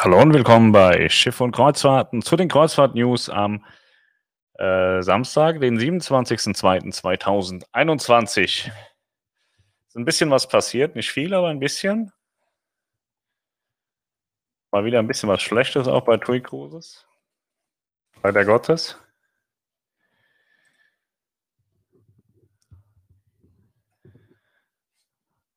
Hallo 0.00 0.22
und 0.22 0.32
willkommen 0.32 0.70
bei 0.70 1.08
Schiff 1.08 1.40
und 1.40 1.50
Kreuzfahrten 1.50 2.22
zu 2.22 2.36
den 2.36 2.48
Kreuzfahrt-News 2.48 3.30
am 3.30 3.64
äh, 4.54 5.02
Samstag, 5.02 5.60
den 5.60 5.76
27.02.2021. 5.76 8.38
Ist 8.38 8.70
ein 9.96 10.04
bisschen 10.04 10.30
was 10.30 10.46
passiert, 10.46 10.94
nicht 10.94 11.10
viel, 11.10 11.34
aber 11.34 11.48
ein 11.48 11.58
bisschen. 11.58 12.12
Mal 14.70 14.84
wieder 14.84 15.00
ein 15.00 15.08
bisschen 15.08 15.28
was 15.28 15.42
Schlechtes 15.42 15.88
auch 15.88 16.04
bei 16.04 16.16
TUI 16.16 16.42
Cruises. 16.42 17.04
Bei 18.22 18.30
der 18.30 18.44
Gottes. 18.44 18.96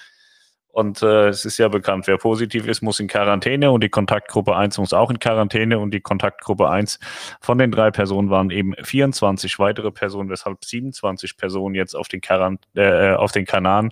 Und 0.72 1.02
äh, 1.02 1.28
es 1.28 1.44
ist 1.44 1.58
ja 1.58 1.68
bekannt, 1.68 2.06
wer 2.06 2.16
positiv 2.16 2.66
ist, 2.66 2.80
muss 2.80 3.00
in 3.00 3.08
Quarantäne 3.08 3.72
und 3.72 3.82
die 3.82 3.88
Kontaktgruppe 3.88 4.56
1 4.56 4.78
muss 4.78 4.92
auch 4.92 5.10
in 5.10 5.18
Quarantäne 5.18 5.80
und 5.80 5.92
die 5.92 6.00
Kontaktgruppe 6.00 6.70
1 6.70 7.00
von 7.40 7.58
den 7.58 7.72
drei 7.72 7.90
Personen 7.90 8.30
waren 8.30 8.50
eben 8.50 8.74
24 8.80 9.58
weitere 9.58 9.90
Personen, 9.90 10.30
weshalb 10.30 10.64
27 10.64 11.36
Personen 11.36 11.74
jetzt 11.74 11.94
auf 11.96 12.06
den, 12.06 12.20
Quarant 12.20 12.64
äh, 12.76 13.14
auf 13.14 13.32
den 13.32 13.46
Kanaren 13.46 13.90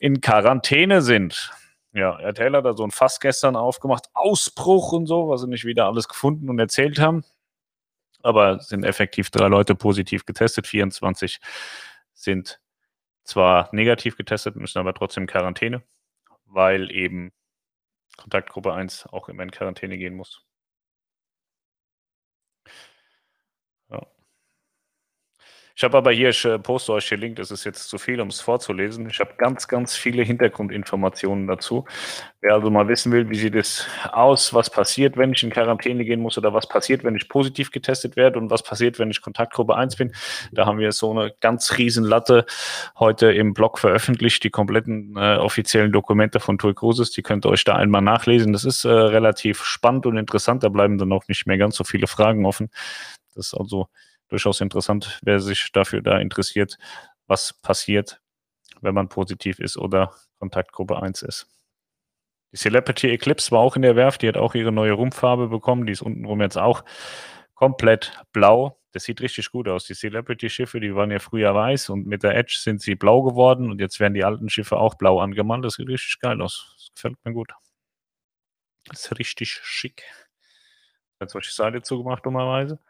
in 0.00 0.20
Quarantäne 0.20 1.02
sind. 1.02 1.52
Ja, 1.92 2.18
RTL 2.18 2.56
hat 2.56 2.64
da 2.64 2.72
so 2.72 2.84
ein 2.84 2.90
Fass 2.90 3.20
gestern 3.20 3.54
aufgemacht, 3.54 4.08
Ausbruch 4.14 4.92
und 4.92 5.06
so, 5.06 5.28
was 5.28 5.42
sie 5.42 5.48
nicht 5.48 5.64
wieder 5.64 5.86
alles 5.86 6.08
gefunden 6.08 6.50
und 6.50 6.58
erzählt 6.58 6.98
haben. 6.98 7.22
Aber 8.22 8.60
sind 8.60 8.84
effektiv 8.84 9.30
drei 9.30 9.48
Leute 9.48 9.74
positiv 9.74 10.24
getestet, 10.24 10.66
24 10.66 11.38
sind 12.14 12.60
zwar 13.24 13.68
negativ 13.72 14.16
getestet, 14.16 14.56
müssen 14.56 14.78
aber 14.78 14.94
trotzdem 14.94 15.26
Quarantäne, 15.26 15.82
weil 16.52 16.90
eben 16.92 17.32
Kontaktgruppe 18.18 18.74
1 18.74 19.06
auch 19.08 19.28
immer 19.28 19.44
in 19.44 19.50
Quarantäne 19.52 19.98
gehen 19.98 20.14
muss. 20.16 20.44
Ich 25.74 25.84
habe 25.84 25.96
aber 25.96 26.12
hier, 26.12 26.30
ich 26.30 26.44
äh, 26.44 26.58
poste 26.58 26.92
euch 26.92 27.08
den 27.08 27.20
Link, 27.20 27.36
das 27.36 27.50
ist 27.50 27.64
jetzt 27.64 27.88
zu 27.88 27.98
viel, 27.98 28.20
um 28.20 28.28
es 28.28 28.40
vorzulesen. 28.40 29.08
Ich 29.08 29.20
habe 29.20 29.32
ganz, 29.38 29.68
ganz 29.68 29.96
viele 29.96 30.22
Hintergrundinformationen 30.22 31.46
dazu. 31.46 31.84
Wer 32.40 32.54
also 32.54 32.70
mal 32.70 32.88
wissen 32.88 33.12
will, 33.12 33.30
wie 33.30 33.36
sieht 33.36 33.54
es 33.54 33.86
aus, 34.10 34.52
was 34.52 34.68
passiert, 34.68 35.16
wenn 35.16 35.32
ich 35.32 35.42
in 35.42 35.50
Quarantäne 35.50 36.04
gehen 36.04 36.20
muss 36.20 36.36
oder 36.36 36.52
was 36.52 36.68
passiert, 36.68 37.04
wenn 37.04 37.14
ich 37.14 37.28
positiv 37.28 37.70
getestet 37.70 38.16
werde 38.16 38.38
und 38.38 38.50
was 38.50 38.62
passiert, 38.62 38.98
wenn 38.98 39.10
ich 39.10 39.22
Kontaktgruppe 39.22 39.76
1 39.76 39.96
bin, 39.96 40.12
da 40.50 40.66
haben 40.66 40.78
wir 40.78 40.92
so 40.92 41.10
eine 41.12 41.32
ganz 41.40 41.78
riesen 41.78 42.04
Latte 42.04 42.44
heute 42.98 43.32
im 43.32 43.54
Blog 43.54 43.78
veröffentlicht, 43.78 44.42
die 44.44 44.50
kompletten 44.50 45.16
äh, 45.16 45.36
offiziellen 45.36 45.92
Dokumente 45.92 46.40
von 46.40 46.58
TUI 46.58 46.74
Cruises, 46.74 47.12
die 47.12 47.22
könnt 47.22 47.46
ihr 47.46 47.50
euch 47.50 47.64
da 47.64 47.76
einmal 47.76 48.02
nachlesen. 48.02 48.52
Das 48.52 48.64
ist 48.64 48.84
äh, 48.84 48.90
relativ 48.90 49.62
spannend 49.64 50.06
und 50.06 50.16
interessant, 50.16 50.64
da 50.64 50.68
bleiben 50.68 50.98
dann 50.98 51.12
auch 51.12 51.28
nicht 51.28 51.46
mehr 51.46 51.58
ganz 51.58 51.76
so 51.76 51.84
viele 51.84 52.06
Fragen 52.06 52.44
offen. 52.44 52.70
Das 53.34 53.46
ist 53.46 53.54
also 53.54 53.88
durchaus 54.32 54.60
interessant, 54.60 55.20
wer 55.22 55.40
sich 55.40 55.70
dafür 55.72 56.02
da 56.02 56.18
interessiert, 56.18 56.78
was 57.26 57.52
passiert, 57.52 58.20
wenn 58.80 58.94
man 58.94 59.08
positiv 59.08 59.58
ist 59.58 59.76
oder 59.76 60.14
Kontaktgruppe 60.38 61.00
1 61.00 61.22
ist. 61.22 61.46
Die 62.52 62.56
Celebrity 62.56 63.10
Eclipse 63.10 63.50
war 63.50 63.60
auch 63.60 63.76
in 63.76 63.82
der 63.82 63.96
Werft, 63.96 64.22
die 64.22 64.28
hat 64.28 64.36
auch 64.36 64.54
ihre 64.54 64.72
neue 64.72 64.92
Rumpffarbe 64.92 65.48
bekommen, 65.48 65.86
die 65.86 65.92
ist 65.92 66.02
untenrum 66.02 66.40
jetzt 66.40 66.58
auch 66.58 66.84
komplett 67.54 68.22
blau. 68.32 68.78
Das 68.92 69.04
sieht 69.04 69.22
richtig 69.22 69.50
gut 69.50 69.68
aus. 69.68 69.86
Die 69.86 69.94
Celebrity-Schiffe, 69.94 70.80
die 70.80 70.94
waren 70.94 71.10
ja 71.10 71.18
früher 71.18 71.54
weiß 71.54 71.90
und 71.90 72.06
mit 72.06 72.22
der 72.22 72.36
Edge 72.36 72.56
sind 72.58 72.82
sie 72.82 72.94
blau 72.94 73.22
geworden 73.22 73.70
und 73.70 73.80
jetzt 73.80 74.00
werden 74.00 74.14
die 74.14 74.24
alten 74.24 74.50
Schiffe 74.50 74.76
auch 74.78 74.96
blau 74.96 75.20
angemalt. 75.20 75.64
Das 75.64 75.74
sieht 75.74 75.88
richtig 75.88 76.18
geil 76.20 76.42
aus. 76.42 76.74
Das 76.76 76.94
gefällt 76.94 77.24
mir 77.24 77.32
gut. 77.32 77.52
Das 78.86 79.06
ist 79.06 79.18
richtig 79.18 79.60
schick. 79.62 80.02
Jetzt 81.20 81.34
habe 81.34 81.42
ich 81.42 81.48
die 81.48 81.54
Seite 81.54 81.82
zugemacht, 81.82 82.26
dummerweise. 82.26 82.80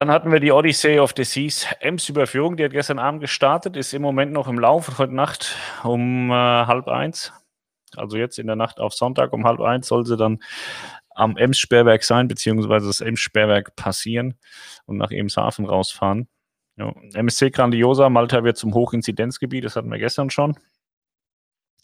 Dann 0.00 0.10
hatten 0.10 0.32
wir 0.32 0.40
die 0.40 0.50
Odyssey 0.50 0.98
of 0.98 1.12
the 1.14 1.24
Seas 1.24 1.66
Ems-Überführung, 1.80 2.56
die 2.56 2.64
hat 2.64 2.72
gestern 2.72 2.98
Abend 2.98 3.20
gestartet, 3.20 3.76
ist 3.76 3.92
im 3.92 4.00
Moment 4.00 4.32
noch 4.32 4.48
im 4.48 4.58
Lauf, 4.58 4.98
heute 4.98 5.14
Nacht 5.14 5.54
um 5.84 6.30
äh, 6.30 6.32
halb 6.32 6.88
eins. 6.88 7.34
Also 7.96 8.16
jetzt 8.16 8.38
in 8.38 8.46
der 8.46 8.56
Nacht 8.56 8.80
auf 8.80 8.94
Sonntag 8.94 9.34
um 9.34 9.44
halb 9.44 9.60
eins 9.60 9.88
soll 9.88 10.06
sie 10.06 10.16
dann 10.16 10.42
am 11.10 11.36
Ems-Sperrwerk 11.36 12.02
sein, 12.02 12.28
beziehungsweise 12.28 12.86
das 12.86 13.02
Ems-Sperrwerk 13.02 13.76
passieren 13.76 14.38
und 14.86 14.96
nach 14.96 15.10
Emshaven 15.10 15.66
rausfahren. 15.66 16.28
Ja. 16.76 16.94
MSC 17.12 17.50
Grandiosa, 17.50 18.08
Malta 18.08 18.42
wird 18.42 18.56
zum 18.56 18.72
Hochinzidenzgebiet, 18.72 19.66
das 19.66 19.76
hatten 19.76 19.90
wir 19.90 19.98
gestern 19.98 20.30
schon. 20.30 20.58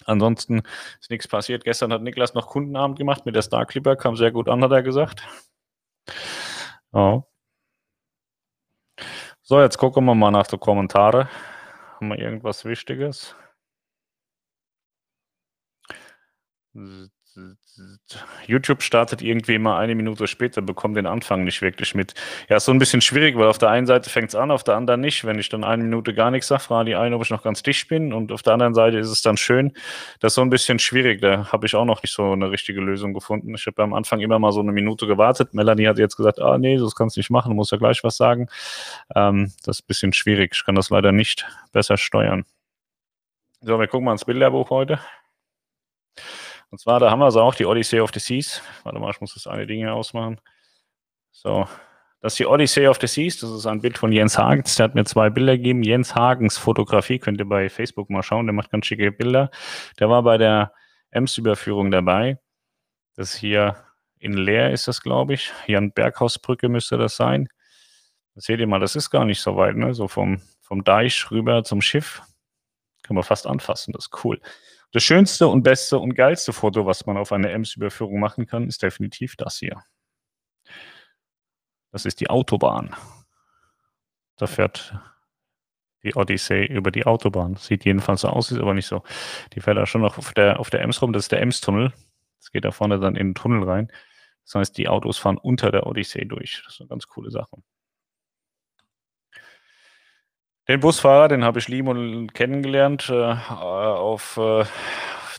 Ansonsten 0.06 0.62
ist 1.00 1.10
nichts 1.10 1.28
passiert. 1.28 1.64
Gestern 1.64 1.92
hat 1.92 2.00
Niklas 2.00 2.32
noch 2.32 2.46
Kundenabend 2.46 2.96
gemacht 2.96 3.26
mit 3.26 3.34
der 3.34 3.42
Star 3.42 3.66
Clipper, 3.66 3.94
kam 3.94 4.16
sehr 4.16 4.30
gut 4.30 4.48
an, 4.48 4.64
hat 4.64 4.72
er 4.72 4.82
gesagt. 4.82 5.22
Ja. 6.94 7.22
So, 9.48 9.60
jetzt 9.60 9.78
gucken 9.78 10.04
wir 10.06 10.14
mal 10.16 10.32
nach 10.32 10.48
den 10.48 10.58
Kommentaren. 10.58 11.28
Haben 11.94 12.08
wir 12.08 12.18
irgendwas 12.18 12.64
Wichtiges? 12.64 13.36
YouTube 18.46 18.82
startet 18.82 19.22
irgendwie 19.22 19.54
immer 19.54 19.76
eine 19.76 19.94
Minute 19.94 20.26
später, 20.26 20.62
bekommt 20.62 20.96
den 20.96 21.06
Anfang 21.06 21.44
nicht 21.44 21.62
wirklich 21.62 21.94
mit. 21.94 22.14
Ja, 22.48 22.56
ist 22.56 22.64
so 22.64 22.72
ein 22.72 22.78
bisschen 22.78 23.00
schwierig, 23.00 23.36
weil 23.36 23.48
auf 23.48 23.58
der 23.58 23.70
einen 23.70 23.86
Seite 23.86 24.10
fängt 24.10 24.28
es 24.28 24.34
an, 24.34 24.50
auf 24.50 24.64
der 24.64 24.76
anderen 24.76 25.00
nicht. 25.00 25.24
Wenn 25.24 25.38
ich 25.38 25.48
dann 25.48 25.64
eine 25.64 25.82
Minute 25.82 26.14
gar 26.14 26.30
nichts 26.30 26.48
sage, 26.48 26.62
frage 26.62 26.86
die 26.86 26.94
eine, 26.94 27.16
ob 27.16 27.22
ich 27.22 27.30
noch 27.30 27.42
ganz 27.42 27.62
dicht 27.62 27.88
bin 27.88 28.12
und 28.12 28.32
auf 28.32 28.42
der 28.42 28.54
anderen 28.54 28.74
Seite 28.74 28.98
ist 28.98 29.10
es 29.10 29.22
dann 29.22 29.36
schön. 29.36 29.72
Das 30.20 30.32
ist 30.32 30.36
so 30.36 30.42
ein 30.42 30.50
bisschen 30.50 30.78
schwierig. 30.78 31.20
Da 31.20 31.52
habe 31.52 31.66
ich 31.66 31.74
auch 31.74 31.84
noch 31.84 32.02
nicht 32.02 32.12
so 32.12 32.32
eine 32.32 32.50
richtige 32.50 32.80
Lösung 32.80 33.12
gefunden. 33.12 33.54
Ich 33.54 33.66
habe 33.66 33.82
am 33.82 33.92
Anfang 33.92 34.20
immer 34.20 34.38
mal 34.38 34.52
so 34.52 34.60
eine 34.60 34.72
Minute 34.72 35.06
gewartet. 35.06 35.54
Melanie 35.54 35.86
hat 35.86 35.98
jetzt 35.98 36.16
gesagt, 36.16 36.40
ah 36.40 36.58
nee, 36.58 36.78
das 36.78 36.94
kannst 36.94 37.16
du 37.16 37.20
nicht 37.20 37.30
machen, 37.30 37.50
du 37.50 37.54
musst 37.54 37.72
ja 37.72 37.78
gleich 37.78 38.02
was 38.02 38.16
sagen. 38.16 38.48
Ähm, 39.14 39.52
das 39.64 39.78
ist 39.78 39.84
ein 39.84 39.88
bisschen 39.88 40.12
schwierig. 40.12 40.52
Ich 40.54 40.64
kann 40.64 40.74
das 40.74 40.90
leider 40.90 41.12
nicht 41.12 41.46
besser 41.72 41.96
steuern. 41.96 42.44
So, 43.60 43.78
wir 43.78 43.88
gucken 43.88 44.04
mal 44.04 44.12
ins 44.12 44.24
Bilderbuch 44.24 44.70
heute. 44.70 45.00
Und 46.70 46.80
zwar, 46.80 47.00
da 47.00 47.10
haben 47.10 47.20
wir 47.20 47.26
also 47.26 47.40
auch 47.40 47.54
die 47.54 47.66
Odyssey 47.66 48.00
of 48.00 48.10
the 48.12 48.20
Seas. 48.20 48.62
Warte 48.82 48.98
mal, 48.98 49.10
ich 49.10 49.20
muss 49.20 49.34
das 49.34 49.46
eine 49.46 49.66
Ding 49.66 49.78
hier 49.78 49.94
ausmachen. 49.94 50.40
So, 51.30 51.68
das 52.20 52.32
ist 52.32 52.38
die 52.38 52.46
Odyssey 52.46 52.86
of 52.88 52.98
the 53.00 53.06
Seas. 53.06 53.38
Das 53.38 53.50
ist 53.50 53.66
ein 53.66 53.80
Bild 53.80 53.98
von 53.98 54.12
Jens 54.12 54.38
Hagens. 54.38 54.76
Der 54.76 54.84
hat 54.84 54.94
mir 54.94 55.04
zwei 55.04 55.30
Bilder 55.30 55.56
gegeben. 55.56 55.82
Jens 55.82 56.14
Hagens 56.14 56.58
Fotografie. 56.58 57.18
Könnt 57.18 57.38
ihr 57.40 57.48
bei 57.48 57.68
Facebook 57.68 58.10
mal 58.10 58.22
schauen. 58.22 58.46
Der 58.46 58.52
macht 58.52 58.70
ganz 58.70 58.86
schicke 58.86 59.12
Bilder. 59.12 59.50
Der 59.98 60.10
war 60.10 60.22
bei 60.22 60.38
der 60.38 60.72
Ems-Überführung 61.10 61.90
dabei. 61.90 62.38
Das 63.14 63.34
hier 63.34 63.76
in 64.18 64.32
Leer 64.32 64.72
ist 64.72 64.88
das, 64.88 65.02
glaube 65.02 65.34
ich. 65.34 65.52
Jan 65.66 65.92
Berghausbrücke 65.92 66.68
müsste 66.68 66.98
das 66.98 67.16
sein. 67.16 67.48
Das 68.34 68.44
seht 68.44 68.60
ihr 68.60 68.66
mal, 68.66 68.80
das 68.80 68.96
ist 68.96 69.10
gar 69.10 69.24
nicht 69.24 69.40
so 69.40 69.56
weit, 69.56 69.76
ne? 69.76 69.94
So 69.94 70.08
vom, 70.08 70.42
vom 70.60 70.84
Deich 70.84 71.30
rüber 71.30 71.64
zum 71.64 71.80
Schiff. 71.80 72.22
Kann 73.02 73.14
man 73.14 73.24
fast 73.24 73.46
anfassen, 73.46 73.92
das 73.92 74.06
ist 74.06 74.24
cool. 74.24 74.40
Das 74.92 75.02
schönste 75.02 75.48
und 75.48 75.62
beste 75.62 75.98
und 75.98 76.14
geilste 76.14 76.52
Foto, 76.52 76.86
was 76.86 77.06
man 77.06 77.16
auf 77.16 77.32
einer 77.32 77.50
Ems-Überführung 77.50 78.20
machen 78.20 78.46
kann, 78.46 78.68
ist 78.68 78.82
definitiv 78.82 79.36
das 79.36 79.58
hier. 79.58 79.82
Das 81.92 82.04
ist 82.04 82.20
die 82.20 82.30
Autobahn. 82.30 82.94
Da 84.36 84.46
fährt 84.46 84.94
die 86.02 86.14
Odyssey 86.14 86.66
über 86.66 86.90
die 86.90 87.06
Autobahn. 87.06 87.56
Sieht 87.56 87.84
jedenfalls 87.84 88.20
so 88.20 88.28
aus, 88.28 88.50
ist 88.50 88.60
aber 88.60 88.74
nicht 88.74 88.86
so. 88.86 89.02
Die 89.54 89.60
fährt 89.60 89.76
da 89.76 89.86
schon 89.86 90.02
noch 90.02 90.18
auf 90.18 90.32
der, 90.34 90.60
auf 90.60 90.70
der 90.70 90.82
Ems 90.82 91.02
rum. 91.02 91.12
Das 91.12 91.24
ist 91.24 91.32
der 91.32 91.40
Ems-Tunnel. 91.40 91.92
Das 92.38 92.52
geht 92.52 92.64
da 92.64 92.70
vorne 92.70 93.00
dann 93.00 93.16
in 93.16 93.28
den 93.28 93.34
Tunnel 93.34 93.64
rein. 93.64 93.90
Das 94.44 94.54
heißt, 94.54 94.78
die 94.78 94.88
Autos 94.88 95.18
fahren 95.18 95.38
unter 95.38 95.72
der 95.72 95.86
Odyssey 95.86 96.28
durch. 96.28 96.62
Das 96.64 96.74
ist 96.74 96.80
eine 96.80 96.88
ganz 96.88 97.08
coole 97.08 97.30
Sache. 97.30 97.56
Den 100.68 100.80
Busfahrer, 100.80 101.28
den 101.28 101.44
habe 101.44 101.60
ich 101.60 101.68
lieben 101.68 101.86
und 101.86 102.34
kennengelernt 102.34 103.08
äh, 103.08 103.36
auf 103.50 104.36
äh, 104.36 104.64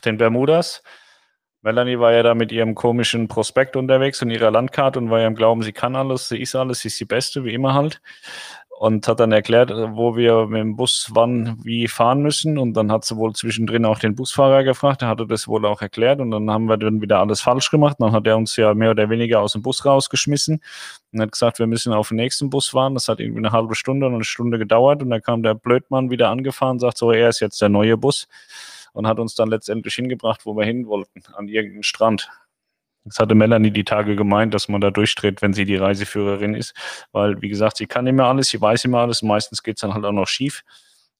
den 0.04 0.16
Bermudas. 0.16 0.82
Melanie 1.60 1.98
war 1.98 2.12
ja 2.12 2.22
da 2.22 2.34
mit 2.34 2.50
ihrem 2.50 2.74
komischen 2.74 3.28
Prospekt 3.28 3.76
unterwegs 3.76 4.22
und 4.22 4.30
ihrer 4.30 4.50
Landkarte 4.50 4.98
und 4.98 5.10
war 5.10 5.20
ja 5.20 5.26
im 5.26 5.34
Glauben, 5.34 5.62
sie 5.62 5.72
kann 5.74 5.96
alles, 5.96 6.28
sie 6.28 6.40
ist 6.40 6.54
alles, 6.54 6.80
sie 6.80 6.88
ist 6.88 6.98
die 6.98 7.04
Beste, 7.04 7.44
wie 7.44 7.52
immer 7.52 7.74
halt. 7.74 8.00
Und 8.78 9.08
hat 9.08 9.18
dann 9.18 9.32
erklärt, 9.32 9.70
wo 9.70 10.14
wir 10.14 10.46
mit 10.46 10.60
dem 10.60 10.76
Bus 10.76 11.08
wann 11.12 11.58
wie 11.64 11.88
fahren 11.88 12.22
müssen. 12.22 12.58
Und 12.58 12.74
dann 12.74 12.92
hat 12.92 13.04
sie 13.04 13.16
wohl 13.16 13.32
zwischendrin 13.32 13.84
auch 13.84 13.98
den 13.98 14.14
Busfahrer 14.14 14.62
gefragt. 14.62 15.02
Der 15.02 15.08
hatte 15.08 15.26
das 15.26 15.48
wohl 15.48 15.66
auch 15.66 15.82
erklärt. 15.82 16.20
Und 16.20 16.30
dann 16.30 16.48
haben 16.48 16.66
wir 16.66 16.76
dann 16.76 17.00
wieder 17.00 17.18
alles 17.18 17.40
falsch 17.40 17.72
gemacht. 17.72 17.96
Dann 17.98 18.12
hat 18.12 18.24
er 18.28 18.36
uns 18.36 18.54
ja 18.54 18.74
mehr 18.74 18.92
oder 18.92 19.10
weniger 19.10 19.40
aus 19.40 19.54
dem 19.54 19.62
Bus 19.62 19.84
rausgeschmissen 19.84 20.62
und 21.12 21.20
hat 21.20 21.32
gesagt, 21.32 21.58
wir 21.58 21.66
müssen 21.66 21.92
auf 21.92 22.08
den 22.08 22.18
nächsten 22.18 22.50
Bus 22.50 22.68
fahren. 22.68 22.94
Das 22.94 23.08
hat 23.08 23.18
irgendwie 23.18 23.40
eine 23.40 23.50
halbe 23.50 23.74
Stunde 23.74 24.06
oder 24.06 24.14
eine 24.14 24.24
Stunde 24.24 24.58
gedauert. 24.58 25.02
Und 25.02 25.10
dann 25.10 25.22
kam 25.22 25.42
der 25.42 25.54
Blödmann 25.54 26.10
wieder 26.10 26.30
angefahren 26.30 26.74
und 26.74 26.78
sagt 26.78 26.98
so, 26.98 27.10
er 27.10 27.30
ist 27.30 27.40
jetzt 27.40 27.60
der 27.60 27.70
neue 27.70 27.96
Bus 27.96 28.28
und 28.92 29.08
hat 29.08 29.18
uns 29.18 29.34
dann 29.34 29.48
letztendlich 29.48 29.96
hingebracht, 29.96 30.46
wo 30.46 30.56
wir 30.56 30.64
hin 30.64 30.86
wollten, 30.86 31.22
an 31.34 31.48
irgendeinen 31.48 31.82
Strand. 31.82 32.28
Das 33.08 33.18
hatte 33.18 33.34
Melanie 33.34 33.70
die 33.70 33.84
Tage 33.84 34.16
gemeint, 34.16 34.54
dass 34.54 34.68
man 34.68 34.80
da 34.80 34.90
durchdreht, 34.90 35.42
wenn 35.42 35.52
sie 35.52 35.64
die 35.64 35.76
Reiseführerin 35.76 36.54
ist, 36.54 36.74
weil, 37.12 37.40
wie 37.42 37.48
gesagt, 37.48 37.78
sie 37.78 37.86
kann 37.86 38.06
immer 38.06 38.26
alles, 38.26 38.48
sie 38.48 38.60
weiß 38.60 38.84
immer 38.84 39.00
alles, 39.00 39.22
meistens 39.22 39.62
geht 39.62 39.76
es 39.76 39.80
dann 39.80 39.94
halt 39.94 40.04
auch 40.04 40.12
noch 40.12 40.28
schief. 40.28 40.62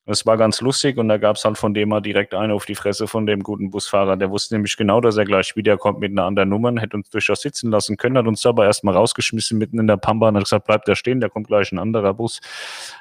Das 0.09 0.25
war 0.25 0.39
ganz 0.39 0.63
lustig 0.63 0.97
und 0.97 1.09
da 1.09 1.19
gab 1.19 1.37
es 1.37 1.45
halt 1.45 1.59
von 1.59 1.75
dem 1.75 1.91
mal 1.91 2.01
direkt 2.01 2.33
eine 2.33 2.55
auf 2.55 2.65
die 2.65 2.75
Fresse 2.75 3.07
von 3.07 3.27
dem 3.27 3.43
guten 3.43 3.69
Busfahrer. 3.69 4.17
Der 4.17 4.31
wusste 4.31 4.55
nämlich 4.55 4.75
genau, 4.79 5.03
dass 5.03 5.19
er 5.19 5.27
gleich 5.27 5.55
wiederkommt 5.55 6.01
mit 6.01 6.13
einer 6.13 6.25
anderen 6.25 6.49
Nummer, 6.49 6.73
hätte 6.81 6.97
uns 6.97 7.11
durchaus 7.11 7.43
sitzen 7.43 7.71
lassen 7.71 7.99
können, 7.99 8.17
hat 8.17 8.27
uns 8.27 8.47
aber 8.47 8.65
erstmal 8.65 8.95
rausgeschmissen 8.95 9.59
mitten 9.59 9.79
in 9.79 9.87
der 9.87 9.99
Pampa 9.99 10.29
und 10.29 10.37
hat 10.37 10.45
gesagt, 10.45 10.67
bleibt 10.67 10.89
da 10.89 10.97
stehen, 10.97 11.21
da 11.21 11.29
kommt 11.29 11.49
gleich 11.49 11.73
ein 11.73 11.79
anderer 11.79 12.15
Bus. 12.15 12.41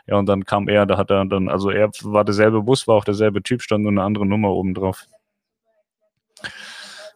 Ja, 0.05 0.17
und 0.17 0.27
dann 0.27 0.43
kam 0.43 0.67
er, 0.67 0.85
da 0.85 0.97
hat 0.97 1.09
er 1.09 1.23
dann, 1.23 1.47
also 1.47 1.69
er 1.69 1.91
war 2.01 2.25
derselbe 2.25 2.61
Bus, 2.61 2.89
war 2.89 2.95
auch 2.95 3.05
derselbe 3.05 3.41
Typ, 3.41 3.61
stand 3.61 3.83
nur 3.83 3.91
eine 3.93 4.03
andere 4.03 4.25
Nummer 4.25 4.49
oben 4.49 4.73
drauf. 4.73 5.05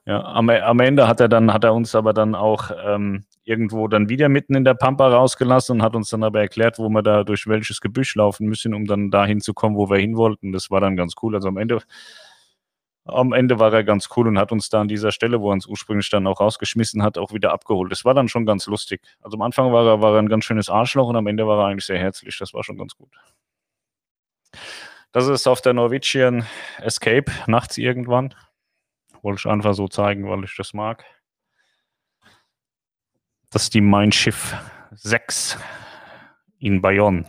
Ja, 0.06 0.24
am, 0.24 0.50
am 0.50 0.80
Ende 0.80 1.07
hat 1.07 1.19
er 1.19 1.30
dann, 1.30 1.53
hat 1.53 1.63
er 1.63 1.74
uns 1.75 1.94
aber 1.94 2.13
dann 2.13 2.33
auch 2.33 2.71
ähm, 2.83 3.24
irgendwo 3.44 3.88
dann 3.88 4.09
wieder 4.09 4.30
mitten 4.30 4.56
in 4.56 4.65
der 4.65 4.74
Pampa 4.74 5.07
rausgelassen 5.07 5.77
und 5.77 5.83
hat 5.83 5.95
uns 5.95 6.09
dann 6.09 6.24
aber 6.24 6.42
erklärt, 6.42 6.80
wo 6.80 6.89
wir 6.89 7.03
da 7.03 7.24
durch 7.24 7.45
welches 7.45 7.81
Gebüsch 7.81 8.15
laufen 8.15 8.48
müssen, 8.48 8.74
um 8.74 8.86
dann 8.86 9.12
dahin 9.12 9.42
zu 9.42 9.53
kommen, 9.53 9.75
wo 9.75 9.89
wir 9.92 10.00
hin 10.00 10.18
wollten. 10.18 10.51
Das 10.53 10.71
war 10.71 10.81
dann 10.81 10.95
ganz 10.95 11.13
cool. 11.21 11.36
Also 11.36 11.50
am 11.50 11.57
Ende, 11.57 11.83
am 13.06 13.31
Ende 13.31 13.59
war 13.59 13.71
er 13.74 13.83
ganz 13.83 14.09
cool 14.15 14.27
und 14.27 14.39
hat 14.39 14.51
uns 14.51 14.69
da 14.69 14.81
an 14.81 14.88
dieser 14.88 15.12
Stelle, 15.12 15.39
wo 15.39 15.51
er 15.51 15.53
uns 15.53 15.68
ursprünglich 15.68 16.09
dann 16.09 16.25
auch 16.25 16.39
rausgeschmissen 16.39 17.04
hat, 17.04 17.19
auch 17.19 17.31
wieder 17.31 17.51
abgeholt. 17.51 17.92
Das 17.92 18.04
war 18.04 18.15
dann 18.15 18.27
schon 18.27 18.47
ganz 18.47 18.65
lustig. 18.65 19.01
Also 19.21 19.38
am 19.38 19.44
Anfang 19.44 19.71
war 19.71 19.86
er, 19.86 20.01
war 20.01 20.15
er 20.15 20.19
ein 20.19 20.30
ganz 20.30 20.45
schönes 20.45 20.68
Arschloch 20.69 21.09
und 21.09 21.15
am 21.15 21.27
Ende 21.27 21.45
war 21.45 21.59
er 21.59 21.68
eigentlich 21.68 21.86
sehr 21.86 22.00
herzlich. 22.00 22.36
Das 22.39 22.56
war 22.56 22.63
schon 22.63 22.77
ganz 22.77 22.95
gut. 22.95 23.12
Das 25.12 25.27
ist 25.27 25.45
auf 25.45 25.62
der 25.62 25.74
Norwegian 25.74 26.47
Escape 26.80 27.31
nachts 27.45 27.77
irgendwann. 27.77 28.33
Wollte 29.21 29.39
ich 29.39 29.51
einfach 29.51 29.73
so 29.73 29.88
zeigen, 29.88 30.29
weil 30.29 30.44
ich 30.44 30.56
das 30.56 30.73
mag. 30.73 31.03
Das 33.50 33.63
ist 33.63 33.73
die 33.73 33.81
Mein 33.81 34.12
Schiff 34.12 34.56
6 34.91 35.57
in 36.59 36.81
Bayonne. 36.81 37.25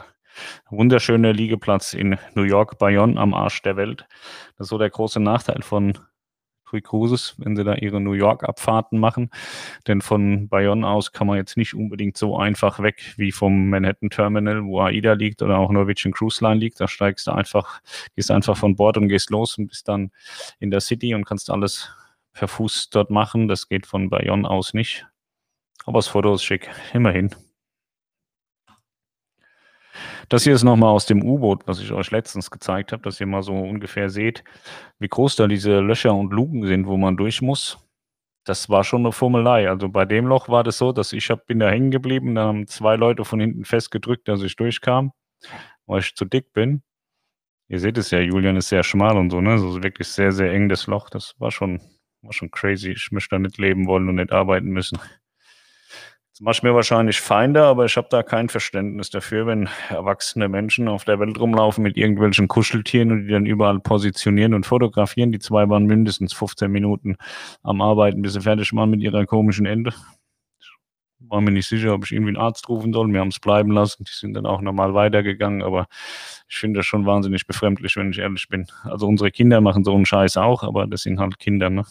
Wunderschöner 0.71 1.33
Liegeplatz 1.33 1.94
in 1.94 2.19
New 2.35 2.44
York, 2.44 2.79
Bayonne 2.79 3.21
am 3.21 3.35
Arsch 3.35 3.61
der 3.62 3.77
Welt. 3.77 4.06
Das 4.56 4.67
ist 4.67 4.69
so 4.69 4.79
der 4.79 4.91
große 4.91 5.21
Nachteil 5.21 5.62
von 5.62 5.99
TUI 6.73 6.81
Cruises, 6.81 7.35
wenn 7.39 7.55
sie 7.55 7.65
da 7.65 7.75
ihre 7.75 8.01
New 8.01 8.13
York-Abfahrten 8.13 8.99
machen. 8.99 9.31
Denn 9.87 10.01
von 10.01 10.49
Bayonne 10.49 10.87
aus 10.87 11.13
kann 11.13 11.27
man 11.27 11.37
jetzt 11.37 11.57
nicht 11.57 11.75
unbedingt 11.75 12.17
so 12.17 12.39
einfach 12.39 12.81
weg 12.81 13.15
wie 13.17 13.33
vom 13.33 13.69
Manhattan 13.69 14.11
Terminal, 14.11 14.65
wo 14.65 14.81
AIDA 14.81 15.13
liegt 15.13 15.43
oder 15.43 15.59
auch 15.59 15.71
Norwegian 15.71 16.13
Cruise 16.13 16.43
Line 16.43 16.61
liegt. 16.61 16.81
Da 16.81 16.89
steigst 16.89 17.27
du 17.27 17.33
einfach, 17.33 17.81
gehst 18.17 18.31
einfach 18.31 18.57
von 18.57 18.77
Bord 18.77 18.97
und 18.97 19.09
gehst 19.09 19.31
los 19.31 19.59
und 19.59 19.67
bist 19.69 19.89
dann 19.89 20.11
in 20.59 20.71
der 20.71 20.81
City 20.81 21.15
und 21.15 21.25
kannst 21.25 21.51
alles 21.51 21.91
per 22.33 22.49
Fuß 22.49 22.89
dort 22.91 23.11
machen. 23.11 23.49
Das 23.49 23.69
geht 23.69 23.87
von 23.87 24.09
Bayonne 24.09 24.49
aus 24.49 24.73
nicht. 24.73 25.07
Aber 25.85 25.99
das 25.99 26.09
Foto 26.09 26.35
ist 26.35 26.45
schick, 26.45 26.71
immerhin. 26.95 27.35
Das 30.32 30.44
hier 30.44 30.55
ist 30.55 30.62
nochmal 30.62 30.88
aus 30.88 31.05
dem 31.05 31.23
U-Boot, 31.23 31.67
was 31.67 31.79
ich 31.79 31.93
euch 31.93 32.11
letztens 32.11 32.50
gezeigt 32.50 32.93
habe, 32.93 33.02
dass 33.02 33.20
ihr 33.20 33.26
mal 33.26 33.43
so 33.43 33.52
ungefähr 33.52 34.08
seht, 34.08 34.43
wie 34.99 35.08
groß 35.08 35.37
da 35.37 35.46
diese 35.46 35.81
Löcher 35.81 36.14
und 36.14 36.32
Luken 36.32 36.67
sind, 36.67 36.87
wo 36.87 36.96
man 36.96 37.19
durch 37.19 37.43
muss. 37.43 37.76
Das 38.46 38.70
war 38.70 38.82
schon 38.82 39.02
eine 39.02 39.12
Formelei. 39.12 39.69
Also 39.69 39.90
bei 39.90 40.06
dem 40.06 40.25
Loch 40.26 40.49
war 40.49 40.64
das 40.64 40.79
so, 40.79 40.93
dass 40.93 41.12
ich 41.12 41.29
hab, 41.29 41.44
bin 41.44 41.58
da 41.58 41.69
hängen 41.69 41.90
geblieben, 41.90 42.34
dann 42.34 42.46
haben 42.46 42.67
zwei 42.67 42.96
Leute 42.96 43.26
von 43.26 43.40
hinten 43.40 43.67
festgedrückt, 43.67 44.26
dass 44.26 44.40
ich 44.40 44.56
durchkam, 44.56 45.12
weil 45.84 46.00
ich 46.00 46.14
zu 46.14 46.25
dick 46.25 46.50
bin. 46.55 46.82
Ihr 47.69 47.81
seht 47.81 47.99
es 47.99 48.11
ja, 48.11 48.19
Julian 48.20 48.56
ist 48.56 48.70
sehr 48.70 48.84
schmal 48.84 49.19
und 49.19 49.29
so, 49.29 49.43
ne? 49.43 49.58
So 49.58 49.82
wirklich 49.82 50.08
sehr, 50.08 50.32
sehr 50.32 50.50
eng 50.50 50.70
das 50.70 50.87
Loch. 50.87 51.11
Das 51.11 51.34
war 51.40 51.50
schon, 51.50 51.79
war 52.23 52.32
schon 52.32 52.50
crazy. 52.50 52.93
Ich 52.93 53.12
möchte 53.12 53.37
da 53.37 53.38
nicht 53.38 53.58
leben 53.58 53.87
wollen 53.87 54.08
und 54.08 54.14
nicht 54.14 54.32
arbeiten 54.32 54.69
müssen. 54.69 54.99
Das 56.32 56.40
mache 56.40 56.53
ich 56.55 56.62
mir 56.62 56.74
wahrscheinlich 56.74 57.20
Feinde, 57.20 57.62
aber 57.62 57.84
ich 57.84 57.98
habe 57.98 58.06
da 58.10 58.22
kein 58.22 58.48
Verständnis 58.48 59.10
dafür, 59.10 59.46
wenn 59.46 59.69
erwachsene 59.91 60.48
Menschen 60.48 60.89
auf 60.89 61.05
der 61.05 61.20
Welt 61.20 61.39
rumlaufen 61.39 61.82
mit 61.82 61.98
irgendwelchen 61.98 62.48
Kuscheltieren 62.48 63.12
und 63.12 63.27
die 63.27 63.32
dann 63.32 63.44
überall 63.44 63.81
positionieren 63.81 64.55
und 64.55 64.65
fotografieren. 64.65 65.31
Die 65.31 65.41
zwei 65.41 65.69
waren 65.69 65.84
mindestens 65.84 66.32
15 66.32 66.72
Minuten 66.72 67.17
am 67.62 67.82
Arbeiten, 67.82 68.22
bis 68.22 68.32
sie 68.32 68.41
fertig 68.41 68.72
waren 68.72 68.89
mit 68.89 69.03
ihrer 69.03 69.27
komischen 69.27 69.67
Ende. 69.67 69.93
Ich 70.58 71.29
war 71.29 71.43
mir 71.43 71.51
nicht 71.51 71.69
sicher, 71.69 71.93
ob 71.93 72.06
ich 72.06 72.12
irgendwie 72.12 72.31
einen 72.31 72.39
Arzt 72.39 72.67
rufen 72.67 72.94
soll. 72.94 73.12
Wir 73.12 73.20
haben 73.20 73.29
es 73.29 73.39
bleiben 73.39 73.70
lassen. 73.70 74.05
Die 74.05 74.12
sind 74.12 74.32
dann 74.32 74.46
auch 74.46 74.62
normal 74.62 74.94
weitergegangen, 74.94 75.62
aber 75.62 75.86
ich 76.48 76.56
finde 76.56 76.79
das 76.79 76.86
schon 76.86 77.05
wahnsinnig 77.05 77.46
befremdlich, 77.46 77.96
wenn 77.96 78.10
ich 78.10 78.19
ehrlich 78.19 78.48
bin. 78.48 78.67
Also 78.84 79.06
unsere 79.06 79.31
Kinder 79.31 79.60
machen 79.60 79.84
so 79.84 79.94
einen 79.94 80.06
Scheiß 80.06 80.39
auch, 80.39 80.62
aber 80.62 80.86
das 80.86 81.03
sind 81.03 81.20
halt 81.20 81.39
Kinder, 81.39 81.69
ne? 81.69 81.84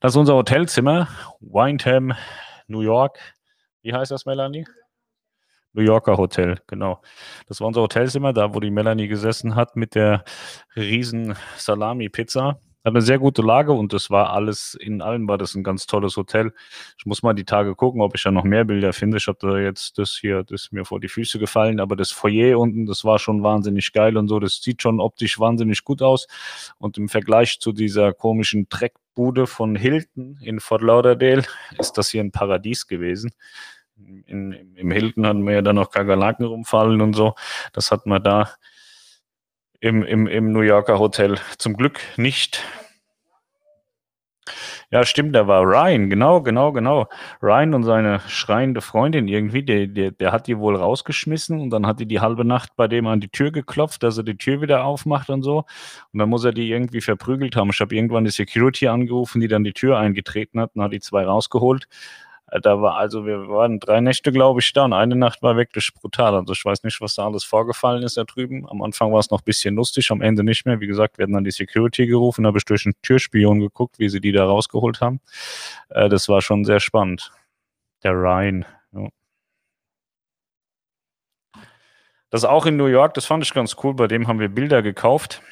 Das 0.00 0.12
ist 0.12 0.16
unser 0.16 0.34
Hotelzimmer, 0.34 1.08
Windham, 1.40 2.14
New 2.66 2.80
York. 2.80 3.18
Wie 3.82 3.92
heißt 3.92 4.10
das, 4.10 4.26
Melanie? 4.26 4.66
New 5.72 5.82
Yorker 5.82 6.16
Hotel, 6.16 6.60
genau. 6.66 7.00
Das 7.46 7.60
war 7.60 7.68
unser 7.68 7.82
Hotelzimmer, 7.82 8.32
da 8.32 8.54
wo 8.54 8.60
die 8.60 8.70
Melanie 8.70 9.08
gesessen 9.08 9.54
hat 9.54 9.76
mit 9.76 9.94
der 9.94 10.24
riesen 10.76 11.36
Salami-Pizza. 11.56 12.60
Hat 12.88 12.94
eine 12.94 13.02
sehr 13.02 13.18
gute 13.18 13.42
Lage 13.42 13.72
und 13.72 13.92
das 13.92 14.08
war 14.08 14.30
alles, 14.30 14.74
in 14.74 15.02
allem 15.02 15.28
war 15.28 15.36
das 15.36 15.54
ein 15.54 15.62
ganz 15.62 15.84
tolles 15.84 16.16
Hotel. 16.16 16.54
Ich 16.96 17.04
muss 17.04 17.22
mal 17.22 17.34
die 17.34 17.44
Tage 17.44 17.74
gucken, 17.74 18.00
ob 18.00 18.14
ich 18.14 18.22
da 18.22 18.30
noch 18.30 18.44
mehr 18.44 18.64
Bilder 18.64 18.94
finde. 18.94 19.18
Ich 19.18 19.26
habe 19.26 19.36
da 19.42 19.58
jetzt 19.58 19.98
das 19.98 20.12
hier, 20.18 20.42
das 20.42 20.62
ist 20.62 20.72
mir 20.72 20.86
vor 20.86 20.98
die 20.98 21.08
Füße 21.08 21.38
gefallen, 21.38 21.80
aber 21.80 21.96
das 21.96 22.12
Foyer 22.12 22.58
unten, 22.58 22.86
das 22.86 23.04
war 23.04 23.18
schon 23.18 23.42
wahnsinnig 23.42 23.92
geil 23.92 24.16
und 24.16 24.28
so. 24.28 24.40
Das 24.40 24.62
sieht 24.62 24.80
schon 24.80 25.00
optisch 25.00 25.38
wahnsinnig 25.38 25.84
gut 25.84 26.00
aus. 26.00 26.28
Und 26.78 26.96
im 26.96 27.10
Vergleich 27.10 27.60
zu 27.60 27.72
dieser 27.72 28.14
komischen 28.14 28.70
Dreckbude 28.70 29.46
von 29.46 29.76
Hilton 29.76 30.38
in 30.40 30.58
Fort 30.58 30.80
Lauderdale 30.80 31.42
ist 31.78 31.98
das 31.98 32.08
hier 32.08 32.22
ein 32.22 32.32
Paradies 32.32 32.86
gewesen. 32.86 33.32
In, 33.96 34.74
Im 34.76 34.90
Hilton 34.90 35.26
hatten 35.26 35.46
wir 35.46 35.52
ja 35.52 35.60
dann 35.62 35.76
noch 35.76 35.90
Kakerlaken 35.90 36.46
rumfallen 36.46 37.02
und 37.02 37.12
so. 37.12 37.34
Das 37.74 37.90
hat 37.90 38.06
man 38.06 38.22
da 38.22 38.48
im, 39.80 40.02
im, 40.02 40.26
im 40.26 40.52
New 40.52 40.60
Yorker 40.60 40.98
Hotel 40.98 41.38
zum 41.58 41.76
Glück 41.76 42.00
nicht. 42.16 42.62
Ja, 44.90 45.04
stimmt, 45.04 45.34
da 45.36 45.46
war 45.46 45.64
Ryan, 45.64 46.08
genau, 46.08 46.40
genau, 46.40 46.72
genau. 46.72 47.08
Ryan 47.42 47.74
und 47.74 47.82
seine 47.82 48.20
schreiende 48.20 48.80
Freundin 48.80 49.28
irgendwie, 49.28 49.62
der, 49.62 49.86
der, 49.86 50.12
der 50.12 50.32
hat 50.32 50.46
die 50.46 50.58
wohl 50.58 50.76
rausgeschmissen 50.76 51.60
und 51.60 51.68
dann 51.70 51.86
hat 51.86 52.00
die 52.00 52.06
die 52.06 52.20
halbe 52.20 52.46
Nacht 52.46 52.70
bei 52.74 52.88
dem 52.88 53.06
an 53.06 53.20
die 53.20 53.28
Tür 53.28 53.52
geklopft, 53.52 54.02
dass 54.02 54.16
er 54.16 54.24
die 54.24 54.38
Tür 54.38 54.62
wieder 54.62 54.84
aufmacht 54.84 55.28
und 55.28 55.42
so. 55.42 55.64
Und 56.12 56.18
dann 56.18 56.30
muss 56.30 56.44
er 56.44 56.52
die 56.52 56.70
irgendwie 56.70 57.02
verprügelt 57.02 57.54
haben. 57.54 57.68
Ich 57.70 57.80
habe 57.80 57.94
irgendwann 57.94 58.24
die 58.24 58.30
Security 58.30 58.88
angerufen, 58.88 59.42
die 59.42 59.48
dann 59.48 59.62
die 59.62 59.74
Tür 59.74 59.98
eingetreten 59.98 60.58
hat 60.58 60.70
und 60.74 60.82
hat 60.82 60.92
die 60.94 61.00
zwei 61.00 61.24
rausgeholt. 61.24 61.86
Äh, 62.50 62.60
da 62.60 62.80
war 62.80 62.96
also, 62.96 63.26
wir 63.26 63.48
waren 63.48 63.80
drei 63.80 64.00
Nächte, 64.00 64.32
glaube 64.32 64.60
ich, 64.60 64.72
da 64.72 64.84
und 64.84 64.92
eine 64.92 65.16
Nacht 65.16 65.42
war 65.42 65.56
wirklich 65.56 65.92
brutal. 65.94 66.34
Also 66.34 66.52
ich 66.52 66.64
weiß 66.64 66.82
nicht, 66.84 67.00
was 67.00 67.14
da 67.14 67.26
alles 67.26 67.44
vorgefallen 67.44 68.02
ist 68.02 68.16
da 68.16 68.24
drüben. 68.24 68.68
Am 68.68 68.82
Anfang 68.82 69.12
war 69.12 69.20
es 69.20 69.30
noch 69.30 69.40
ein 69.40 69.44
bisschen 69.44 69.74
lustig, 69.74 70.10
am 70.10 70.20
Ende 70.22 70.44
nicht 70.44 70.66
mehr. 70.66 70.80
Wie 70.80 70.86
gesagt, 70.86 71.18
wir 71.18 71.24
hatten 71.24 71.34
dann 71.34 71.44
die 71.44 71.50
Security 71.50 72.06
gerufen, 72.06 72.46
habe 72.46 72.58
ich 72.58 72.64
durch 72.64 72.86
einen 72.86 72.94
Türspion 73.02 73.60
geguckt, 73.60 73.98
wie 73.98 74.08
sie 74.08 74.20
die 74.20 74.32
da 74.32 74.44
rausgeholt 74.44 75.00
haben. 75.00 75.20
Äh, 75.90 76.08
das 76.08 76.28
war 76.28 76.42
schon 76.42 76.64
sehr 76.64 76.80
spannend. 76.80 77.30
Der 78.02 78.12
Ryan. 78.12 78.64
Ja. 78.92 79.08
Das 82.30 82.44
auch 82.44 82.66
in 82.66 82.76
New 82.76 82.86
York, 82.86 83.14
das 83.14 83.24
fand 83.26 83.42
ich 83.44 83.54
ganz 83.54 83.76
cool. 83.82 83.94
Bei 83.94 84.06
dem 84.06 84.28
haben 84.28 84.38
wir 84.38 84.48
Bilder 84.48 84.82
gekauft. 84.82 85.42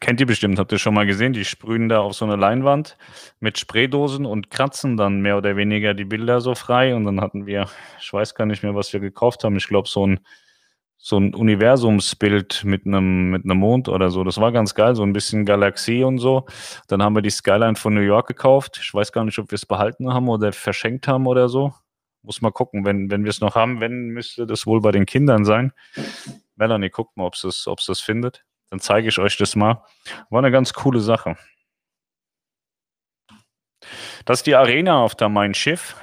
Kennt 0.00 0.20
ihr 0.20 0.26
bestimmt, 0.26 0.58
habt 0.58 0.72
ihr 0.72 0.78
schon 0.78 0.94
mal 0.94 1.06
gesehen, 1.06 1.32
die 1.32 1.44
sprühen 1.44 1.88
da 1.88 2.00
auf 2.00 2.14
so 2.14 2.24
eine 2.24 2.36
Leinwand 2.36 2.96
mit 3.40 3.58
Spraydosen 3.58 4.24
und 4.24 4.50
kratzen 4.50 4.96
dann 4.96 5.20
mehr 5.20 5.36
oder 5.36 5.56
weniger 5.56 5.92
die 5.92 6.04
Bilder 6.04 6.40
so 6.40 6.54
frei. 6.54 6.94
Und 6.94 7.04
dann 7.04 7.20
hatten 7.20 7.46
wir, 7.46 7.68
ich 8.00 8.12
weiß 8.12 8.34
gar 8.34 8.46
nicht 8.46 8.62
mehr, 8.62 8.74
was 8.74 8.92
wir 8.92 9.00
gekauft 9.00 9.44
haben. 9.44 9.56
Ich 9.56 9.68
glaube, 9.68 9.88
so 9.88 10.06
ein, 10.06 10.20
so 10.96 11.18
ein 11.18 11.34
Universumsbild 11.34 12.64
mit 12.64 12.86
einem, 12.86 13.30
mit 13.30 13.44
einem 13.44 13.58
Mond 13.58 13.88
oder 13.88 14.10
so. 14.10 14.24
Das 14.24 14.40
war 14.40 14.50
ganz 14.50 14.74
geil, 14.74 14.94
so 14.94 15.02
ein 15.02 15.12
bisschen 15.12 15.44
Galaxie 15.44 16.04
und 16.04 16.18
so. 16.18 16.46
Dann 16.88 17.02
haben 17.02 17.14
wir 17.14 17.22
die 17.22 17.30
Skyline 17.30 17.76
von 17.76 17.92
New 17.92 18.00
York 18.00 18.28
gekauft. 18.28 18.80
Ich 18.82 18.94
weiß 18.94 19.12
gar 19.12 19.24
nicht, 19.24 19.38
ob 19.38 19.50
wir 19.50 19.56
es 19.56 19.66
behalten 19.66 20.12
haben 20.14 20.28
oder 20.28 20.52
verschenkt 20.52 21.06
haben 21.06 21.26
oder 21.26 21.48
so. 21.48 21.74
Muss 22.22 22.40
mal 22.40 22.52
gucken, 22.52 22.86
wenn, 22.86 23.10
wenn 23.10 23.24
wir 23.24 23.30
es 23.30 23.40
noch 23.40 23.56
haben, 23.56 23.80
wenn, 23.80 24.08
müsste 24.08 24.46
das 24.46 24.66
wohl 24.66 24.80
bei 24.80 24.92
den 24.92 25.06
Kindern 25.06 25.44
sein. 25.44 25.72
Melanie, 26.56 26.88
guckt 26.88 27.16
mal, 27.16 27.26
ob 27.26 27.34
es 27.34 27.84
das 27.86 28.00
findet. 28.00 28.44
Dann 28.72 28.80
zeige 28.80 29.06
ich 29.06 29.18
euch 29.18 29.36
das 29.36 29.54
mal. 29.54 29.84
War 30.30 30.38
eine 30.38 30.50
ganz 30.50 30.72
coole 30.72 31.00
Sache. 31.00 31.36
Das 34.24 34.38
ist 34.38 34.46
die 34.46 34.54
Arena 34.54 35.02
auf 35.02 35.14
der 35.14 35.28
Mein 35.28 35.52
Schiff. 35.52 35.94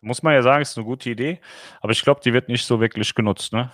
Muss 0.00 0.22
man 0.22 0.32
ja 0.32 0.40
sagen, 0.40 0.62
ist 0.62 0.78
eine 0.78 0.86
gute 0.86 1.10
Idee. 1.10 1.38
Aber 1.82 1.92
ich 1.92 2.02
glaube, 2.02 2.22
die 2.24 2.32
wird 2.32 2.48
nicht 2.48 2.64
so 2.64 2.80
wirklich 2.80 3.14
genutzt. 3.14 3.52
Ne? 3.52 3.70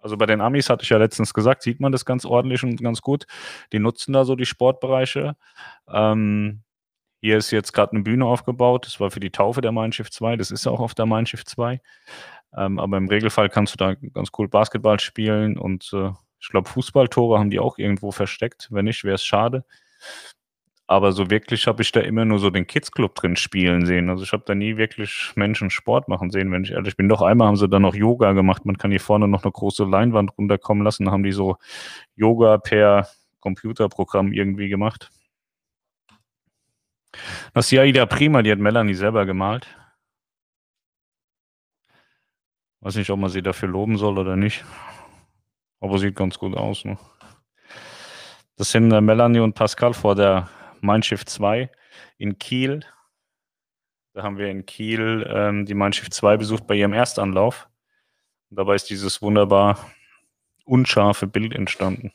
Also 0.00 0.16
bei 0.16 0.24
den 0.24 0.40
Amis 0.40 0.70
hatte 0.70 0.84
ich 0.84 0.88
ja 0.88 0.96
letztens 0.96 1.34
gesagt, 1.34 1.60
sieht 1.60 1.80
man 1.80 1.92
das 1.92 2.06
ganz 2.06 2.24
ordentlich 2.24 2.64
und 2.64 2.82
ganz 2.82 3.02
gut. 3.02 3.26
Die 3.74 3.78
nutzen 3.78 4.14
da 4.14 4.24
so 4.24 4.36
die 4.36 4.46
Sportbereiche. 4.46 5.36
Ähm, 5.86 6.62
hier 7.20 7.36
ist 7.36 7.50
jetzt 7.50 7.74
gerade 7.74 7.92
eine 7.92 8.02
Bühne 8.02 8.24
aufgebaut. 8.24 8.86
Das 8.86 9.00
war 9.00 9.10
für 9.10 9.20
die 9.20 9.32
Taufe 9.32 9.60
der 9.60 9.72
Mein 9.72 9.92
Schiff 9.92 10.10
2. 10.10 10.36
Das 10.36 10.50
ist 10.50 10.66
auch 10.66 10.80
auf 10.80 10.94
der 10.94 11.04
Mein 11.04 11.26
Schiff 11.26 11.44
2. 11.44 11.78
Ähm, 12.56 12.78
aber 12.78 12.96
im 12.96 13.08
Regelfall 13.08 13.50
kannst 13.50 13.74
du 13.74 13.76
da 13.76 13.96
ganz 13.96 14.30
cool 14.38 14.48
Basketball 14.48 14.98
spielen 14.98 15.58
und 15.58 15.90
äh, 15.92 16.12
ich 16.40 16.48
glaube, 16.48 16.68
Fußballtore 16.68 17.38
haben 17.38 17.50
die 17.50 17.60
auch 17.60 17.78
irgendwo 17.78 18.10
versteckt. 18.12 18.68
Wenn 18.70 18.86
nicht, 18.86 19.04
wäre 19.04 19.16
es 19.16 19.24
schade. 19.24 19.64
Aber 20.86 21.12
so 21.12 21.30
wirklich 21.30 21.68
habe 21.68 21.82
ich 21.82 21.92
da 21.92 22.00
immer 22.00 22.24
nur 22.24 22.40
so 22.40 22.50
den 22.50 22.66
Kids 22.66 22.90
Club 22.90 23.14
drin 23.14 23.36
spielen 23.36 23.86
sehen. 23.86 24.10
Also 24.10 24.24
ich 24.24 24.32
habe 24.32 24.42
da 24.44 24.56
nie 24.56 24.76
wirklich 24.76 25.32
Menschen 25.36 25.70
Sport 25.70 26.08
machen 26.08 26.30
sehen, 26.30 26.50
wenn 26.50 26.64
ich 26.64 26.72
ehrlich 26.72 26.96
bin. 26.96 27.08
Doch 27.08 27.22
einmal 27.22 27.46
haben 27.46 27.56
sie 27.56 27.68
da 27.68 27.78
noch 27.78 27.94
Yoga 27.94 28.32
gemacht. 28.32 28.64
Man 28.64 28.76
kann 28.76 28.90
hier 28.90 29.00
vorne 29.00 29.28
noch 29.28 29.44
eine 29.44 29.52
große 29.52 29.84
Leinwand 29.84 30.36
runterkommen 30.36 30.82
lassen. 30.82 31.04
Da 31.04 31.12
haben 31.12 31.22
die 31.22 31.30
so 31.30 31.58
Yoga 32.16 32.58
per 32.58 33.06
Computerprogramm 33.38 34.32
irgendwie 34.32 34.68
gemacht. 34.68 35.10
Das 37.54 37.66
ist 37.66 37.70
ja 37.72 37.84
Ida 37.84 38.06
Prima, 38.06 38.42
die 38.42 38.50
hat 38.50 38.58
Melanie 38.58 38.94
selber 38.94 39.26
gemalt. 39.26 39.68
Weiß 42.80 42.96
nicht, 42.96 43.10
ob 43.10 43.20
man 43.20 43.30
sie 43.30 43.42
dafür 43.42 43.68
loben 43.68 43.96
soll 43.98 44.18
oder 44.18 44.36
nicht. 44.36 44.64
Aber 45.80 45.98
sieht 45.98 46.14
ganz 46.14 46.38
gut 46.38 46.56
aus. 46.56 46.84
Ne? 46.84 46.98
Das 48.56 48.70
sind 48.70 48.92
äh, 48.92 49.00
Melanie 49.00 49.40
und 49.40 49.54
Pascal 49.54 49.94
vor 49.94 50.14
der 50.14 50.48
Mein 50.80 51.02
Schiff 51.02 51.24
2 51.24 51.70
in 52.18 52.38
Kiel. 52.38 52.84
Da 54.12 54.22
haben 54.22 54.38
wir 54.38 54.48
in 54.48 54.66
Kiel 54.66 55.26
ähm, 55.32 55.66
die 55.66 55.74
Mein 55.74 55.92
Schiff 55.92 56.10
2 56.10 56.36
besucht 56.36 56.66
bei 56.66 56.74
ihrem 56.74 56.92
Erstanlauf. 56.92 57.68
Und 58.50 58.58
dabei 58.58 58.74
ist 58.74 58.90
dieses 58.90 59.22
wunderbar 59.22 59.78
unscharfe 60.64 61.26
Bild 61.26 61.54
entstanden. 61.54 62.12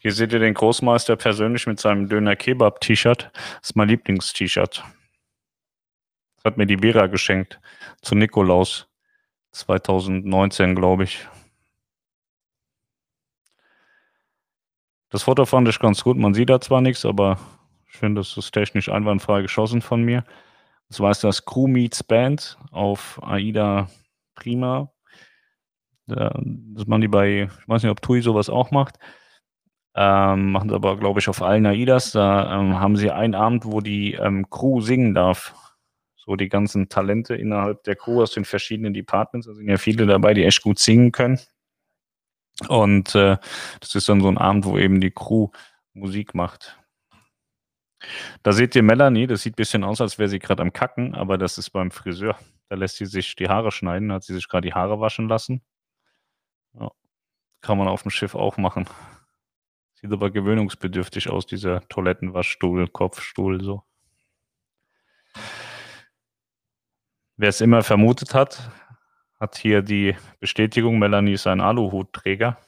Hier 0.00 0.12
seht 0.12 0.32
ihr 0.32 0.38
den 0.38 0.54
Großmeister 0.54 1.16
persönlich 1.16 1.66
mit 1.66 1.80
seinem 1.80 2.08
Döner-Kebab-T-Shirt. 2.08 3.30
Das 3.32 3.70
ist 3.70 3.76
mein 3.76 3.88
Lieblings-T-Shirt. 3.88 4.84
Das 6.36 6.44
hat 6.44 6.56
mir 6.56 6.66
die 6.66 6.78
Vera 6.78 7.06
geschenkt 7.06 7.60
zu 8.02 8.14
Nikolaus 8.14 8.88
2019, 9.52 10.74
glaube 10.76 11.04
ich. 11.04 11.26
Das 15.16 15.22
Foto 15.22 15.46
fand 15.46 15.66
ich 15.66 15.78
ganz 15.78 16.04
gut. 16.04 16.18
Man 16.18 16.34
sieht 16.34 16.50
da 16.50 16.60
zwar 16.60 16.82
nichts, 16.82 17.06
aber 17.06 17.38
ich 17.88 17.96
finde, 17.96 18.20
das 18.20 18.36
ist 18.36 18.52
technisch 18.52 18.90
einwandfrei 18.90 19.40
geschossen 19.40 19.80
von 19.80 20.02
mir. 20.02 20.24
Das 20.90 21.00
war 21.00 21.10
das 21.14 21.46
Crew 21.46 21.68
Meets 21.68 22.02
Band 22.02 22.58
auf 22.70 23.18
AIDA 23.22 23.88
Prima. 24.34 24.92
Das 26.06 26.86
machen 26.86 27.00
die 27.00 27.08
bei, 27.08 27.44
ich 27.44 27.66
weiß 27.66 27.82
nicht, 27.82 27.90
ob 27.90 28.02
TUI 28.02 28.20
sowas 28.20 28.50
auch 28.50 28.70
macht. 28.72 28.98
Ähm, 29.94 30.52
machen 30.52 30.68
sie 30.68 30.74
aber, 30.74 30.98
glaube 30.98 31.20
ich, 31.20 31.30
auf 31.30 31.40
allen 31.40 31.64
AIDAs. 31.64 32.12
Da 32.12 32.60
ähm, 32.60 32.78
haben 32.78 32.96
sie 32.98 33.10
einen 33.10 33.34
Abend, 33.34 33.64
wo 33.64 33.80
die 33.80 34.12
ähm, 34.12 34.50
Crew 34.50 34.82
singen 34.82 35.14
darf. 35.14 35.54
So 36.16 36.36
die 36.36 36.50
ganzen 36.50 36.90
Talente 36.90 37.36
innerhalb 37.36 37.84
der 37.84 37.96
Crew 37.96 38.20
aus 38.20 38.32
den 38.32 38.44
verschiedenen 38.44 38.92
Departments. 38.92 39.46
Da 39.46 39.54
sind 39.54 39.66
ja 39.66 39.78
viele 39.78 40.04
dabei, 40.04 40.34
die 40.34 40.44
echt 40.44 40.60
gut 40.60 40.78
singen 40.78 41.10
können. 41.10 41.40
Und 42.68 43.14
äh, 43.14 43.36
das 43.80 43.94
ist 43.94 44.08
dann 44.08 44.20
so 44.20 44.28
ein 44.28 44.38
Abend, 44.38 44.64
wo 44.64 44.78
eben 44.78 45.00
die 45.00 45.10
Crew 45.10 45.48
Musik 45.92 46.34
macht. 46.34 46.78
Da 48.42 48.52
seht 48.52 48.74
ihr 48.76 48.82
Melanie, 48.82 49.26
das 49.26 49.42
sieht 49.42 49.54
ein 49.54 49.56
bisschen 49.56 49.84
aus, 49.84 50.00
als 50.00 50.18
wäre 50.18 50.28
sie 50.28 50.38
gerade 50.38 50.62
am 50.62 50.72
Kacken, 50.72 51.14
aber 51.14 51.38
das 51.38 51.58
ist 51.58 51.70
beim 51.70 51.90
Friseur. 51.90 52.38
Da 52.68 52.76
lässt 52.76 52.96
sie 52.96 53.06
sich 53.06 53.34
die 53.36 53.48
Haare 53.48 53.72
schneiden, 53.72 54.12
hat 54.12 54.24
sie 54.24 54.34
sich 54.34 54.48
gerade 54.48 54.68
die 54.68 54.74
Haare 54.74 55.00
waschen 55.00 55.28
lassen. 55.28 55.62
Ja. 56.74 56.90
Kann 57.60 57.78
man 57.78 57.88
auf 57.88 58.02
dem 58.02 58.10
Schiff 58.10 58.34
auch 58.34 58.56
machen. 58.58 58.86
Sieht 59.94 60.12
aber 60.12 60.30
gewöhnungsbedürftig 60.30 61.30
aus, 61.30 61.46
dieser 61.46 61.86
Toilettenwaschstuhl, 61.88 62.88
Kopfstuhl, 62.88 63.62
so. 63.62 63.82
Wer 67.38 67.48
es 67.50 67.60
immer 67.60 67.82
vermutet 67.82 68.34
hat, 68.34 68.70
hat 69.40 69.56
hier 69.56 69.82
die 69.82 70.16
Bestätigung, 70.40 70.98
Melanie 70.98 71.32
ist 71.34 71.46
ein 71.46 71.60
Aluhutträger. 71.60 72.58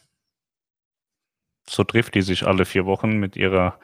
So 1.69 1.85
trifft 1.85 2.15
die 2.15 2.23
sich 2.23 2.47
alle 2.47 2.65
vier 2.65 2.87
Wochen 2.87 3.19
mit 3.19 3.37
ihrer 3.37 3.79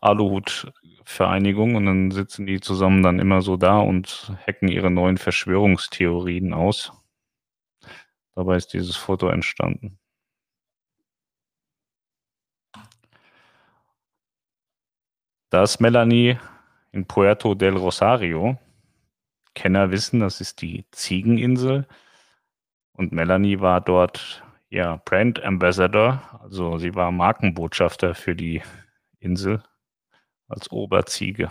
Aluhut-Vereinigung 0.00 1.74
und 1.74 1.86
dann 1.86 2.10
sitzen 2.10 2.46
die 2.46 2.60
zusammen 2.60 3.02
dann 3.02 3.18
immer 3.18 3.40
so 3.40 3.56
da 3.56 3.78
und 3.78 4.32
hacken 4.46 4.68
ihre 4.68 4.90
neuen 4.90 5.16
Verschwörungstheorien 5.16 6.52
aus. 6.52 6.92
Dabei 8.34 8.56
ist 8.56 8.72
dieses 8.74 8.96
Foto 8.96 9.28
entstanden. 9.28 9.98
Da 15.50 15.62
ist 15.64 15.80
Melanie 15.80 16.38
in 16.92 17.06
Puerto 17.06 17.54
del 17.54 17.76
Rosario. 17.76 18.58
Kenner 19.54 19.90
wissen, 19.90 20.20
das 20.20 20.40
ist 20.40 20.62
die 20.62 20.84
Ziegeninsel. 20.92 21.86
Und 23.00 23.12
Melanie 23.12 23.60
war 23.60 23.80
dort 23.80 24.42
ja 24.68 24.96
Brand 25.06 25.42
Ambassador, 25.42 26.38
also 26.42 26.76
sie 26.76 26.94
war 26.94 27.10
Markenbotschafter 27.10 28.14
für 28.14 28.36
die 28.36 28.60
Insel 29.20 29.62
als 30.48 30.70
Oberziege. 30.70 31.48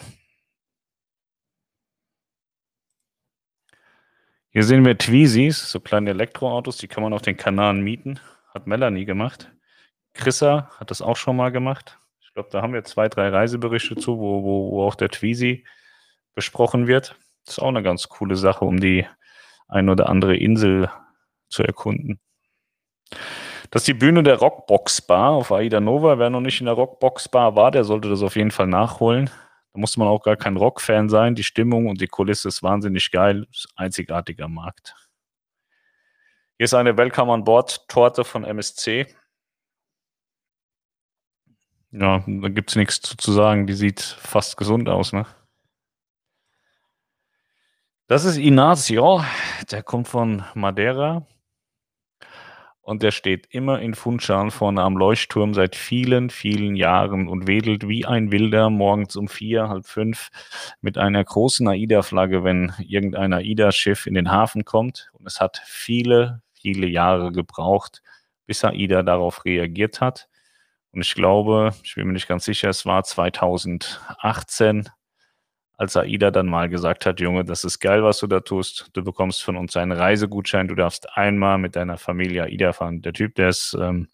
Hier 4.51 4.63
sehen 4.63 4.85
wir 4.85 4.95
Tweezys, 4.95 5.71
so 5.71 5.79
kleine 5.79 6.11
Elektroautos, 6.11 6.77
die 6.77 6.87
kann 6.87 7.01
man 7.01 7.13
auf 7.13 7.23
den 7.23 7.35
Kanaren 7.35 7.81
mieten. 7.81 8.19
Hat 8.53 8.67
Melanie 8.67 9.05
gemacht. 9.05 9.51
Chrissa 10.13 10.69
hat 10.79 10.91
das 10.91 11.01
auch 11.01 11.17
schon 11.17 11.35
mal 11.35 11.51
gemacht. 11.51 11.97
Ich 12.21 12.31
glaube, 12.35 12.49
da 12.51 12.61
haben 12.61 12.73
wir 12.73 12.83
zwei, 12.83 13.09
drei 13.09 13.29
Reiseberichte 13.29 13.95
zu, 13.95 14.19
wo, 14.19 14.43
wo, 14.43 14.71
wo 14.71 14.83
auch 14.83 14.93
der 14.93 15.09
Tweezy 15.09 15.65
besprochen 16.35 16.85
wird. 16.85 17.15
Das 17.45 17.57
ist 17.57 17.59
auch 17.59 17.69
eine 17.69 17.81
ganz 17.81 18.07
coole 18.07 18.35
Sache, 18.35 18.65
um 18.65 18.79
die 18.79 19.07
ein 19.67 19.89
oder 19.89 20.09
andere 20.09 20.37
Insel 20.37 20.91
zu 21.49 21.63
erkunden. 21.63 22.19
Das 23.71 23.83
ist 23.83 23.87
die 23.87 23.93
Bühne 23.93 24.23
der 24.23 24.37
Rockbox 24.37 25.01
Bar 25.01 25.31
auf 25.31 25.51
Aida 25.51 25.79
Nova. 25.79 26.17
Wer 26.17 26.29
noch 26.29 26.41
nicht 26.41 26.59
in 26.59 26.65
der 26.65 26.73
Rockbox 26.73 27.29
Bar 27.29 27.55
war, 27.55 27.71
der 27.71 27.83
sollte 27.83 28.09
das 28.09 28.23
auf 28.23 28.35
jeden 28.35 28.51
Fall 28.51 28.67
nachholen. 28.67 29.29
Da 29.73 29.79
muss 29.79 29.95
man 29.97 30.07
auch 30.07 30.23
gar 30.23 30.37
kein 30.37 30.57
Rockfan 30.57 31.09
sein. 31.09 31.35
Die 31.35 31.43
Stimmung 31.43 31.87
und 31.87 32.01
die 32.01 32.07
Kulisse 32.07 32.47
ist 32.47 32.63
wahnsinnig 32.63 33.11
geil. 33.11 33.45
Ist 33.51 33.67
einzigartiger 33.75 34.47
Markt. 34.47 34.95
Hier 36.57 36.65
ist 36.65 36.73
eine 36.73 36.97
Welcome 36.97 37.31
on 37.31 37.43
Board 37.43 37.87
Torte 37.87 38.23
von 38.23 38.43
MSC. 38.43 39.07
Ja, 41.91 42.23
da 42.25 42.49
gibt 42.49 42.71
es 42.71 42.75
nichts 42.75 43.01
zu, 43.01 43.17
zu 43.17 43.31
sagen. 43.31 43.67
Die 43.67 43.73
sieht 43.73 44.01
fast 44.01 44.57
gesund 44.57 44.89
aus, 44.89 45.13
ne? 45.13 45.25
Das 48.07 48.25
ist 48.25 48.37
Ignacio, 48.37 49.23
der 49.69 49.83
kommt 49.83 50.07
von 50.07 50.43
Madeira 50.55 51.27
und 52.89 53.03
der 53.03 53.11
steht 53.11 53.45
immer 53.51 53.79
in 53.81 53.93
Funchal 53.93 54.49
vorne 54.49 54.81
am 54.81 54.97
Leuchtturm 54.97 55.53
seit 55.53 55.75
vielen, 55.75 56.31
vielen 56.31 56.75
Jahren 56.75 57.27
und 57.27 57.47
wedelt 57.47 57.87
wie 57.87 58.07
ein 58.07 58.31
Wilder 58.31 58.71
morgens 58.71 59.15
um 59.15 59.27
vier, 59.27 59.69
halb 59.69 59.85
fünf 59.85 60.29
mit 60.81 60.97
einer 60.97 61.23
großen 61.23 61.67
AIDA-Flagge, 61.67 62.43
wenn 62.43 62.73
irgendein 62.79 63.31
AIDA-Schiff 63.31 64.07
in 64.07 64.15
den 64.15 64.31
Hafen 64.31 64.65
kommt. 64.65 65.11
Und 65.13 65.27
es 65.27 65.39
hat 65.39 65.61
viele, 65.67 66.41
viele 66.53 66.87
Jahre 66.87 67.31
gebraucht, 67.31 68.01
bis 68.47 68.65
AIDA 68.65 69.03
darauf 69.03 69.45
reagiert 69.45 70.01
hat. 70.01 70.27
Und 70.91 71.01
ich 71.01 71.13
glaube, 71.13 71.75
ich 71.83 71.93
bin 71.93 72.07
mir 72.07 72.13
nicht 72.13 72.27
ganz 72.27 72.45
sicher, 72.45 72.69
es 72.69 72.87
war 72.87 73.03
2018, 73.03 74.89
als 75.79 75.95
AIDA 75.95 76.29
dann 76.29 76.47
mal 76.47 76.67
gesagt 76.67 77.05
hat, 77.05 77.21
Junge, 77.21 77.45
das 77.45 77.63
ist 77.63 77.79
geil, 77.79 78.03
was 78.03 78.19
du 78.19 78.27
da 78.27 78.41
tust. 78.41 78.89
Du 78.91 79.01
bekommst 79.01 79.41
von 79.41 79.55
uns 79.55 79.77
einen 79.77 79.93
Reisegutschein. 79.93 80.67
Du 80.67 80.75
darfst 80.75 81.07
einmal 81.15 81.57
mit 81.57 81.77
deiner 81.77 81.97
Familie 81.97 82.43
AIDA 82.43 82.73
fahren. 82.73 83.01
Der 83.01 83.13
Typ, 83.13 83.35
der 83.35 83.47
ist, 83.47 83.77
ähm, 83.79 84.09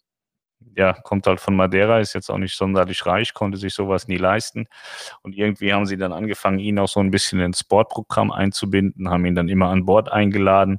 ja, 0.76 0.92
kommt 0.92 1.26
halt 1.26 1.40
von 1.40 1.56
Madeira, 1.56 1.98
ist 1.98 2.14
jetzt 2.14 2.30
auch 2.30 2.38
nicht 2.38 2.56
sonderlich 2.56 3.04
reich, 3.04 3.34
konnte 3.34 3.58
sich 3.58 3.74
sowas 3.74 4.06
nie 4.06 4.16
leisten. 4.16 4.68
Und 5.22 5.34
irgendwie 5.36 5.72
haben 5.72 5.86
sie 5.86 5.96
dann 5.96 6.12
angefangen, 6.12 6.60
ihn 6.60 6.78
auch 6.78 6.88
so 6.88 7.00
ein 7.00 7.10
bisschen 7.10 7.40
ins 7.40 7.60
Sportprogramm 7.60 8.30
einzubinden, 8.30 9.10
haben 9.10 9.26
ihn 9.26 9.34
dann 9.34 9.48
immer 9.48 9.68
an 9.68 9.86
Bord 9.86 10.12
eingeladen. 10.12 10.78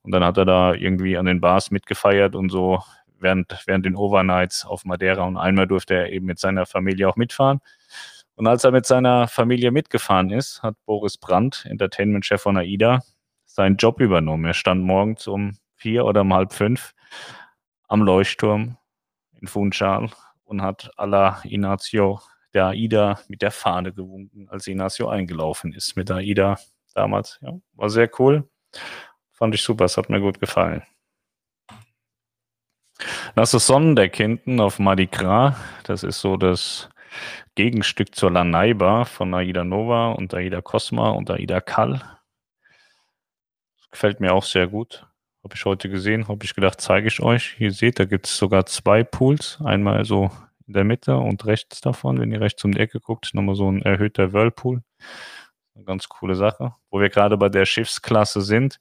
Und 0.00 0.12
dann 0.12 0.24
hat 0.24 0.38
er 0.38 0.46
da 0.46 0.72
irgendwie 0.72 1.18
an 1.18 1.26
den 1.26 1.42
Bars 1.42 1.70
mitgefeiert 1.70 2.34
und 2.34 2.48
so 2.48 2.82
während, 3.18 3.54
während 3.66 3.84
den 3.84 3.96
Overnights 3.96 4.64
auf 4.64 4.86
Madeira. 4.86 5.24
Und 5.24 5.36
einmal 5.36 5.66
durfte 5.66 5.92
er 5.92 6.10
eben 6.10 6.24
mit 6.24 6.38
seiner 6.38 6.64
Familie 6.64 7.06
auch 7.06 7.16
mitfahren. 7.16 7.60
Und 8.34 8.46
als 8.46 8.64
er 8.64 8.70
mit 8.70 8.86
seiner 8.86 9.28
Familie 9.28 9.70
mitgefahren 9.70 10.30
ist, 10.30 10.62
hat 10.62 10.76
Boris 10.86 11.18
Brandt, 11.18 11.66
Entertainment-Chef 11.68 12.40
von 12.40 12.56
AIDA, 12.56 13.02
seinen 13.44 13.76
Job 13.76 14.00
übernommen. 14.00 14.46
Er 14.46 14.54
stand 14.54 14.82
morgens 14.82 15.26
um 15.26 15.58
vier 15.76 16.04
oder 16.04 16.22
um 16.22 16.32
halb 16.32 16.52
fünf 16.52 16.94
am 17.88 18.02
Leuchtturm 18.02 18.78
in 19.40 19.48
Funchal 19.48 20.10
und 20.44 20.62
hat 20.62 20.90
à 20.96 21.06
la 21.06 21.42
Inacio 21.44 22.20
der 22.54 22.66
AIDA 22.68 23.20
mit 23.28 23.42
der 23.42 23.50
Fahne 23.50 23.92
gewunken, 23.92 24.48
als 24.48 24.66
Inacio 24.66 25.08
eingelaufen 25.08 25.72
ist 25.72 25.96
mit 25.96 26.10
AIDA 26.10 26.58
damals. 26.94 27.38
Ja, 27.42 27.58
war 27.74 27.90
sehr 27.90 28.10
cool. 28.18 28.48
Fand 29.30 29.54
ich 29.54 29.62
super, 29.62 29.84
es 29.86 29.96
hat 29.96 30.08
mir 30.08 30.20
gut 30.20 30.40
gefallen. 30.40 30.82
Das 33.34 33.54
ist 33.54 33.66
Sonnendeck 33.66 34.16
hinten 34.16 34.60
auf 34.60 34.78
Mardi. 34.78 35.08
Das 35.84 36.02
ist 36.02 36.20
so 36.20 36.36
das 36.36 36.88
Gegenstück 37.54 38.14
zur 38.14 38.30
Lanaiba 38.30 39.04
von 39.04 39.34
Aida 39.34 39.64
Nova 39.64 40.12
und 40.12 40.34
Aida 40.34 40.60
Cosma 40.62 41.10
und 41.10 41.30
Aida 41.30 41.60
Kall. 41.60 42.02
gefällt 43.90 44.20
mir 44.20 44.32
auch 44.32 44.44
sehr 44.44 44.66
gut. 44.68 45.06
Habe 45.44 45.54
ich 45.56 45.64
heute 45.64 45.88
gesehen, 45.88 46.28
habe 46.28 46.44
ich 46.44 46.54
gedacht, 46.54 46.80
zeige 46.80 47.08
ich 47.08 47.20
euch. 47.20 47.54
Hier 47.58 47.72
seht, 47.72 47.98
da 47.98 48.04
gibt 48.04 48.26
es 48.26 48.38
sogar 48.38 48.64
zwei 48.66 49.02
Pools. 49.02 49.58
Einmal 49.64 50.04
so 50.04 50.30
in 50.66 50.74
der 50.74 50.84
Mitte 50.84 51.16
und 51.16 51.44
rechts 51.46 51.80
davon, 51.80 52.20
wenn 52.20 52.30
ihr 52.30 52.40
rechts 52.40 52.64
um 52.64 52.72
die 52.72 52.80
Ecke 52.80 53.00
guckt, 53.00 53.34
nochmal 53.34 53.56
so 53.56 53.70
ein 53.70 53.82
erhöhter 53.82 54.32
Whirlpool. 54.32 54.82
Eine 55.74 55.84
ganz 55.84 56.08
coole 56.08 56.36
Sache. 56.36 56.74
Wo 56.90 57.00
wir 57.00 57.08
gerade 57.08 57.36
bei 57.36 57.48
der 57.48 57.66
Schiffsklasse 57.66 58.40
sind. 58.40 58.78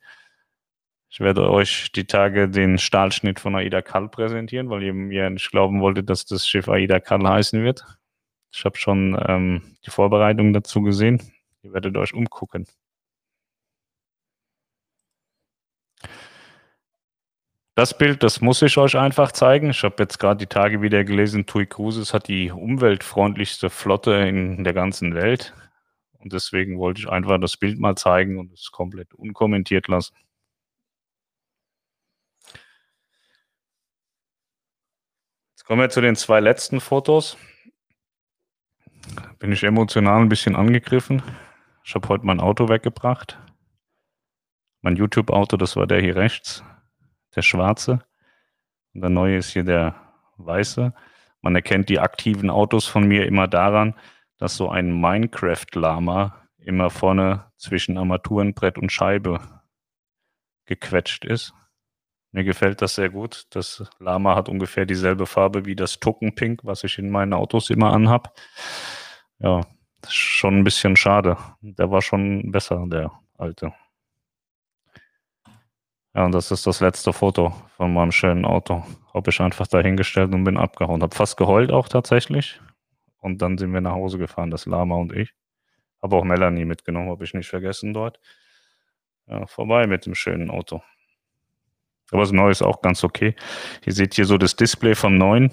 Ich 1.09 1.19
werde 1.19 1.49
euch 1.49 1.91
die 1.91 2.05
Tage 2.05 2.47
den 2.47 2.77
Stahlschnitt 2.77 3.39
von 3.39 3.55
Aida 3.55 3.81
Kall 3.81 4.07
präsentieren, 4.07 4.69
weil 4.69 4.83
ihr 4.83 4.93
mir 4.93 5.29
nicht 5.29 5.51
glauben 5.51 5.81
wolltet, 5.81 6.09
dass 6.09 6.25
das 6.25 6.47
Schiff 6.47 6.69
Aida 6.69 6.99
Kall 6.99 7.27
heißen 7.27 7.63
wird. 7.63 7.83
Ich 8.51 8.65
habe 8.65 8.77
schon 8.77 9.17
ähm, 9.27 9.77
die 9.85 9.89
Vorbereitung 9.91 10.53
dazu 10.53 10.81
gesehen. 10.81 11.21
Ihr 11.63 11.73
werdet 11.73 11.95
euch 11.97 12.13
umgucken. 12.13 12.67
Das 17.75 17.97
Bild, 17.97 18.21
das 18.21 18.41
muss 18.41 18.61
ich 18.61 18.77
euch 18.77 18.97
einfach 18.97 19.31
zeigen. 19.31 19.69
Ich 19.69 19.83
habe 19.83 19.95
jetzt 19.99 20.19
gerade 20.19 20.37
die 20.37 20.47
Tage 20.47 20.81
wieder 20.81 21.03
gelesen, 21.05 21.45
TUI 21.45 21.65
Cruises 21.65 22.13
hat 22.13 22.27
die 22.27 22.51
umweltfreundlichste 22.51 23.69
Flotte 23.69 24.11
in 24.13 24.63
der 24.63 24.73
ganzen 24.73 25.15
Welt. 25.15 25.53
Und 26.19 26.33
deswegen 26.33 26.77
wollte 26.79 27.01
ich 27.01 27.09
einfach 27.09 27.39
das 27.39 27.57
Bild 27.57 27.79
mal 27.79 27.95
zeigen 27.95 28.37
und 28.37 28.51
es 28.53 28.71
komplett 28.71 29.13
unkommentiert 29.13 29.87
lassen. 29.87 30.15
Jetzt 35.55 35.65
kommen 35.65 35.81
wir 35.81 35.89
zu 35.89 36.01
den 36.01 36.15
zwei 36.15 36.39
letzten 36.39 36.81
Fotos 36.81 37.37
bin 39.39 39.51
ich 39.51 39.63
emotional 39.63 40.21
ein 40.21 40.29
bisschen 40.29 40.55
angegriffen. 40.55 41.21
Ich 41.83 41.95
habe 41.95 42.07
heute 42.09 42.25
mein 42.25 42.39
Auto 42.39 42.69
weggebracht. 42.69 43.39
Mein 44.81 44.95
YouTube-Auto, 44.95 45.57
das 45.57 45.75
war 45.75 45.87
der 45.87 46.01
hier 46.01 46.15
rechts, 46.15 46.63
der 47.35 47.41
schwarze. 47.41 48.03
Und 48.93 49.01
der 49.01 49.09
neue 49.09 49.37
ist 49.37 49.51
hier 49.51 49.63
der 49.63 49.95
weiße. 50.37 50.93
Man 51.41 51.55
erkennt 51.55 51.89
die 51.89 51.99
aktiven 51.99 52.49
Autos 52.49 52.85
von 52.85 53.07
mir 53.07 53.25
immer 53.25 53.47
daran, 53.47 53.95
dass 54.37 54.57
so 54.57 54.69
ein 54.69 54.99
Minecraft-Lama 54.99 56.35
immer 56.57 56.89
vorne 56.89 57.51
zwischen 57.57 57.97
Armaturenbrett 57.97 58.77
und 58.77 58.91
Scheibe 58.91 59.39
gequetscht 60.65 61.25
ist. 61.25 61.53
Mir 62.31 62.43
gefällt 62.43 62.81
das 62.81 62.95
sehr 62.95 63.09
gut. 63.09 63.45
Das 63.49 63.83
Lama 63.99 64.35
hat 64.35 64.47
ungefähr 64.47 64.85
dieselbe 64.85 65.25
Farbe 65.25 65.65
wie 65.65 65.75
das 65.75 65.99
Tuckenpink, 65.99 66.61
was 66.63 66.83
ich 66.83 66.97
in 66.97 67.09
meinen 67.09 67.33
Autos 67.33 67.69
immer 67.69 67.91
anhab. 67.91 68.39
Ja, 69.43 69.61
schon 70.07 70.59
ein 70.59 70.63
bisschen 70.63 70.95
schade. 70.95 71.37
Der 71.61 71.89
war 71.89 72.01
schon 72.01 72.51
besser, 72.51 72.85
der 72.87 73.11
alte. 73.37 73.73
Ja, 76.13 76.25
und 76.25 76.33
das 76.33 76.51
ist 76.51 76.67
das 76.67 76.79
letzte 76.79 77.11
Foto 77.11 77.53
von 77.77 77.93
meinem 77.93 78.11
schönen 78.11 78.45
Auto. 78.45 78.83
Habe 79.13 79.29
ich 79.31 79.39
einfach 79.39 79.65
dahingestellt 79.65 80.33
und 80.33 80.43
bin 80.43 80.57
abgehauen. 80.57 81.01
Habe 81.01 81.15
fast 81.15 81.37
geheult 81.37 81.71
auch 81.71 81.87
tatsächlich. 81.87 82.59
Und 83.19 83.41
dann 83.41 83.57
sind 83.57 83.73
wir 83.73 83.81
nach 83.81 83.93
Hause 83.93 84.17
gefahren, 84.17 84.51
das 84.51 84.65
Lama 84.65 84.95
und 84.95 85.13
ich. 85.13 85.33
Habe 86.01 86.15
auch 86.17 86.23
Melanie 86.23 86.65
mitgenommen, 86.65 87.09
habe 87.09 87.23
ich 87.23 87.33
nicht 87.33 87.49
vergessen 87.49 87.93
dort. 87.93 88.19
Ja, 89.27 89.47
vorbei 89.47 89.87
mit 89.87 90.05
dem 90.05 90.15
schönen 90.15 90.49
Auto. 90.49 90.81
Aber 92.11 92.21
das 92.21 92.31
Neue 92.31 92.51
ist 92.51 92.61
auch 92.61 92.81
ganz 92.81 93.03
okay. 93.03 93.35
Ihr 93.85 93.93
seht 93.93 94.15
hier 94.15 94.25
so 94.25 94.37
das 94.37 94.55
Display 94.55 94.95
vom 94.95 95.17
Neuen. 95.17 95.51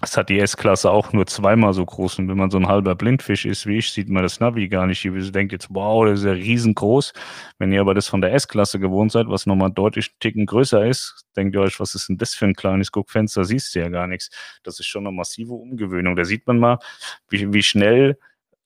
Das 0.00 0.16
hat 0.16 0.28
die 0.28 0.38
S-Klasse 0.38 0.90
auch 0.90 1.12
nur 1.12 1.26
zweimal 1.26 1.72
so 1.72 1.84
groß. 1.84 2.20
Und 2.20 2.28
wenn 2.28 2.36
man 2.36 2.50
so 2.50 2.58
ein 2.58 2.68
halber 2.68 2.94
Blindfisch 2.94 3.44
ist 3.44 3.66
wie 3.66 3.78
ich, 3.78 3.90
sieht 3.92 4.08
man 4.08 4.22
das 4.22 4.38
Navi 4.38 4.68
gar 4.68 4.86
nicht. 4.86 5.04
Ihr 5.04 5.12
denkt 5.32 5.52
jetzt, 5.52 5.68
wow, 5.70 6.04
das 6.04 6.20
ist 6.20 6.26
ja 6.26 6.32
riesengroß. 6.32 7.12
Wenn 7.58 7.72
ihr 7.72 7.80
aber 7.80 7.94
das 7.94 8.06
von 8.06 8.20
der 8.20 8.32
S-Klasse 8.32 8.78
gewohnt 8.78 9.10
seid, 9.10 9.26
was 9.28 9.46
nochmal 9.46 9.72
deutlich 9.72 10.10
einen 10.10 10.18
Ticken 10.20 10.46
größer 10.46 10.86
ist, 10.86 11.24
denkt 11.36 11.54
ihr 11.56 11.62
euch, 11.62 11.80
was 11.80 11.96
ist 11.96 12.08
denn 12.08 12.16
das 12.16 12.34
für 12.34 12.44
ein 12.44 12.54
kleines 12.54 12.92
Guckfenster? 12.92 13.44
Siehst 13.44 13.74
du 13.74 13.80
ja 13.80 13.88
gar 13.88 14.06
nichts. 14.06 14.30
Das 14.62 14.78
ist 14.78 14.86
schon 14.86 15.04
eine 15.04 15.14
massive 15.14 15.54
Umgewöhnung. 15.54 16.14
Da 16.14 16.24
sieht 16.24 16.46
man 16.46 16.58
mal, 16.58 16.78
wie, 17.28 17.52
wie 17.52 17.62
schnell 17.62 18.18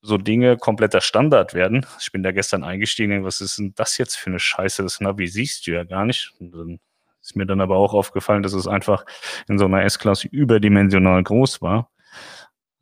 so 0.02 0.18
Dinge 0.18 0.58
kompletter 0.58 1.00
Standard 1.00 1.54
werden. 1.54 1.86
Ich 2.00 2.12
bin 2.12 2.22
da 2.22 2.32
gestern 2.32 2.64
eingestiegen, 2.64 3.24
was 3.24 3.40
ist 3.40 3.58
denn 3.58 3.72
das 3.74 3.96
jetzt 3.98 4.16
für 4.16 4.30
eine 4.30 4.40
Scheiße? 4.40 4.82
Das 4.82 5.00
Navi 5.00 5.28
siehst 5.28 5.66
du 5.66 5.70
ja 5.72 5.84
gar 5.84 6.04
nicht. 6.04 6.32
Und 6.40 6.52
dann 6.52 6.80
ist 7.22 7.36
mir 7.36 7.46
dann 7.46 7.60
aber 7.60 7.76
auch 7.76 7.94
aufgefallen, 7.94 8.42
dass 8.42 8.52
es 8.52 8.66
einfach 8.66 9.06
in 9.48 9.58
so 9.58 9.64
einer 9.64 9.84
S-Klasse 9.84 10.28
überdimensional 10.28 11.22
groß 11.22 11.62
war. 11.62 11.90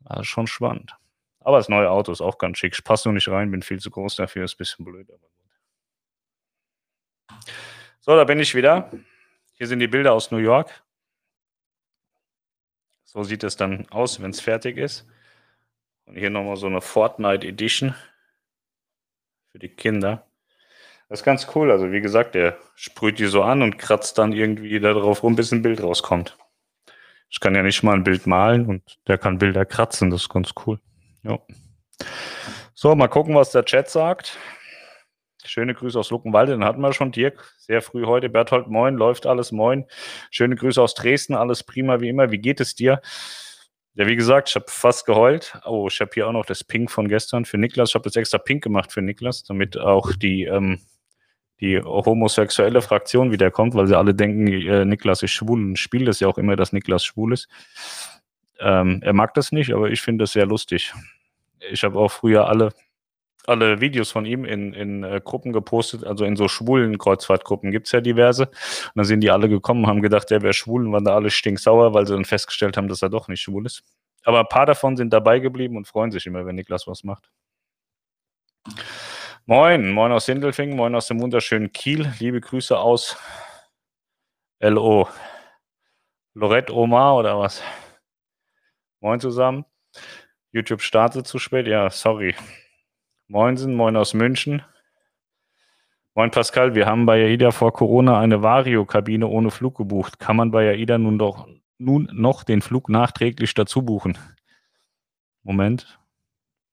Also 0.03 0.23
schon 0.23 0.47
spannend. 0.47 0.97
Aber 1.39 1.57
das 1.57 1.69
neue 1.69 1.89
Auto 1.89 2.11
ist 2.11 2.21
auch 2.21 2.37
ganz 2.37 2.57
schick. 2.57 2.73
Ich 2.73 2.83
passe 2.83 3.07
nur 3.07 3.13
nicht 3.13 3.29
rein, 3.29 3.51
bin 3.51 3.61
viel 3.61 3.79
zu 3.79 3.89
groß 3.89 4.15
dafür, 4.15 4.43
ist 4.43 4.55
ein 4.55 4.57
bisschen 4.57 4.85
blöd. 4.85 5.07
So, 7.99 8.15
da 8.15 8.23
bin 8.23 8.39
ich 8.39 8.55
wieder. 8.55 8.91
Hier 9.53 9.67
sind 9.67 9.79
die 9.79 9.87
Bilder 9.87 10.13
aus 10.13 10.31
New 10.31 10.37
York. 10.37 10.83
So 13.03 13.23
sieht 13.23 13.43
es 13.43 13.55
dann 13.55 13.87
aus, 13.89 14.21
wenn 14.21 14.31
es 14.31 14.41
fertig 14.41 14.77
ist. 14.77 15.07
Und 16.05 16.15
hier 16.15 16.29
nochmal 16.29 16.57
so 16.57 16.67
eine 16.67 16.81
Fortnite 16.81 17.45
Edition 17.47 17.93
für 19.51 19.59
die 19.59 19.69
Kinder. 19.69 20.30
Das 21.11 21.19
ist 21.19 21.25
ganz 21.25 21.45
cool. 21.55 21.71
Also 21.71 21.91
wie 21.91 21.99
gesagt, 21.99 22.35
der 22.35 22.57
sprüht 22.73 23.19
die 23.19 23.25
so 23.25 23.43
an 23.43 23.63
und 23.63 23.77
kratzt 23.77 24.17
dann 24.17 24.31
irgendwie 24.31 24.79
darauf 24.79 25.23
rum, 25.23 25.35
bis 25.35 25.51
ein 25.51 25.61
Bild 25.61 25.83
rauskommt. 25.83 26.37
Ich 27.29 27.41
kann 27.41 27.53
ja 27.53 27.63
nicht 27.63 27.83
mal 27.83 27.95
ein 27.95 28.05
Bild 28.05 28.27
malen 28.27 28.65
und 28.65 28.97
der 29.09 29.17
kann 29.17 29.37
Bilder 29.37 29.65
kratzen. 29.65 30.09
Das 30.09 30.21
ist 30.21 30.29
ganz 30.29 30.51
cool. 30.65 30.79
Ja. 31.23 31.37
So, 32.73 32.95
mal 32.95 33.09
gucken, 33.09 33.35
was 33.35 33.51
der 33.51 33.65
Chat 33.65 33.89
sagt. 33.89 34.37
Schöne 35.43 35.73
Grüße 35.73 35.99
aus 35.99 36.11
Luckenwalde, 36.11 36.53
den 36.53 36.63
hatten 36.63 36.79
wir 36.79 36.93
schon. 36.93 37.11
Dirk, 37.11 37.55
sehr 37.57 37.81
früh 37.81 38.05
heute. 38.05 38.29
Berthold, 38.29 38.67
moin, 38.67 38.95
läuft 38.95 39.25
alles, 39.25 39.51
moin. 39.51 39.87
Schöne 40.29 40.55
Grüße 40.55 40.81
aus 40.81 40.93
Dresden, 40.93 41.35
alles 41.35 41.63
prima 41.63 41.99
wie 41.99 42.07
immer. 42.07 42.31
Wie 42.31 42.39
geht 42.39 42.61
es 42.61 42.73
dir? 42.73 43.01
Ja, 43.95 44.07
wie 44.07 44.15
gesagt, 44.15 44.47
ich 44.47 44.55
habe 44.55 44.67
fast 44.69 45.05
geheult. 45.05 45.59
Oh, 45.65 45.89
ich 45.91 45.99
habe 45.99 46.11
hier 46.13 46.29
auch 46.29 46.31
noch 46.31 46.45
das 46.45 46.63
Pink 46.63 46.89
von 46.89 47.09
gestern 47.09 47.43
für 47.43 47.57
Niklas. 47.57 47.89
Ich 47.89 47.95
habe 47.95 48.05
das 48.05 48.15
extra 48.15 48.37
pink 48.37 48.63
gemacht 48.63 48.93
für 48.93 49.01
Niklas, 49.01 49.43
damit 49.43 49.77
auch 49.77 50.13
die 50.13 50.45
ähm, 50.45 50.79
die 51.61 51.79
homosexuelle 51.79 52.81
Fraktion 52.81 53.31
wiederkommt, 53.31 53.75
weil 53.75 53.87
sie 53.87 53.97
alle 53.97 54.15
denken, 54.15 54.47
äh, 54.47 54.83
Niklas 54.83 55.21
ist 55.21 55.31
schwul 55.31 55.59
und 55.59 55.77
spielt 55.77 56.07
es 56.07 56.19
ja 56.19 56.27
auch 56.27 56.37
immer, 56.37 56.55
dass 56.55 56.73
Niklas 56.73 57.05
schwul 57.05 57.33
ist. 57.33 57.47
Ähm, 58.59 58.99
er 59.03 59.13
mag 59.13 59.33
das 59.35 59.51
nicht, 59.51 59.73
aber 59.73 59.89
ich 59.89 60.01
finde 60.01 60.23
das 60.23 60.31
sehr 60.31 60.47
lustig. 60.47 60.93
Ich 61.71 61.83
habe 61.83 61.99
auch 61.99 62.11
früher 62.11 62.47
alle, 62.47 62.73
alle 63.45 63.79
Videos 63.79 64.09
von 64.09 64.25
ihm 64.25 64.43
in, 64.43 64.73
in 64.73 65.03
äh, 65.03 65.21
Gruppen 65.23 65.53
gepostet, 65.53 66.03
also 66.03 66.25
in 66.25 66.35
so 66.35 66.47
schwulen 66.47 66.97
Kreuzfahrtgruppen 66.97 67.71
gibt 67.71 67.85
es 67.85 67.91
ja 67.91 68.01
diverse. 68.01 68.47
Und 68.47 68.91
dann 68.95 69.05
sind 69.05 69.21
die 69.21 69.29
alle 69.29 69.47
gekommen, 69.47 69.85
haben 69.85 70.01
gedacht, 70.01 70.31
er 70.31 70.41
wäre 70.41 70.53
schwul 70.53 70.87
und 70.87 70.93
waren 70.93 71.05
da 71.05 71.13
alle 71.13 71.29
stinksauer, 71.29 71.93
weil 71.93 72.07
sie 72.07 72.13
dann 72.13 72.25
festgestellt 72.25 72.75
haben, 72.75 72.87
dass 72.87 73.03
er 73.03 73.09
doch 73.09 73.27
nicht 73.27 73.41
schwul 73.41 73.67
ist. 73.67 73.83
Aber 74.23 74.39
ein 74.39 74.47
paar 74.47 74.65
davon 74.65 74.97
sind 74.97 75.13
dabei 75.13 75.39
geblieben 75.39 75.77
und 75.77 75.87
freuen 75.87 76.11
sich 76.11 76.25
immer, 76.25 76.45
wenn 76.45 76.55
Niklas 76.55 76.87
was 76.87 77.03
macht. 77.03 77.31
Moin, 79.51 79.91
moin 79.91 80.13
aus 80.13 80.27
Sindelfingen, 80.27 80.77
moin 80.77 80.95
aus 80.95 81.07
dem 81.07 81.19
wunderschönen 81.19 81.73
Kiel. 81.73 82.09
Liebe 82.19 82.39
Grüße 82.39 82.79
aus 82.79 83.17
LO. 84.61 85.09
Lorette 86.33 86.73
Omar 86.73 87.17
oder 87.17 87.37
was? 87.37 87.61
Moin 89.01 89.19
zusammen. 89.19 89.65
YouTube 90.53 90.81
startet 90.81 91.27
zu 91.27 91.37
spät. 91.37 91.67
Ja, 91.67 91.89
sorry. 91.89 92.33
Moinsen, 93.27 93.75
moin 93.75 93.97
aus 93.97 94.13
München. 94.13 94.63
Moin 96.15 96.31
Pascal, 96.31 96.73
wir 96.73 96.85
haben 96.85 97.05
bei 97.05 97.21
AIDA 97.21 97.51
vor 97.51 97.73
Corona 97.73 98.21
eine 98.21 98.41
Vario-Kabine 98.41 99.27
ohne 99.27 99.51
Flug 99.51 99.75
gebucht. 99.75 100.17
Kann 100.17 100.37
man 100.37 100.51
bei 100.51 100.69
AIDA 100.69 100.97
nun 100.97 101.19
doch 101.19 101.49
nun 101.77 102.07
noch 102.13 102.45
den 102.45 102.61
Flug 102.61 102.87
nachträglich 102.87 103.53
dazu 103.53 103.81
buchen? 103.81 104.17
Moment. 105.43 105.99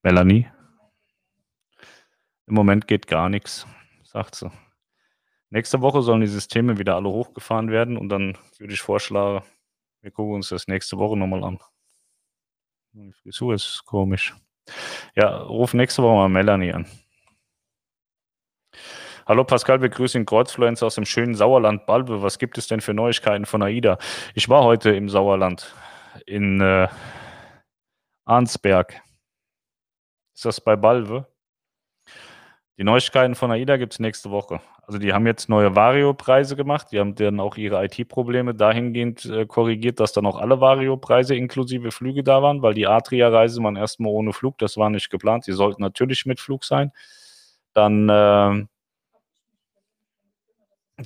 Melanie? 0.04 0.46
Im 2.48 2.54
Moment 2.54 2.88
geht 2.88 3.06
gar 3.06 3.28
nichts, 3.28 3.66
sagt 4.04 4.34
sie. 4.34 4.50
Nächste 5.50 5.82
Woche 5.82 6.00
sollen 6.00 6.22
die 6.22 6.26
Systeme 6.26 6.78
wieder 6.78 6.96
alle 6.96 7.10
hochgefahren 7.10 7.70
werden 7.70 7.98
und 7.98 8.08
dann 8.08 8.38
würde 8.58 8.72
ich 8.72 8.80
vorschlagen, 8.80 9.44
wir 10.00 10.10
gucken 10.10 10.36
uns 10.36 10.48
das 10.48 10.66
nächste 10.66 10.96
Woche 10.96 11.18
nochmal 11.18 11.44
an. 11.44 11.58
Die 12.92 13.12
Frisur 13.12 13.52
ist 13.52 13.82
komisch. 13.84 14.34
Ja, 15.14 15.42
ruf 15.42 15.74
nächste 15.74 16.02
Woche 16.02 16.14
mal 16.14 16.28
Melanie 16.30 16.72
an. 16.72 16.86
Hallo 19.26 19.44
Pascal, 19.44 19.82
wir 19.82 19.90
grüßen 19.90 20.24
Kreuzfluencer 20.24 20.86
aus 20.86 20.94
dem 20.94 21.04
schönen 21.04 21.34
Sauerland 21.34 21.84
Balbe. 21.84 22.22
Was 22.22 22.38
gibt 22.38 22.56
es 22.56 22.66
denn 22.66 22.80
für 22.80 22.94
Neuigkeiten 22.94 23.44
von 23.44 23.62
AIDA? 23.62 23.98
Ich 24.34 24.48
war 24.48 24.64
heute 24.64 24.90
im 24.94 25.10
Sauerland 25.10 25.74
in 26.24 26.62
äh, 26.62 26.88
Arnsberg. 28.24 29.02
Ist 30.34 30.46
das 30.46 30.62
bei 30.62 30.76
Balve? 30.76 31.26
Die 32.78 32.84
Neuigkeiten 32.84 33.34
von 33.34 33.50
AIDA 33.50 33.76
gibt 33.76 33.94
es 33.94 33.98
nächste 33.98 34.30
Woche. 34.30 34.60
Also 34.86 35.00
die 35.00 35.12
haben 35.12 35.26
jetzt 35.26 35.48
neue 35.48 35.74
Vario-Preise 35.74 36.54
gemacht. 36.54 36.92
Die 36.92 37.00
haben 37.00 37.16
dann 37.16 37.40
auch 37.40 37.56
ihre 37.56 37.84
IT-Probleme 37.84 38.54
dahingehend 38.54 39.24
äh, 39.24 39.46
korrigiert, 39.46 39.98
dass 39.98 40.12
dann 40.12 40.26
auch 40.26 40.38
alle 40.38 40.60
Vario-Preise 40.60 41.34
inklusive 41.34 41.90
Flüge 41.90 42.22
da 42.22 42.40
waren, 42.40 42.62
weil 42.62 42.74
die 42.74 42.86
Adria-Reise 42.86 43.60
waren 43.64 43.74
erstmal 43.74 44.12
ohne 44.12 44.32
Flug. 44.32 44.58
Das 44.58 44.76
war 44.76 44.90
nicht 44.90 45.10
geplant. 45.10 45.44
Sie 45.44 45.52
sollten 45.52 45.82
natürlich 45.82 46.24
mit 46.24 46.38
Flug 46.38 46.64
sein. 46.64 46.92
Dann, 47.74 48.08
äh, 48.08 48.64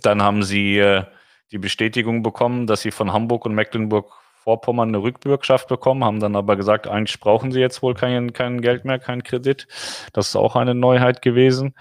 dann 0.02 0.22
haben 0.22 0.42
sie 0.42 0.78
äh, 0.78 1.04
die 1.52 1.58
Bestätigung 1.58 2.22
bekommen, 2.22 2.66
dass 2.66 2.82
sie 2.82 2.90
von 2.90 3.14
Hamburg 3.14 3.46
und 3.46 3.54
Mecklenburg 3.54 4.12
Vorpommern 4.42 4.88
eine 4.88 5.02
Rückbürgschaft 5.02 5.68
bekommen, 5.68 6.04
haben 6.04 6.20
dann 6.20 6.34
aber 6.36 6.56
gesagt, 6.56 6.86
eigentlich 6.86 7.20
brauchen 7.20 7.52
sie 7.52 7.60
jetzt 7.60 7.82
wohl 7.82 7.94
kein, 7.94 8.32
kein 8.32 8.60
Geld 8.60 8.84
mehr, 8.84 8.98
kein 8.98 9.22
Kredit. 9.22 9.68
Das 10.12 10.28
ist 10.28 10.36
auch 10.36 10.56
eine 10.56 10.74
Neuheit 10.74 11.22
gewesen. 11.22 11.74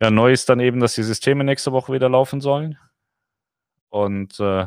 Ja, 0.00 0.10
neu 0.10 0.32
ist 0.32 0.48
dann 0.48 0.60
eben, 0.60 0.80
dass 0.80 0.94
die 0.94 1.02
Systeme 1.02 1.44
nächste 1.44 1.72
Woche 1.72 1.92
wieder 1.92 2.08
laufen 2.08 2.40
sollen. 2.40 2.78
Und 3.88 4.38
äh, 4.40 4.66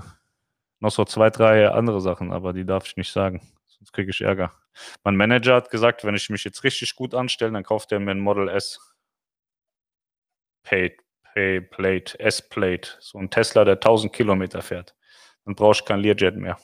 noch 0.80 0.92
so 0.92 1.06
zwei, 1.06 1.30
drei 1.30 1.70
andere 1.70 2.02
Sachen, 2.02 2.32
aber 2.32 2.54
die 2.54 2.66
darf 2.66 2.88
ich 2.88 2.98
nicht 2.98 3.12
sagen. 3.12 3.42
Sonst 3.68 3.94
kriege 3.94 4.10
ich 4.10 4.22
Ärger. 4.22 4.54
Mein 5.04 5.16
Manager 5.16 5.56
hat 5.56 5.70
gesagt, 5.70 6.04
wenn 6.04 6.16
ich 6.16 6.30
mich 6.30 6.44
jetzt 6.44 6.64
richtig 6.64 6.96
gut 6.96 7.14
anstelle, 7.14 7.52
dann 7.52 7.64
kauft 7.64 7.92
er 7.92 8.00
mir 8.00 8.12
ein 8.12 8.20
Model 8.20 8.48
S. 8.48 8.80
Pay, 10.64 10.98
Pay 11.34 11.62
Plate, 11.62 12.20
S-Plate. 12.20 12.90
So 13.00 13.20
ein 13.20 13.30
Tesla, 13.30 13.66
der 13.66 13.76
1000 13.76 14.12
Kilometer 14.14 14.62
fährt. 14.62 14.96
Dann 15.46 15.56
brauche 15.56 15.74
ich 15.74 15.86
kein 15.86 16.00
Learjet 16.00 16.36
mehr. 16.36 16.58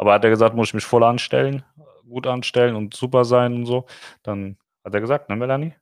Aber 0.00 0.14
hat 0.14 0.24
er 0.24 0.30
gesagt, 0.30 0.56
muss 0.56 0.68
ich 0.68 0.74
mich 0.74 0.84
voll 0.84 1.04
anstellen, 1.04 1.62
gut 2.08 2.26
anstellen 2.26 2.74
und 2.74 2.94
super 2.94 3.26
sein 3.26 3.52
und 3.52 3.66
so. 3.66 3.84
Dann 4.22 4.56
hat 4.82 4.94
er 4.94 5.00
gesagt, 5.02 5.28
ne, 5.28 5.36
Melanie? 5.36 5.74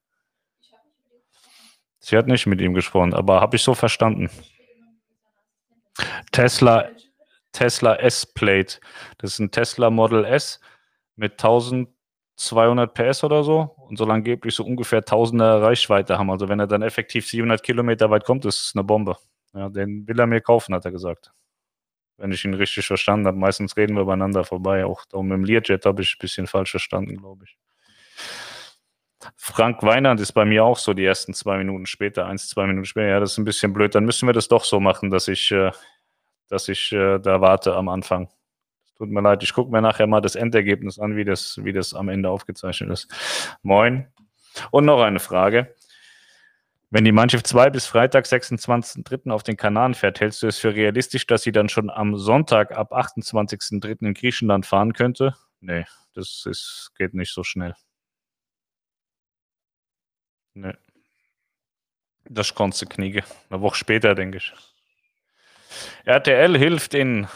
Sie 2.01 2.17
hat 2.17 2.27
nicht 2.27 2.45
mit 2.45 2.61
ihm 2.61 2.75
gesprochen, 2.75 3.15
aber 3.15 3.41
habe 3.41 3.55
ich 3.55 3.63
so 3.63 3.75
verstanden. 3.75 4.29
Tesla, 6.33 6.89
Tesla 7.53 7.95
S-Plate. 7.95 8.81
Das 9.19 9.35
ist 9.35 9.39
ein 9.39 9.53
Tesla 9.53 9.89
Model 9.89 10.25
S 10.25 10.59
mit 11.15 11.35
1200 11.35 12.93
PS 12.93 13.23
oder 13.23 13.45
so 13.45 13.73
und 13.89 13.99
soll 13.99 14.11
angeblich 14.11 14.53
so 14.53 14.65
ungefähr 14.65 15.05
1000er 15.05 15.63
Reichweite 15.63 16.19
haben. 16.19 16.33
Also 16.33 16.49
wenn 16.49 16.59
er 16.59 16.67
dann 16.67 16.83
effektiv 16.83 17.29
700 17.29 17.63
Kilometer 17.63 18.11
weit 18.11 18.25
kommt, 18.25 18.45
ist 18.47 18.65
es 18.65 18.73
eine 18.75 18.83
Bombe. 18.83 19.17
Ja, 19.55 19.69
den 19.69 20.09
will 20.09 20.19
er 20.19 20.27
mir 20.27 20.41
kaufen, 20.41 20.75
hat 20.75 20.85
er 20.85 20.91
gesagt 20.91 21.33
wenn 22.19 22.33
ich 22.33 22.45
ihn 22.45 22.55
richtig 22.55 22.87
verstanden 22.87 23.27
habe. 23.27 23.39
Meistens 23.39 23.77
reden 23.77 23.95
wir 23.95 24.03
übereinander 24.03 24.45
vorbei. 24.45 24.85
Auch 24.85 25.05
da 25.07 25.23
mit 25.23 25.33
dem 25.33 25.45
Learjet 25.45 25.87
habe 25.87 26.03
ich 26.03 26.15
ein 26.15 26.21
bisschen 26.21 26.47
falsch 26.47 26.73
verstanden, 26.73 27.17
glaube 27.17 27.45
ich. 27.45 27.57
Frank 29.37 29.83
Weinand 29.83 30.21
ist 30.21 30.33
bei 30.33 30.45
mir 30.45 30.65
auch 30.65 30.79
so 30.79 30.95
die 30.95 31.05
ersten 31.05 31.35
zwei 31.35 31.59
Minuten 31.59 31.87
später, 31.87 32.27
eins, 32.27 32.49
zwei 32.49 32.67
Minuten 32.67 32.85
später. 32.85 33.09
Ja, 33.09 33.21
das 33.21 33.33
ist 33.33 33.39
ein 33.39 33.45
bisschen 33.45 33.73
blöd. 33.73 33.95
Dann 33.95 34.05
müssen 34.05 34.29
wir 34.29 34.33
das 34.33 34.49
doch 34.49 34.65
so 34.65 34.81
machen, 34.81 35.11
dass 35.11 35.29
ich, 35.29 35.51
äh, 35.51 35.71
dass 36.49 36.69
ich 36.69 36.93
äh, 36.93 37.19
da 37.19 37.41
warte 37.41 37.75
am 37.75 37.89
Anfang. 37.89 38.29
Tut 38.97 39.11
mir 39.11 39.21
leid, 39.21 39.43
ich 39.45 39.53
gucke 39.53 39.71
mir 39.71 39.81
nachher 39.81 40.09
mal 40.09 40.21
das 40.21 40.35
Endergebnis 40.35 40.99
an, 40.99 41.17
wie 41.17 41.25
das, 41.25 41.61
wie 41.63 41.73
das 41.73 41.95
am 41.95 42.09
Ende 42.09 42.31
aufgezeichnet 42.31 42.91
ist. 42.91 43.09
Moin. 43.63 44.09
Und 44.73 44.87
noch 44.87 45.01
eine 45.01 45.21
Frage. 45.21 45.75
Wenn 46.91 47.05
die 47.05 47.13
Mannschaft 47.13 47.47
2 47.47 47.69
bis 47.69 47.87
Freitag, 47.87 48.25
26.03. 48.25 49.31
auf 49.31 49.43
den 49.43 49.59
Kanaren 49.59 49.93
fährt, 49.93 50.21
hältst 50.21 50.43
du 50.43 50.47
es 50.47 50.59
für 50.59 50.75
realistisch, 50.75 51.27
dass 51.27 51.43
sie 51.43 51.53
dann 51.53 51.69
schon 51.69 51.91
am 51.91 52.17
Sonntag 52.17 52.73
ab 52.73 52.93
28.03. 52.93 54.07
in 54.07 54.15
Griechenland 54.15 54.65
fahren 54.65 54.95
könnte? 54.95 55.37
Nee, 55.61 55.85
das 56.15 56.47
ist, 56.47 56.93
geht 56.97 57.13
nicht 57.13 57.33
so 57.33 57.45
schnell. 57.45 57.75
Nee. 60.55 60.73
Das 62.25 62.55
kannst 62.55 62.81
du 62.81 62.87
kniege. 62.87 63.23
Eine 63.51 63.61
Woche 63.61 63.77
später, 63.77 64.15
denke 64.15 64.39
ich. 64.39 64.53
RTL 66.05 66.57
hilft 66.57 66.95
in 66.95 67.29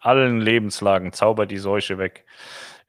allen 0.00 0.40
Lebenslagen, 0.40 1.12
zaubert 1.12 1.50
die 1.50 1.58
Seuche 1.58 1.98
weg. 1.98 2.26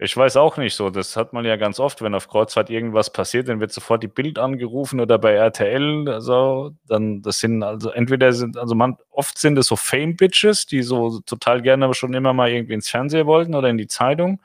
Ich 0.03 0.17
weiß 0.17 0.35
auch 0.37 0.57
nicht 0.57 0.73
so. 0.73 0.89
Das 0.89 1.15
hat 1.15 1.31
man 1.31 1.45
ja 1.45 1.57
ganz 1.57 1.79
oft, 1.79 2.01
wenn 2.01 2.15
auf 2.15 2.27
Kreuzfahrt 2.27 2.71
irgendwas 2.71 3.13
passiert, 3.13 3.47
dann 3.47 3.59
wird 3.59 3.71
sofort 3.71 4.01
die 4.01 4.07
Bild 4.07 4.39
angerufen 4.39 4.99
oder 4.99 5.19
bei 5.19 5.33
RTL. 5.33 6.09
Also, 6.09 6.71
dann, 6.87 7.21
das 7.21 7.39
sind 7.39 7.61
also 7.61 7.91
entweder 7.91 8.33
sind, 8.33 8.57
also 8.57 8.73
man, 8.73 8.97
oft 9.11 9.37
sind 9.37 9.59
es 9.59 9.67
so 9.67 9.75
Fame-Bitches, 9.75 10.65
die 10.65 10.81
so 10.81 11.19
total 11.19 11.61
gerne 11.61 11.93
schon 11.93 12.15
immer 12.15 12.33
mal 12.33 12.49
irgendwie 12.49 12.73
ins 12.73 12.89
Fernsehen 12.89 13.27
wollten 13.27 13.53
oder 13.53 13.69
in 13.69 13.77
die 13.77 13.85
Zeitung. 13.85 14.41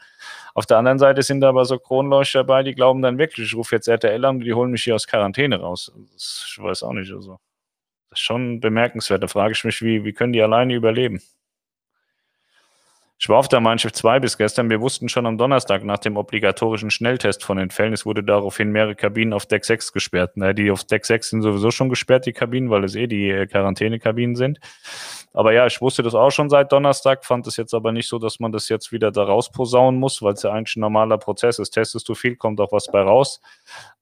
Auf 0.52 0.66
der 0.66 0.76
anderen 0.76 0.98
Seite 0.98 1.22
sind 1.22 1.40
da 1.40 1.48
aber 1.48 1.64
so 1.64 1.78
Kronleuchter 1.78 2.40
dabei, 2.40 2.62
die 2.62 2.74
glauben 2.74 3.00
dann 3.00 3.16
wirklich, 3.16 3.46
ich 3.46 3.56
rufe 3.56 3.76
jetzt 3.76 3.88
RTL 3.88 4.22
an 4.26 4.36
und 4.36 4.44
die 4.44 4.52
holen 4.52 4.72
mich 4.72 4.84
hier 4.84 4.94
aus 4.94 5.06
Quarantäne 5.06 5.58
raus. 5.58 5.90
Das, 6.12 6.48
ich 6.50 6.62
weiß 6.62 6.82
auch 6.82 6.92
nicht. 6.92 7.10
Also, 7.10 7.38
das 8.10 8.18
ist 8.18 8.24
schon 8.24 8.60
bemerkenswert. 8.60 9.22
Da 9.22 9.28
frage 9.28 9.52
ich 9.52 9.64
mich, 9.64 9.80
wie, 9.80 10.04
wie 10.04 10.12
können 10.12 10.34
die 10.34 10.42
alleine 10.42 10.74
überleben? 10.74 11.22
Ich 13.18 13.30
war 13.30 13.38
auf 13.38 13.48
der 13.48 13.60
Mannschaft 13.60 13.96
2 13.96 14.20
bis 14.20 14.36
gestern. 14.36 14.68
Wir 14.68 14.82
wussten 14.82 15.08
schon 15.08 15.24
am 15.24 15.38
Donnerstag 15.38 15.82
nach 15.84 15.98
dem 15.98 16.18
obligatorischen 16.18 16.90
Schnelltest 16.90 17.42
von 17.42 17.56
den 17.56 17.70
Fällen, 17.70 17.94
es 17.94 18.04
wurde 18.04 18.22
daraufhin 18.22 18.70
mehrere 18.72 18.94
Kabinen 18.94 19.32
auf 19.32 19.46
Deck 19.46 19.64
6 19.64 19.92
gesperrt. 19.92 20.32
Na, 20.34 20.52
die 20.52 20.70
auf 20.70 20.84
Deck 20.84 21.06
6 21.06 21.30
sind 21.30 21.42
sowieso 21.42 21.70
schon 21.70 21.88
gesperrt, 21.88 22.26
die 22.26 22.34
Kabinen, 22.34 22.68
weil 22.68 22.84
es 22.84 22.94
eh 22.94 23.06
die 23.06 23.30
äh, 23.30 23.46
Quarantänekabinen 23.46 24.36
sind. 24.36 24.60
Aber 25.36 25.52
ja, 25.52 25.66
ich 25.66 25.82
wusste 25.82 26.02
das 26.02 26.14
auch 26.14 26.30
schon 26.30 26.48
seit 26.48 26.72
Donnerstag, 26.72 27.22
fand 27.22 27.46
es 27.46 27.58
jetzt 27.58 27.74
aber 27.74 27.92
nicht 27.92 28.08
so, 28.08 28.18
dass 28.18 28.40
man 28.40 28.52
das 28.52 28.70
jetzt 28.70 28.90
wieder 28.90 29.10
da 29.12 29.22
rausposaunen 29.24 30.00
muss, 30.00 30.22
weil 30.22 30.32
es 30.32 30.42
ja 30.42 30.50
eigentlich 30.50 30.76
ein 30.76 30.80
normaler 30.80 31.18
Prozess 31.18 31.58
ist. 31.58 31.72
Testest 31.72 32.08
du 32.08 32.14
viel, 32.14 32.36
kommt 32.36 32.58
auch 32.58 32.72
was 32.72 32.86
bei 32.86 33.02
raus. 33.02 33.42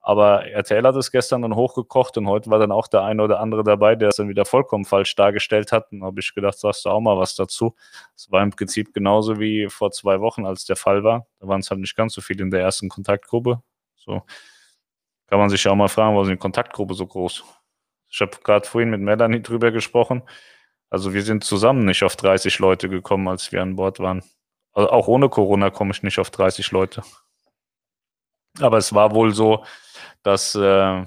Aber 0.01 0.47
RTL 0.47 0.85
hat 0.85 0.95
es 0.95 1.11
gestern 1.11 1.43
dann 1.43 1.57
hochgekocht 1.57 2.17
und 2.19 2.29
heute 2.29 2.51
war 2.51 2.61
dann 2.61 2.71
auch 2.71 2.87
der 2.87 3.03
eine 3.03 3.21
oder 3.21 3.41
andere 3.41 3.65
dabei, 3.65 3.97
der 3.97 4.11
es 4.11 4.17
dann 4.17 4.29
wieder 4.29 4.45
vollkommen 4.45 4.85
falsch 4.85 5.17
dargestellt 5.17 5.73
hat. 5.73 5.91
Und 5.91 6.05
habe 6.05 6.21
ich 6.21 6.33
gedacht, 6.37 6.57
sagst 6.57 6.85
du 6.85 6.91
auch 6.91 7.01
mal 7.01 7.19
was 7.19 7.35
dazu. 7.35 7.75
Es 8.15 8.31
war 8.31 8.41
im 8.41 8.51
Prinzip 8.51 8.95
genauso 8.95 9.41
wie 9.41 9.67
vor 9.69 9.91
zwei 9.91 10.21
Wochen, 10.21 10.47
als 10.47 10.67
der 10.67 10.77
Fall 10.77 11.03
war. 11.03 11.27
Da 11.41 11.49
waren 11.49 11.59
es 11.59 11.69
halt 11.69 11.81
nicht 11.81 11.97
ganz 11.97 12.15
so 12.15 12.21
viele 12.21 12.45
in 12.45 12.53
der 12.53 12.61
ersten 12.61 12.89
Kontaktgruppe. 12.89 13.61
So 13.97 14.23
kann 15.27 15.41
man 15.41 15.49
sich 15.49 15.65
ja 15.65 15.73
auch 15.73 15.77
mal 15.77 15.89
fragen, 15.89 16.15
warum 16.15 16.29
ist 16.29 16.33
die 16.33 16.37
Kontaktgruppe 16.37 16.95
so 16.95 17.09
groß? 17.09 17.43
Ich 18.09 18.21
habe 18.21 18.37
gerade 18.45 18.69
vorhin 18.69 18.91
mit 18.91 19.01
Melanie 19.01 19.43
drüber 19.43 19.73
gesprochen. 19.73 20.23
Also 20.95 21.13
wir 21.13 21.25
sind 21.25 21.43
zusammen 21.43 21.87
nicht 21.87 22.05
auf 22.05 22.15
30 22.15 22.61
Leute 22.61 22.89
gekommen, 22.89 23.27
als 23.27 23.51
wir 23.51 23.61
an 23.61 23.75
Bord 23.75 23.99
waren. 23.99 24.23
Also 24.73 24.91
auch 24.91 25.09
ohne 25.09 25.29
Corona 25.29 25.71
komme 25.71 25.91
ich 25.91 26.05
nicht 26.05 26.21
auf 26.21 26.31
30 26.31 26.71
Leute. 26.71 27.03
Aber 28.61 28.79
es 28.79 28.95
war 28.95 29.13
wohl 29.13 29.35
so, 29.35 29.65
dass, 30.23 30.55
äh, 30.55 31.05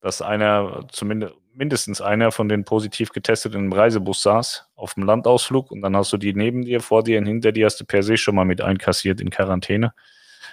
dass 0.00 0.22
einer 0.22 0.88
zumindest 0.90 1.34
mindestens 1.52 2.00
einer 2.00 2.32
von 2.32 2.48
den 2.48 2.64
positiv 2.64 3.10
getesteten 3.10 3.66
im 3.66 3.72
Reisebus 3.72 4.22
saß, 4.22 4.66
auf 4.74 4.94
dem 4.94 5.04
Landausflug 5.04 5.70
und 5.70 5.82
dann 5.82 5.94
hast 5.96 6.12
du 6.12 6.16
die 6.16 6.34
neben 6.34 6.62
dir, 6.62 6.80
vor 6.80 7.04
dir 7.04 7.20
und 7.20 7.26
hinter 7.26 7.52
dir 7.52 7.66
hast 7.66 7.80
du 7.80 7.84
per 7.84 8.02
se 8.02 8.16
schon 8.16 8.34
mal 8.34 8.44
mit 8.44 8.60
einkassiert 8.60 9.20
in 9.20 9.30
Quarantäne. 9.30 9.94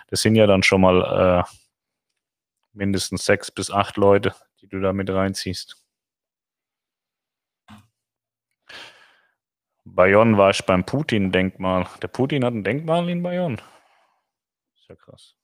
Das 0.09 0.21
sind 0.21 0.35
ja 0.35 0.45
dann 0.45 0.61
schon 0.61 0.81
mal 0.81 1.43
äh, 1.43 1.43
mindestens 2.73 3.25
sechs 3.25 3.49
bis 3.49 3.71
acht 3.71 3.97
Leute, 3.97 4.35
die 4.61 4.67
du 4.67 4.79
da 4.79 4.93
mit 4.93 5.09
reinziehst. 5.09 5.84
Bayonne 9.85 10.37
war 10.37 10.49
ich 10.49 10.65
beim 10.65 10.83
Putin-Denkmal. 10.83 11.87
Der 12.01 12.07
Putin 12.07 12.43
hat 12.43 12.53
ein 12.53 12.63
Denkmal 12.63 13.07
in 13.07 13.21
Bayonne. 13.21 13.57
Ist 14.75 14.89
ja 14.89 14.95
krass. 14.95 15.35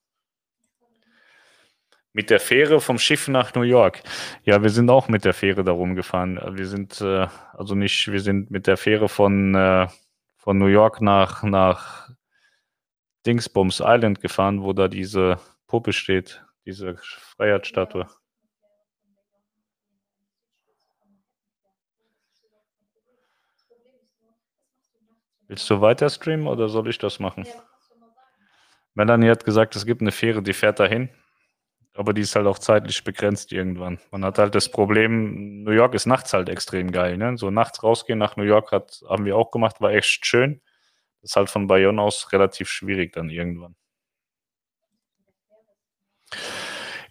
Mit 2.12 2.28
der 2.28 2.40
Fähre 2.40 2.80
vom 2.80 2.98
Schiff 2.98 3.28
nach 3.28 3.54
New 3.54 3.62
York. 3.62 4.02
Ja, 4.44 4.62
wir 4.62 4.68
sind 4.68 4.90
auch 4.90 5.08
mit 5.08 5.24
der 5.24 5.32
Fähre 5.32 5.64
darum 5.64 5.94
gefahren. 5.94 6.38
Wir 6.56 6.66
sind 6.66 7.00
äh, 7.00 7.26
also 7.54 7.74
nicht, 7.74 8.12
wir 8.12 8.20
sind 8.20 8.50
mit 8.50 8.66
der 8.66 8.76
Fähre 8.76 9.08
von, 9.08 9.54
äh, 9.54 9.86
von 10.36 10.58
New 10.58 10.66
York 10.66 11.00
nach, 11.00 11.42
nach 11.42 12.10
Dingsbums 13.24 13.80
Island 13.80 14.20
gefahren, 14.20 14.62
wo 14.62 14.72
da 14.72 14.88
diese 14.88 15.38
Puppe 15.68 15.92
steht, 15.92 16.44
diese 16.66 16.96
Freiheitsstatue. 17.36 18.06
Willst 25.52 25.68
du 25.68 25.82
weiter 25.82 26.08
streamen 26.08 26.46
oder 26.46 26.70
soll 26.70 26.88
ich 26.88 26.96
das 26.96 27.18
machen? 27.18 27.46
Melanie 28.94 29.28
hat 29.28 29.44
gesagt, 29.44 29.76
es 29.76 29.84
gibt 29.84 30.00
eine 30.00 30.10
Fähre, 30.10 30.42
die 30.42 30.54
fährt 30.54 30.80
dahin. 30.80 31.10
Aber 31.92 32.14
die 32.14 32.22
ist 32.22 32.34
halt 32.34 32.46
auch 32.46 32.58
zeitlich 32.58 33.04
begrenzt 33.04 33.52
irgendwann. 33.52 34.00
Man 34.10 34.24
hat 34.24 34.38
halt 34.38 34.54
das 34.54 34.70
Problem, 34.70 35.62
New 35.62 35.72
York 35.72 35.92
ist 35.92 36.06
nachts 36.06 36.32
halt 36.32 36.48
extrem 36.48 36.90
geil. 36.90 37.18
Ne? 37.18 37.36
So 37.36 37.50
nachts 37.50 37.82
rausgehen 37.82 38.18
nach 38.18 38.36
New 38.36 38.44
York 38.44 38.72
hat, 38.72 39.02
haben 39.06 39.26
wir 39.26 39.36
auch 39.36 39.50
gemacht, 39.50 39.82
war 39.82 39.90
echt 39.90 40.24
schön. 40.24 40.62
Das 41.20 41.32
ist 41.32 41.36
halt 41.36 41.50
von 41.50 41.66
Bayonne 41.66 42.00
aus 42.00 42.32
relativ 42.32 42.70
schwierig 42.70 43.12
dann 43.12 43.28
irgendwann. 43.28 43.76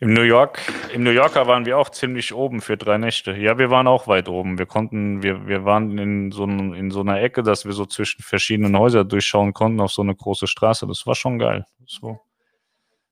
Im 0.04 0.14
New 0.14 0.24
York, 0.24 0.60
im 0.92 1.04
New 1.04 1.12
Yorker 1.12 1.46
waren 1.46 1.68
wir 1.68 1.78
auch 1.78 1.90
ziemlich 1.90 2.34
oben 2.34 2.62
für 2.62 2.76
drei 2.76 2.98
Nächte. 2.98 3.34
Ja, 3.34 3.60
wir 3.60 3.70
waren 3.70 3.86
auch 3.86 4.08
weit 4.08 4.30
oben. 4.30 4.58
Wir 4.58 4.66
konnten, 4.66 5.22
wir, 5.22 5.46
wir 5.46 5.64
waren 5.64 5.96
in 6.00 6.32
so, 6.32 6.46
in 6.46 6.90
so 6.90 7.02
einer 7.02 7.22
Ecke, 7.22 7.44
dass 7.44 7.66
wir 7.66 7.74
so 7.74 7.86
zwischen 7.86 8.24
verschiedenen 8.24 8.76
Häusern 8.76 9.08
durchschauen 9.08 9.54
konnten 9.54 9.80
auf 9.80 9.92
so 9.92 10.02
eine 10.02 10.16
große 10.16 10.48
Straße. 10.48 10.88
Das 10.88 11.06
war 11.06 11.14
schon 11.14 11.38
geil. 11.38 11.68
So. 11.86 12.20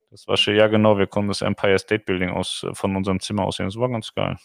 Das 0.09 0.27
war 0.27 0.35
schon, 0.35 0.55
ja 0.55 0.65
genau, 0.65 0.97
wir 0.97 1.05
konnten 1.05 1.27
das 1.27 1.43
Empire 1.43 1.77
State 1.77 2.05
Building 2.05 2.31
aus, 2.31 2.65
von 2.73 2.95
unserem 2.95 3.19
Zimmer 3.19 3.43
aus 3.43 3.57
sehen. 3.57 3.67
Das 3.67 3.77
war 3.77 3.89
ganz 3.89 4.11
geil. 4.15 4.37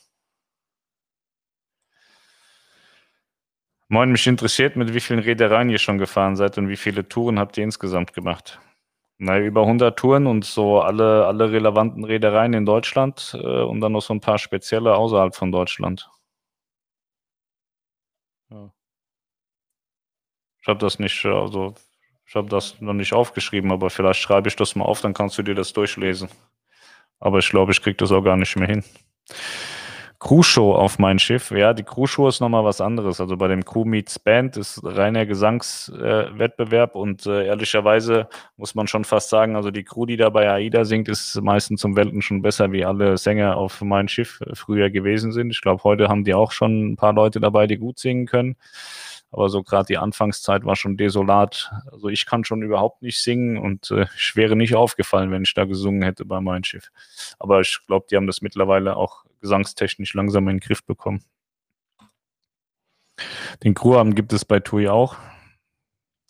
Moin, 3.88 4.12
mich 4.12 4.26
interessiert, 4.26 4.76
mit 4.76 4.92
wie 4.92 5.00
vielen 5.00 5.20
Reedereien 5.20 5.70
ihr 5.70 5.78
schon 5.78 5.96
gefahren 5.96 6.36
seid 6.36 6.58
und 6.58 6.68
wie 6.68 6.76
viele 6.76 7.08
Touren 7.08 7.38
habt 7.38 7.56
ihr 7.56 7.64
insgesamt 7.64 8.12
gemacht? 8.12 8.60
Na, 9.24 9.38
über 9.38 9.62
100 9.62 9.98
Touren 9.98 10.26
und 10.26 10.44
so 10.44 10.82
alle, 10.82 11.24
alle 11.24 11.50
relevanten 11.50 12.04
Reedereien 12.04 12.52
in 12.52 12.66
Deutschland 12.66 13.34
äh, 13.42 13.62
und 13.62 13.80
dann 13.80 13.92
noch 13.92 14.02
so 14.02 14.12
ein 14.12 14.20
paar 14.20 14.36
spezielle 14.36 14.96
außerhalb 14.96 15.34
von 15.34 15.50
Deutschland. 15.50 16.10
Ja. 18.50 18.70
Ich 20.60 20.68
habe 20.68 20.78
das 20.78 20.98
nicht, 20.98 21.24
also 21.24 21.74
ich 22.26 22.34
habe 22.34 22.48
das 22.50 22.78
noch 22.82 22.92
nicht 22.92 23.14
aufgeschrieben, 23.14 23.72
aber 23.72 23.88
vielleicht 23.88 24.20
schreibe 24.20 24.48
ich 24.48 24.56
das 24.56 24.76
mal 24.76 24.84
auf, 24.84 25.00
dann 25.00 25.14
kannst 25.14 25.38
du 25.38 25.42
dir 25.42 25.54
das 25.54 25.72
durchlesen. 25.72 26.28
Aber 27.18 27.38
ich 27.38 27.48
glaube, 27.48 27.72
ich 27.72 27.80
kriege 27.80 27.96
das 27.96 28.12
auch 28.12 28.22
gar 28.22 28.36
nicht 28.36 28.56
mehr 28.56 28.68
hin. 28.68 28.84
Crew-Show 30.18 30.74
auf 30.74 30.98
mein 30.98 31.18
Schiff. 31.18 31.50
Ja, 31.50 31.74
die 31.74 31.82
Crew-Show 31.82 32.28
ist 32.28 32.40
nochmal 32.40 32.64
was 32.64 32.80
anderes. 32.80 33.20
Also 33.20 33.36
bei 33.36 33.48
dem 33.48 33.64
Crew 33.64 33.84
Meets 33.84 34.18
Band 34.18 34.56
ist 34.56 34.80
reiner 34.82 35.26
Gesangswettbewerb 35.26 36.94
äh, 36.94 36.98
und 36.98 37.26
äh, 37.26 37.46
ehrlicherweise 37.46 38.28
muss 38.56 38.74
man 38.74 38.86
schon 38.86 39.04
fast 39.04 39.30
sagen, 39.30 39.56
also 39.56 39.70
die 39.70 39.84
Crew, 39.84 40.06
die 40.06 40.16
da 40.16 40.30
bei 40.30 40.50
AIDA 40.50 40.84
singt, 40.84 41.08
ist 41.08 41.40
meistens 41.42 41.80
zum 41.80 41.96
Welten 41.96 42.22
schon 42.22 42.42
besser, 42.42 42.72
wie 42.72 42.84
alle 42.84 43.18
Sänger 43.18 43.56
auf 43.56 43.80
mein 43.82 44.08
Schiff 44.08 44.40
früher 44.54 44.90
gewesen 44.90 45.32
sind. 45.32 45.50
Ich 45.50 45.60
glaube, 45.60 45.84
heute 45.84 46.08
haben 46.08 46.24
die 46.24 46.34
auch 46.34 46.52
schon 46.52 46.92
ein 46.92 46.96
paar 46.96 47.12
Leute 47.12 47.40
dabei, 47.40 47.66
die 47.66 47.76
gut 47.76 47.98
singen 47.98 48.26
können. 48.26 48.56
Aber 49.34 49.48
so 49.48 49.64
gerade 49.64 49.86
die 49.86 49.98
Anfangszeit 49.98 50.64
war 50.64 50.76
schon 50.76 50.96
desolat. 50.96 51.72
Also 51.90 52.08
ich 52.08 52.24
kann 52.24 52.44
schon 52.44 52.62
überhaupt 52.62 53.02
nicht 53.02 53.20
singen 53.20 53.58
und 53.58 53.90
äh, 53.90 54.06
ich 54.16 54.36
wäre 54.36 54.54
nicht 54.54 54.76
aufgefallen, 54.76 55.32
wenn 55.32 55.42
ich 55.42 55.54
da 55.54 55.64
gesungen 55.64 56.02
hätte 56.02 56.24
bei 56.24 56.40
meinem 56.40 56.62
Schiff. 56.62 56.92
Aber 57.40 57.60
ich 57.60 57.80
glaube, 57.88 58.06
die 58.08 58.14
haben 58.14 58.28
das 58.28 58.42
mittlerweile 58.42 58.94
auch 58.94 59.24
gesangstechnisch 59.40 60.14
langsam 60.14 60.48
in 60.48 60.58
den 60.58 60.60
Griff 60.60 60.84
bekommen. 60.84 61.24
Den 63.64 63.74
Crewabend 63.74 64.14
gibt 64.14 64.32
es 64.32 64.44
bei 64.44 64.60
TUI 64.60 64.88
auch. 64.88 65.16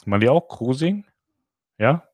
Mal 0.07 0.21
die 0.21 0.31
auch 0.31 0.49
Crew 0.49 0.73
singen? 0.73 1.07
Ja? 1.77 2.09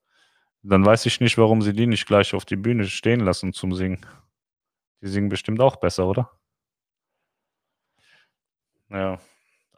Dann 0.63 0.85
weiß 0.85 1.07
ich 1.07 1.21
nicht, 1.21 1.39
warum 1.39 1.63
sie 1.63 1.73
die 1.73 1.87
nicht 1.87 2.07
gleich 2.07 2.35
auf 2.35 2.45
die 2.45 2.57
Bühne 2.57 2.85
stehen 2.85 3.21
lassen 3.21 3.53
zum 3.53 3.75
Singen. 3.75 4.05
Die 5.03 5.07
singen 5.09 5.29
bestimmt 5.29 5.61
auch 5.61 5.77
besser, 5.77 6.09
oder? 6.09 6.33
Ja. 8.89 9.21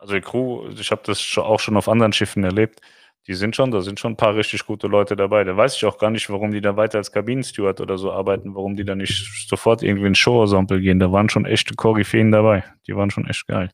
Also 0.02 0.14
die 0.14 0.20
Crew, 0.20 0.68
ich 0.76 0.90
habe 0.90 1.02
das 1.04 1.38
auch 1.38 1.60
schon 1.60 1.76
auf 1.76 1.88
anderen 1.88 2.12
Schiffen 2.12 2.42
erlebt. 2.42 2.80
Die 3.28 3.34
sind 3.34 3.54
schon, 3.54 3.70
da 3.70 3.82
sind 3.82 4.00
schon 4.00 4.14
ein 4.14 4.16
paar 4.16 4.34
richtig 4.34 4.66
gute 4.66 4.88
Leute 4.88 5.14
dabei. 5.14 5.44
Da 5.44 5.56
weiß 5.56 5.76
ich 5.76 5.84
auch 5.84 5.96
gar 5.96 6.10
nicht, 6.10 6.28
warum 6.28 6.50
die 6.50 6.60
da 6.60 6.76
weiter 6.76 6.98
als 6.98 7.12
Kabinensteward 7.12 7.80
oder 7.80 7.96
so 7.96 8.10
arbeiten, 8.10 8.56
warum 8.56 8.74
die 8.74 8.84
da 8.84 8.96
nicht 8.96 9.48
sofort 9.48 9.80
irgendwie 9.84 10.08
in 10.08 10.16
Show-Ensemble 10.16 10.80
gehen. 10.80 10.98
Da 10.98 11.12
waren 11.12 11.28
schon 11.28 11.46
echte 11.46 11.76
Koryphäen 11.76 12.32
dabei. 12.32 12.64
Die 12.88 12.96
waren 12.96 13.12
schon 13.12 13.28
echt 13.28 13.46
geil. 13.46 13.70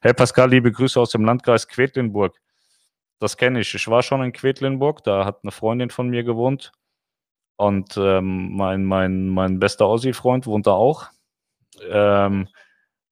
Herr 0.00 0.14
Pascal, 0.14 0.48
liebe 0.48 0.72
Grüße 0.72 0.98
aus 0.98 1.10
dem 1.10 1.26
Landkreis 1.26 1.68
Quedlinburg. 1.68 2.34
Das 3.18 3.36
kenne 3.36 3.60
ich. 3.60 3.74
Ich 3.74 3.88
war 3.88 4.02
schon 4.02 4.22
in 4.22 4.32
Quedlinburg, 4.32 5.04
da 5.04 5.26
hat 5.26 5.40
eine 5.42 5.52
Freundin 5.52 5.90
von 5.90 6.08
mir 6.08 6.24
gewohnt. 6.24 6.72
Und 7.56 7.94
ähm, 7.98 8.56
mein, 8.56 8.86
mein, 8.86 9.28
mein 9.28 9.58
bester 9.58 9.86
Ossi-Freund 9.86 10.46
wohnt 10.46 10.66
da 10.66 10.72
auch. 10.72 11.08
Ähm, 11.90 12.48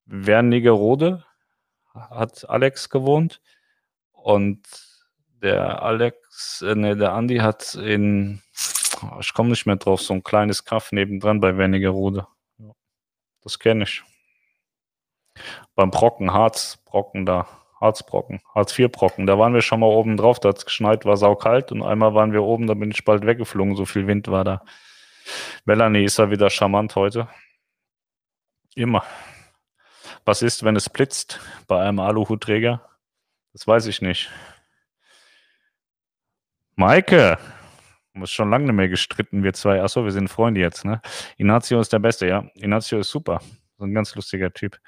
Wernigerode 0.06 1.25
hat 2.10 2.48
Alex 2.48 2.90
gewohnt 2.90 3.40
und 4.12 4.66
der 5.42 5.82
Alex, 5.82 6.62
äh, 6.62 6.74
ne, 6.74 6.96
der 6.96 7.12
Andi 7.12 7.38
hat 7.38 7.74
in, 7.74 8.42
oh, 9.02 9.18
ich 9.20 9.34
komme 9.34 9.50
nicht 9.50 9.66
mehr 9.66 9.76
drauf, 9.76 10.00
so 10.00 10.14
ein 10.14 10.22
kleines 10.22 10.64
Kaff 10.64 10.92
nebendran 10.92 11.40
bei 11.40 11.56
Wernigerode. 11.56 12.26
Das 13.42 13.58
kenne 13.58 13.84
ich. 13.84 14.02
Beim 15.74 15.90
Brocken, 15.90 16.32
Harzbrocken 16.32 17.26
da, 17.26 17.46
Harzbrocken, 17.80 18.40
Harz 18.54 18.76
IV 18.78 18.90
Brocken, 18.90 19.26
da 19.26 19.38
waren 19.38 19.52
wir 19.52 19.60
schon 19.60 19.80
mal 19.80 19.86
oben 19.86 20.16
drauf, 20.16 20.40
da 20.40 20.48
hat 20.48 20.58
es 20.58 20.64
geschneit, 20.64 21.04
war 21.04 21.16
saukalt 21.16 21.72
und 21.72 21.82
einmal 21.82 22.14
waren 22.14 22.32
wir 22.32 22.42
oben, 22.42 22.66
da 22.66 22.74
bin 22.74 22.90
ich 22.90 23.04
bald 23.04 23.26
weggeflogen, 23.26 23.76
so 23.76 23.84
viel 23.84 24.06
Wind 24.06 24.28
war 24.28 24.44
da. 24.44 24.64
Melanie 25.64 26.04
ist 26.04 26.18
ja 26.18 26.30
wieder 26.30 26.50
charmant 26.50 26.96
heute. 26.96 27.28
Immer. 28.74 29.04
Was 30.26 30.42
ist, 30.42 30.64
wenn 30.64 30.74
es 30.74 30.90
blitzt 30.90 31.40
bei 31.68 31.80
einem 31.80 32.00
Aluhutträger? 32.00 32.82
Das 33.52 33.66
weiß 33.66 33.86
ich 33.86 34.02
nicht. 34.02 34.28
Maike, 36.74 37.38
muss 38.12 38.32
schon 38.32 38.50
lange 38.50 38.64
nicht 38.64 38.74
mehr 38.74 38.88
gestritten, 38.88 39.44
wir 39.44 39.52
zwei. 39.52 39.80
Achso, 39.80 40.04
wir 40.04 40.10
sind 40.10 40.28
Freunde 40.28 40.60
jetzt, 40.60 40.84
ne? 40.84 41.00
Inazio 41.36 41.80
ist 41.80 41.92
der 41.92 42.00
Beste, 42.00 42.26
ja. 42.26 42.44
Inazio 42.56 42.98
ist 42.98 43.10
super. 43.10 43.40
So 43.78 43.84
ein 43.84 43.94
ganz 43.94 44.16
lustiger 44.16 44.52
Typ. 44.52 44.80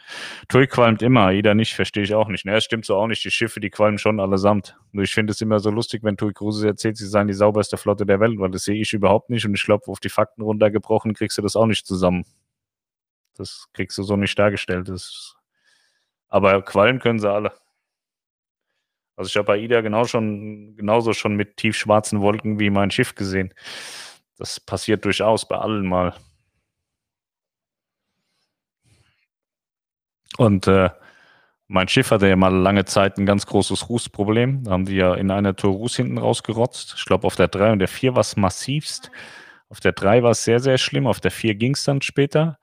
Tui 0.48 0.66
qualmt 0.66 1.02
immer, 1.02 1.26
Aida 1.26 1.54
nicht, 1.54 1.74
verstehe 1.74 2.02
ich 2.02 2.14
auch 2.14 2.28
nicht. 2.28 2.44
Ne, 2.44 2.56
es 2.56 2.64
stimmt 2.64 2.84
so 2.84 2.96
auch 2.96 3.06
nicht. 3.06 3.24
Die 3.24 3.30
Schiffe, 3.30 3.60
die 3.60 3.70
qualmen 3.70 3.98
schon 3.98 4.18
allesamt. 4.18 4.76
Nur 4.90 5.04
ich 5.04 5.14
finde 5.14 5.30
es 5.30 5.40
immer 5.40 5.60
so 5.60 5.70
lustig, 5.70 6.02
wenn 6.02 6.16
Tui 6.16 6.32
Kruse 6.32 6.66
erzählt, 6.66 6.96
sie 6.96 7.06
seien 7.06 7.28
die 7.28 7.34
sauberste 7.34 7.76
Flotte 7.76 8.06
der 8.06 8.18
Welt, 8.18 8.40
weil 8.40 8.50
das 8.50 8.64
sehe 8.64 8.80
ich 8.80 8.92
überhaupt 8.92 9.30
nicht. 9.30 9.44
Und 9.44 9.54
ich 9.54 9.62
glaube, 9.62 9.86
auf 9.86 10.00
die 10.00 10.08
Fakten 10.08 10.42
runtergebrochen 10.42 11.14
kriegst 11.14 11.38
du 11.38 11.42
das 11.42 11.54
auch 11.54 11.66
nicht 11.66 11.86
zusammen. 11.86 12.24
Das 13.38 13.68
kriegst 13.72 13.96
du 13.98 14.02
so 14.02 14.16
nicht 14.16 14.38
dargestellt. 14.38 14.88
Das, 14.88 15.36
aber 16.28 16.62
quallen 16.62 16.98
können 16.98 17.18
sie 17.20 17.30
alle. 17.30 17.52
Also 19.16 19.28
ich 19.30 19.36
habe 19.36 19.52
AIDA 19.52 19.80
genau 19.80 20.04
schon, 20.04 20.76
genauso 20.76 21.12
schon 21.12 21.34
mit 21.34 21.56
tiefschwarzen 21.56 22.20
Wolken 22.20 22.60
wie 22.60 22.70
mein 22.70 22.90
Schiff 22.90 23.14
gesehen. 23.14 23.52
Das 24.36 24.60
passiert 24.60 25.04
durchaus 25.04 25.48
bei 25.48 25.56
allen 25.58 25.86
mal. 25.88 26.14
Und 30.36 30.68
äh, 30.68 30.90
mein 31.66 31.88
Schiff 31.88 32.12
hatte 32.12 32.28
ja 32.28 32.36
mal 32.36 32.54
lange 32.54 32.84
Zeit 32.84 33.18
ein 33.18 33.26
ganz 33.26 33.44
großes 33.46 33.88
Rußproblem. 33.90 34.64
Da 34.64 34.70
haben 34.70 34.86
die 34.86 34.96
ja 34.96 35.14
in 35.14 35.30
einer 35.30 35.56
Tour 35.56 35.72
Ruß 35.72 35.96
hinten 35.96 36.18
rausgerotzt. 36.18 36.94
Ich 36.96 37.04
glaube, 37.04 37.26
auf 37.26 37.36
der 37.36 37.48
3 37.48 37.72
und 37.72 37.80
der 37.80 37.88
4 37.88 38.14
war 38.14 38.20
es 38.20 38.36
massivst. 38.36 39.10
Auf 39.68 39.80
der 39.80 39.92
3 39.92 40.22
war 40.22 40.30
es 40.30 40.44
sehr, 40.44 40.60
sehr 40.60 40.78
schlimm. 40.78 41.06
Auf 41.06 41.20
der 41.20 41.32
4 41.32 41.56
ging 41.56 41.74
es 41.74 41.84
dann 41.84 42.00
später. 42.02 42.57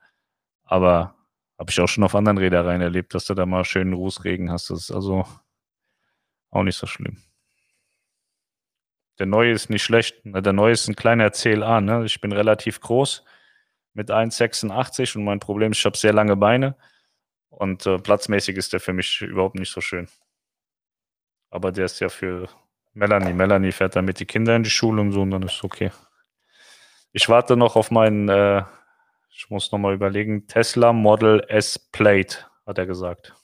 Aber 0.66 1.14
habe 1.58 1.70
ich 1.70 1.80
auch 1.80 1.88
schon 1.88 2.04
auf 2.04 2.14
anderen 2.14 2.38
Reedereien 2.38 2.82
erlebt, 2.82 3.14
dass 3.14 3.24
du 3.24 3.34
da 3.34 3.46
mal 3.46 3.64
schönen 3.64 3.94
Rußregen 3.94 4.50
hast. 4.50 4.68
Das 4.70 4.80
ist 4.80 4.90
also 4.90 5.24
auch 6.50 6.62
nicht 6.62 6.76
so 6.76 6.86
schlimm. 6.86 7.16
Der 9.18 9.26
neue 9.26 9.52
ist 9.52 9.70
nicht 9.70 9.82
schlecht. 9.82 10.16
Der 10.24 10.52
neue 10.52 10.72
ist 10.72 10.88
ein 10.88 10.96
kleiner 10.96 11.30
CLA. 11.30 11.80
Ne? 11.80 12.04
Ich 12.04 12.20
bin 12.20 12.32
relativ 12.32 12.80
groß 12.80 13.24
mit 13.94 14.10
1,86 14.10 15.16
und 15.16 15.24
mein 15.24 15.40
Problem 15.40 15.72
ist, 15.72 15.78
ich 15.78 15.86
habe 15.86 15.96
sehr 15.96 16.12
lange 16.12 16.36
Beine. 16.36 16.76
Und 17.48 17.86
äh, 17.86 17.98
platzmäßig 17.98 18.56
ist 18.56 18.74
der 18.74 18.80
für 18.80 18.92
mich 18.92 19.22
überhaupt 19.22 19.54
nicht 19.54 19.72
so 19.72 19.80
schön. 19.80 20.08
Aber 21.48 21.72
der 21.72 21.86
ist 21.86 22.00
ja 22.00 22.10
für 22.10 22.48
Melanie. 22.92 23.32
Melanie 23.32 23.72
fährt 23.72 23.96
dann 23.96 24.04
mit 24.04 24.20
die 24.20 24.26
Kinder 24.26 24.54
in 24.54 24.62
die 24.62 24.70
Schule 24.70 25.00
und 25.00 25.12
so 25.12 25.22
und 25.22 25.30
dann 25.30 25.42
ist 25.42 25.54
es 25.54 25.64
okay. 25.64 25.90
Ich 27.12 27.30
warte 27.30 27.56
noch 27.56 27.76
auf 27.76 27.90
meinen, 27.90 28.28
äh, 28.28 28.62
ich 29.36 29.50
muss 29.50 29.70
nochmal 29.70 29.92
überlegen, 29.92 30.46
Tesla 30.46 30.94
Model 30.94 31.44
S 31.48 31.78
Plate, 31.78 32.46
hat 32.64 32.78
er 32.78 32.86
gesagt. 32.86 33.34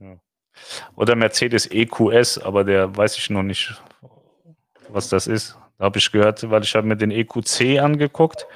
Ja. 0.00 0.20
Oder 0.96 1.14
Mercedes 1.14 1.70
EQS, 1.70 2.38
aber 2.38 2.64
der 2.64 2.96
weiß 2.96 3.16
ich 3.16 3.30
noch 3.30 3.44
nicht, 3.44 3.80
was 4.88 5.08
das 5.08 5.28
ist. 5.28 5.56
Da 5.78 5.84
habe 5.84 5.98
ich 5.98 6.10
gehört, 6.10 6.50
weil 6.50 6.64
ich 6.64 6.74
habe 6.74 6.86
mir 6.86 6.96
den 6.96 7.12
EQC 7.12 7.78
angeguckt. 7.80 8.46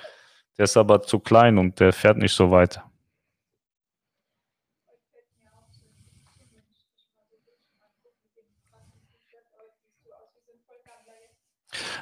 Der 0.59 0.65
ist 0.65 0.77
aber 0.77 1.03
zu 1.03 1.21
klein 1.21 1.59
und 1.59 1.79
der 1.79 1.93
fährt 1.93 2.17
nicht 2.17 2.35
so 2.35 2.51
weit. 2.51 2.83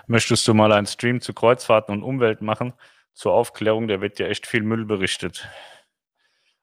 Möchtest 0.07 0.49
du 0.49 0.55
mal 0.55 0.73
einen 0.73 0.87
Stream 0.87 1.21
zu 1.21 1.35
Kreuzfahrten 1.35 1.95
und 1.95 2.03
Umwelt 2.03 2.41
machen? 2.41 2.73
Zur 3.19 3.33
Aufklärung, 3.35 3.89
da 3.89 4.01
wird 4.01 4.21
ja 4.21 4.29
echt 4.29 4.47
viel 4.47 4.63
Müll 4.63 4.85
berichtet. 4.85 5.49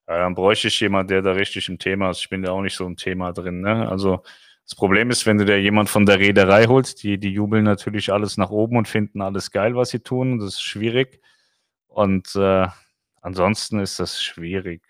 Ja, 0.08 0.20
dann 0.20 0.36
bräuchte 0.36 0.70
ich 0.70 0.80
jemanden, 0.80 1.10
der 1.10 1.22
da 1.22 1.34
richtig 1.34 1.68
im 1.68 1.80
Thema 1.80 2.12
ist. 2.12 2.20
Ich 2.20 2.30
bin 2.30 2.44
da 2.44 2.54
auch 2.54 2.62
nicht 2.62 2.78
so 2.78 2.86
im 2.86 2.96
Thema 2.96 3.34
drin. 3.34 3.60
Ne? 3.60 3.90
Also 3.90 4.24
das 4.64 4.74
Problem 4.74 5.10
ist, 5.10 5.26
wenn 5.26 5.38
du 5.38 5.44
da 5.44 5.58
jemand 5.58 5.90
von 5.90 6.06
der 6.06 6.18
Reederei 6.18 6.68
holst, 6.68 7.04
die, 7.04 7.18
die 7.18 7.34
jubeln 7.34 7.66
natürlich 7.66 8.14
alles 8.14 8.38
nach 8.38 8.52
oben 8.52 8.78
und 8.78 8.88
finden 8.88 9.22
alles 9.22 9.52
geil, 9.52 9.76
was 9.76 9.90
sie 9.90 10.00
tun. 10.00 10.40
Das 10.40 10.54
ist 10.54 10.62
schwierig. 10.62 11.22
Und 11.88 12.34
äh, 12.38 12.68
ansonsten 13.20 13.82
ist 13.82 14.00
das 14.00 14.24
schwierig. 14.24 14.82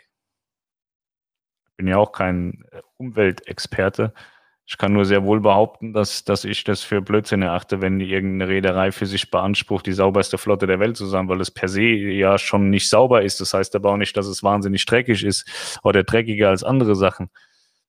Ich 1.66 1.78
bin 1.78 1.88
ja 1.88 1.98
auch 1.98 2.12
kein 2.12 2.64
Umweltexperte. 2.98 4.14
Ich 4.68 4.80
kann 4.80 4.94
nur 4.94 5.06
sehr 5.06 5.24
wohl 5.24 5.42
behaupten, 5.42 5.94
dass, 5.94 6.24
dass 6.24 6.44
ich 6.44 6.64
das 6.64 6.82
für 6.82 7.00
Blödsinn 7.00 7.44
erachte, 7.44 7.82
wenn 7.82 8.00
irgendeine 8.00 8.52
Reederei 8.52 8.92
für 8.92 9.06
sich 9.06 9.30
beansprucht, 9.30 9.86
die 9.86 9.94
sauberste 9.94 10.40
Flotte 10.40 10.66
der 10.66 10.80
Welt 10.80 10.98
zu 10.98 11.06
sein, 11.06 11.30
weil 11.30 11.40
es 11.40 11.52
per 11.52 11.68
se 11.68 11.84
ja 11.84 12.40
schon 12.40 12.72
nicht 12.72 12.90
sauber 12.90 13.22
ist. 13.22 13.40
Das 13.40 13.54
heißt 13.54 13.76
aber 13.76 13.92
auch 13.92 13.98
nicht, 13.98 14.18
dass 14.18 14.26
es 14.26 14.42
wahnsinnig 14.42 14.86
dreckig 14.86 15.24
ist 15.24 15.80
oder 15.84 16.04
dreckiger 16.04 16.50
als 16.50 16.64
andere 16.64 16.96
Sachen. 16.96 17.30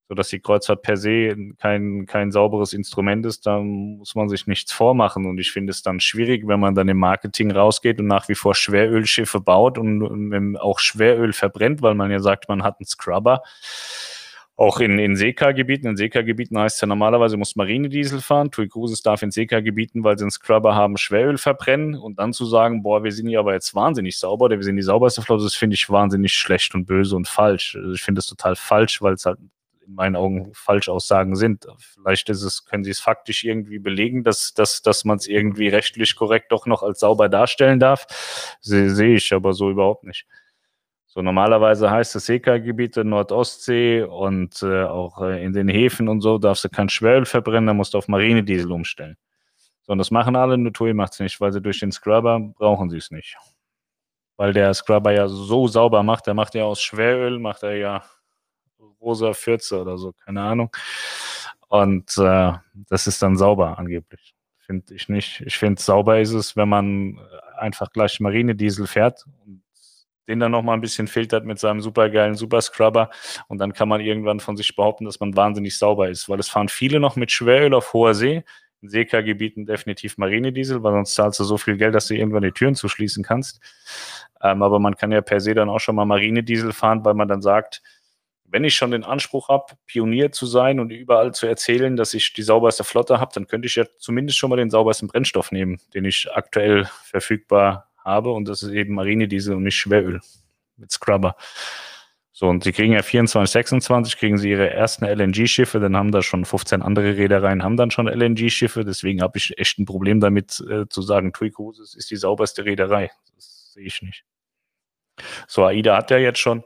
So 0.09 0.15
dass 0.15 0.29
die 0.29 0.39
Kreuzfahrt 0.39 0.83
per 0.83 0.99
se 0.99 1.35
kein, 1.59 2.05
kein 2.07 2.31
sauberes 2.31 2.75
Instrument 2.75 3.25
ist, 3.25 3.47
da 3.47 3.59
muss 3.59 4.15
man 4.15 4.29
sich 4.29 4.47
nichts 4.47 4.71
vormachen. 4.71 5.25
Und 5.25 5.39
ich 5.39 5.53
finde 5.53 5.71
es 5.71 5.83
dann 5.83 5.99
schwierig, 5.99 6.47
wenn 6.47 6.61
man 6.61 6.75
dann 6.75 6.89
im 6.89 6.99
Marketing 6.99 7.53
rausgeht 7.53 8.01
und 8.01 8.07
nach 8.07 8.29
wie 8.29 8.35
vor 8.35 8.55
Schwerölschiffe 8.55 9.41
baut 9.41 9.79
und 9.79 10.59
auch 10.59 10.79
Schweröl 10.79 11.33
verbrennt, 11.33 11.81
weil 11.81 11.95
man 11.95 12.11
ja 12.11 12.21
sagt, 12.21 12.51
man 12.51 12.63
hat 12.63 12.77
einen 12.79 12.87
Scrubber 12.87 13.43
auch 14.57 14.81
in, 14.81 14.99
in 14.99 15.17
Seeka-Gebieten. 15.17 15.87
In 15.87 15.97
Seeka-Gebieten 15.97 16.59
heißt 16.59 16.77
es 16.77 16.81
ja 16.81 16.87
normalerweise, 16.87 17.37
muss 17.37 17.57
Marinediesel 17.57 18.23
fahren. 18.23 18.51
TUI 18.51 18.69
Cruises 18.69 19.03
darf 19.03 19.23
in 19.23 19.31
Seeka-Gebieten, 19.31 20.03
weil 20.03 20.17
sie 20.17 20.25
einen 20.25 20.31
Scrubber 20.31 20.75
haben, 20.75 20.97
Schweröl 20.97 21.37
verbrennen. 21.37 21.95
Und 21.95 22.19
dann 22.19 22.33
zu 22.33 22.47
sagen, 22.47 22.83
boah, 22.83 23.05
wir 23.05 23.13
sind 23.13 23.29
hier 23.29 23.41
aber 23.41 23.53
jetzt 23.53 23.75
wahnsinnig 23.75 24.19
sauber, 24.19 24.49
wir 24.49 24.63
sind 24.63 24.77
die 24.77 24.83
sauberste 24.83 25.21
Flotte, 25.21 25.45
das 25.45 25.55
finde 25.55 25.75
ich 25.75 25.91
wahnsinnig 25.91 26.33
schlecht 26.33 26.75
und 26.75 26.87
böse 26.87 27.17
und 27.17 27.29
falsch. 27.29 27.77
Also 27.77 27.93
ich 27.93 28.03
finde 28.03 28.21
das 28.21 28.27
total 28.27 28.57
falsch, 28.57 29.03
weil 29.03 29.15
es 29.15 29.27
halt 29.27 29.39
in 29.87 29.95
meinen 29.95 30.17
Augen 30.17 30.51
Falschaussagen 30.55 31.37
sind. 31.37 31.67
Vielleicht 31.79 32.29
ist 32.31 32.43
es, 32.43 32.65
können 32.65 32.83
Sie 32.83 32.91
es 32.91 32.99
faktisch 32.99 33.45
irgendwie 33.45 33.79
belegen, 33.79 34.25
dass, 34.25 34.55
dass, 34.55 34.83
dass 34.83 35.05
man 35.05 35.19
es 35.19 35.29
irgendwie 35.29 35.69
rechtlich 35.69 36.17
korrekt 36.17 36.51
doch 36.51 36.67
noch 36.67 36.83
als 36.83 37.01
sauber 37.01 37.29
darstellen 37.29 37.79
darf. 37.79 38.07
Sehe 38.61 39.15
ich 39.15 39.33
aber 39.33 39.53
so 39.53 39.71
überhaupt 39.71 40.05
nicht. 40.05 40.27
So 41.17 41.23
normalerweise 41.23 41.91
heißt 41.91 42.15
es 42.17 42.27
Seekalgebiete, 42.27 43.03
Nordostsee 43.03 44.03
und 44.03 44.63
äh, 44.63 44.85
auch 44.85 45.23
äh, 45.23 45.43
in 45.43 45.55
den 45.55 45.67
Häfen 45.67 46.11
und 46.11 46.21
so 46.21 46.37
darfst 46.37 46.65
du 46.65 46.69
kein 46.69 46.91
Schweröl 46.91 47.25
verbrennen, 47.25 47.69
da 47.69 47.73
musst 47.73 47.95
du 47.95 47.99
auf 47.99 48.07
Marinediesel 48.07 48.71
umstellen. 48.71 49.17
So, 49.85 49.93
und 49.93 49.99
das 49.99 50.11
machen 50.11 50.37
alle, 50.37 50.59
nur 50.59 50.75
TUI 50.75 50.93
macht 50.93 51.15
es 51.15 51.21
nicht, 51.21 51.41
weil 51.41 51.55
sie 51.55 51.63
durch 51.63 51.81
den 51.81 51.91
Scrubber 51.91 52.39
brauchen 52.39 52.91
sie 52.91 52.99
es 52.99 53.11
nicht. 53.11 53.35
Weil 54.37 54.53
der 54.53 54.75
Scrubber 54.75 55.11
ja 55.11 55.27
so 55.27 55.67
sauber 55.69 56.03
macht, 56.03 56.27
der 56.27 56.35
macht 56.35 56.55
ja 56.55 56.65
aus 56.65 56.83
Schweröl, 56.83 57.39
macht 57.39 57.63
er 57.63 57.77
ja 57.79 58.05
rosa 59.01 59.33
Fürze 59.33 59.81
oder 59.81 59.97
so, 59.97 60.13
keine 60.23 60.43
Ahnung. 60.43 60.69
Und 61.69 62.15
äh, 62.19 62.53
das 62.91 63.07
ist 63.07 63.23
dann 63.23 63.39
sauber 63.39 63.79
angeblich. 63.79 64.35
Finde 64.59 64.93
ich 64.93 65.09
nicht. 65.09 65.41
Ich 65.47 65.57
finde, 65.57 65.81
sauber 65.81 66.21
ist 66.21 66.35
es, 66.35 66.57
wenn 66.57 66.69
man 66.69 67.19
einfach 67.57 67.91
gleich 67.91 68.21
Marinediesel 68.21 68.87
fährt 68.87 69.25
und 69.47 69.63
den 70.29 70.41
dann 70.41 70.53
nochmal 70.53 70.77
ein 70.77 70.81
bisschen 70.81 71.07
filtert 71.07 71.45
mit 71.45 71.59
seinem 71.59 71.81
supergeilen 71.81 72.35
Super 72.35 72.61
Scrubber 72.61 73.11
und 73.49 73.59
dann 73.59 73.73
kann 73.73 73.89
man 73.89 74.01
irgendwann 74.01 74.41
von 74.41 74.57
sich 74.57 74.75
behaupten, 74.77 75.05
dass 75.05 75.21
man 75.21 75.37
wahnsinnig 75.37 75.79
sauber 75.79 76.09
ist, 76.09 76.29
weil 76.29 76.41
es 76.41 76.49
fahren 76.49 76.69
viele 76.69 77.01
noch 77.01 77.17
mit 77.17 77.31
Schweröl 77.31 77.75
auf 77.75 77.93
hoher 77.93 78.15
See, 78.15 78.45
in 78.83 78.89
Seekergebieten 78.89 79.67
definitiv 79.67 80.19
Marinediesel, 80.19 80.83
weil 80.83 80.93
sonst 80.93 81.15
zahlst 81.15 81.41
du 81.41 81.45
so 81.45 81.57
viel 81.57 81.77
Geld, 81.77 81.95
dass 81.95 82.09
du 82.09 82.15
irgendwann 82.15 82.43
die 82.43 82.53
Türen 82.53 82.75
zuschließen 82.75 83.25
kannst. 83.25 83.61
Ähm, 84.43 84.63
aber 84.63 84.79
man 84.79 84.97
kann 84.97 85.13
ja 85.13 85.23
per 85.23 85.41
se 85.41 85.55
dann 85.55 85.69
auch 85.69 85.81
schon 85.81 85.97
mal 85.97 86.05
Marinediesel 86.05 86.73
fahren, 86.73 87.05
weil 87.05 87.15
man 87.15 87.29
dann 87.29 87.41
sagt, 87.43 87.83
wenn 88.45 88.65
ich 88.65 88.75
schon 88.75 88.93
den 88.93 89.05
Anspruch 89.05 89.49
habe, 89.49 89.75
Pionier 89.87 90.31
zu 90.31 90.47
sein 90.47 90.79
und 90.79 90.91
überall 90.91 91.35
zu 91.35 91.47
erzählen, 91.47 91.97
dass 91.97 92.15
ich 92.15 92.33
die 92.33 92.43
sauberste 92.43 92.85
Flotte 92.85 93.19
habe, 93.19 93.33
dann 93.35 93.47
könnte 93.47 93.67
ich 93.67 93.75
ja 93.75 93.85
zumindest 93.99 94.39
schon 94.39 94.51
mal 94.51 94.57
den 94.57 94.71
saubersten 94.71 95.09
Brennstoff 95.09 95.51
nehmen, 95.51 95.81
den 95.95 96.05
ich 96.05 96.29
aktuell 96.33 96.89
verfügbar 97.03 97.89
habe 98.07 98.31
und 98.31 98.49
das 98.49 98.63
ist 98.63 98.73
eben 98.73 98.95
Marinediesel 98.95 99.55
und 99.55 99.65
nicht 99.65 99.77
Schweröl 99.77 100.21
mit 100.77 100.91
Scrubber. 100.91 101.37
So, 102.33 102.49
und 102.49 102.65
sie 102.65 102.73
kriegen 102.73 102.93
ja 102.93 103.03
24, 103.03 103.51
26, 103.51 104.19
kriegen 104.19 104.37
sie 104.37 104.51
ihre 104.51 104.69
ersten 104.69 105.07
LNG-Schiffe, 105.07 105.81
dann 105.81 105.97
haben 105.97 106.13
da 106.13 106.21
schon 106.21 106.45
15 106.45 106.83
andere 106.83 107.17
Reedereien, 107.17 107.63
haben 107.63 107.79
dann 107.79 107.91
schon 107.91 108.09
LNG-Schiffe, 108.09 108.85
deswegen 108.85 109.23
habe 109.23 109.39
ich 109.39 109.59
echt 109.59 109.79
ein 109.79 109.87
Problem 109.87 110.21
damit 110.21 110.63
äh, 110.71 110.87
zu 110.87 111.01
sagen, 111.01 111.33
TUI 111.33 111.51
Cruises 111.51 111.95
ist 111.95 112.11
die 112.11 112.17
sauberste 112.17 112.67
Reederei. 112.67 113.11
Das 113.35 113.73
sehe 113.73 113.87
ich 113.87 114.03
nicht. 114.03 114.25
So, 115.49 115.65
AIDA 115.65 115.97
hat 115.97 116.11
ja 116.11 116.19
jetzt 116.19 116.39
schon 116.39 116.63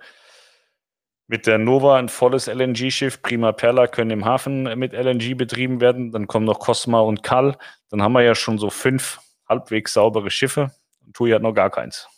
mit 1.28 1.46
der 1.46 1.58
Nova 1.58 1.96
ein 1.96 2.08
volles 2.08 2.48
LNG-Schiff, 2.48 3.22
Prima 3.22 3.52
Perla 3.52 3.86
können 3.86 4.10
im 4.10 4.24
Hafen 4.24 4.64
mit 4.76 4.92
LNG 4.92 5.36
betrieben 5.36 5.80
werden, 5.80 6.10
dann 6.10 6.26
kommen 6.26 6.46
noch 6.46 6.58
Cosma 6.58 6.98
und 6.98 7.22
Kal, 7.22 7.56
dann 7.90 8.02
haben 8.02 8.14
wir 8.14 8.22
ja 8.22 8.34
schon 8.34 8.58
so 8.58 8.70
fünf 8.70 9.20
halbwegs 9.48 9.92
saubere 9.92 10.32
Schiffe. 10.32 10.72
TUI 11.12 11.32
hat 11.32 11.42
noch 11.42 11.54
gar 11.54 11.70
keins. 11.70 12.08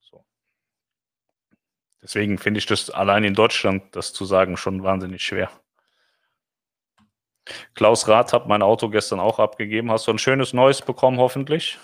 So. 0.00 0.24
Deswegen 2.02 2.38
finde 2.38 2.58
ich 2.58 2.66
das 2.66 2.90
allein 2.90 3.24
in 3.24 3.34
Deutschland, 3.34 3.94
das 3.96 4.12
zu 4.12 4.24
sagen, 4.24 4.56
schon 4.56 4.82
wahnsinnig 4.82 5.22
schwer. 5.22 5.50
Klaus 7.74 8.08
Rath 8.08 8.32
hat 8.32 8.46
mein 8.46 8.62
Auto 8.62 8.88
gestern 8.88 9.20
auch 9.20 9.38
abgegeben. 9.38 9.90
Hast 9.90 10.06
du 10.06 10.12
ein 10.12 10.18
schönes 10.18 10.52
neues 10.52 10.82
bekommen, 10.82 11.18
hoffentlich? 11.18 11.78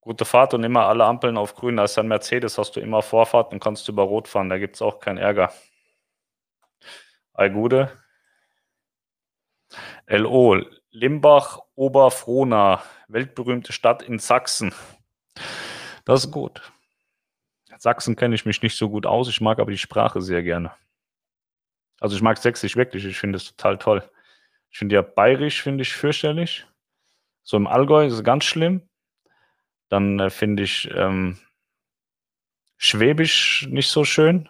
Gute 0.00 0.24
Fahrt 0.24 0.54
und 0.54 0.64
immer 0.64 0.86
alle 0.86 1.04
Ampeln 1.04 1.36
auf 1.36 1.54
grün. 1.54 1.78
Ist 1.78 1.98
ein 1.98 2.08
Mercedes, 2.08 2.58
hast 2.58 2.74
du 2.74 2.80
immer 2.80 3.02
Vorfahrt 3.02 3.52
und 3.52 3.60
kannst 3.60 3.88
über 3.88 4.02
Rot 4.02 4.28
fahren. 4.28 4.48
Da 4.48 4.58
gibt 4.58 4.76
es 4.76 4.82
auch 4.82 4.98
keinen 4.98 5.18
Ärger. 5.18 5.52
Allgude. 7.34 7.96
LO, 10.06 10.60
Limbach, 10.90 11.60
Oberfrohna, 11.76 12.82
weltberühmte 13.12 13.72
Stadt 13.72 14.02
in 14.02 14.18
Sachsen. 14.18 14.72
Das 16.04 16.24
ist 16.24 16.30
gut. 16.30 16.72
Sachsen 17.78 18.14
kenne 18.14 18.34
ich 18.34 18.44
mich 18.44 18.62
nicht 18.62 18.76
so 18.76 18.90
gut 18.90 19.06
aus, 19.06 19.28
ich 19.28 19.40
mag 19.40 19.58
aber 19.58 19.70
die 19.70 19.78
Sprache 19.78 20.20
sehr 20.20 20.42
gerne. 20.42 20.72
Also 21.98 22.16
ich 22.16 22.22
mag 22.22 22.36
Sächsisch 22.38 22.76
wirklich, 22.76 23.04
ich 23.04 23.18
finde 23.18 23.36
es 23.36 23.54
total 23.54 23.78
toll. 23.78 24.10
Ich 24.70 24.78
finde 24.78 24.96
ja 24.96 25.02
Bayerisch, 25.02 25.62
finde 25.62 25.82
ich 25.82 25.94
fürchterlich. 25.94 26.66
So 27.42 27.56
im 27.56 27.66
Allgäu 27.66 28.06
ist 28.06 28.12
es 28.12 28.24
ganz 28.24 28.44
schlimm. 28.44 28.82
Dann 29.88 30.20
äh, 30.20 30.30
finde 30.30 30.62
ich 30.62 30.90
ähm, 30.94 31.38
Schwäbisch 32.76 33.66
nicht 33.70 33.88
so 33.88 34.04
schön. 34.04 34.48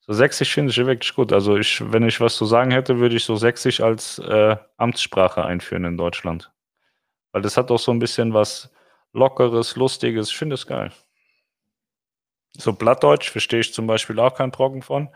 So 0.00 0.12
Sächsisch 0.12 0.54
finde 0.54 0.70
ich 0.70 0.76
wirklich 0.76 1.14
gut. 1.14 1.32
Also 1.32 1.56
ich, 1.56 1.92
wenn 1.92 2.06
ich 2.06 2.20
was 2.20 2.36
zu 2.36 2.46
sagen 2.46 2.70
hätte, 2.70 2.98
würde 2.98 3.16
ich 3.16 3.24
so 3.24 3.36
Sächsisch 3.36 3.80
als 3.80 4.18
äh, 4.20 4.56
Amtssprache 4.76 5.44
einführen 5.44 5.84
in 5.84 5.96
Deutschland. 5.96 6.51
Weil 7.32 7.42
das 7.42 7.56
hat 7.56 7.70
auch 7.70 7.78
so 7.78 7.90
ein 7.92 7.98
bisschen 7.98 8.34
was 8.34 8.70
Lockeres, 9.12 9.76
Lustiges. 9.76 10.28
Ich 10.28 10.36
finde 10.36 10.54
es 10.54 10.66
geil. 10.66 10.92
So 12.56 12.72
Blattdeutsch 12.72 13.30
verstehe 13.30 13.60
ich 13.60 13.72
zum 13.72 13.86
Beispiel 13.86 14.18
auch 14.20 14.34
kein 14.34 14.50
Brocken 14.50 14.82
von. 14.82 15.08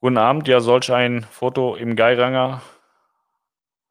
Guten 0.00 0.18
Abend, 0.18 0.46
ja, 0.46 0.60
solch 0.60 0.92
ein 0.92 1.24
Foto 1.24 1.74
im 1.74 1.96
Geiranger 1.96 2.62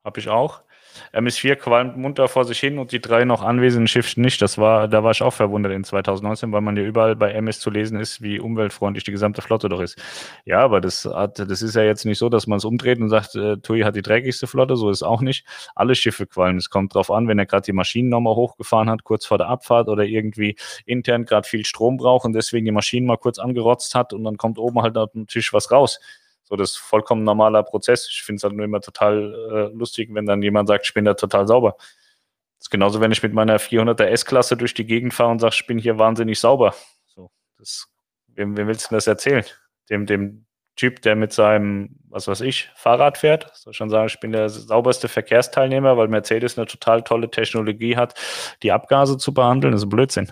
habe 0.04 0.20
ich 0.20 0.30
auch. 0.30 0.65
MS4 1.14 1.56
qualmt 1.56 1.98
munter 1.98 2.28
vor 2.28 2.46
sich 2.46 2.60
hin 2.60 2.80
und 2.80 2.92
die 2.92 3.02
drei 3.02 3.26
noch 3.26 3.42
anwesenden 3.42 3.88
Schiffe 3.88 4.20
nicht. 4.22 4.42
Das 4.42 4.58
war, 4.58 4.88
da 4.88 5.04
war 5.04 5.12
ich 5.12 5.22
auch 5.22 5.34
verwundert 5.34 5.74
in 5.74 5.84
2019, 5.84 6.52
weil 6.52 6.62
man 6.62 6.78
ja 6.78 6.84
überall 6.84 7.16
bei 7.16 7.32
MS 7.32 7.60
zu 7.60 7.70
lesen 7.70 8.00
ist, 8.00 8.22
wie 8.22 8.40
umweltfreundlich 8.40 9.04
die 9.04 9.12
gesamte 9.12 9.42
Flotte 9.42 9.70
doch 9.70 9.82
ist. 9.82 9.98
Ja, 10.46 10.60
aber 10.60 10.82
das 10.82 11.06
hat, 11.06 11.40
das 11.40 11.62
ist 11.62 11.76
ja 11.76 11.84
jetzt 11.84 12.06
nicht 12.06 12.18
so, 12.18 12.30
dass 12.30 12.48
man 12.48 12.58
es 12.58 12.66
umdreht 12.66 13.00
und 13.00 13.10
sagt, 13.10 13.36
äh, 13.36 13.58
TUI 13.58 13.82
hat 13.82 13.96
die 13.96 14.02
dreckigste 14.02 14.48
Flotte, 14.48 14.76
so 14.76 14.90
ist 14.90 14.98
es 14.98 15.04
auch 15.04 15.22
nicht. 15.22 15.46
Alle 15.76 15.96
Schiffe 15.96 16.28
qualmen. 16.28 16.58
Es 16.58 16.70
kommt 16.70 16.94
drauf 16.94 17.12
an, 17.12 17.28
wenn 17.28 17.40
er 17.40 17.46
gerade 17.46 17.66
die 17.66 17.74
Maschinen 17.74 18.10
nochmal 18.10 18.36
hochgefahren 18.36 18.90
hat, 18.90 19.04
kurz 19.04 19.26
vor 19.26 19.38
der 19.38 19.48
Abfahrt 19.48 19.88
oder 19.88 20.04
irgendwie 20.04 20.56
intern 20.86 21.26
gerade 21.26 21.48
viel 21.48 21.66
Strom 21.66 21.98
braucht 21.98 22.26
und 22.26 22.34
deswegen 22.34 22.66
die 22.66 22.72
Maschinen 22.72 23.08
mal 23.08 23.18
kurz 23.18 23.40
angerotzt 23.40 23.96
hat 23.96 24.14
und 24.14 24.24
dann 24.24 24.38
kommt 24.38 24.58
oben 24.58 24.82
halt 24.82 24.98
auf 24.98 25.12
dem 25.12 25.28
Tisch 25.28 25.54
was 25.54 25.72
raus. 25.72 26.00
So, 26.46 26.56
das 26.56 26.72
ist 26.72 26.78
vollkommen 26.78 27.24
normaler 27.24 27.64
Prozess. 27.64 28.08
Ich 28.10 28.24
finde 28.24 28.38
es 28.38 28.44
halt 28.44 28.54
nur 28.54 28.66
immer 28.66 28.80
total 28.80 29.34
äh, 29.52 29.76
lustig, 29.76 30.10
wenn 30.14 30.26
dann 30.26 30.42
jemand 30.42 30.68
sagt, 30.68 30.86
ich 30.86 30.94
bin 30.94 31.06
da 31.06 31.16
total 31.16 31.48
sauber. 31.48 31.76
Das 31.78 32.68
ist 32.68 32.70
genauso, 32.70 33.02
wenn 33.02 33.12
ich 33.12 33.24
mit 33.24 33.34
meiner 33.34 33.60
400er 33.60 34.06
S-Klasse 34.06 34.56
durch 34.56 34.74
die 34.74 34.86
Gegend 34.86 35.14
fahre 35.14 35.32
und 35.32 35.40
sage, 35.40 35.56
ich 35.56 35.68
bin 35.68 35.80
hier 35.80 35.98
wahnsinnig 35.98 36.40
sauber. 36.40 36.76
So, 37.08 37.32
das, 37.58 37.88
wem, 38.28 38.56
wem 38.56 38.68
willst 38.68 38.92
du 38.92 38.96
das 38.96 39.08
erzählen? 39.08 39.44
Dem, 39.90 40.06
dem 40.06 40.46
Typ, 40.76 41.02
der 41.02 41.16
mit 41.16 41.32
seinem, 41.32 41.96
was 42.10 42.28
weiß 42.28 42.42
ich, 42.42 42.70
Fahrrad 42.76 43.18
fährt. 43.18 43.50
Soll 43.56 43.74
schon 43.74 43.90
sagen, 43.90 44.08
ich 44.08 44.20
bin 44.20 44.32
der 44.32 44.50
sauberste 44.50 45.08
Verkehrsteilnehmer, 45.08 45.98
weil 45.98 46.10
Mercedes 46.10 46.58
eine 46.58 46.68
total 46.68 47.02
tolle 47.02 47.32
Technologie 47.32 47.96
hat, 47.96 48.14
die 48.62 48.72
Abgase 48.72 49.18
zu 49.18 49.34
behandeln. 49.34 49.72
Das 49.72 49.84
ist 49.84 49.90
Blödsinn. 49.90 50.32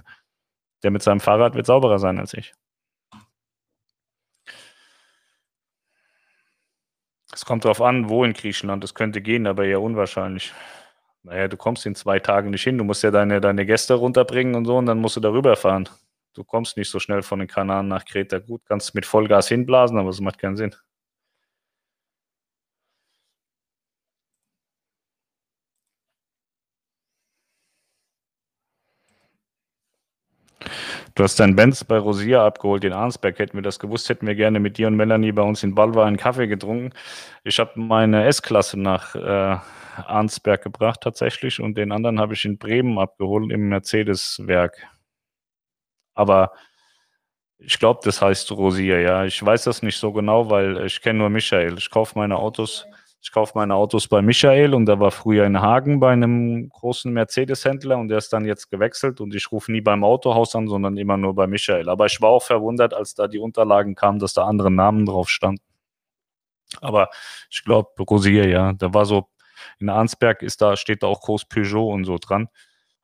Der 0.84 0.91
mit 0.91 1.01
seinem 1.01 1.22
Fahrrad 1.22 1.55
wird 1.55 1.66
sauberer 1.66 1.97
sein 1.97 2.20
als 2.20 2.34
ich. 2.34 2.53
Es 7.34 7.46
kommt 7.46 7.66
darauf 7.66 7.82
an, 7.82 8.10
wo 8.10 8.24
in 8.24 8.34
Griechenland. 8.34 8.84
Das 8.84 8.94
könnte 8.94 9.22
gehen, 9.22 9.48
aber 9.48 9.66
eher 9.66 9.82
unwahrscheinlich. 9.82 10.54
Naja, 11.24 11.48
du 11.48 11.58
kommst 11.58 11.86
in 11.86 11.96
zwei 11.96 12.20
Tagen 12.20 12.52
nicht 12.52 12.64
hin. 12.64 12.78
Du 12.78 12.84
musst 12.84 13.04
ja 13.04 13.12
deine, 13.12 13.42
deine 13.42 13.66
Gäste 13.66 13.96
runterbringen 13.96 14.56
und 14.56 14.66
so 14.66 14.78
und 14.78 14.86
dann 14.86 15.00
musst 15.00 15.16
du 15.16 15.20
darüber 15.20 15.56
fahren. 15.56 15.90
Du 16.34 16.44
kommst 16.44 16.78
nicht 16.78 16.90
so 16.90 17.00
schnell 17.00 17.24
von 17.24 17.40
den 17.40 17.48
Kanaren 17.48 17.88
nach 17.88 18.06
Kreta. 18.06 18.40
Gut, 18.40 18.62
kannst 18.66 18.94
mit 18.96 19.06
Vollgas 19.06 19.48
hinblasen, 19.48 19.98
aber 19.98 20.10
es 20.10 20.20
macht 20.20 20.40
keinen 20.40 20.58
Sinn. 20.58 20.76
Du 31.16 31.24
hast 31.24 31.39
deinen 31.39 31.56
Benz 31.56 31.84
bei 31.84 31.97
Rosia 31.97 32.45
abgeholt 32.45 32.84
in 32.84 32.93
Arnsberg. 32.93 33.38
Hätten 33.39 33.58
wir 33.58 33.62
das 33.62 33.80
gewusst, 33.80 34.10
hätten 34.10 34.28
wir 34.28 34.36
gerne 34.36 34.60
mit 34.60 34.78
dir 34.78 34.88
und 34.88 34.95
Melanie 34.95 35.32
bei 35.32 35.41
uns 35.41 35.64
in 35.64 35.76
Balva 35.76 36.06
einen 36.06 36.18
Kaffee 36.18 36.47
getrunken. 36.47 36.93
Ich 37.43 37.60
habe 37.60 37.80
meine 37.80 38.26
S-Klasse 38.26 38.80
nach 38.80 39.16
äh, 39.16 39.58
Arnsberg 39.95 40.64
gebracht 40.64 41.01
tatsächlich 41.01 41.60
und 41.60 41.78
den 41.78 41.91
anderen 41.91 42.20
habe 42.20 42.34
ich 42.34 42.45
in 42.45 42.58
Bremen 42.58 42.97
abgeholt 42.97 43.51
im 43.51 43.70
Mercedes-Werk. 43.70 44.76
Aber 46.16 46.51
ich 47.60 47.80
glaube, 47.80 48.01
das 48.04 48.22
heißt 48.22 48.51
Rosia, 48.51 48.97
ja. 48.97 49.26
Ich 49.26 49.43
weiß 49.43 49.64
das 49.66 49.84
nicht 49.84 49.97
so 49.97 50.12
genau, 50.12 50.49
weil 50.49 50.86
ich 50.86 51.01
kenne 51.01 51.20
nur 51.20 51.30
Michael. 51.30 51.78
Ich 51.78 51.89
kaufe 51.89 52.18
meine 52.18 52.38
Autos 52.38 52.86
ich 53.24 53.32
kaufe 53.32 53.53
meine 53.55 53.74
Autos 53.74 54.09
bei 54.09 54.21
Michael 54.21 54.74
und 54.74 54.86
der 54.86 54.99
war 54.99 55.09
früher 55.09 55.45
in 55.45 55.61
Hagen 55.61 56.01
bei 56.01 56.11
einem 56.11 56.67
großen 56.67 57.11
Mercedes-Händler 57.13 57.97
und 57.97 58.09
der 58.09 58.17
ist 58.17 58.34
dann 58.34 58.43
jetzt 58.43 58.69
gewechselt 58.69 59.21
und 59.21 59.34
ich 59.34 59.49
rufe 59.49 59.71
nie 59.71 59.80
beim 59.80 60.03
Autohaus 60.03 60.53
an, 60.57 60.67
sondern 60.67 60.97
immer 60.97 61.15
nur 61.15 61.34
bei 61.34 61.47
Michael. 61.47 61.88
Aber 61.88 62.05
ich 62.05 62.19
war 62.21 62.30
auch 62.32 62.43
verwundert, 62.43 62.93
als 62.93 63.15
da 63.15 63.30
die 63.30 63.39
Unterlagen 63.39 63.95
kamen, 63.95 64.19
dass 64.19 64.34
da 64.34 64.43
andere 64.43 64.69
Namen 64.69 65.05
drauf 65.05 65.30
standen. 65.30 65.63
Aber 66.82 67.09
ich 67.49 67.63
glaube, 67.63 67.91
Rosier, 68.03 68.49
ja, 68.49 68.74
da 68.74 68.93
war 68.93 69.05
so, 69.05 69.30
in 69.80 69.88
Arnsberg 69.88 70.41
ist 70.41 70.61
da, 70.61 70.76
steht 70.76 71.01
da 71.01 71.07
auch 71.07 71.21
groß 71.21 71.45
Peugeot 71.45 71.93
und 71.93 72.03
so 72.03 72.17
dran 72.17 72.49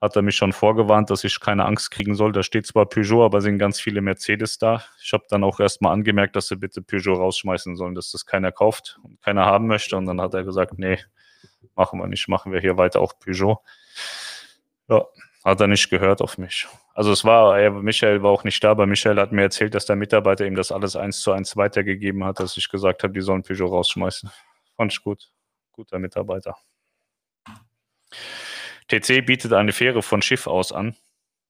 hat 0.02 0.16
er 0.16 0.22
mich 0.22 0.38
schon 0.38 0.54
vorgewarnt, 0.54 1.10
dass 1.10 1.24
ich 1.24 1.40
keine 1.40 1.66
Angst 1.66 1.92
kriegen 1.92 2.16
soll. 2.16 2.32
Da 2.32 2.42
steht 2.42 2.66
zwar 2.66 2.86
Peugeot, 2.86 3.26
aber 3.26 3.42
sind 3.42 3.58
ganz 3.58 3.82
viele 3.82 4.02
Mercedes 4.02 4.58
da. 4.58 4.84
Ich 5.02 5.12
habe 5.12 5.26
dann 5.30 5.44
auch 5.44 5.60
erstmal 5.60 5.92
angemerkt, 5.92 6.36
dass 6.36 6.48
sie 6.48 6.56
bitte 6.56 6.82
Peugeot 6.82 7.16
rausschmeißen 7.16 7.76
sollen, 7.76 7.96
dass 7.96 8.12
das 8.12 8.26
keiner 8.26 8.52
kauft 8.52 9.00
und 9.04 9.22
keiner 9.22 9.46
haben 9.46 9.68
möchte. 9.68 9.98
Und 9.98 10.06
dann 10.06 10.22
hat 10.22 10.34
er 10.34 10.44
gesagt, 10.44 10.80
nee, 10.80 11.00
machen 11.76 12.00
wir 12.00 12.08
nicht, 12.08 12.28
machen 12.30 12.52
wir 12.54 12.62
hier 12.62 12.78
weiter 12.78 13.02
auch 13.02 13.20
Peugeot. 13.20 13.62
Ja, 14.88 15.06
hat 15.44 15.60
er 15.62 15.68
nicht 15.68 15.90
gehört 15.90 16.22
auf 16.22 16.38
mich. 16.38 16.68
Also 16.94 17.12
es 17.12 17.26
war, 17.26 17.60
er, 17.60 17.72
Michael 17.72 18.24
war 18.24 18.32
auch 18.32 18.44
nicht 18.44 18.64
da, 18.64 18.72
aber 18.72 18.86
Michael 18.86 19.20
hat 19.20 19.32
mir 19.32 19.44
erzählt, 19.44 19.74
dass 19.76 19.86
der 19.86 19.96
Mitarbeiter 19.96 20.46
ihm 20.46 20.56
das 20.56 20.72
alles 20.72 20.96
eins 20.96 21.22
zu 21.22 21.32
eins 21.32 21.58
weitergegeben 21.58 22.24
hat, 22.24 22.40
dass 22.40 22.58
ich 22.58 22.70
gesagt 22.70 23.04
habe, 23.04 23.14
die 23.14 23.22
sollen 23.22 23.44
Peugeot 23.44 23.68
rausschmeißen. 23.68 24.30
Fand 24.76 24.94
ich 24.94 25.04
gut. 25.04 25.30
Guter 25.72 26.00
Mitarbeiter. 26.00 26.56
TC 28.90 29.26
bietet 29.26 29.54
eine 29.54 29.72
Fähre 29.72 30.02
von 30.02 30.22
Schiff 30.22 30.48
aus 30.48 30.72
an. 30.72 30.96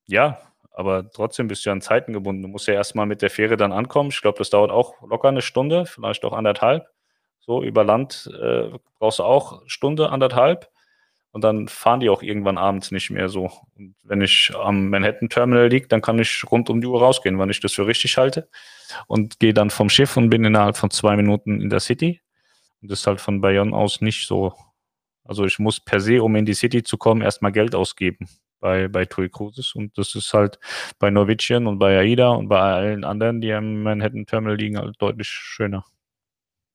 Ja, 0.06 0.40
aber 0.72 1.10
trotzdem 1.12 1.48
bist 1.48 1.66
du 1.66 1.72
an 1.72 1.82
Zeiten 1.82 2.14
gebunden. 2.14 2.42
Du 2.42 2.48
musst 2.48 2.68
ja 2.68 2.74
erstmal 2.74 3.06
mit 3.06 3.22
der 3.22 3.30
Fähre 3.30 3.58
dann 3.58 3.72
ankommen. 3.72 4.10
Ich 4.12 4.22
glaube, 4.22 4.38
das 4.38 4.50
dauert 4.50 4.72
auch 4.72 5.02
locker 5.02 5.28
eine 5.28 5.42
Stunde, 5.42 5.86
vielleicht 5.86 6.24
auch 6.24 6.34
anderthalb. 6.34 6.88
So 7.40 7.64
über 7.64 7.84
Land 7.84 8.30
äh, 8.40 8.70
brauchst 9.00 9.20
du 9.20 9.24
auch 9.24 9.62
Stunde, 9.66 10.10
anderthalb. 10.10 10.70
Und 11.32 11.44
dann 11.44 11.68
fahren 11.68 12.00
die 12.00 12.10
auch 12.10 12.24
irgendwann 12.24 12.58
abends 12.58 12.92
nicht 12.92 13.12
mehr 13.12 13.30
so. 13.30 13.52
Und 13.76 13.96
wenn 14.04 14.22
ich 14.22 14.52
am 14.56 14.90
Manhattan 14.90 15.30
Terminal 15.30 15.68
liege, 15.68 15.88
dann 15.88 16.02
kann 16.02 16.18
ich 16.18 16.44
rund 16.50 16.70
um 16.70 16.82
die 16.82 16.88
Uhr 16.88 17.00
rausgehen, 17.00 17.38
wann 17.38 17.50
ich 17.50 17.60
das 17.60 17.74
für 17.74 17.86
richtig 17.86 18.18
halte. 18.18 18.50
Und 19.06 19.40
gehe 19.40 19.54
dann 19.54 19.70
vom 19.70 19.90
Schiff 19.90 20.18
und 20.18 20.30
bin 20.30 20.44
innerhalb 20.44 20.76
von 20.76 20.90
zwei 20.90 21.16
Minuten 21.16 21.62
in 21.62 21.70
der 21.70 21.80
City. 21.80 22.22
Und 22.82 22.90
das 22.90 23.02
ist 23.02 23.08
halt 23.08 23.22
von 23.22 23.42
Bayonne 23.42 23.76
aus 23.76 24.02
nicht 24.02 24.28
so 24.28 24.54
also 25.30 25.46
ich 25.46 25.60
muss 25.60 25.80
per 25.80 26.00
se, 26.00 26.24
um 26.24 26.36
in 26.36 26.46
die 26.46 26.56
City 26.56 26.82
zu 26.82 26.98
kommen, 26.98 27.22
erstmal 27.22 27.52
Geld 27.52 27.76
ausgeben 27.76 28.28
bei, 28.60 28.88
bei 28.88 29.06
TUI 29.06 29.30
Cruises. 29.30 29.76
Und 29.76 29.96
das 29.96 30.16
ist 30.16 30.34
halt 30.34 30.60
bei 30.98 31.12
Norwegian 31.12 31.68
und 31.68 31.78
bei 31.78 32.00
AIDA 32.00 32.30
und 32.30 32.50
bei 32.50 32.60
allen 32.60 33.04
anderen, 33.04 33.40
die 33.40 33.54
am 33.54 33.84
Manhattan 33.84 34.26
Terminal 34.26 34.58
liegen, 34.58 34.80
halt 34.80 34.96
deutlich 35.00 35.28
schöner. 35.28 35.86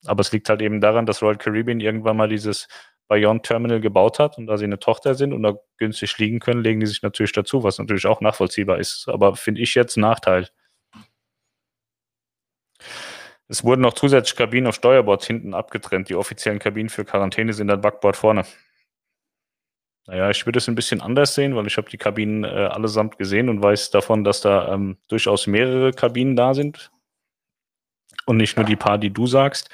Aber 0.05 0.21
es 0.21 0.31
liegt 0.31 0.47
halt 0.47 0.61
eben 0.61 0.79
daran, 0.79 1.05
dass 1.05 1.21
Royal 1.21 1.37
Caribbean 1.37 1.81
irgendwann 1.81 2.15
mal 2.15 2.29
dieses 2.29 2.69
Bayonne 3.09 3.41
Terminal 3.41 3.81
gebaut 3.81 4.19
hat 4.19 4.37
und 4.37 4.47
da 4.47 4.57
sie 4.57 4.63
eine 4.63 4.79
Tochter 4.79 5.15
sind 5.15 5.33
und 5.33 5.43
da 5.43 5.55
günstig 5.77 6.17
liegen 6.17 6.39
können, 6.39 6.63
legen 6.63 6.79
die 6.79 6.85
sich 6.85 7.01
natürlich 7.01 7.33
dazu, 7.33 7.61
was 7.61 7.77
natürlich 7.77 8.05
auch 8.07 8.21
nachvollziehbar 8.21 8.79
ist. 8.79 9.09
Aber 9.09 9.35
finde 9.35 9.61
ich 9.61 9.75
jetzt 9.75 9.97
ein 9.97 10.01
Nachteil. 10.01 10.47
Es 13.47 13.63
wurden 13.63 13.81
noch 13.81 13.93
zusätzlich 13.93 14.35
Kabinen 14.35 14.67
auf 14.67 14.75
Steuerbord 14.75 15.23
hinten 15.23 15.53
abgetrennt. 15.53 16.09
Die 16.09 16.15
offiziellen 16.15 16.59
Kabinen 16.59 16.89
für 16.89 17.05
Quarantäne 17.05 17.53
sind 17.53 17.69
an 17.69 17.81
Backbord 17.81 18.15
vorne. 18.15 18.45
Naja, 20.07 20.29
ich 20.29 20.45
würde 20.45 20.57
es 20.57 20.67
ein 20.67 20.75
bisschen 20.75 21.01
anders 21.01 21.35
sehen, 21.35 21.55
weil 21.55 21.67
ich 21.67 21.77
habe 21.77 21.89
die 21.89 21.97
Kabinen 21.97 22.43
äh, 22.43 22.47
allesamt 22.47 23.17
gesehen 23.17 23.49
und 23.49 23.61
weiß 23.61 23.91
davon, 23.91 24.23
dass 24.23 24.41
da 24.41 24.73
ähm, 24.73 24.97
durchaus 25.07 25.47
mehrere 25.47 25.91
Kabinen 25.91 26.35
da 26.35 26.53
sind. 26.53 26.91
Und 28.25 28.37
nicht 28.37 28.55
nur 28.55 28.65
die 28.65 28.75
paar, 28.75 28.97
die 28.97 29.11
du 29.11 29.27
sagst. 29.27 29.69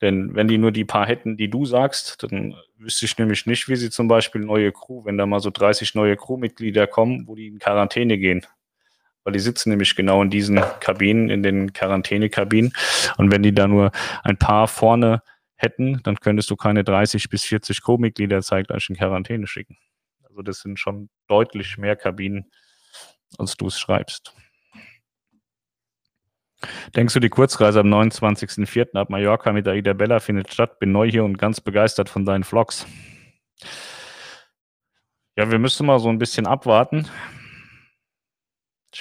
Denn 0.00 0.34
wenn 0.34 0.48
die 0.48 0.58
nur 0.58 0.72
die 0.72 0.84
paar 0.84 1.06
hätten, 1.06 1.36
die 1.36 1.50
du 1.50 1.66
sagst, 1.66 2.22
dann 2.22 2.56
wüsste 2.76 3.04
ich 3.04 3.18
nämlich 3.18 3.46
nicht, 3.46 3.68
wie 3.68 3.76
sie 3.76 3.90
zum 3.90 4.08
Beispiel 4.08 4.40
neue 4.40 4.72
Crew, 4.72 5.04
wenn 5.04 5.18
da 5.18 5.26
mal 5.26 5.40
so 5.40 5.50
30 5.50 5.94
neue 5.94 6.16
Crewmitglieder 6.16 6.86
kommen, 6.86 7.26
wo 7.26 7.34
die 7.34 7.48
in 7.48 7.58
Quarantäne 7.58 8.18
gehen 8.18 8.46
weil 9.24 9.32
die 9.32 9.40
sitzen 9.40 9.70
nämlich 9.70 9.94
genau 9.94 10.22
in 10.22 10.30
diesen 10.30 10.60
Kabinen, 10.80 11.30
in 11.30 11.42
den 11.42 11.72
Quarantänekabinen. 11.72 12.72
Und 13.16 13.32
wenn 13.32 13.42
die 13.42 13.54
da 13.54 13.68
nur 13.68 13.92
ein 14.22 14.36
paar 14.36 14.68
vorne 14.68 15.22
hätten, 15.56 16.00
dann 16.02 16.16
könntest 16.16 16.50
du 16.50 16.56
keine 16.56 16.84
30 16.84 17.28
bis 17.28 17.44
40 17.44 17.82
Co-Mitglieder 17.82 18.42
zeitgleich 18.42 18.88
in 18.88 18.96
Quarantäne 18.96 19.46
schicken. 19.46 19.76
Also 20.28 20.42
das 20.42 20.60
sind 20.60 20.78
schon 20.78 21.10
deutlich 21.28 21.76
mehr 21.76 21.96
Kabinen, 21.96 22.50
als 23.38 23.56
du 23.56 23.66
es 23.66 23.78
schreibst. 23.78 24.34
Denkst 26.94 27.14
du, 27.14 27.20
die 27.20 27.30
Kurzreise 27.30 27.80
am 27.80 27.92
29.04. 27.92 28.94
ab 28.94 29.10
Mallorca 29.10 29.52
mit 29.52 29.66
Aida 29.66 29.94
Bella 29.94 30.20
findet 30.20 30.52
statt? 30.52 30.78
Bin 30.78 30.92
neu 30.92 31.10
hier 31.10 31.24
und 31.24 31.38
ganz 31.38 31.60
begeistert 31.60 32.08
von 32.10 32.24
deinen 32.24 32.44
Vlogs. 32.44 32.86
Ja, 35.36 35.50
wir 35.50 35.58
müssen 35.58 35.86
mal 35.86 35.98
so 36.00 36.10
ein 36.10 36.18
bisschen 36.18 36.46
abwarten. 36.46 37.08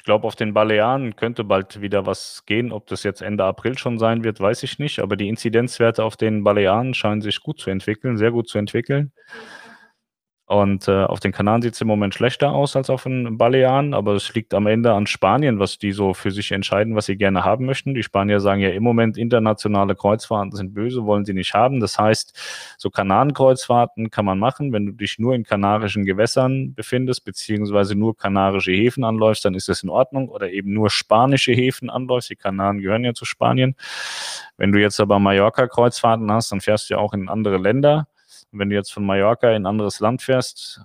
Ich 0.10 0.12
glaube, 0.12 0.26
auf 0.26 0.36
den 0.36 0.56
Balearen 0.56 1.16
könnte 1.16 1.44
bald 1.44 1.82
wieder 1.82 2.08
was 2.08 2.44
gehen. 2.48 2.72
Ob 2.72 2.88
das 2.88 3.04
jetzt 3.04 3.22
Ende 3.22 3.44
April 3.44 3.78
schon 3.78 4.00
sein 4.00 4.24
wird, 4.24 4.40
weiß 4.40 4.64
ich 4.64 4.80
nicht. 4.80 4.98
Aber 4.98 5.16
die 5.16 5.30
Inzidenzwerte 5.30 6.04
auf 6.04 6.18
den 6.18 6.44
Balearen 6.44 6.96
scheinen 6.96 7.22
sich 7.22 7.42
gut 7.42 7.60
zu 7.60 7.70
entwickeln, 7.70 8.18
sehr 8.18 8.32
gut 8.32 8.50
zu 8.50 8.58
entwickeln. 8.58 9.12
Und 10.50 10.88
äh, 10.88 11.04
auf 11.04 11.20
den 11.20 11.32
Kanaren 11.32 11.62
sieht 11.62 11.76
es 11.76 11.82
im 11.82 11.88
Moment 11.88 12.16
schlechter 12.16 12.52
aus 12.52 12.76
als 12.76 12.90
auf 12.90 13.04
den 13.04 13.38
Balearen, 13.38 13.94
aber 13.94 14.16
es 14.16 14.34
liegt 14.34 14.56
am 14.56 14.66
Ende 14.66 14.94
an 14.94 15.06
Spanien, 15.06 15.60
was 15.60 15.78
die 15.78 15.92
so 15.92 16.16
für 16.16 16.32
sich 16.32 16.52
entscheiden, 16.52 16.96
was 16.96 17.06
sie 17.06 17.18
gerne 17.18 17.46
haben 17.46 17.68
möchten. 17.68 17.94
Die 17.94 18.02
Spanier 18.02 18.40
sagen 18.40 18.60
ja 18.60 18.70
im 18.70 18.82
Moment, 18.82 19.16
internationale 19.16 19.94
Kreuzfahrten 19.94 20.52
sind 20.54 20.74
böse, 20.74 21.06
wollen 21.06 21.24
sie 21.24 21.36
nicht 21.36 21.54
haben. 21.54 21.80
Das 21.80 22.00
heißt, 22.00 22.36
so 22.80 22.90
Kanarenkreuzfahrten 22.90 24.10
kann 24.10 24.26
man 24.26 24.40
machen. 24.40 24.74
Wenn 24.74 24.88
du 24.88 24.92
dich 24.92 25.20
nur 25.20 25.36
in 25.36 25.44
kanarischen 25.44 26.04
Gewässern 26.04 26.74
befindest, 26.74 27.26
beziehungsweise 27.26 27.94
nur 27.94 28.18
kanarische 28.18 28.72
Häfen 28.72 29.04
anläufst, 29.04 29.46
dann 29.46 29.54
ist 29.54 29.70
das 29.70 29.84
in 29.84 29.90
Ordnung. 29.90 30.30
Oder 30.30 30.50
eben 30.50 30.74
nur 30.74 30.90
spanische 30.90 31.52
Häfen 31.52 31.92
anläufst. 31.92 32.32
Die 32.32 32.36
Kanaren 32.36 32.80
gehören 32.80 33.04
ja 33.04 33.14
zu 33.14 33.26
Spanien. 33.26 33.76
Wenn 34.58 34.72
du 34.72 34.82
jetzt 34.82 35.00
aber 35.00 35.20
Mallorca-Kreuzfahrten 35.20 36.32
hast, 36.32 36.52
dann 36.52 36.60
fährst 36.60 36.90
du 36.90 36.96
ja 36.96 37.00
auch 37.00 37.14
in 37.14 37.30
andere 37.30 37.58
Länder 37.58 38.08
Wenn 38.52 38.70
du 38.70 38.76
jetzt 38.76 38.92
von 38.92 39.06
Mallorca 39.06 39.50
in 39.50 39.64
ein 39.64 39.66
anderes 39.66 40.00
Land 40.00 40.22
fährst, 40.22 40.82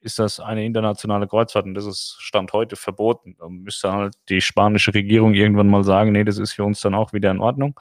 ist 0.00 0.18
das 0.20 0.38
eine 0.38 0.64
internationale 0.64 1.26
Kreuzfahrt 1.26 1.66
und 1.66 1.74
das 1.74 1.84
ist 1.84 2.16
Stand 2.20 2.52
heute 2.52 2.76
verboten. 2.76 3.36
Da 3.38 3.48
müsste 3.48 3.92
halt 3.92 4.14
die 4.28 4.40
spanische 4.40 4.94
Regierung 4.94 5.34
irgendwann 5.34 5.68
mal 5.68 5.82
sagen, 5.84 6.12
nee, 6.12 6.24
das 6.24 6.38
ist 6.38 6.52
für 6.52 6.64
uns 6.64 6.80
dann 6.80 6.94
auch 6.94 7.12
wieder 7.12 7.30
in 7.30 7.40
Ordnung. 7.40 7.78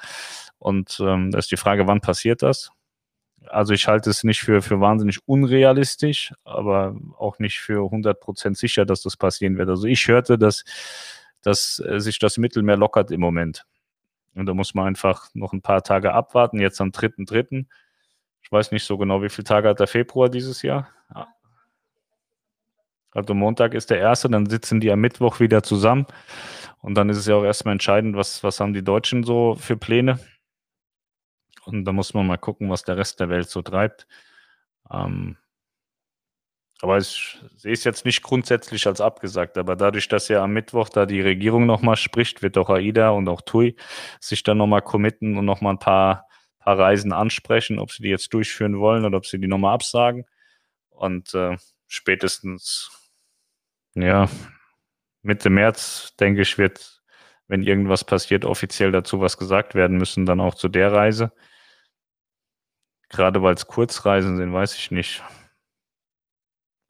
Und 0.57 0.97
ähm, 0.99 1.31
da 1.31 1.37
ist 1.37 1.51
die 1.51 1.57
Frage, 1.57 1.87
wann 1.87 2.01
passiert 2.01 2.41
das? 2.41 2.71
Also 3.47 3.73
ich 3.73 3.87
halte 3.87 4.09
es 4.09 4.23
nicht 4.23 4.41
für, 4.41 4.63
für 4.63 4.79
wahnsinnig 4.79 5.19
unrealistisch, 5.27 6.33
aber 6.43 6.95
auch 7.17 7.37
nicht 7.37 7.59
für 7.59 7.91
100% 7.91 8.55
sicher, 8.55 8.85
dass 8.85 9.03
das 9.03 9.17
passieren 9.17 9.57
wird. 9.57 9.69
Also 9.69 9.85
ich 9.85 10.07
hörte, 10.07 10.39
dass, 10.39 10.63
dass 11.43 11.79
äh, 11.79 11.99
sich 11.99 12.17
das 12.17 12.37
Mittelmeer 12.37 12.77
lockert 12.77 13.11
im 13.11 13.21
Moment. 13.21 13.65
Und 14.33 14.47
da 14.47 14.53
muss 14.53 14.73
man 14.73 14.87
einfach 14.87 15.29
noch 15.33 15.53
ein 15.53 15.61
paar 15.61 15.83
Tage 15.83 16.13
abwarten. 16.13 16.59
Jetzt 16.59 16.81
am 16.81 16.89
3.3. 16.89 17.65
Ich 18.45 18.51
weiß 18.51 18.71
nicht 18.71 18.85
so 18.85 18.97
genau, 18.97 19.23
wie 19.23 19.29
viele 19.29 19.45
Tage 19.45 19.67
hat 19.67 19.79
der 19.79 19.87
Februar 19.87 20.29
dieses 20.29 20.61
Jahr? 20.61 20.87
Also 23.11 23.33
Montag 23.33 23.73
ist 23.73 23.89
der 23.89 23.99
erste, 23.99 24.29
dann 24.29 24.45
sitzen 24.45 24.79
die 24.79 24.91
am 24.91 24.99
Mittwoch 24.99 25.39
wieder 25.39 25.63
zusammen. 25.63 26.05
Und 26.81 26.95
dann 26.95 27.09
ist 27.09 27.17
es 27.17 27.25
ja 27.25 27.35
auch 27.35 27.43
erstmal 27.43 27.71
entscheidend, 27.71 28.15
was, 28.15 28.43
was 28.43 28.59
haben 28.59 28.73
die 28.73 28.83
Deutschen 28.83 29.23
so 29.23 29.55
für 29.55 29.77
Pläne. 29.77 30.19
Und 31.65 31.85
da 31.85 31.91
muss 31.91 32.13
man 32.13 32.27
mal 32.27 32.37
gucken, 32.37 32.69
was 32.69 32.83
der 32.83 32.97
Rest 32.97 33.19
der 33.19 33.29
Welt 33.29 33.49
so 33.49 33.63
treibt. 33.63 34.05
Ähm, 34.91 35.37
aber 36.81 36.97
ich 36.97 37.39
sehe 37.55 37.73
es 37.73 37.85
jetzt 37.85 38.05
nicht 38.05 38.21
grundsätzlich 38.21 38.85
als 38.85 39.01
abgesagt. 39.01 39.57
Aber 39.57 39.75
dadurch, 39.75 40.07
dass 40.07 40.27
ja 40.27 40.43
am 40.43 40.53
Mittwoch 40.53 40.89
da 40.89 41.05
die 41.05 41.21
Regierung 41.21 41.65
nochmal 41.65 41.95
spricht, 41.95 42.43
wird 42.43 42.57
auch 42.57 42.69
AIDA 42.69 43.09
und 43.09 43.27
auch 43.29 43.41
TUI 43.41 43.75
sich 44.19 44.43
dann 44.43 44.57
nochmal 44.57 44.81
committen 44.81 45.37
und 45.37 45.45
nochmal 45.45 45.73
ein 45.73 45.79
paar, 45.79 46.27
paar 46.65 46.79
Reisen 46.79 47.13
ansprechen, 47.13 47.79
ob 47.79 47.91
sie 47.91 48.03
die 48.03 48.09
jetzt 48.09 48.33
durchführen 48.33 48.79
wollen 48.79 49.05
oder 49.05 49.17
ob 49.17 49.25
sie 49.27 49.39
die 49.39 49.47
nochmal 49.47 49.75
absagen. 49.75 50.25
Und 50.89 51.33
äh, 51.35 51.57
spätestens, 51.87 52.91
ja, 53.93 54.27
Mitte 55.21 55.49
März, 55.49 56.15
denke 56.19 56.41
ich, 56.41 56.57
wird, 56.57 57.03
wenn 57.47 57.61
irgendwas 57.61 58.03
passiert, 58.03 58.45
offiziell 58.45 58.91
dazu 58.91 59.21
was 59.21 59.37
gesagt 59.37 59.75
werden 59.75 59.97
müssen, 59.97 60.25
dann 60.25 60.41
auch 60.41 60.55
zu 60.55 60.67
der 60.67 60.91
Reise. 60.91 61.31
Gerade 63.09 63.43
weil 63.43 63.53
es 63.53 63.67
Kurzreisen 63.67 64.37
sind, 64.37 64.51
weiß 64.51 64.75
ich 64.75 64.89
nicht. 64.89 65.23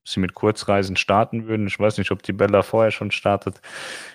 Sie 0.05 0.19
mit 0.19 0.35
Kurzreisen 0.35 0.95
starten 0.95 1.47
würden. 1.47 1.67
Ich 1.67 1.79
weiß 1.79 1.97
nicht, 1.97 2.11
ob 2.11 2.21
die 2.21 2.33
Bella 2.33 2.61
vorher 2.61 2.91
schon 2.91 3.11
startet. 3.11 3.59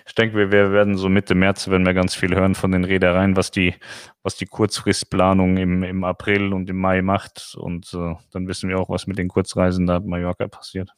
Ich 0.07 0.15
denke, 0.15 0.37
wir, 0.37 0.51
wir 0.51 0.71
werden 0.71 0.97
so 0.97 1.09
Mitte 1.09 1.35
März, 1.35 1.69
wenn 1.69 1.85
wir 1.85 1.93
ganz 1.93 2.15
viel 2.15 2.33
hören 2.33 2.55
von 2.55 2.71
den 2.71 2.85
Reedereien, 2.85 3.35
was 3.35 3.51
die, 3.51 3.75
was 4.23 4.37
die 4.37 4.45
Kurzfristplanung 4.45 5.57
im, 5.57 5.83
im 5.83 6.03
April 6.05 6.53
und 6.53 6.69
im 6.69 6.77
Mai 6.77 7.01
macht. 7.01 7.55
Und 7.57 7.93
äh, 7.93 8.15
dann 8.31 8.47
wissen 8.47 8.69
wir 8.69 8.79
auch, 8.79 8.89
was 8.89 9.05
mit 9.05 9.17
den 9.17 9.27
Kurzreisen 9.27 9.85
da 9.85 9.97
in 9.97 10.07
Mallorca 10.07 10.47
passiert. 10.47 10.91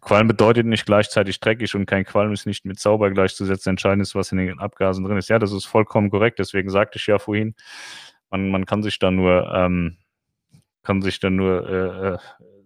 Qualm 0.00 0.28
bedeutet 0.28 0.66
nicht 0.66 0.86
gleichzeitig 0.86 1.40
dreckig 1.40 1.74
und 1.74 1.86
kein 1.86 2.04
Qualm 2.04 2.32
ist 2.32 2.46
nicht 2.46 2.64
mit 2.64 2.78
sauber 2.78 3.10
gleichzusetzen. 3.10 3.70
Entscheidend 3.70 4.02
ist, 4.02 4.14
was 4.14 4.32
in 4.32 4.38
den 4.38 4.60
Abgasen 4.60 5.04
drin 5.04 5.16
ist. 5.16 5.30
Ja, 5.30 5.38
das 5.38 5.52
ist 5.52 5.64
vollkommen 5.64 6.10
korrekt. 6.10 6.38
Deswegen 6.38 6.68
sagte 6.70 6.98
ich 6.98 7.06
ja 7.06 7.18
vorhin, 7.18 7.54
man, 8.30 8.50
man 8.50 8.66
kann 8.66 8.82
sich 8.82 8.98
da 8.98 9.10
nur, 9.10 9.50
ähm, 9.54 9.96
kann 10.82 11.00
sich 11.00 11.20
da 11.20 11.30
nur 11.30 11.68
äh, 11.68 12.08
äh, 12.08 12.18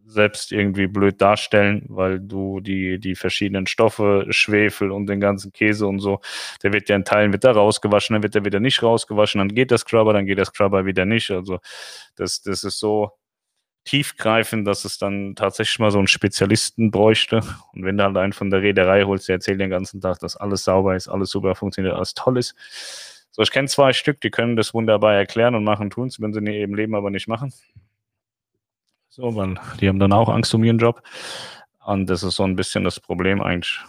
selbst 0.09 0.53
irgendwie 0.53 0.87
blöd 0.87 1.21
darstellen, 1.21 1.85
weil 1.89 2.19
du 2.21 2.61
die, 2.61 2.99
die 2.99 3.15
verschiedenen 3.15 3.67
Stoffe, 3.67 4.27
Schwefel 4.31 4.91
und 4.91 5.07
den 5.07 5.21
ganzen 5.21 5.53
Käse 5.53 5.87
und 5.87 6.01
so, 6.01 6.21
der 6.63 6.73
wird 6.73 6.89
ja 6.89 6.97
in 6.97 7.05
Teilen 7.05 7.33
wird 7.33 7.45
da 7.45 7.53
rausgewaschen, 7.53 8.15
dann 8.15 8.23
wird 8.23 8.35
er 8.35 8.45
wieder 8.45 8.61
nicht 8.61 8.83
rausgewaschen, 8.83 9.39
dann 9.39 9.55
geht 9.55 9.71
das 9.71 9.83
Scrubber, 9.83 10.13
dann 10.13 10.27
geht 10.27 10.39
das 10.39 10.49
Scrubber 10.49 10.87
wieder 10.87 11.05
nicht. 11.05 11.31
Also 11.31 11.59
das, 12.17 12.43
das 12.43 12.65
ist 12.65 12.79
so 12.79 13.13
tiefgreifend, 13.85 14.67
dass 14.67 14.85
es 14.85 14.99
dann 14.99 15.35
tatsächlich 15.35 15.79
mal 15.79 15.91
so 15.91 15.99
einen 15.99 16.09
Spezialisten 16.09 16.91
bräuchte. 16.91 17.41
Und 17.73 17.85
wenn 17.85 17.97
du 17.97 18.05
halt 18.05 18.17
einen 18.17 18.33
von 18.33 18.51
der 18.51 18.63
Reederei 18.63 19.05
holst, 19.05 19.29
der 19.29 19.37
erzählt 19.37 19.61
den 19.61 19.71
ganzen 19.71 20.01
Tag, 20.01 20.19
dass 20.19 20.37
alles 20.37 20.65
sauber 20.65 20.97
ist, 20.97 21.09
alles 21.09 21.31
super 21.31 21.55
funktioniert, 21.55 21.95
alles 21.95 22.15
toll 22.15 22.39
ist 22.39 22.55
so, 23.39 23.43
ich 23.43 23.53
kenne 23.53 23.69
zwei 23.69 23.93
Stück, 23.93 24.21
die 24.21 24.31
können 24.31 24.57
das 24.57 24.75
wunderbar 24.75 25.15
erklären 25.15 25.55
und 25.55 25.63
machen, 25.63 25.91
tun 25.91 26.09
es, 26.09 26.21
wenn 26.21 26.33
sie 26.33 26.41
in 26.41 26.47
ihrem 26.49 26.75
Leben 26.75 26.97
aber 26.97 27.11
nicht 27.11 27.29
machen. 27.29 27.53
So, 29.19 29.35
weil 29.35 29.57
die 29.81 29.89
haben 29.89 29.99
dann 29.99 30.13
auch 30.13 30.29
Angst 30.29 30.55
um 30.55 30.63
ihren 30.63 30.79
Job. 30.79 31.03
Und 31.85 32.09
das 32.09 32.23
ist 32.23 32.37
so 32.37 32.45
ein 32.45 32.55
bisschen 32.55 32.85
das 32.85 33.01
Problem 33.01 33.43
eigentlich. 33.43 33.81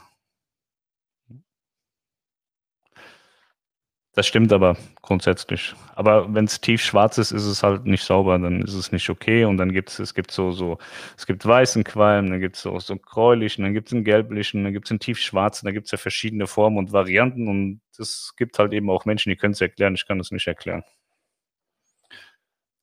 Das 4.14 4.26
stimmt 4.26 4.52
aber 4.52 4.76
grundsätzlich. 5.04 5.76
Aber 5.94 6.34
wenn 6.34 6.46
es 6.46 6.60
tief 6.62 6.82
schwarz 6.82 7.20
ist, 7.20 7.32
ist 7.32 7.46
es 7.46 7.62
halt 7.62 7.86
nicht 7.86 8.04
sauber, 8.04 8.40
dann 8.40 8.64
ist 8.64 8.74
es 8.74 8.92
nicht 8.92 9.08
okay. 9.12 9.46
Und 9.46 9.58
dann 9.58 9.72
gibt 9.72 9.90
es, 9.90 10.00
es 10.00 10.14
so, 10.32 10.52
so, 10.52 10.80
es 11.16 11.28
gibt 11.28 11.46
weißen 11.46 11.84
Qualm, 11.84 12.32
dann 12.32 12.40
gibt 12.40 12.56
es 12.56 12.64
so, 12.64 12.80
so 12.80 12.98
gräulichen, 12.98 13.64
dann 13.64 13.76
gibt 13.76 13.90
es 13.90 13.94
einen 13.94 14.04
gelblichen, 14.04 14.64
dann 14.64 14.74
gibt 14.74 14.88
es 14.88 14.92
einen 14.92 15.00
tiefschwarzen, 15.00 15.68
da 15.68 15.72
gibt 15.72 15.86
es 15.86 15.92
ja 15.92 16.00
verschiedene 16.00 16.48
Formen 16.48 16.80
und 16.80 16.92
Varianten. 16.92 17.48
Und 17.48 17.82
es 18.00 18.34
gibt 18.36 18.58
halt 18.58 18.74
eben 18.74 18.90
auch 18.90 19.06
Menschen, 19.06 19.30
die 19.30 19.36
können 19.36 19.54
es 19.54 19.62
erklären. 19.62 19.94
Ich 19.94 20.08
kann 20.08 20.20
es 20.20 20.32
nicht 20.32 20.48
erklären. 20.48 20.84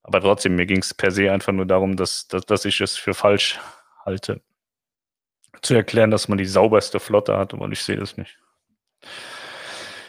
Aber 0.07 0.21
trotzdem, 0.21 0.55
mir 0.55 0.67
ging 0.67 0.79
es 0.79 0.95
per 0.95 1.11
se 1.11 1.33
einfach 1.33 1.53
nur 1.53 1.67
darum, 1.67 1.97
dass, 1.97 2.29
dass, 2.29 2.47
dass 2.47 2.65
ich 2.65 2.81
es 2.81 2.97
für 2.97 3.13
falsch 3.13 3.59
halte. 4.05 4.41
Zu 5.63 5.75
erklären, 5.75 6.13
dass 6.13 6.29
man 6.29 6.39
die 6.39 6.45
sauberste 6.47 7.01
Flotte 7.01 7.37
hat, 7.37 7.53
aber 7.53 7.69
ich 7.73 7.83
sehe 7.83 7.97
das 7.97 8.17
nicht. 8.17 8.39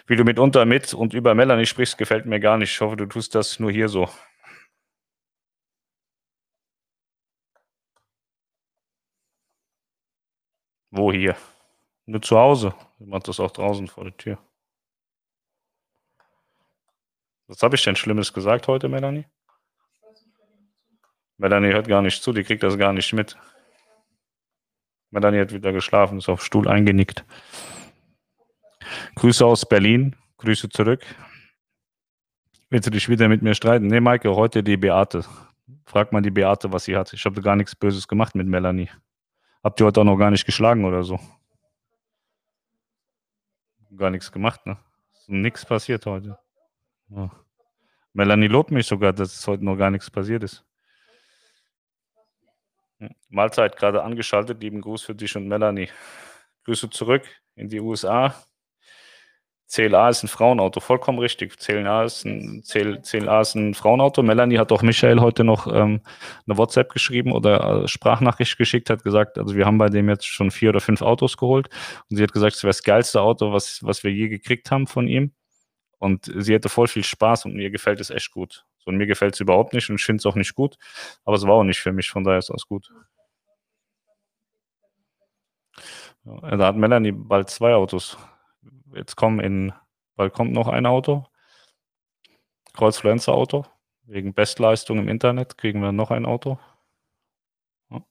Wie 0.05 0.15
du 0.15 0.23
mitunter 0.23 0.65
mit 0.65 0.93
und 0.93 1.15
über 1.15 1.33
Melanie 1.33 1.65
sprichst, 1.65 1.97
gefällt 1.97 2.27
mir 2.27 2.39
gar 2.39 2.57
nicht. 2.57 2.71
Ich 2.73 2.81
hoffe, 2.81 2.95
du 2.95 3.07
tust 3.07 3.33
das 3.33 3.59
nur 3.59 3.71
hier 3.71 3.89
so. 3.89 4.07
Wo 10.91 11.11
hier? 11.11 11.35
Nur 12.05 12.21
zu 12.21 12.37
Hause. 12.37 12.75
Ich 12.99 13.07
mach 13.07 13.23
das 13.23 13.39
auch 13.39 13.51
draußen 13.51 13.87
vor 13.87 14.03
der 14.03 14.15
Tür. 14.17 14.37
Was 17.47 17.63
habe 17.63 17.75
ich 17.75 17.83
denn 17.83 17.95
Schlimmes 17.95 18.31
gesagt 18.31 18.67
heute, 18.67 18.89
Melanie? 18.89 19.25
Melanie 21.37 21.71
hört 21.71 21.87
gar 21.87 22.01
nicht 22.01 22.21
zu, 22.21 22.33
die 22.33 22.43
kriegt 22.43 22.63
das 22.63 22.77
gar 22.77 22.93
nicht 22.93 23.13
mit. 23.13 23.37
Melanie 25.11 25.39
hat 25.39 25.53
wieder 25.53 25.71
geschlafen, 25.71 26.17
ist 26.17 26.29
auf 26.29 26.43
Stuhl 26.43 26.67
eingenickt. 26.67 27.23
Grüße 29.15 29.45
aus 29.45 29.67
Berlin. 29.67 30.15
Grüße 30.37 30.69
zurück. 30.69 31.03
Willst 32.69 32.87
du 32.87 32.91
dich 32.91 33.07
wieder 33.09 33.27
mit 33.27 33.41
mir 33.41 33.55
streiten? 33.55 33.87
Nee, 33.87 33.99
Maike, 33.99 34.35
heute 34.35 34.61
die 34.61 34.77
Beate. 34.77 35.25
Frag 35.85 36.11
mal 36.11 36.21
die 36.21 36.31
Beate, 36.31 36.71
was 36.71 36.83
sie 36.83 36.97
hat. 36.97 37.13
Ich 37.13 37.23
habe 37.25 37.41
gar 37.41 37.55
nichts 37.55 37.75
Böses 37.75 38.07
gemacht 38.07 38.35
mit 38.35 38.47
Melanie. 38.47 38.89
Habt 39.63 39.79
ihr 39.79 39.85
heute 39.85 40.01
auch 40.01 40.05
noch 40.05 40.17
gar 40.17 40.31
nicht 40.31 40.45
geschlagen 40.45 40.85
oder 40.85 41.03
so? 41.03 41.19
Gar 43.95 44.11
nichts 44.11 44.31
gemacht, 44.31 44.65
ne? 44.65 44.77
Nichts 45.27 45.65
passiert 45.65 46.05
heute. 46.05 46.37
Ja. 47.09 47.31
Melanie 48.13 48.47
lobt 48.47 48.71
mich 48.71 48.85
sogar, 48.85 49.13
dass 49.13 49.33
es 49.33 49.47
heute 49.47 49.63
noch 49.63 49.77
gar 49.77 49.89
nichts 49.89 50.11
passiert 50.11 50.43
ist. 50.43 50.66
Mahlzeit 53.29 53.77
gerade 53.77 54.03
angeschaltet. 54.03 54.61
Lieben 54.61 54.81
Gruß 54.81 55.03
für 55.03 55.15
dich 55.15 55.35
und 55.35 55.47
Melanie. 55.47 55.89
Grüße 56.65 56.89
zurück 56.89 57.23
in 57.55 57.69
die 57.69 57.79
USA. 57.79 58.35
CLA 59.69 60.09
ist 60.09 60.23
ein 60.23 60.29
Frauenauto, 60.29 60.79
vollkommen 60.79 61.19
richtig. 61.19 61.57
CLA 61.57 62.05
ist 62.05 62.25
ein, 62.25 62.63
CLA 62.63 63.41
ist 63.41 63.55
ein 63.55 63.73
Frauenauto. 63.73 64.23
Melanie 64.23 64.57
hat 64.59 64.71
auch 64.71 64.81
Michael 64.81 65.19
heute 65.19 65.43
noch 65.43 65.67
ähm, 65.67 66.01
eine 66.47 66.57
WhatsApp 66.57 66.93
geschrieben 66.93 67.33
oder 67.33 67.83
äh, 67.83 67.87
Sprachnachricht 67.87 68.57
geschickt, 68.57 68.89
hat 68.89 69.03
gesagt, 69.03 69.37
also 69.37 69.55
wir 69.55 69.65
haben 69.65 69.77
bei 69.77 69.89
dem 69.89 70.07
jetzt 70.07 70.25
schon 70.25 70.51
vier 70.51 70.69
oder 70.69 70.79
fünf 70.79 71.01
Autos 71.01 71.35
geholt 71.35 71.67
und 72.09 72.15
sie 72.15 72.23
hat 72.23 72.31
gesagt, 72.31 72.55
es 72.55 72.63
wäre 72.63 72.69
das 72.69 72.83
geilste 72.83 73.21
Auto, 73.21 73.51
was, 73.51 73.83
was 73.83 74.05
wir 74.05 74.11
je 74.11 74.29
gekriegt 74.29 74.71
haben 74.71 74.87
von 74.87 75.07
ihm. 75.07 75.33
Und 75.99 76.31
sie 76.33 76.55
hatte 76.55 76.69
voll 76.69 76.87
viel 76.87 77.03
Spaß 77.03 77.45
und 77.45 77.55
mir 77.55 77.69
gefällt 77.69 77.99
es 77.99 78.09
echt 78.09 78.31
gut. 78.31 78.65
Und 78.87 78.97
mir 78.97 79.07
gefällt 79.07 79.35
es 79.35 79.39
überhaupt 79.39 79.73
nicht 79.73 79.89
und 79.89 79.97
ich 79.97 80.05
finde 80.05 80.19
es 80.19 80.25
auch 80.25 80.35
nicht 80.35 80.55
gut, 80.55 80.77
aber 81.25 81.35
es 81.35 81.45
war 81.45 81.55
auch 81.55 81.63
nicht 81.63 81.79
für 81.79 81.91
mich, 81.91 82.09
von 82.09 82.23
daher 82.23 82.39
ist 82.39 82.49
es 82.49 82.67
gut. 82.67 82.91
Ja, 86.25 86.57
da 86.57 86.67
hat 86.67 86.75
Melanie 86.75 87.11
bald 87.11 87.49
zwei 87.49 87.73
Autos 87.73 88.17
jetzt 88.97 89.15
kommen 89.15 89.39
in, 89.39 89.73
bald 90.15 90.33
kommt 90.33 90.53
noch 90.53 90.67
ein 90.67 90.85
Auto, 90.85 91.25
Kreuzfluencer 92.73 93.33
Auto, 93.33 93.65
wegen 94.03 94.33
Bestleistung 94.33 94.99
im 94.99 95.09
Internet 95.09 95.57
kriegen 95.57 95.81
wir 95.81 95.91
noch 95.91 96.11
ein 96.11 96.25
Auto. 96.25 96.59
Ja. 97.89 98.03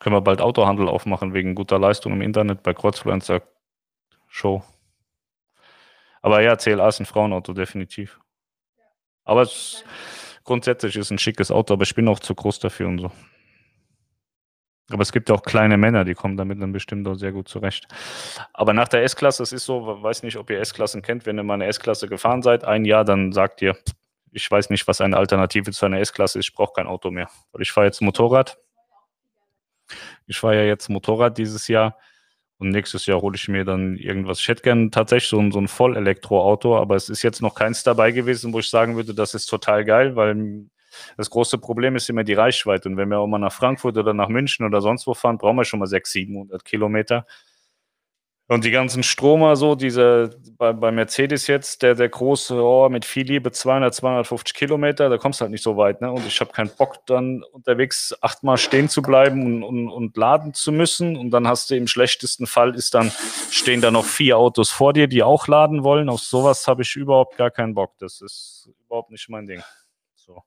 Können 0.00 0.16
wir 0.16 0.20
bald 0.20 0.40
Autohandel 0.40 0.88
aufmachen 0.88 1.34
wegen 1.34 1.54
guter 1.54 1.78
Leistung 1.78 2.12
im 2.12 2.22
Internet 2.22 2.62
bei 2.62 2.74
Kreuzfluencer 2.74 3.42
Show. 4.28 4.62
Aber 6.22 6.40
ja, 6.40 6.56
CLA 6.56 6.88
ist 6.88 7.00
ein 7.00 7.06
Frauenauto, 7.06 7.52
definitiv. 7.52 8.18
Aber 9.24 9.42
es, 9.42 9.84
grundsätzlich 10.44 10.96
ist 10.96 11.10
ein 11.10 11.18
schickes 11.18 11.50
Auto, 11.50 11.74
aber 11.74 11.82
ich 11.82 11.94
bin 11.94 12.08
auch 12.08 12.20
zu 12.20 12.34
groß 12.34 12.60
dafür 12.60 12.88
und 12.88 12.98
so. 12.98 13.12
Aber 14.90 15.02
es 15.02 15.12
gibt 15.12 15.30
auch 15.30 15.42
kleine 15.42 15.76
Männer, 15.76 16.04
die 16.04 16.14
kommen 16.14 16.36
damit 16.36 16.60
dann 16.60 16.72
bestimmt 16.72 17.06
auch 17.08 17.14
sehr 17.14 17.32
gut 17.32 17.48
zurecht. 17.48 17.86
Aber 18.52 18.72
nach 18.72 18.88
der 18.88 19.02
S-Klasse, 19.04 19.42
es 19.42 19.52
ist 19.52 19.64
so, 19.64 20.02
weiß 20.02 20.22
nicht, 20.22 20.36
ob 20.36 20.50
ihr 20.50 20.60
S-Klassen 20.60 21.02
kennt, 21.02 21.24
wenn 21.24 21.38
ihr 21.38 21.42
mal 21.42 21.54
eine 21.54 21.66
S-Klasse 21.66 22.08
gefahren 22.08 22.42
seid, 22.42 22.64
ein 22.64 22.84
Jahr, 22.84 23.04
dann 23.04 23.32
sagt 23.32 23.62
ihr, 23.62 23.76
ich 24.32 24.50
weiß 24.50 24.70
nicht, 24.70 24.86
was 24.88 25.00
eine 25.00 25.16
Alternative 25.16 25.70
zu 25.72 25.86
einer 25.86 26.00
S-Klasse 26.00 26.38
ist. 26.38 26.48
Ich 26.48 26.54
brauche 26.54 26.74
kein 26.74 26.86
Auto 26.86 27.10
mehr. 27.10 27.28
Weil 27.52 27.62
ich 27.62 27.72
fahre 27.72 27.86
jetzt 27.86 28.00
Motorrad. 28.00 28.58
Ich 30.26 30.38
fahre 30.38 30.56
ja 30.56 30.62
jetzt 30.62 30.88
Motorrad 30.88 31.36
dieses 31.38 31.68
Jahr. 31.68 31.98
Und 32.62 32.70
nächstes 32.70 33.06
Jahr 33.06 33.20
hole 33.20 33.36
ich 33.36 33.48
mir 33.48 33.64
dann 33.64 33.96
irgendwas. 33.96 34.40
Ich 34.40 34.48
hätte 34.48 34.62
gerne 34.62 34.90
tatsächlich 34.90 35.28
so 35.28 35.38
ein, 35.38 35.52
so 35.52 35.58
ein 35.58 35.68
Vollelektroauto, 35.68 36.78
aber 36.78 36.96
es 36.96 37.08
ist 37.08 37.22
jetzt 37.22 37.42
noch 37.42 37.54
keins 37.54 37.82
dabei 37.82 38.12
gewesen, 38.12 38.52
wo 38.52 38.60
ich 38.60 38.70
sagen 38.70 38.96
würde, 38.96 39.14
das 39.14 39.34
ist 39.34 39.46
total 39.46 39.84
geil, 39.84 40.16
weil 40.16 40.66
das 41.16 41.30
große 41.30 41.58
Problem 41.58 41.96
ist 41.96 42.08
immer 42.08 42.24
die 42.24 42.34
Reichweite. 42.34 42.88
Und 42.88 42.96
wenn 42.96 43.08
wir 43.08 43.18
auch 43.18 43.26
mal 43.26 43.38
nach 43.38 43.52
Frankfurt 43.52 43.96
oder 43.98 44.14
nach 44.14 44.28
München 44.28 44.64
oder 44.64 44.80
sonst 44.80 45.06
wo 45.06 45.14
fahren, 45.14 45.38
brauchen 45.38 45.56
wir 45.56 45.64
schon 45.64 45.80
mal 45.80 45.86
600, 45.86 46.12
700 46.12 46.64
Kilometer. 46.64 47.26
Und 48.52 48.64
die 48.64 48.70
ganzen 48.70 49.02
Stromer, 49.02 49.56
so, 49.56 49.74
diese, 49.74 50.38
bei, 50.58 50.74
bei 50.74 50.90
Mercedes 50.90 51.46
jetzt, 51.46 51.80
der, 51.80 51.94
der 51.94 52.10
große, 52.10 52.54
oh, 52.54 52.86
mit 52.90 53.06
viel 53.06 53.26
Liebe 53.26 53.50
200, 53.50 53.94
250 53.94 54.52
Kilometer, 54.52 55.08
da 55.08 55.16
kommst 55.16 55.40
du 55.40 55.44
halt 55.44 55.52
nicht 55.52 55.62
so 55.64 55.78
weit, 55.78 56.02
ne? 56.02 56.12
Und 56.12 56.26
ich 56.26 56.38
habe 56.38 56.52
keinen 56.52 56.68
Bock, 56.68 56.98
dann 57.06 57.42
unterwegs 57.44 58.14
achtmal 58.20 58.58
stehen 58.58 58.90
zu 58.90 59.00
bleiben 59.00 59.46
und, 59.46 59.62
und, 59.62 59.88
und 59.88 60.16
laden 60.18 60.52
zu 60.52 60.70
müssen. 60.70 61.16
Und 61.16 61.30
dann 61.30 61.48
hast 61.48 61.70
du 61.70 61.76
im 61.76 61.86
schlechtesten 61.86 62.46
Fall 62.46 62.74
ist 62.74 62.92
dann, 62.92 63.10
stehen 63.50 63.80
da 63.80 63.90
noch 63.90 64.04
vier 64.04 64.36
Autos 64.36 64.70
vor 64.70 64.92
dir, 64.92 65.06
die 65.06 65.22
auch 65.22 65.48
laden 65.48 65.82
wollen. 65.82 66.10
Auf 66.10 66.20
sowas 66.20 66.68
habe 66.68 66.82
ich 66.82 66.94
überhaupt 66.94 67.38
gar 67.38 67.50
keinen 67.50 67.72
Bock. 67.72 67.94
Das 68.00 68.20
ist 68.20 68.68
überhaupt 68.84 69.10
nicht 69.10 69.30
mein 69.30 69.46
Ding. 69.46 69.62
So. 70.14 70.42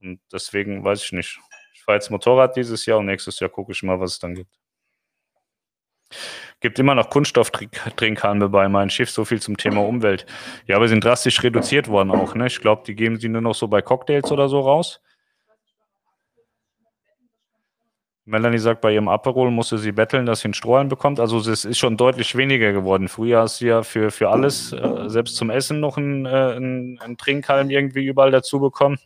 Und 0.00 0.20
deswegen 0.32 0.84
weiß 0.84 1.02
ich 1.02 1.10
nicht. 1.10 1.40
Ich 1.74 1.82
fahre 1.82 1.96
jetzt 1.96 2.08
Motorrad 2.08 2.54
dieses 2.54 2.86
Jahr 2.86 2.98
und 2.98 3.06
nächstes 3.06 3.40
Jahr 3.40 3.50
gucke 3.50 3.72
ich 3.72 3.82
mal, 3.82 3.98
was 3.98 4.12
es 4.12 4.18
dann 4.20 4.36
gibt. 4.36 4.54
Gibt 6.60 6.78
immer 6.78 6.94
noch 6.94 7.10
Kunststofftrinkhalme 7.10 8.48
bei 8.48 8.68
meinem 8.68 8.88
Schiff, 8.88 9.10
so 9.10 9.24
viel 9.24 9.40
zum 9.40 9.56
Thema 9.56 9.82
Umwelt. 9.82 10.24
Ja, 10.66 10.76
aber 10.76 10.88
sind 10.88 11.04
drastisch 11.04 11.42
reduziert 11.42 11.88
worden 11.88 12.10
auch. 12.10 12.34
Ne? 12.34 12.46
Ich 12.46 12.60
glaube, 12.60 12.82
die 12.86 12.94
geben 12.94 13.20
sie 13.20 13.28
nur 13.28 13.42
noch 13.42 13.54
so 13.54 13.68
bei 13.68 13.82
Cocktails 13.82 14.32
oder 14.32 14.48
so 14.48 14.60
raus. 14.60 15.00
Melanie 18.28 18.58
sagt, 18.58 18.80
bei 18.80 18.92
ihrem 18.92 19.06
Aperol 19.08 19.52
musste 19.52 19.78
sie 19.78 19.92
betteln, 19.92 20.26
dass 20.26 20.40
sie 20.40 20.46
einen 20.46 20.54
Strohhalm 20.54 20.88
bekommt. 20.88 21.20
Also 21.20 21.38
es 21.38 21.64
ist 21.64 21.78
schon 21.78 21.96
deutlich 21.96 22.34
weniger 22.36 22.72
geworden. 22.72 23.06
Früher 23.06 23.40
hast 23.40 23.60
du 23.60 23.66
ja 23.66 23.82
für, 23.84 24.10
für 24.10 24.30
alles, 24.30 24.72
äh, 24.72 25.08
selbst 25.08 25.36
zum 25.36 25.48
Essen, 25.48 25.78
noch 25.78 25.96
einen, 25.96 26.26
äh, 26.26 26.28
einen, 26.28 27.16
Trinkhalm 27.18 27.70
irgendwie 27.70 28.04
überall 28.04 28.32
dazu 28.32 28.58
bekommen. 28.58 28.98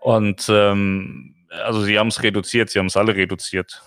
Und 0.00 0.46
ähm, 0.48 1.34
also 1.50 1.82
sie 1.82 1.98
haben 1.98 2.08
es 2.08 2.22
reduziert, 2.22 2.70
sie 2.70 2.78
haben 2.78 2.86
es 2.86 2.96
alle 2.96 3.14
reduziert. 3.14 3.82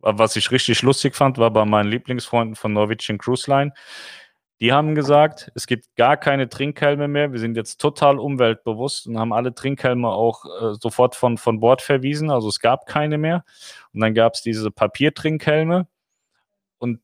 Was 0.00 0.36
ich 0.36 0.50
richtig 0.50 0.82
lustig 0.82 1.16
fand, 1.16 1.38
war 1.38 1.50
bei 1.50 1.64
meinen 1.64 1.90
Lieblingsfreunden 1.90 2.54
von 2.54 2.72
Norwegian 2.72 3.18
Cruise 3.18 3.50
Line. 3.50 3.72
Die 4.60 4.72
haben 4.72 4.94
gesagt, 4.96 5.52
es 5.54 5.66
gibt 5.66 5.94
gar 5.96 6.16
keine 6.16 6.48
Trinkhelme 6.48 7.06
mehr. 7.06 7.32
Wir 7.32 7.38
sind 7.38 7.56
jetzt 7.56 7.80
total 7.80 8.18
umweltbewusst 8.18 9.06
und 9.06 9.18
haben 9.18 9.32
alle 9.32 9.54
Trinkhelme 9.54 10.08
auch 10.08 10.44
äh, 10.44 10.74
sofort 10.80 11.14
von, 11.14 11.38
von 11.38 11.60
Bord 11.60 11.80
verwiesen. 11.80 12.30
Also 12.30 12.48
es 12.48 12.58
gab 12.58 12.86
keine 12.86 13.18
mehr. 13.18 13.44
Und 13.92 14.00
dann 14.00 14.14
gab 14.14 14.34
es 14.34 14.42
diese 14.42 14.70
Papiertrinkhelme 14.72 15.86
und 16.78 17.00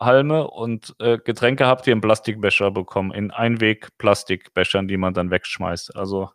Halme 0.00 0.48
und 0.50 0.94
äh, 0.98 1.18
Getränke 1.18 1.66
habt 1.66 1.86
ihr 1.86 1.92
in 1.92 2.00
Plastikbecher 2.00 2.70
bekommen, 2.70 3.12
in 3.12 3.30
Einweg-Plastikbechern, 3.30 4.88
die 4.88 4.96
man 4.96 5.14
dann 5.14 5.30
wegschmeißt. 5.30 5.96
Also 5.96 6.30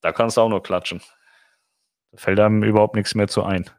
da 0.00 0.12
kannst 0.12 0.36
du 0.36 0.40
auch 0.40 0.48
nur 0.48 0.62
klatschen. 0.62 1.00
Da 2.12 2.18
fällt 2.18 2.40
einem 2.40 2.64
überhaupt 2.64 2.96
nichts 2.96 3.14
mehr 3.14 3.28
zu 3.28 3.44
ein. 3.44 3.70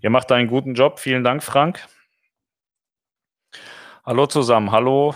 Ihr 0.00 0.10
macht 0.10 0.30
einen 0.32 0.48
guten 0.48 0.74
Job. 0.74 0.98
Vielen 0.98 1.24
Dank, 1.24 1.42
Frank. 1.42 1.86
Hallo 4.04 4.26
zusammen. 4.26 4.70
Hallo. 4.70 5.14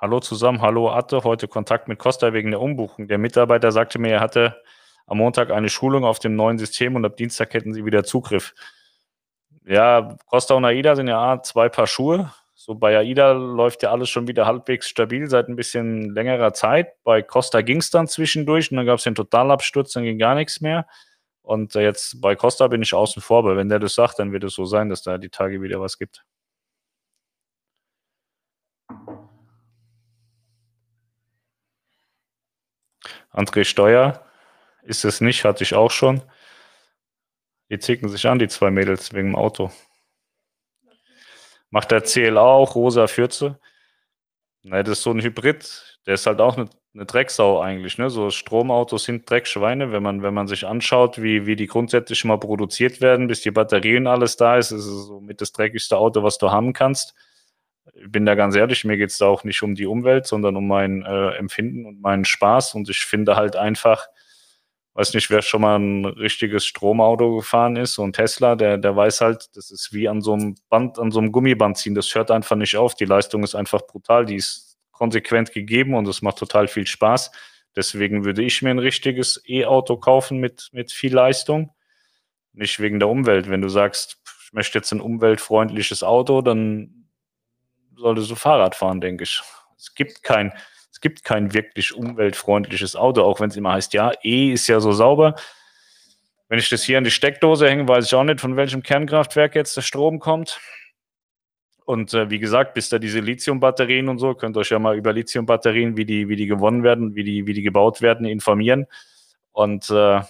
Hallo 0.00 0.20
zusammen. 0.20 0.62
Hallo 0.62 0.90
Atte. 0.90 1.22
Heute 1.24 1.48
Kontakt 1.48 1.88
mit 1.88 1.98
Costa 1.98 2.32
wegen 2.32 2.50
der 2.50 2.60
Umbuchung. 2.60 3.08
Der 3.08 3.18
Mitarbeiter 3.18 3.72
sagte 3.72 3.98
mir, 3.98 4.12
er 4.12 4.20
hatte 4.20 4.62
am 5.06 5.18
Montag 5.18 5.50
eine 5.50 5.68
Schulung 5.68 6.04
auf 6.04 6.18
dem 6.18 6.36
neuen 6.36 6.58
System 6.58 6.96
und 6.96 7.04
ab 7.04 7.16
Dienstag 7.16 7.54
hätten 7.54 7.72
sie 7.72 7.84
wieder 7.84 8.04
Zugriff. 8.04 8.54
Ja, 9.64 10.16
Costa 10.26 10.54
und 10.54 10.64
AIDA 10.64 10.96
sind 10.96 11.08
ja 11.08 11.42
zwei 11.42 11.68
Paar 11.68 11.86
Schuhe. 11.86 12.32
So 12.54 12.74
bei 12.74 12.96
AIDA 12.96 13.32
läuft 13.32 13.82
ja 13.82 13.92
alles 13.92 14.08
schon 14.08 14.26
wieder 14.28 14.46
halbwegs 14.46 14.88
stabil 14.88 15.28
seit 15.28 15.48
ein 15.48 15.56
bisschen 15.56 16.14
längerer 16.14 16.52
Zeit. 16.52 17.02
Bei 17.04 17.22
Costa 17.22 17.60
ging 17.60 17.78
es 17.78 17.90
dann 17.90 18.08
zwischendurch 18.08 18.70
und 18.70 18.78
dann 18.78 18.86
gab 18.86 18.98
es 18.98 19.04
den 19.04 19.14
Totalabsturz, 19.14 19.92
dann 19.92 20.04
ging 20.04 20.18
gar 20.18 20.34
nichts 20.34 20.60
mehr. 20.60 20.86
Und 21.46 21.74
jetzt 21.76 22.20
bei 22.20 22.34
Costa 22.34 22.66
bin 22.66 22.82
ich 22.82 22.92
außen 22.92 23.22
vor, 23.22 23.38
aber 23.38 23.56
wenn 23.56 23.68
der 23.68 23.78
das 23.78 23.94
sagt, 23.94 24.18
dann 24.18 24.32
wird 24.32 24.42
es 24.42 24.54
so 24.54 24.64
sein, 24.64 24.88
dass 24.88 25.02
da 25.02 25.16
die 25.16 25.28
Tage 25.28 25.62
wieder 25.62 25.80
was 25.80 25.96
gibt. 25.96 26.24
André 33.30 33.64
Steuer 33.64 34.26
ist 34.82 35.04
es 35.04 35.20
nicht, 35.20 35.44
hatte 35.44 35.62
ich 35.62 35.74
auch 35.74 35.92
schon. 35.92 36.20
Die 37.70 37.78
zicken 37.78 38.08
sich 38.08 38.26
an, 38.26 38.40
die 38.40 38.48
zwei 38.48 38.72
Mädels, 38.72 39.12
wegen 39.12 39.28
dem 39.28 39.36
Auto. 39.36 39.70
Macht 41.70 41.92
der 41.92 42.02
CLA 42.02 42.40
auch, 42.40 42.74
rosa 42.74 43.06
Fürze. 43.06 43.60
Na, 44.64 44.82
das 44.82 44.98
ist 44.98 45.04
so 45.04 45.12
ein 45.12 45.22
Hybrid. 45.22 46.00
Der 46.06 46.14
ist 46.14 46.26
halt 46.26 46.40
auch 46.40 46.56
eine 46.56 46.68
eine 46.96 47.06
Drecksau 47.06 47.60
eigentlich. 47.60 47.98
Ne? 47.98 48.08
So 48.10 48.30
Stromautos 48.30 49.04
sind 49.04 49.28
Dreckschweine. 49.28 49.92
Wenn 49.92 50.02
man, 50.02 50.22
wenn 50.22 50.34
man 50.34 50.48
sich 50.48 50.66
anschaut, 50.66 51.22
wie, 51.22 51.46
wie 51.46 51.54
die 51.54 51.66
grundsätzlich 51.66 52.24
mal 52.24 52.38
produziert 52.38 53.00
werden, 53.00 53.28
bis 53.28 53.42
die 53.42 53.50
Batterien 53.50 54.06
alles 54.06 54.36
da 54.36 54.56
ist, 54.56 54.70
ist 54.70 54.86
es 54.86 55.06
so 55.06 55.20
mit 55.20 55.40
das 55.40 55.52
dreckigste 55.52 55.98
Auto, 55.98 56.22
was 56.22 56.38
du 56.38 56.50
haben 56.50 56.72
kannst. 56.72 57.14
Ich 57.94 58.10
bin 58.10 58.26
da 58.26 58.34
ganz 58.34 58.56
ehrlich, 58.56 58.84
mir 58.84 58.96
geht 58.96 59.10
es 59.10 59.18
da 59.18 59.26
auch 59.26 59.44
nicht 59.44 59.62
um 59.62 59.74
die 59.74 59.86
Umwelt, 59.86 60.26
sondern 60.26 60.56
um 60.56 60.66
mein 60.66 61.02
äh, 61.02 61.36
Empfinden 61.36 61.86
und 61.86 62.00
meinen 62.00 62.24
Spaß. 62.24 62.74
Und 62.74 62.88
ich 62.88 63.00
finde 63.00 63.36
halt 63.36 63.56
einfach, 63.56 64.06
weiß 64.94 65.12
nicht, 65.14 65.30
wer 65.30 65.42
schon 65.42 65.60
mal 65.60 65.78
ein 65.78 66.04
richtiges 66.06 66.64
Stromauto 66.64 67.36
gefahren 67.36 67.76
ist, 67.76 67.98
ein 67.98 68.14
Tesla, 68.14 68.56
der, 68.56 68.78
der 68.78 68.96
weiß 68.96 69.20
halt, 69.20 69.54
das 69.54 69.70
ist 69.70 69.92
wie 69.92 70.08
an 70.08 70.22
so 70.22 70.32
einem 70.32 70.56
Band, 70.70 70.98
an 70.98 71.10
so 71.10 71.20
einem 71.20 71.30
Gummiband 71.30 71.76
ziehen. 71.76 71.94
Das 71.94 72.14
hört 72.14 72.30
einfach 72.30 72.56
nicht 72.56 72.76
auf. 72.76 72.94
Die 72.94 73.04
Leistung 73.04 73.44
ist 73.44 73.54
einfach 73.54 73.86
brutal. 73.86 74.24
Die 74.24 74.36
ist 74.36 74.65
konsequent 74.96 75.52
gegeben 75.52 75.94
und 75.94 76.08
es 76.08 76.22
macht 76.22 76.38
total 76.38 76.68
viel 76.68 76.86
Spaß. 76.86 77.30
Deswegen 77.76 78.24
würde 78.24 78.42
ich 78.42 78.62
mir 78.62 78.70
ein 78.70 78.78
richtiges 78.78 79.42
E-Auto 79.46 79.98
kaufen 79.98 80.38
mit, 80.38 80.70
mit 80.72 80.92
viel 80.92 81.14
Leistung. 81.14 81.72
Nicht 82.54 82.80
wegen 82.80 82.98
der 82.98 83.08
Umwelt. 83.08 83.50
Wenn 83.50 83.60
du 83.60 83.68
sagst, 83.68 84.18
ich 84.44 84.52
möchte 84.54 84.78
jetzt 84.78 84.92
ein 84.92 85.00
umweltfreundliches 85.00 86.02
Auto, 86.02 86.40
dann 86.40 87.08
solltest 87.96 88.30
du 88.30 88.34
Fahrrad 88.34 88.74
fahren, 88.74 89.00
denke 89.00 89.24
ich. 89.24 89.42
Es 89.76 89.94
gibt 89.94 90.22
kein, 90.22 90.52
es 90.90 91.00
gibt 91.02 91.24
kein 91.24 91.52
wirklich 91.52 91.94
umweltfreundliches 91.94 92.96
Auto, 92.96 93.22
auch 93.22 93.40
wenn 93.40 93.50
es 93.50 93.56
immer 93.56 93.74
heißt, 93.74 93.92
ja, 93.92 94.12
E 94.22 94.52
ist 94.52 94.66
ja 94.68 94.80
so 94.80 94.92
sauber. 94.92 95.34
Wenn 96.48 96.58
ich 96.58 96.70
das 96.70 96.84
hier 96.84 96.96
an 96.96 97.04
die 97.04 97.10
Steckdose 97.10 97.68
hänge, 97.68 97.88
weiß 97.88 98.06
ich 98.06 98.14
auch 98.14 98.24
nicht, 98.24 98.40
von 98.40 98.56
welchem 98.56 98.82
Kernkraftwerk 98.82 99.54
jetzt 99.54 99.76
der 99.76 99.82
Strom 99.82 100.20
kommt. 100.20 100.58
Und 101.86 102.12
äh, 102.14 102.28
wie 102.30 102.40
gesagt, 102.40 102.74
bis 102.74 102.88
da 102.88 102.98
diese 102.98 103.20
Lithium-Batterien 103.20 104.08
und 104.08 104.18
so, 104.18 104.34
könnt 104.34 104.56
ihr 104.56 104.60
euch 104.60 104.70
ja 104.70 104.78
mal 104.80 104.96
über 104.96 105.12
Lithium-Batterien, 105.12 105.96
wie 105.96 106.04
die, 106.04 106.28
wie 106.28 106.34
die 106.34 106.46
gewonnen 106.46 106.82
werden, 106.82 107.14
wie 107.14 107.22
die, 107.22 107.46
wie 107.46 107.54
die 107.54 107.62
gebaut 107.62 108.02
werden, 108.02 108.26
informieren. 108.26 108.86
Und 109.52 109.88
äh, 109.90 110.20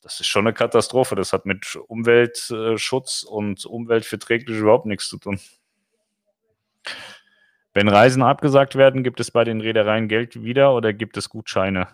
das 0.00 0.20
ist 0.20 0.26
schon 0.26 0.46
eine 0.46 0.54
Katastrophe. 0.54 1.14
Das 1.14 1.34
hat 1.34 1.44
mit 1.44 1.76
Umweltschutz 1.86 3.24
und 3.24 3.66
umweltverträglich 3.66 4.58
überhaupt 4.58 4.86
nichts 4.86 5.06
zu 5.08 5.18
tun. 5.18 5.38
Wenn 7.74 7.88
Reisen 7.88 8.22
abgesagt 8.22 8.76
werden, 8.76 9.04
gibt 9.04 9.20
es 9.20 9.30
bei 9.30 9.44
den 9.44 9.60
Reedereien 9.60 10.08
Geld 10.08 10.42
wieder 10.42 10.74
oder 10.74 10.94
gibt 10.94 11.18
es 11.18 11.28
Gutscheine? 11.28 11.88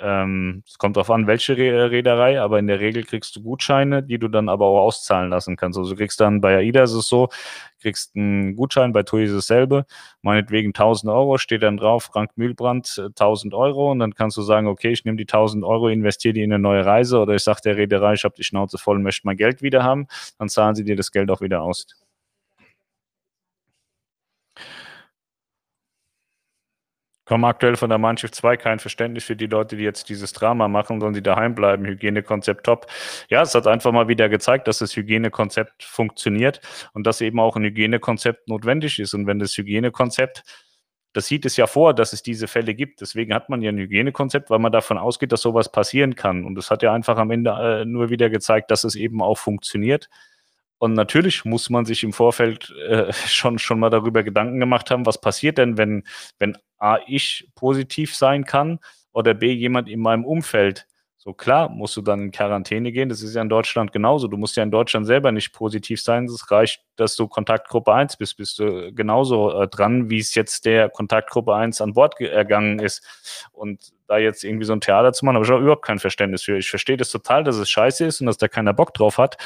Ähm, 0.00 0.64
es 0.66 0.76
kommt 0.78 0.96
darauf 0.96 1.10
an, 1.10 1.26
welche 1.28 1.56
Reederei, 1.56 2.40
aber 2.40 2.58
in 2.58 2.66
der 2.66 2.80
Regel 2.80 3.04
kriegst 3.04 3.36
du 3.36 3.42
Gutscheine, 3.42 4.02
die 4.02 4.18
du 4.18 4.28
dann 4.28 4.48
aber 4.48 4.66
auch 4.66 4.80
auszahlen 4.80 5.30
lassen 5.30 5.56
kannst. 5.56 5.78
Also 5.78 5.90
du 5.92 5.96
kriegst 5.96 6.20
dann 6.20 6.40
bei 6.40 6.56
AIDA 6.56 6.82
ist 6.82 6.94
es 6.94 7.06
so, 7.06 7.28
kriegst 7.80 8.16
einen 8.16 8.56
Gutschein, 8.56 8.92
bei 8.92 9.04
TUI 9.04 9.24
ist 9.24 9.30
es 9.30 9.46
dasselbe, 9.46 9.86
meinetwegen 10.22 10.70
1000 10.70 11.12
Euro, 11.12 11.38
steht 11.38 11.62
dann 11.62 11.76
drauf, 11.76 12.04
Frank 12.04 12.32
Mühlbrand 12.36 12.98
1000 12.98 13.54
Euro 13.54 13.92
und 13.92 14.00
dann 14.00 14.14
kannst 14.14 14.36
du 14.36 14.42
sagen, 14.42 14.66
okay, 14.66 14.90
ich 14.90 15.04
nehme 15.04 15.16
die 15.16 15.24
1000 15.24 15.64
Euro, 15.64 15.88
investiere 15.88 16.34
die 16.34 16.42
in 16.42 16.52
eine 16.52 16.62
neue 16.62 16.84
Reise 16.84 17.20
oder 17.20 17.34
ich 17.34 17.42
sage 17.44 17.60
der 17.64 17.76
Reederei, 17.76 18.14
ich 18.14 18.24
habe 18.24 18.34
die 18.36 18.44
Schnauze 18.44 18.78
voll, 18.78 18.98
möchte 18.98 19.26
mein 19.26 19.36
Geld 19.36 19.62
wieder 19.62 19.84
haben, 19.84 20.08
dann 20.38 20.48
zahlen 20.48 20.74
sie 20.74 20.84
dir 20.84 20.96
das 20.96 21.12
Geld 21.12 21.30
auch 21.30 21.40
wieder 21.40 21.62
aus. 21.62 22.03
Kommen 27.24 27.44
aktuell 27.44 27.76
von 27.76 27.88
der 27.88 27.98
Mannschaft 27.98 28.34
2 28.34 28.58
kein 28.58 28.78
Verständnis 28.78 29.24
für 29.24 29.36
die 29.36 29.46
Leute, 29.46 29.76
die 29.76 29.84
jetzt 29.84 30.10
dieses 30.10 30.32
Drama 30.34 30.68
machen, 30.68 31.00
sollen 31.00 31.14
sie 31.14 31.22
daheim 31.22 31.54
bleiben. 31.54 31.86
Hygienekonzept 31.86 32.64
top. 32.64 32.86
Ja, 33.30 33.42
es 33.42 33.54
hat 33.54 33.66
einfach 33.66 33.92
mal 33.92 34.08
wieder 34.08 34.28
gezeigt, 34.28 34.68
dass 34.68 34.78
das 34.78 34.94
Hygienekonzept 34.94 35.82
funktioniert 35.82 36.60
und 36.92 37.06
dass 37.06 37.22
eben 37.22 37.40
auch 37.40 37.56
ein 37.56 37.64
Hygienekonzept 37.64 38.48
notwendig 38.48 38.98
ist. 38.98 39.14
Und 39.14 39.26
wenn 39.26 39.38
das 39.38 39.56
Hygienekonzept, 39.56 40.42
das 41.14 41.26
sieht 41.26 41.46
es 41.46 41.56
ja 41.56 41.66
vor, 41.66 41.94
dass 41.94 42.12
es 42.12 42.22
diese 42.22 42.48
Fälle 42.48 42.74
gibt. 42.74 43.00
Deswegen 43.00 43.32
hat 43.32 43.48
man 43.48 43.62
ja 43.62 43.70
ein 43.70 43.78
Hygienekonzept, 43.78 44.50
weil 44.50 44.58
man 44.58 44.72
davon 44.72 44.98
ausgeht, 44.98 45.32
dass 45.32 45.40
sowas 45.40 45.72
passieren 45.72 46.16
kann. 46.16 46.44
Und 46.44 46.58
es 46.58 46.70
hat 46.70 46.82
ja 46.82 46.92
einfach 46.92 47.16
am 47.16 47.30
Ende 47.30 47.50
äh, 47.50 47.84
nur 47.86 48.10
wieder 48.10 48.28
gezeigt, 48.28 48.70
dass 48.70 48.84
es 48.84 48.96
eben 48.96 49.22
auch 49.22 49.38
funktioniert. 49.38 50.10
Und 50.84 50.92
natürlich 50.92 51.46
muss 51.46 51.70
man 51.70 51.86
sich 51.86 52.02
im 52.02 52.12
Vorfeld 52.12 52.68
äh, 52.86 53.10
schon, 53.26 53.58
schon 53.58 53.80
mal 53.80 53.88
darüber 53.88 54.22
Gedanken 54.22 54.60
gemacht 54.60 54.90
haben, 54.90 55.06
was 55.06 55.18
passiert 55.18 55.56
denn, 55.56 55.78
wenn, 55.78 56.04
wenn 56.38 56.58
A, 56.76 56.98
ich 57.06 57.48
positiv 57.54 58.14
sein 58.14 58.44
kann 58.44 58.80
oder 59.14 59.32
B, 59.32 59.50
jemand 59.50 59.88
in 59.88 60.00
meinem 60.00 60.26
Umfeld 60.26 60.86
so 61.16 61.32
klar 61.32 61.70
musst 61.70 61.96
du 61.96 62.02
dann 62.02 62.24
in 62.24 62.30
Quarantäne 62.32 62.92
gehen. 62.92 63.08
Das 63.08 63.22
ist 63.22 63.34
ja 63.34 63.40
in 63.40 63.48
Deutschland 63.48 63.92
genauso. 63.92 64.28
Du 64.28 64.36
musst 64.36 64.58
ja 64.58 64.62
in 64.62 64.70
Deutschland 64.70 65.06
selber 65.06 65.32
nicht 65.32 65.54
positiv 65.54 66.02
sein. 66.02 66.26
Es 66.26 66.50
reicht, 66.50 66.82
dass 66.96 67.16
du 67.16 67.28
Kontaktgruppe 67.28 67.94
1 67.94 68.18
bist, 68.18 68.36
bist 68.36 68.58
du 68.58 68.92
genauso 68.92 69.58
äh, 69.58 69.66
dran, 69.66 70.10
wie 70.10 70.18
es 70.18 70.34
jetzt 70.34 70.66
der 70.66 70.90
Kontaktgruppe 70.90 71.54
1 71.54 71.80
an 71.80 71.94
Bord 71.94 72.20
ergangen 72.20 72.78
ist. 72.78 73.02
Und 73.52 73.94
da 74.06 74.18
jetzt 74.18 74.44
irgendwie 74.44 74.66
so 74.66 74.74
ein 74.74 74.82
Theater 74.82 75.14
zu 75.14 75.24
machen, 75.24 75.36
habe 75.36 75.46
ich 75.46 75.50
auch 75.50 75.60
überhaupt 75.60 75.86
kein 75.86 75.98
Verständnis 75.98 76.42
für. 76.42 76.58
Ich 76.58 76.68
verstehe 76.68 76.98
das 76.98 77.10
total, 77.10 77.42
dass 77.42 77.56
es 77.56 77.70
scheiße 77.70 78.04
ist 78.04 78.20
und 78.20 78.26
dass 78.26 78.36
da 78.36 78.48
keiner 78.48 78.74
Bock 78.74 78.92
drauf 78.92 79.16
hat. 79.16 79.38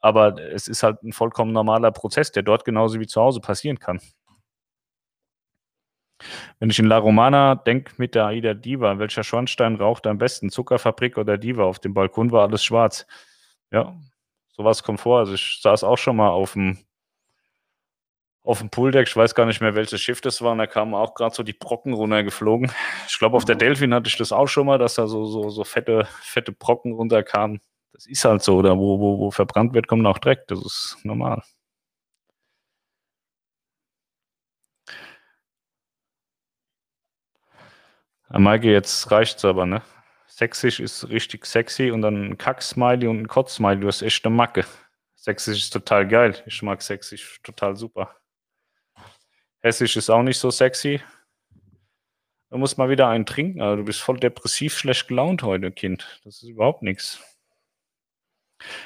Aber 0.00 0.38
es 0.38 0.68
ist 0.68 0.82
halt 0.82 1.02
ein 1.02 1.12
vollkommen 1.12 1.52
normaler 1.52 1.90
Prozess, 1.90 2.30
der 2.32 2.42
dort 2.42 2.64
genauso 2.64 3.00
wie 3.00 3.06
zu 3.06 3.20
Hause 3.20 3.40
passieren 3.40 3.78
kann. 3.78 4.00
Wenn 6.58 6.70
ich 6.70 6.78
in 6.78 6.86
La 6.86 6.98
Romana 6.98 7.54
denke 7.54 7.92
mit 7.96 8.14
der 8.14 8.26
Aida 8.26 8.54
Diva, 8.54 8.98
welcher 8.98 9.22
Schornstein 9.22 9.76
raucht 9.76 10.06
am 10.06 10.18
besten? 10.18 10.50
Zuckerfabrik 10.50 11.16
oder 11.16 11.38
Diva? 11.38 11.64
Auf 11.64 11.78
dem 11.78 11.94
Balkon 11.94 12.32
war 12.32 12.48
alles 12.48 12.64
schwarz. 12.64 13.06
Ja, 13.70 13.96
sowas 14.56 14.82
kommt 14.82 15.00
vor. 15.00 15.20
Also 15.20 15.34
ich 15.34 15.60
saß 15.62 15.84
auch 15.84 15.98
schon 15.98 16.16
mal 16.16 16.30
auf 16.30 16.54
dem, 16.54 16.78
auf 18.42 18.58
dem 18.58 18.70
Pooldeck. 18.70 19.06
Ich 19.08 19.16
weiß 19.16 19.34
gar 19.34 19.46
nicht 19.46 19.60
mehr, 19.60 19.74
welches 19.76 20.00
Schiff 20.00 20.20
das 20.20 20.42
war. 20.42 20.52
Und 20.52 20.58
da 20.58 20.66
kamen 20.66 20.94
auch 20.94 21.14
gerade 21.14 21.34
so 21.34 21.42
die 21.42 21.52
Brocken 21.52 21.92
runtergeflogen. 21.92 22.72
Ich 23.08 23.18
glaube, 23.18 23.36
auf 23.36 23.44
der 23.44 23.56
Delfin 23.56 23.94
hatte 23.94 24.08
ich 24.08 24.16
das 24.16 24.32
auch 24.32 24.48
schon 24.48 24.66
mal, 24.66 24.78
dass 24.78 24.94
da 24.94 25.06
so, 25.06 25.24
so, 25.26 25.50
so 25.50 25.64
fette, 25.64 26.08
fette 26.22 26.52
Brocken 26.52 26.92
runterkamen. 26.92 27.60
Das 27.98 28.06
ist 28.06 28.24
halt 28.24 28.42
so. 28.44 28.56
Oder 28.56 28.78
wo, 28.78 29.00
wo, 29.00 29.18
wo 29.18 29.30
verbrannt 29.32 29.74
wird, 29.74 29.88
kommt 29.88 30.06
auch 30.06 30.18
Dreck. 30.18 30.46
Das 30.46 30.60
ist 30.64 30.98
normal. 31.02 31.42
Maike, 38.30 38.70
jetzt 38.70 39.10
reicht's 39.10 39.44
aber, 39.44 39.66
ne? 39.66 39.82
Sächsisch 40.28 40.78
ist 40.78 41.08
richtig 41.08 41.44
sexy 41.44 41.90
und 41.90 42.02
dann 42.02 42.30
ein 42.30 42.38
Kack-Smiley 42.38 43.08
und 43.08 43.18
ein 43.18 43.26
Kotz-Smiley. 43.26 43.80
Du 43.80 43.88
hast 43.88 44.02
echt 44.02 44.24
eine 44.24 44.34
Macke. 44.34 44.64
Sächsisch 45.16 45.58
ist 45.58 45.70
total 45.70 46.06
geil. 46.06 46.40
Ich 46.46 46.62
mag 46.62 46.80
Sächsisch 46.82 47.40
total 47.42 47.74
super. 47.74 48.14
Hessisch 49.60 49.96
ist 49.96 50.08
auch 50.08 50.22
nicht 50.22 50.38
so 50.38 50.52
sexy. 50.52 51.02
Du 52.50 52.58
musst 52.58 52.78
mal 52.78 52.90
wieder 52.90 53.08
einen 53.08 53.26
trinken. 53.26 53.60
Also 53.60 53.76
du 53.78 53.84
bist 53.84 54.00
voll 54.00 54.20
depressiv, 54.20 54.78
schlecht 54.78 55.08
gelaunt 55.08 55.42
heute, 55.42 55.72
Kind. 55.72 56.20
Das 56.24 56.42
ist 56.42 56.48
überhaupt 56.48 56.82
nichts. 56.82 57.20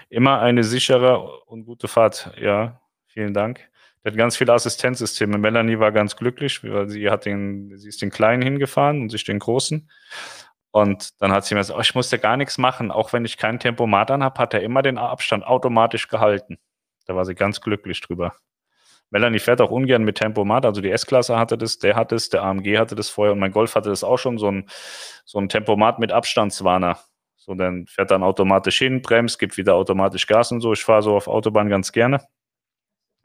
Immer 0.08 0.40
eine 0.40 0.64
sichere 0.64 1.40
und 1.46 1.64
gute 1.64 1.88
Fahrt. 1.88 2.32
Ja, 2.40 2.80
vielen 3.06 3.34
Dank. 3.34 3.68
Der 4.04 4.12
hat 4.12 4.18
ganz 4.18 4.36
viele 4.36 4.52
Assistenzsysteme. 4.52 5.38
Melanie 5.38 5.78
war 5.78 5.92
ganz 5.92 6.16
glücklich, 6.16 6.62
weil 6.64 6.88
sie 6.88 7.08
hat 7.10 7.24
den, 7.24 7.76
sie 7.78 7.88
ist 7.88 8.02
den 8.02 8.10
Kleinen 8.10 8.42
hingefahren 8.42 9.00
und 9.00 9.10
sich 9.10 9.24
den 9.24 9.38
Großen. 9.38 9.88
Und 10.72 11.20
dann 11.20 11.32
hat 11.32 11.44
sie 11.44 11.54
mir 11.54 11.60
gesagt, 11.60 11.78
oh, 11.78 11.82
ich 11.82 11.94
musste 11.94 12.18
gar 12.18 12.36
nichts 12.36 12.58
machen. 12.58 12.90
Auch 12.90 13.12
wenn 13.12 13.24
ich 13.24 13.36
kein 13.36 13.60
Tempomat 13.60 14.10
an 14.10 14.24
habe, 14.24 14.38
hat 14.40 14.54
er 14.54 14.62
immer 14.62 14.82
den 14.82 14.98
Abstand 14.98 15.44
automatisch 15.44 16.08
gehalten. 16.08 16.58
Da 17.06 17.14
war 17.14 17.24
sie 17.24 17.34
ganz 17.34 17.60
glücklich 17.60 18.00
drüber. 18.00 18.34
Melanie 19.12 19.40
fährt 19.40 19.60
auch 19.60 19.70
ungern 19.70 20.04
mit 20.04 20.16
Tempomat, 20.16 20.64
also 20.64 20.80
die 20.80 20.90
S-Klasse 20.90 21.38
hatte 21.38 21.58
das, 21.58 21.78
der 21.78 21.96
hatte 21.96 22.14
es, 22.14 22.30
der 22.30 22.42
AMG 22.44 22.78
hatte 22.78 22.94
das 22.94 23.10
vorher 23.10 23.34
und 23.34 23.40
mein 23.40 23.52
Golf 23.52 23.74
hatte 23.74 23.90
das 23.90 24.04
auch 24.04 24.16
schon, 24.16 24.38
so 24.38 24.50
ein, 24.50 24.70
so 25.26 25.38
ein 25.38 25.50
Tempomat 25.50 25.98
mit 25.98 26.12
Abstandswarner. 26.12 26.98
So, 27.44 27.54
dann 27.54 27.86
fährt 27.88 28.12
dann 28.12 28.22
automatisch 28.22 28.78
hin, 28.78 29.02
bremst, 29.02 29.38
gibt 29.38 29.56
wieder 29.56 29.74
automatisch 29.74 30.28
Gas 30.28 30.52
und 30.52 30.60
so. 30.60 30.72
Ich 30.72 30.84
fahre 30.84 31.02
so 31.02 31.16
auf 31.16 31.26
Autobahn 31.26 31.68
ganz 31.68 31.90
gerne. 31.90 32.20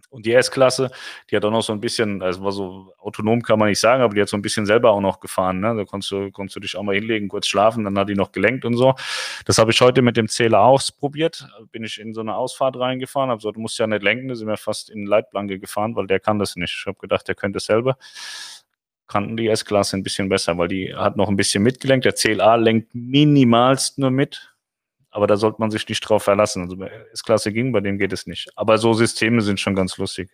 Und 0.09 0.25
die 0.25 0.33
S-Klasse, 0.33 0.89
die 1.29 1.35
hat 1.35 1.43
auch 1.43 1.51
noch 1.51 1.61
so 1.61 1.73
ein 1.73 1.81
bisschen, 1.81 2.21
also 2.21 2.41
war 2.41 2.53
so 2.53 2.93
autonom 2.97 3.41
kann 3.41 3.59
man 3.59 3.67
nicht 3.67 3.79
sagen, 3.79 4.01
aber 4.01 4.15
die 4.15 4.21
hat 4.21 4.29
so 4.29 4.37
ein 4.37 4.41
bisschen 4.41 4.65
selber 4.65 4.91
auch 4.91 5.01
noch 5.01 5.19
gefahren. 5.19 5.59
Ne? 5.59 5.75
Da 5.75 5.83
konntest 5.83 6.11
du, 6.11 6.31
konntest 6.31 6.55
du 6.55 6.61
dich 6.61 6.77
auch 6.77 6.83
mal 6.83 6.95
hinlegen, 6.95 7.27
kurz 7.27 7.47
schlafen, 7.47 7.83
dann 7.83 7.97
hat 7.99 8.07
die 8.07 8.15
noch 8.15 8.31
gelenkt 8.31 8.63
und 8.63 8.75
so. 8.75 8.95
Das 9.45 9.57
habe 9.57 9.71
ich 9.71 9.81
heute 9.81 10.01
mit 10.01 10.15
dem 10.15 10.29
Zähler 10.29 10.61
ausprobiert. 10.61 11.47
Bin 11.71 11.83
ich 11.83 11.99
in 11.99 12.13
so 12.13 12.21
eine 12.21 12.35
Ausfahrt 12.35 12.77
reingefahren, 12.77 13.29
habe 13.29 13.39
gesagt, 13.39 13.57
du 13.57 13.59
musst 13.59 13.77
ja 13.79 13.85
nicht 13.85 14.01
lenken, 14.01 14.29
da 14.29 14.35
sind 14.35 14.47
wir 14.47 14.57
fast 14.57 14.89
in 14.89 15.05
Leitplanke 15.05 15.59
gefahren, 15.59 15.95
weil 15.95 16.07
der 16.07 16.21
kann 16.21 16.39
das 16.39 16.55
nicht. 16.55 16.73
Ich 16.79 16.85
habe 16.87 16.97
gedacht, 16.97 17.27
der 17.27 17.35
könnte 17.35 17.57
es 17.57 17.65
selber. 17.65 17.97
Kannten 19.07 19.37
die 19.37 19.47
S-Klasse 19.47 19.97
ein 19.97 20.03
bisschen 20.03 20.29
besser, 20.29 20.57
weil 20.57 20.67
die 20.67 20.93
hat 20.93 21.15
noch 21.15 21.29
ein 21.29 21.37
bisschen 21.37 21.63
mitgelenkt. 21.63 22.05
Der 22.05 22.13
CLA 22.13 22.55
lenkt 22.55 22.93
minimalst 22.93 23.97
nur 23.99 24.11
mit 24.11 24.57
aber 25.17 25.25
da 25.25 25.35
sollte 25.35 25.59
man 25.59 25.71
sich 25.71 25.89
nicht 25.89 26.01
drauf 26.01 26.23
verlassen. 26.23 26.61
Also 26.61 26.77
bei 26.77 26.91
S-Klasse 27.11 27.51
ging, 27.51 27.71
bei 27.71 27.79
dem 27.79 27.97
geht 27.97 28.13
es 28.13 28.27
nicht. 28.27 28.51
Aber 28.55 28.77
so 28.77 28.93
Systeme 28.93 29.41
sind 29.41 29.59
schon 29.59 29.73
ganz 29.73 29.97
lustig. 29.97 30.29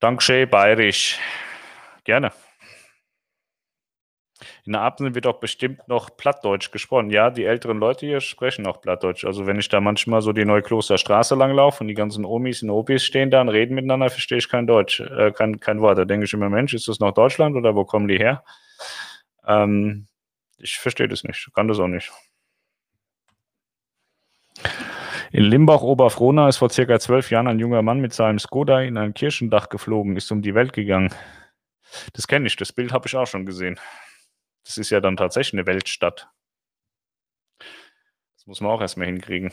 Dankeschön, 0.00 0.50
bayerisch. 0.50 1.16
Gerne. 2.02 2.32
In 4.64 4.72
der 4.72 4.82
Absen 4.82 5.14
wird 5.14 5.26
auch 5.26 5.40
bestimmt 5.40 5.86
noch 5.88 6.16
Plattdeutsch 6.16 6.70
gesprochen. 6.70 7.10
Ja, 7.10 7.30
die 7.30 7.44
älteren 7.44 7.78
Leute 7.78 8.06
hier 8.06 8.20
sprechen 8.20 8.66
auch 8.66 8.80
Plattdeutsch. 8.80 9.24
Also 9.24 9.46
wenn 9.46 9.58
ich 9.58 9.68
da 9.68 9.80
manchmal 9.80 10.22
so 10.22 10.32
die 10.32 10.44
Neuklosterstraße 10.44 11.34
langlaufe 11.34 11.82
und 11.82 11.88
die 11.88 11.94
ganzen 11.94 12.24
Omis 12.24 12.62
und 12.62 12.70
Opis 12.70 13.04
stehen 13.04 13.30
da 13.30 13.40
und 13.40 13.48
reden 13.48 13.74
miteinander, 13.74 14.10
verstehe 14.10 14.38
ich 14.38 14.48
kein 14.48 14.66
Deutsch, 14.66 15.00
äh, 15.00 15.32
kein, 15.32 15.60
kein 15.60 15.80
Wort. 15.80 15.98
Da 15.98 16.04
denke 16.04 16.26
ich 16.26 16.32
immer, 16.32 16.50
Mensch, 16.50 16.74
ist 16.74 16.88
das 16.88 17.00
noch 17.00 17.12
Deutschland 17.12 17.56
oder 17.56 17.74
wo 17.74 17.84
kommen 17.84 18.08
die 18.08 18.18
her? 18.18 18.44
Ähm, 19.46 20.06
ich 20.58 20.78
verstehe 20.78 21.08
das 21.08 21.24
nicht, 21.24 21.50
kann 21.54 21.68
das 21.68 21.78
auch 21.78 21.88
nicht. 21.88 22.12
In 25.32 25.44
Limbach-Oberfrohna 25.44 26.48
ist 26.48 26.56
vor 26.56 26.70
circa 26.70 26.98
zwölf 26.98 27.30
Jahren 27.30 27.46
ein 27.46 27.60
junger 27.60 27.82
Mann 27.82 28.00
mit 28.00 28.12
seinem 28.12 28.40
Skoda 28.40 28.80
in 28.80 28.98
ein 28.98 29.14
Kirchendach 29.14 29.68
geflogen, 29.68 30.16
ist 30.16 30.30
um 30.32 30.42
die 30.42 30.54
Welt 30.54 30.72
gegangen. 30.72 31.14
Das 32.14 32.26
kenne 32.26 32.46
ich, 32.46 32.56
das 32.56 32.72
Bild 32.72 32.92
habe 32.92 33.06
ich 33.06 33.16
auch 33.16 33.26
schon 33.26 33.46
gesehen. 33.46 33.78
Das 34.64 34.78
ist 34.78 34.90
ja 34.90 35.00
dann 35.00 35.16
tatsächlich 35.16 35.54
eine 35.54 35.66
Weltstadt. 35.66 36.28
Das 38.36 38.46
muss 38.46 38.60
man 38.60 38.70
auch 38.70 38.80
erstmal 38.80 39.06
hinkriegen. 39.06 39.52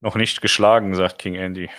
Noch 0.00 0.16
nicht 0.16 0.40
geschlagen, 0.40 0.94
sagt 0.94 1.18
King 1.18 1.36
Andy. 1.36 1.70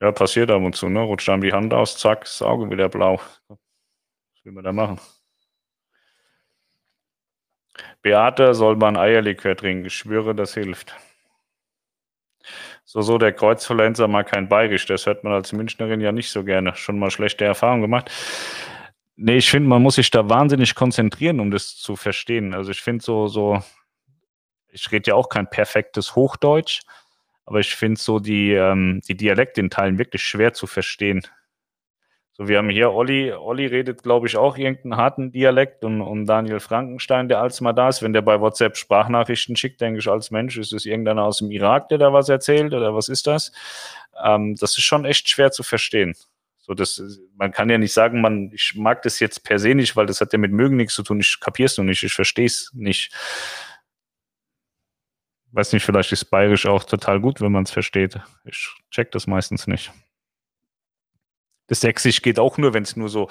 Ja, 0.00 0.12
passiert 0.12 0.50
ab 0.50 0.62
und 0.62 0.76
zu, 0.76 0.88
ne? 0.88 1.00
Rutscht 1.00 1.28
einem 1.28 1.42
die 1.42 1.52
Hand 1.52 1.74
aus, 1.74 1.96
zack, 1.98 2.20
das 2.20 2.42
Auge 2.42 2.70
wieder 2.70 2.88
blau. 2.88 3.20
Was 3.48 3.58
will 4.44 4.52
man 4.52 4.64
da 4.64 4.72
machen? 4.72 5.00
Beate 8.02 8.54
soll 8.54 8.76
man 8.76 8.96
Eierlikör 8.96 9.56
trinken. 9.56 9.86
Ich 9.86 9.94
schwöre, 9.94 10.34
das 10.34 10.54
hilft. 10.54 10.94
So, 12.84 13.00
so, 13.00 13.18
der 13.18 13.32
Kreuzverlenzer 13.32 14.06
mal 14.08 14.24
kein 14.24 14.48
Bayerisch. 14.48 14.86
Das 14.86 15.06
hört 15.06 15.24
man 15.24 15.32
als 15.32 15.52
Münchnerin 15.52 16.00
ja 16.00 16.12
nicht 16.12 16.30
so 16.30 16.44
gerne. 16.44 16.76
Schon 16.76 16.98
mal 16.98 17.10
schlechte 17.10 17.44
Erfahrungen 17.44 17.82
gemacht. 17.82 18.10
Nee, 19.16 19.36
ich 19.36 19.50
finde, 19.50 19.68
man 19.68 19.82
muss 19.82 19.94
sich 19.94 20.10
da 20.10 20.28
wahnsinnig 20.28 20.74
konzentrieren, 20.74 21.38
um 21.38 21.50
das 21.50 21.76
zu 21.76 21.94
verstehen. 21.94 22.52
Also 22.52 22.72
ich 22.72 22.80
finde 22.80 23.04
so, 23.04 23.28
so, 23.28 23.62
ich 24.68 24.90
rede 24.90 25.10
ja 25.10 25.14
auch 25.14 25.28
kein 25.28 25.48
perfektes 25.48 26.16
Hochdeutsch, 26.16 26.80
aber 27.46 27.60
ich 27.60 27.76
finde 27.76 28.00
so 28.00 28.18
die, 28.18 28.52
ähm, 28.52 29.00
die 29.06 29.16
Dialekte 29.16 29.60
in 29.60 29.70
Teilen 29.70 29.98
wirklich 29.98 30.22
schwer 30.22 30.52
zu 30.52 30.66
verstehen. 30.66 31.22
So, 32.32 32.48
wir 32.48 32.58
haben 32.58 32.68
hier 32.68 32.90
Olli, 32.90 33.32
Olli 33.32 33.66
redet, 33.66 34.02
glaube 34.02 34.26
ich, 34.26 34.36
auch 34.36 34.58
irgendeinen 34.58 34.96
harten 34.96 35.30
Dialekt 35.30 35.84
und, 35.84 36.00
und 36.00 36.26
Daniel 36.26 36.58
Frankenstein, 36.58 37.28
der 37.28 37.40
als 37.40 37.60
mal 37.60 37.72
da 37.72 37.88
ist, 37.88 38.02
wenn 38.02 38.12
der 38.12 38.22
bei 38.22 38.40
WhatsApp 38.40 38.76
Sprachnachrichten 38.76 39.54
schickt, 39.54 39.80
denke 39.80 40.00
ich 40.00 40.08
als 40.08 40.32
Mensch, 40.32 40.58
ist 40.58 40.72
es 40.72 40.84
irgendeiner 40.84 41.22
aus 41.22 41.38
dem 41.38 41.52
Irak, 41.52 41.88
der 41.90 41.98
da 41.98 42.12
was 42.12 42.28
erzählt 42.28 42.74
oder 42.74 42.92
was 42.96 43.08
ist 43.08 43.28
das? 43.28 43.52
Ähm, 44.24 44.56
das 44.56 44.76
ist 44.76 44.82
schon 44.82 45.04
echt 45.04 45.28
schwer 45.28 45.52
zu 45.52 45.62
verstehen. 45.62 46.16
So, 46.66 46.72
das, 46.72 46.98
man 47.36 47.52
kann 47.52 47.68
ja 47.68 47.76
nicht 47.76 47.92
sagen, 47.92 48.22
man, 48.22 48.50
ich 48.54 48.74
mag 48.74 49.02
das 49.02 49.20
jetzt 49.20 49.44
per 49.44 49.58
se 49.58 49.74
nicht, 49.74 49.96
weil 49.96 50.06
das 50.06 50.22
hat 50.22 50.32
ja 50.32 50.38
mit 50.38 50.50
mögen 50.50 50.76
nichts 50.76 50.94
zu 50.94 51.02
tun. 51.02 51.20
Ich 51.20 51.38
kapiere 51.38 51.66
es 51.66 51.76
noch 51.76 51.84
nicht, 51.84 52.02
ich 52.02 52.14
verstehe 52.14 52.46
es 52.46 52.70
nicht. 52.72 53.12
Weiß 55.52 55.74
nicht, 55.74 55.84
vielleicht 55.84 56.10
ist 56.12 56.24
Bayerisch 56.24 56.64
auch 56.64 56.84
total 56.84 57.20
gut, 57.20 57.42
wenn 57.42 57.52
man 57.52 57.64
es 57.64 57.70
versteht. 57.70 58.18
Ich 58.46 58.74
check 58.90 59.12
das 59.12 59.26
meistens 59.26 59.66
nicht. 59.66 59.92
Das 61.66 61.82
Sächsisch 61.82 62.22
geht 62.22 62.38
auch 62.38 62.56
nur, 62.56 62.72
wenn 62.72 62.84
es 62.84 62.96
nur 62.96 63.10
so, 63.10 63.28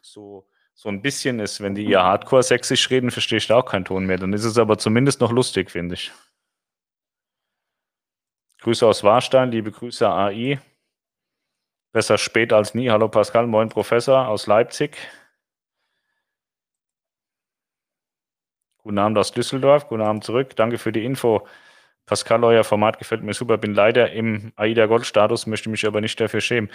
so, 0.00 0.48
so 0.72 0.88
ein 0.88 1.02
bisschen 1.02 1.40
ist. 1.40 1.60
Wenn 1.60 1.74
die 1.74 1.86
ihr 1.86 2.04
Hardcore-Sächsisch 2.04 2.88
reden, 2.90 3.10
verstehe 3.10 3.38
ich 3.38 3.48
da 3.48 3.56
auch 3.56 3.66
keinen 3.66 3.84
Ton 3.84 4.06
mehr. 4.06 4.18
Dann 4.18 4.32
ist 4.32 4.44
es 4.44 4.58
aber 4.58 4.78
zumindest 4.78 5.20
noch 5.20 5.32
lustig, 5.32 5.72
finde 5.72 5.96
ich. 5.96 6.12
Grüße 8.60 8.86
aus 8.86 9.02
Warstein, 9.02 9.50
liebe 9.50 9.72
Grüße 9.72 10.08
AI. 10.08 10.60
Besser 11.96 12.18
spät 12.18 12.52
als 12.52 12.74
nie. 12.74 12.90
Hallo 12.90 13.08
Pascal, 13.08 13.46
moin 13.46 13.70
Professor 13.70 14.28
aus 14.28 14.46
Leipzig. 14.46 14.98
Guten 18.76 18.98
Abend 18.98 19.16
aus 19.16 19.32
Düsseldorf, 19.32 19.88
guten 19.88 20.02
Abend 20.02 20.22
zurück. 20.22 20.54
Danke 20.56 20.76
für 20.76 20.92
die 20.92 21.06
Info. 21.06 21.48
Pascal, 22.04 22.44
euer 22.44 22.64
Format 22.64 22.98
gefällt 22.98 23.22
mir 23.22 23.32
super. 23.32 23.56
Bin 23.56 23.72
leider 23.72 24.12
im 24.12 24.52
AIDA 24.56 24.84
Gold 24.84 25.06
Status, 25.06 25.46
möchte 25.46 25.70
mich 25.70 25.86
aber 25.86 26.02
nicht 26.02 26.20
dafür 26.20 26.42
schämen. 26.42 26.70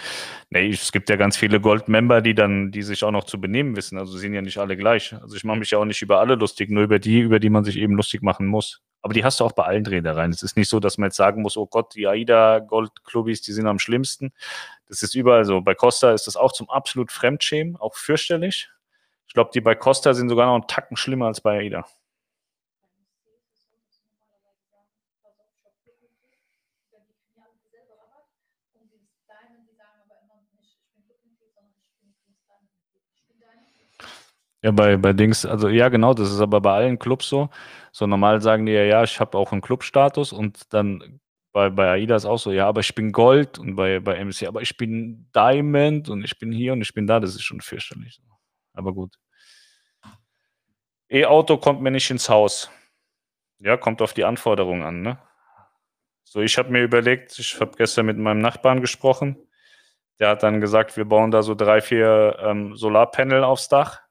Nee, 0.50 0.70
es 0.70 0.92
gibt 0.92 1.08
ja 1.08 1.18
ganz 1.18 1.38
viele 1.38 1.62
Gold 1.62 1.88
Member, 1.88 2.22
die 2.22 2.34
dann, 2.34 2.72
die 2.72 2.82
sich 2.82 3.04
auch 3.04 3.12
noch 3.12 3.26
zu 3.26 3.40
benehmen 3.40 3.76
wissen. 3.76 4.00
Also 4.00 4.18
sind 4.18 4.34
ja 4.34 4.42
nicht 4.42 4.58
alle 4.58 4.76
gleich. 4.76 5.14
Also 5.14 5.36
ich 5.36 5.44
mache 5.44 5.60
mich 5.60 5.70
ja 5.70 5.78
auch 5.78 5.86
nicht 5.86 6.02
über 6.02 6.20
alle 6.20 6.34
lustig, 6.34 6.72
nur 6.72 6.82
über 6.82 6.98
die, 6.98 7.20
über 7.20 7.40
die 7.40 7.52
man 7.52 7.64
sich 7.64 7.78
eben 7.78 7.94
lustig 7.94 8.24
machen 8.24 8.48
muss. 8.48 8.82
Aber 9.02 9.14
die 9.14 9.24
hast 9.24 9.40
du 9.40 9.46
auch 9.46 9.54
bei 9.54 9.64
allen 9.64 9.86
Reedereien. 9.86 10.32
Es 10.32 10.44
ist 10.44 10.58
nicht 10.58 10.70
so, 10.70 10.80
dass 10.80 10.98
man 10.98 11.08
jetzt 11.08 11.18
sagen 11.18 11.42
muss, 11.42 11.58
oh 11.58 11.66
Gott, 11.66 11.96
die 11.96 12.08
AIDA 12.08 12.60
Gold 12.60 13.04
Clubbies, 13.04 13.42
die 13.42 13.52
sind 13.52 13.68
am 13.68 13.80
schlimmsten. 13.80 14.32
Das 14.88 15.02
ist 15.02 15.16
überall 15.16 15.46
so. 15.46 15.62
Bei 15.62 15.74
Costa 15.74 16.14
ist 16.14 16.28
das 16.28 16.36
auch 16.36 16.52
zum 16.52 16.70
absolut 16.70 17.12
Fremdschämen, 17.12 17.78
auch 17.78 17.96
fürchterlich. 17.96 18.70
Ich 19.28 19.34
glaube, 19.34 19.52
die 19.54 19.62
bei 19.62 19.76
Costa 19.76 20.14
sind 20.14 20.30
sogar 20.30 20.48
noch 20.48 20.56
einen 20.56 20.68
Tacken 20.68 20.98
schlimmer 20.98 21.28
als 21.28 21.42
bei 21.42 21.60
AIDA. 21.60 21.86
Ja, 34.64 34.72
bei, 34.72 34.96
bei 34.98 35.14
Dings, 35.14 35.46
also 35.46 35.70
ja, 35.70 35.90
genau, 35.90 36.14
das 36.14 36.32
ist 36.32 36.40
aber 36.40 36.62
bei 36.62 36.72
allen 36.74 37.00
Clubs 37.00 37.28
so. 37.28 37.50
So 37.92 38.06
normal 38.06 38.42
sagen 38.42 38.66
die 38.68 38.74
ja, 38.74 38.84
ja, 38.84 39.04
ich 39.04 39.20
habe 39.20 39.38
auch 39.38 39.52
einen 39.52 39.62
Clubstatus 39.62 40.34
und 40.34 40.72
dann 40.74 41.20
bei, 41.52 41.70
bei 41.70 41.90
AIDA 41.90 42.16
ist 42.16 42.26
auch 42.26 42.38
so, 42.38 42.52
ja, 42.52 42.68
aber 42.68 42.82
ich 42.82 42.94
bin 42.94 43.12
Gold 43.12 43.58
und 43.58 43.76
bei, 43.76 44.00
bei 44.00 44.24
MC, 44.24 44.48
aber 44.48 44.62
ich 44.62 44.78
bin 44.78 45.28
Diamond 45.36 46.10
und 46.10 46.24
ich 46.24 46.38
bin 46.38 46.52
hier 46.52 46.74
und 46.74 46.82
ich 46.82 46.94
bin 46.94 47.08
da, 47.08 47.20
das 47.20 47.32
ist 47.36 47.42
schon 47.44 47.60
fürchterlich. 47.62 48.22
Aber 48.74 48.94
gut. 48.94 49.18
E-Auto 51.10 51.58
kommt 51.58 51.82
mir 51.82 51.92
nicht 51.92 52.10
ins 52.10 52.30
Haus. 52.30 52.70
Ja, 53.60 53.78
kommt 53.78 54.02
auf 54.02 54.14
die 54.14 54.24
Anforderungen 54.24 54.84
an, 54.84 55.02
ne? 55.02 55.20
So, 56.24 56.40
ich 56.40 56.58
habe 56.58 56.70
mir 56.72 56.84
überlegt, 56.84 57.38
ich 57.40 57.60
habe 57.60 57.76
gestern 57.78 58.06
mit 58.06 58.18
meinem 58.18 58.40
Nachbarn 58.40 58.80
gesprochen. 58.80 59.38
Der 60.20 60.30
hat 60.30 60.44
dann 60.44 60.62
gesagt, 60.62 60.96
wir 60.98 61.06
bauen 61.06 61.32
da 61.32 61.44
so 61.44 61.56
drei, 61.56 61.82
vier 61.82 62.38
ähm, 62.42 62.76
Solarpanel 62.76 63.44
aufs 63.44 63.68
Dach 63.68 64.02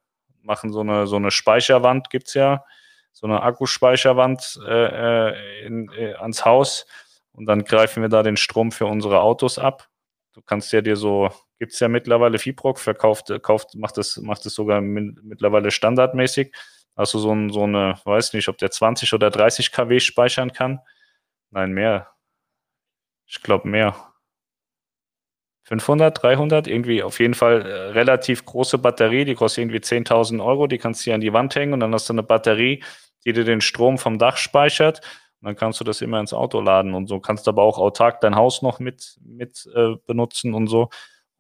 machen 0.43 0.73
so 0.73 0.81
eine, 0.81 1.07
so 1.07 1.17
eine 1.17 1.31
Speicherwand, 1.31 2.11
gibt 2.11 2.29
es 2.29 2.35
ja, 2.35 2.65
so 3.13 3.27
eine 3.27 3.43
Akkuspeicherwand 3.43 4.61
äh, 4.67 5.29
äh, 5.29 5.67
in, 5.67 5.91
äh, 5.93 6.15
ans 6.15 6.45
Haus 6.45 6.87
und 7.33 7.47
dann 7.47 7.65
greifen 7.65 8.03
wir 8.03 8.09
da 8.09 8.23
den 8.23 8.37
Strom 8.37 8.73
für 8.73 8.87
unsere 8.87 9.21
Autos 9.21 9.59
ab. 9.59 9.89
Du 10.33 10.43
kannst 10.43 10.73
ja 10.73 10.81
dir 10.81 10.97
so, 10.97 11.31
gibt 11.59 11.73
es 11.73 11.81
ja 11.81 11.89
mittlerweile 11.89 12.39
Fibrock, 12.39 12.79
verkauft, 12.79 13.33
kauft, 13.43 13.75
macht 13.75 13.97
das, 13.97 14.17
macht 14.19 14.47
das 14.47 14.55
sogar 14.55 14.81
mittlerweile 14.81 15.71
standardmäßig. 15.71 16.55
Hast 16.97 17.15
du 17.15 17.19
so, 17.19 17.33
ein, 17.33 17.51
so 17.51 17.65
eine, 17.65 17.99
weiß 18.05 18.33
nicht, 18.35 18.49
ob 18.49 18.59
der 18.59 18.71
20 18.71 19.13
oder 19.13 19.31
30 19.31 19.73
kW 19.73 20.01
speichern 20.01 20.53
kann. 20.53 20.81
Nein, 21.51 21.73
mehr. 21.73 22.09
Ich 23.27 23.43
glaube 23.43 23.69
mehr. 23.69 24.10
500, 25.71 26.21
300, 26.21 26.67
irgendwie 26.67 27.03
auf 27.03 27.21
jeden 27.21 27.35
Fall 27.35 27.63
äh, 27.63 27.73
relativ 27.91 28.45
große 28.45 28.79
Batterie, 28.79 29.25
die 29.25 29.37
kostet 29.37 29.63
irgendwie 29.63 29.79
10.000 29.79 30.45
Euro, 30.45 30.67
die 30.67 30.79
kannst 30.79 31.01
du 31.01 31.05
hier 31.05 31.15
an 31.15 31.21
die 31.21 31.33
Wand 31.33 31.55
hängen 31.55 31.73
und 31.73 31.81
dann 31.81 31.95
hast 31.95 32.09
du 32.09 32.13
eine 32.13 32.25
Batterie, 32.25 32.83
die 33.25 33.33
dir 33.33 33.45
den 33.45 33.61
Strom 33.61 33.97
vom 33.97 34.19
Dach 34.19 34.37
speichert 34.37 35.01
und 35.41 35.47
dann 35.47 35.57
kannst 35.57 35.79
du 35.79 35.85
das 35.85 36.03
immer 36.03 36.19
ins 36.19 36.35
Auto 36.35 36.61
laden 36.61 36.93
und 36.95 37.07
so 37.07 37.21
kannst 37.21 37.47
aber 37.47 37.63
auch 37.63 37.79
autark 37.79 38.21
dein 38.21 38.35
Haus 38.35 38.63
noch 38.63 38.81
mit, 38.81 39.17
mit 39.25 39.69
äh, 39.75 39.95
benutzen 40.07 40.55
und 40.55 40.67
so. 40.67 40.91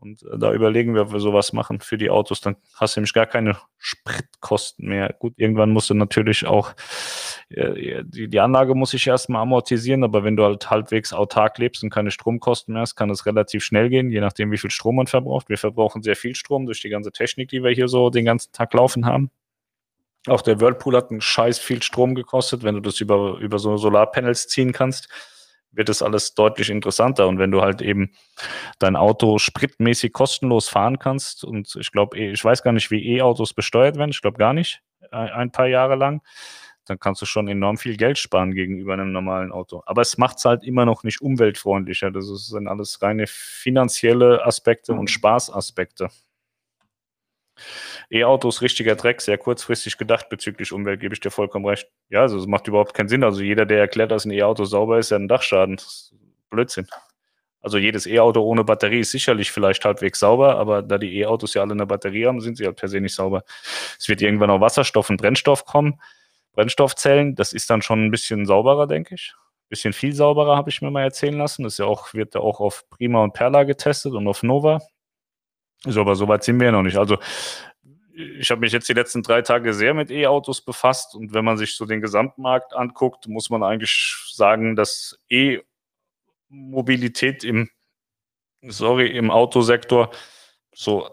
Und 0.00 0.22
äh, 0.22 0.38
da 0.38 0.52
überlegen 0.52 0.94
wir, 0.94 1.02
ob 1.02 1.12
wir 1.12 1.20
sowas 1.20 1.52
machen 1.52 1.80
für 1.80 1.98
die 1.98 2.10
Autos. 2.10 2.40
Dann 2.40 2.56
hast 2.74 2.96
du 2.96 3.00
nämlich 3.00 3.12
gar 3.12 3.26
keine 3.26 3.56
Spritkosten 3.78 4.88
mehr. 4.88 5.14
Gut, 5.18 5.34
irgendwann 5.36 5.70
musst 5.70 5.90
du 5.90 5.94
natürlich 5.94 6.46
auch, 6.46 6.72
äh, 7.50 8.02
die, 8.04 8.28
die 8.28 8.40
Anlage 8.40 8.74
muss 8.74 8.90
sich 8.90 9.06
erstmal 9.06 9.42
amortisieren, 9.42 10.02
aber 10.02 10.24
wenn 10.24 10.36
du 10.36 10.44
halt 10.44 10.70
halbwegs 10.70 11.12
autark 11.12 11.58
lebst 11.58 11.82
und 11.82 11.90
keine 11.90 12.10
Stromkosten 12.10 12.72
mehr 12.74 12.82
hast, 12.82 12.96
kann 12.96 13.10
es 13.10 13.26
relativ 13.26 13.62
schnell 13.62 13.90
gehen, 13.90 14.10
je 14.10 14.20
nachdem, 14.20 14.50
wie 14.50 14.58
viel 14.58 14.70
Strom 14.70 14.96
man 14.96 15.06
verbraucht. 15.06 15.48
Wir 15.48 15.58
verbrauchen 15.58 16.02
sehr 16.02 16.16
viel 16.16 16.34
Strom 16.34 16.66
durch 16.66 16.80
die 16.80 16.88
ganze 16.88 17.12
Technik, 17.12 17.50
die 17.50 17.62
wir 17.62 17.70
hier 17.70 17.88
so 17.88 18.10
den 18.10 18.24
ganzen 18.24 18.52
Tag 18.52 18.72
laufen 18.74 19.06
haben. 19.06 19.30
Auch 20.26 20.42
der 20.42 20.60
Whirlpool 20.60 20.96
hat 20.96 21.10
einen 21.10 21.20
scheiß 21.22 21.58
viel 21.58 21.82
Strom 21.82 22.14
gekostet, 22.14 22.62
wenn 22.62 22.74
du 22.74 22.80
das 22.80 23.00
über, 23.00 23.38
über 23.38 23.58
so 23.58 23.76
Solarpanels 23.76 24.48
ziehen 24.48 24.72
kannst 24.72 25.08
wird 25.72 25.88
es 25.88 26.02
alles 26.02 26.34
deutlich 26.34 26.70
interessanter. 26.70 27.28
Und 27.28 27.38
wenn 27.38 27.50
du 27.50 27.62
halt 27.62 27.82
eben 27.82 28.12
dein 28.78 28.96
Auto 28.96 29.38
spritmäßig 29.38 30.12
kostenlos 30.12 30.68
fahren 30.68 30.98
kannst, 30.98 31.44
und 31.44 31.76
ich 31.76 31.92
glaube, 31.92 32.18
eh, 32.18 32.32
ich 32.32 32.44
weiß 32.44 32.62
gar 32.62 32.72
nicht, 32.72 32.90
wie 32.90 33.16
E-Autos 33.16 33.54
besteuert 33.54 33.96
werden, 33.96 34.10
ich 34.10 34.20
glaube 34.20 34.38
gar 34.38 34.52
nicht, 34.52 34.82
ein 35.10 35.50
paar 35.50 35.66
Jahre 35.66 35.96
lang, 35.96 36.22
dann 36.86 36.98
kannst 36.98 37.22
du 37.22 37.26
schon 37.26 37.46
enorm 37.48 37.76
viel 37.76 37.96
Geld 37.96 38.18
sparen 38.18 38.52
gegenüber 38.52 38.94
einem 38.94 39.12
normalen 39.12 39.52
Auto. 39.52 39.82
Aber 39.86 40.02
es 40.02 40.18
macht 40.18 40.38
es 40.38 40.44
halt 40.44 40.64
immer 40.64 40.84
noch 40.84 41.04
nicht 41.04 41.20
umweltfreundlicher. 41.20 42.10
Das 42.10 42.26
sind 42.26 42.66
alles 42.66 43.00
reine 43.00 43.26
finanzielle 43.26 44.44
Aspekte 44.44 44.92
und 44.92 45.08
Spaßaspekte. 45.08 46.08
E-Autos 48.10 48.60
richtiger 48.60 48.96
Dreck, 48.96 49.20
sehr 49.20 49.38
kurzfristig 49.38 49.96
gedacht 49.96 50.28
bezüglich 50.28 50.72
Umwelt, 50.72 51.00
gebe 51.00 51.14
ich 51.14 51.20
dir 51.20 51.30
vollkommen 51.30 51.66
recht. 51.66 51.88
Ja, 52.08 52.22
also 52.22 52.38
es 52.38 52.46
macht 52.46 52.66
überhaupt 52.66 52.94
keinen 52.94 53.08
Sinn. 53.08 53.22
Also 53.22 53.40
jeder, 53.40 53.66
der 53.66 53.78
erklärt, 53.78 54.10
dass 54.10 54.24
ein 54.24 54.32
E-Auto 54.32 54.64
sauber 54.64 54.98
ist, 54.98 55.12
hat 55.12 55.16
einen 55.16 55.28
Dachschaden. 55.28 55.76
Das 55.76 55.84
ist 55.84 56.14
Blödsinn. 56.50 56.88
Also 57.62 57.78
jedes 57.78 58.06
E-Auto 58.06 58.40
ohne 58.40 58.64
Batterie 58.64 59.00
ist 59.00 59.10
sicherlich 59.10 59.52
vielleicht 59.52 59.84
halbwegs 59.84 60.18
sauber, 60.18 60.56
aber 60.56 60.82
da 60.82 60.98
die 60.98 61.18
E-Autos 61.18 61.54
ja 61.54 61.62
alle 61.62 61.72
eine 61.72 61.86
Batterie 61.86 62.26
haben, 62.26 62.40
sind 62.40 62.56
sie 62.56 62.64
halt 62.64 62.76
per 62.76 62.88
se 62.88 63.00
nicht 63.00 63.14
sauber. 63.14 63.44
Es 63.98 64.08
wird 64.08 64.22
irgendwann 64.22 64.50
auch 64.50 64.60
Wasserstoff 64.60 65.10
und 65.10 65.18
Brennstoff 65.18 65.66
kommen. 65.66 66.00
Brennstoffzellen, 66.52 67.34
das 67.34 67.52
ist 67.52 67.68
dann 67.70 67.82
schon 67.82 68.06
ein 68.06 68.10
bisschen 68.10 68.46
sauberer, 68.46 68.86
denke 68.86 69.14
ich. 69.14 69.34
Ein 69.36 69.68
bisschen 69.68 69.92
viel 69.92 70.14
sauberer, 70.14 70.56
habe 70.56 70.70
ich 70.70 70.80
mir 70.80 70.90
mal 70.90 71.02
erzählen 71.02 71.36
lassen. 71.36 71.62
Das 71.62 71.78
ja 71.78 71.84
auch, 71.84 72.14
wird 72.14 72.34
ja 72.34 72.40
auch 72.40 72.60
auf 72.60 72.88
Prima 72.88 73.22
und 73.22 73.34
Perla 73.34 73.64
getestet 73.64 74.14
und 74.14 74.26
auf 74.26 74.42
Nova. 74.42 74.80
So, 75.84 76.00
aber 76.00 76.14
so 76.14 76.28
weit 76.28 76.42
sind 76.44 76.58
wir 76.60 76.66
ja 76.66 76.72
noch 76.72 76.82
nicht. 76.82 76.96
Also 76.96 77.18
ich 78.38 78.50
habe 78.50 78.60
mich 78.60 78.72
jetzt 78.72 78.88
die 78.88 78.94
letzten 78.94 79.22
drei 79.22 79.42
Tage 79.42 79.74
sehr 79.74 79.94
mit 79.94 80.10
E-Autos 80.10 80.62
befasst 80.62 81.14
und 81.14 81.32
wenn 81.34 81.44
man 81.44 81.56
sich 81.56 81.76
so 81.76 81.86
den 81.86 82.00
Gesamtmarkt 82.00 82.74
anguckt, 82.74 83.28
muss 83.28 83.50
man 83.50 83.62
eigentlich 83.62 84.16
sagen, 84.32 84.74
dass 84.76 85.18
E-Mobilität 85.28 87.44
im, 87.44 87.68
sorry, 88.62 89.08
im 89.08 89.30
Autosektor 89.30 90.10
so, 90.72 91.10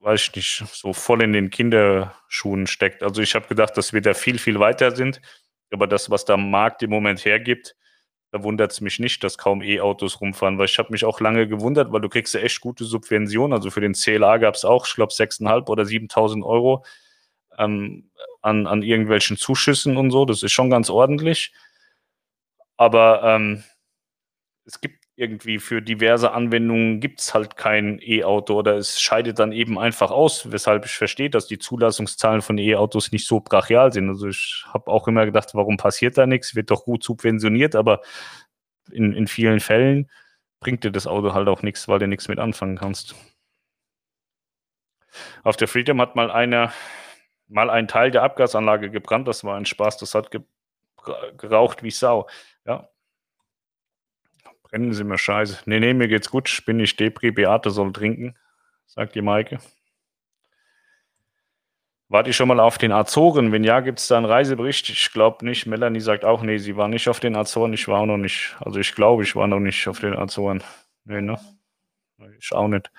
weiß 0.00 0.22
ich 0.22 0.36
nicht, 0.36 0.64
so 0.72 0.92
voll 0.92 1.22
in 1.22 1.32
den 1.32 1.50
Kinderschuhen 1.50 2.66
steckt. 2.66 3.02
Also 3.02 3.22
ich 3.22 3.34
habe 3.34 3.48
gedacht, 3.48 3.76
dass 3.76 3.92
wir 3.92 4.00
da 4.00 4.14
viel, 4.14 4.38
viel 4.38 4.58
weiter 4.58 4.94
sind, 4.94 5.20
aber 5.70 5.86
das, 5.86 6.10
was 6.10 6.24
der 6.24 6.36
Markt 6.36 6.82
im 6.82 6.90
Moment 6.90 7.24
hergibt, 7.24 7.76
da 8.32 8.42
wundert 8.42 8.72
es 8.72 8.80
mich 8.80 8.98
nicht, 8.98 9.22
dass 9.22 9.38
kaum 9.38 9.62
E-Autos 9.62 10.20
rumfahren, 10.20 10.58
weil 10.58 10.66
ich 10.66 10.78
habe 10.78 10.92
mich 10.92 11.04
auch 11.04 11.20
lange 11.20 11.46
gewundert, 11.46 11.92
weil 11.92 12.00
du 12.00 12.08
kriegst 12.08 12.34
ja 12.34 12.40
echt 12.40 12.60
gute 12.60 12.84
Subventionen. 12.84 13.52
Also 13.52 13.70
für 13.70 13.80
den 13.80 13.94
CLA 13.94 14.38
gab 14.38 14.54
es 14.54 14.64
auch, 14.64 14.86
ich 14.86 14.94
glaube, 14.94 15.12
6.500 15.12 15.68
oder 15.68 15.84
7.000 15.84 16.44
Euro 16.44 16.84
ähm, 17.58 18.10
an, 18.42 18.66
an 18.66 18.82
irgendwelchen 18.82 19.36
Zuschüssen 19.36 19.96
und 19.96 20.10
so. 20.10 20.24
Das 20.24 20.42
ist 20.42 20.52
schon 20.52 20.70
ganz 20.70 20.90
ordentlich. 20.90 21.52
Aber 22.76 23.22
ähm, 23.22 23.62
es 24.64 24.80
gibt 24.80 25.05
irgendwie 25.16 25.58
für 25.58 25.80
diverse 25.80 26.32
Anwendungen 26.32 27.00
gibt 27.00 27.20
es 27.20 27.32
halt 27.32 27.56
kein 27.56 27.98
E-Auto 28.02 28.54
oder 28.54 28.76
es 28.76 29.00
scheidet 29.00 29.38
dann 29.38 29.50
eben 29.50 29.78
einfach 29.78 30.10
aus, 30.10 30.52
weshalb 30.52 30.84
ich 30.84 30.92
verstehe, 30.92 31.30
dass 31.30 31.46
die 31.46 31.58
Zulassungszahlen 31.58 32.42
von 32.42 32.58
E-Autos 32.58 33.12
nicht 33.12 33.26
so 33.26 33.40
brachial 33.40 33.92
sind. 33.92 34.10
Also 34.10 34.28
ich 34.28 34.64
habe 34.68 34.90
auch 34.90 35.08
immer 35.08 35.24
gedacht, 35.24 35.50
warum 35.54 35.78
passiert 35.78 36.18
da 36.18 36.26
nichts? 36.26 36.54
Wird 36.54 36.70
doch 36.70 36.84
gut 36.84 37.02
subventioniert, 37.02 37.74
aber 37.74 38.02
in, 38.92 39.14
in 39.14 39.26
vielen 39.26 39.60
Fällen 39.60 40.10
bringt 40.60 40.84
dir 40.84 40.90
das 40.92 41.06
Auto 41.06 41.32
halt 41.32 41.48
auch 41.48 41.62
nichts, 41.62 41.88
weil 41.88 41.98
du 41.98 42.06
nichts 42.06 42.28
mit 42.28 42.38
anfangen 42.38 42.76
kannst. 42.76 43.14
Auf 45.44 45.56
der 45.56 45.68
Freedom 45.68 45.98
hat 46.00 46.14
mal 46.14 46.30
einer 46.30 46.72
mal 47.48 47.70
ein 47.70 47.88
Teil 47.88 48.10
der 48.10 48.22
Abgasanlage 48.22 48.90
gebrannt. 48.90 49.28
Das 49.28 49.44
war 49.44 49.56
ein 49.56 49.66
Spaß. 49.66 49.96
Das 49.98 50.14
hat 50.14 50.30
geraucht 51.38 51.82
wie 51.82 51.90
Sau. 51.90 52.28
Ja, 52.66 52.88
Brennen 54.70 54.92
Sie 54.92 55.04
mir 55.04 55.18
scheiße. 55.18 55.60
Nee, 55.66 55.78
nee, 55.80 55.94
mir 55.94 56.08
geht's 56.08 56.30
gut. 56.30 56.48
Ich 56.48 56.64
bin 56.64 56.78
nicht 56.78 56.98
Depri. 56.98 57.30
Beate 57.30 57.70
soll 57.70 57.92
trinken, 57.92 58.36
sagt 58.86 59.14
die 59.14 59.22
Maike. 59.22 59.58
Warte 62.08 62.30
ich 62.30 62.36
schon 62.36 62.48
mal 62.48 62.60
auf 62.60 62.78
den 62.78 62.92
Azoren? 62.92 63.50
Wenn 63.50 63.64
ja, 63.64 63.80
gibt 63.80 63.98
es 63.98 64.08
da 64.08 64.16
einen 64.16 64.26
Reisebericht? 64.26 64.88
Ich 64.90 65.12
glaube 65.12 65.44
nicht. 65.44 65.66
Melanie 65.66 66.00
sagt 66.00 66.24
auch, 66.24 66.42
nee, 66.42 66.58
sie 66.58 66.76
war 66.76 66.88
nicht 66.88 67.08
auf 67.08 67.20
den 67.20 67.34
Azoren. 67.34 67.72
Ich 67.72 67.88
war 67.88 68.00
auch 68.00 68.06
noch 68.06 68.16
nicht. 68.16 68.56
Also 68.60 68.78
ich 68.78 68.94
glaube, 68.94 69.22
ich 69.22 69.34
war 69.34 69.46
noch 69.46 69.58
nicht 69.60 69.86
auf 69.88 70.00
den 70.00 70.16
Azoren. 70.16 70.62
Nee, 71.04 71.20
ne? 71.20 71.38
Ich 72.38 72.52
auch 72.52 72.68
nicht. 72.68 72.90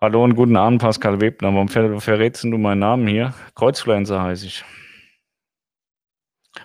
Hallo 0.00 0.22
und 0.22 0.34
guten 0.34 0.56
Abend, 0.56 0.80
Pascal 0.80 1.20
Webner. 1.20 1.52
Warum 1.52 1.68
verrätst 1.68 2.44
du 2.44 2.58
meinen 2.58 2.80
Namen 2.80 3.06
hier? 3.06 3.34
Kreuzfluencer 3.54 4.22
heiße 4.22 4.46
ich. 4.46 4.64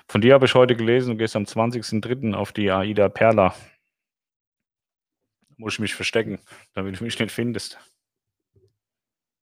Von 0.08 0.22
dir 0.22 0.34
habe 0.34 0.46
ich 0.46 0.56
heute 0.56 0.76
gelesen, 0.76 1.12
du 1.12 1.18
gehst 1.18 1.36
am 1.36 1.44
20.03. 1.44 2.34
auf 2.34 2.52
die 2.52 2.72
AIDA 2.72 3.10
Perla. 3.10 3.56
Muss 5.58 5.74
ich 5.74 5.80
mich 5.80 5.96
verstecken, 5.96 6.40
damit 6.74 7.00
du 7.00 7.04
mich 7.04 7.20
nicht 7.20 7.32
findest. 7.32 7.80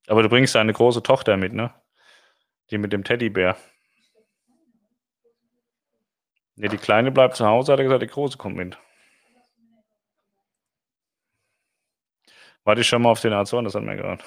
Aber 0.07 0.23
du 0.23 0.29
bringst 0.29 0.55
deine 0.55 0.73
große 0.73 1.03
Tochter 1.03 1.37
mit, 1.37 1.53
ne? 1.53 1.73
Die 2.71 2.77
mit 2.77 2.91
dem 2.93 3.03
Teddybär. 3.03 3.57
Ne, 6.55 6.67
die 6.67 6.77
Kleine 6.77 7.11
bleibt 7.11 7.37
zu 7.37 7.45
Hause, 7.45 7.71
hat 7.71 7.79
er 7.79 7.85
gesagt, 7.85 8.01
die 8.01 8.07
Große 8.07 8.37
kommt 8.37 8.57
mit. 8.57 8.77
Warte 12.65 12.81
ich 12.81 12.87
schon 12.87 13.01
mal 13.01 13.09
auf 13.11 13.21
den 13.21 13.33
Azoren, 13.33 13.63
das 13.65 13.75
hat 13.75 13.83
mir 13.83 13.95
gerade. 13.95 14.23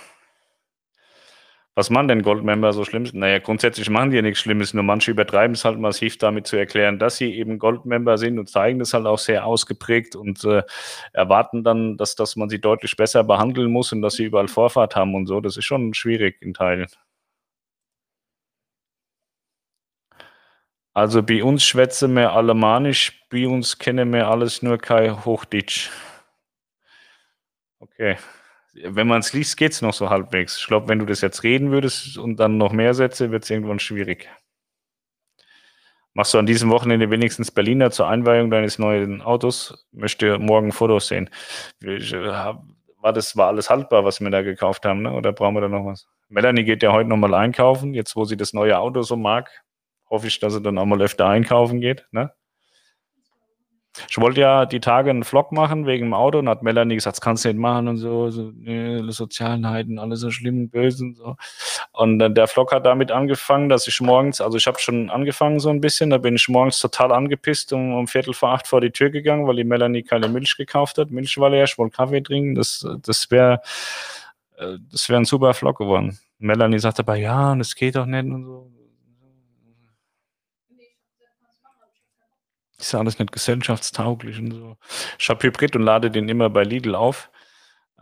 Was 1.74 1.88
machen 1.88 2.08
denn 2.08 2.22
Goldmember 2.22 2.72
so 2.74 2.84
Schlimmes? 2.84 3.14
Naja, 3.14 3.38
grundsätzlich 3.38 3.88
machen 3.88 4.10
die 4.10 4.16
ja 4.16 4.22
nichts 4.22 4.40
Schlimmes, 4.40 4.74
nur 4.74 4.82
manche 4.84 5.10
übertreiben 5.10 5.54
es 5.54 5.64
halt 5.64 5.78
massiv 5.78 6.18
damit 6.18 6.46
zu 6.46 6.56
erklären, 6.56 6.98
dass 6.98 7.16
sie 7.16 7.32
eben 7.34 7.58
Goldmember 7.58 8.18
sind 8.18 8.38
und 8.38 8.50
zeigen 8.50 8.78
das 8.78 8.92
halt 8.92 9.06
auch 9.06 9.18
sehr 9.18 9.46
ausgeprägt 9.46 10.14
und 10.14 10.44
äh, 10.44 10.62
erwarten 11.14 11.64
dann, 11.64 11.96
dass, 11.96 12.14
dass 12.14 12.36
man 12.36 12.50
sie 12.50 12.60
deutlich 12.60 12.94
besser 12.96 13.24
behandeln 13.24 13.70
muss 13.72 13.90
und 13.92 14.02
dass 14.02 14.14
sie 14.14 14.24
überall 14.24 14.48
Vorfahrt 14.48 14.96
haben 14.96 15.14
und 15.14 15.26
so. 15.26 15.40
Das 15.40 15.56
ist 15.56 15.64
schon 15.64 15.94
schwierig 15.94 16.42
in 16.42 16.52
Teilen. 16.52 16.88
Also 20.94 21.22
bei 21.22 21.42
uns 21.44 21.64
schwätze 21.64 22.08
wir 22.08 22.32
Alemannisch, 22.32 23.26
bei 23.30 23.46
uns 23.46 23.78
kennen 23.78 24.10
wir 24.12 24.28
alles 24.28 24.62
nur 24.62 24.78
kein 24.78 25.24
Hochdeutsch. 25.24 25.90
Okay. 27.80 28.16
Wenn 28.74 29.06
man 29.06 29.20
es 29.20 29.32
liest, 29.32 29.56
geht 29.56 29.72
es 29.72 29.82
noch 29.82 29.92
so 29.92 30.08
halbwegs. 30.08 30.58
Ich 30.58 30.66
glaube, 30.66 30.88
wenn 30.88 30.98
du 30.98 31.06
das 31.06 31.20
jetzt 31.20 31.42
reden 31.42 31.70
würdest 31.70 32.16
und 32.16 32.36
dann 32.36 32.56
noch 32.56 32.72
mehr 32.72 32.94
Sätze, 32.94 33.30
wird 33.30 33.44
es 33.44 33.50
irgendwann 33.50 33.78
schwierig. 33.78 34.28
Machst 36.14 36.34
du 36.34 36.38
an 36.38 36.46
diesem 36.46 36.70
Wochenende 36.70 37.10
wenigstens 37.10 37.50
Berliner 37.50 37.90
zur 37.90 38.08
Einweihung 38.08 38.50
deines 38.50 38.78
neuen 38.78 39.22
Autos? 39.22 39.86
Möchte 39.92 40.38
morgen 40.38 40.72
Fotos 40.72 41.08
sehen. 41.08 41.30
Äh, 41.82 42.00
war 43.02 43.12
das 43.12 43.36
war 43.36 43.48
alles 43.48 43.68
haltbar, 43.68 44.04
was 44.04 44.20
wir 44.20 44.30
da 44.30 44.42
gekauft 44.42 44.84
haben, 44.84 45.02
ne? 45.02 45.12
oder 45.12 45.32
brauchen 45.32 45.54
wir 45.54 45.62
da 45.62 45.68
noch 45.68 45.86
was? 45.86 46.06
Melanie 46.28 46.64
geht 46.64 46.82
ja 46.82 46.92
heute 46.92 47.08
nochmal 47.08 47.34
einkaufen, 47.34 47.94
jetzt 47.94 48.14
wo 48.16 48.24
sie 48.24 48.36
das 48.36 48.52
neue 48.52 48.78
Auto 48.78 49.02
so 49.02 49.16
mag. 49.16 49.50
Hoffe 50.08 50.28
ich, 50.28 50.38
dass 50.38 50.54
sie 50.54 50.62
dann 50.62 50.78
auch 50.78 50.86
mal 50.86 51.00
öfter 51.00 51.26
einkaufen 51.26 51.80
geht. 51.80 52.06
Ne? 52.10 52.32
Ich 54.08 54.18
wollte 54.18 54.40
ja 54.40 54.64
die 54.64 54.80
Tage 54.80 55.10
einen 55.10 55.24
Vlog 55.24 55.52
machen 55.52 55.86
wegen 55.86 56.06
dem 56.06 56.14
Auto 56.14 56.38
und 56.38 56.48
hat 56.48 56.62
Melanie 56.62 56.94
gesagt, 56.94 57.16
das 57.16 57.20
kannst 57.20 57.44
du 57.44 57.48
nicht 57.48 57.58
machen 57.58 57.88
und 57.88 57.98
so, 57.98 58.30
so 58.30 58.50
nee, 58.54 59.02
Sozialheiten, 59.10 59.98
alles 59.98 60.20
so 60.20 60.30
schlimm 60.30 60.60
und 60.60 60.70
böse 60.70 61.04
und 61.04 61.16
so. 61.16 61.36
Und 61.92 62.20
äh, 62.20 62.30
der 62.30 62.46
Vlog 62.48 62.72
hat 62.72 62.86
damit 62.86 63.10
angefangen, 63.10 63.68
dass 63.68 63.86
ich 63.86 64.00
morgens, 64.00 64.40
also 64.40 64.56
ich 64.56 64.66
habe 64.66 64.78
schon 64.78 65.10
angefangen 65.10 65.60
so 65.60 65.68
ein 65.68 65.80
bisschen, 65.80 66.10
da 66.10 66.18
bin 66.18 66.36
ich 66.36 66.48
morgens 66.48 66.78
total 66.80 67.12
angepisst 67.12 67.72
und 67.72 67.92
um 67.92 68.06
Viertel 68.06 68.32
vor 68.34 68.50
acht 68.50 68.66
vor 68.66 68.80
die 68.80 68.90
Tür 68.90 69.10
gegangen, 69.10 69.46
weil 69.46 69.56
die 69.56 69.64
Melanie 69.64 70.02
keine 70.02 70.28
Milch 70.28 70.56
gekauft 70.56 70.98
hat. 70.98 71.10
Milch 71.10 71.36
war 71.38 71.50
leer, 71.50 71.64
ich 71.64 71.76
wollte 71.76 71.96
Kaffee 71.96 72.22
trinken, 72.22 72.54
das, 72.54 72.86
das 73.02 73.30
wäre 73.30 73.60
äh, 74.56 74.78
das 74.90 75.08
wäre 75.08 75.20
ein 75.20 75.24
super 75.24 75.54
Vlog 75.54 75.78
geworden. 75.78 76.18
Melanie 76.38 76.78
sagte 76.78 77.02
aber, 77.02 77.16
ja, 77.16 77.54
das 77.54 77.74
geht 77.74 77.96
doch 77.96 78.06
nicht 78.06 78.24
und 78.24 78.44
so. 78.44 78.70
Ist 82.82 82.92
ja 82.92 82.98
alles 82.98 83.18
nicht 83.18 83.32
gesellschaftstauglich 83.32 84.38
und 84.38 84.52
so. 84.52 84.76
Ich 85.18 85.28
habe 85.28 85.42
Hybrid 85.42 85.76
und 85.76 85.82
lade 85.82 86.10
den 86.10 86.28
immer 86.28 86.50
bei 86.50 86.64
Lidl 86.64 86.94
auf. 86.94 87.30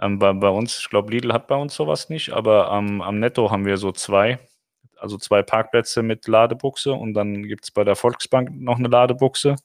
Ähm, 0.01 0.19
bei, 0.19 0.33
bei 0.33 0.49
uns, 0.49 0.79
ich 0.79 0.91
glaube, 0.91 1.13
Lidl 1.13 1.33
hat 1.33 1.47
bei 1.47 1.57
uns 1.57 1.75
sowas 1.75 2.09
nicht, 2.09 2.33
aber 2.33 2.71
ähm, 2.73 3.03
am 3.03 3.19
Netto 3.19 3.51
haben 3.51 3.67
wir 3.67 3.77
so 3.77 3.93
zwei, 3.93 4.39
also 4.97 5.19
zwei 5.19 5.43
Parkplätze 5.43 6.03
mit 6.03 6.27
Ladebuchse 6.27 6.93
und 6.93 7.15
dann 7.15 7.43
gibt 7.45 7.65
es 7.65 7.71
bei 7.71 7.85
der 7.85 7.97
Volksbank 7.97 8.51
noch 8.53 8.79
eine 8.79 8.89
Ladebuchse. 8.89 9.57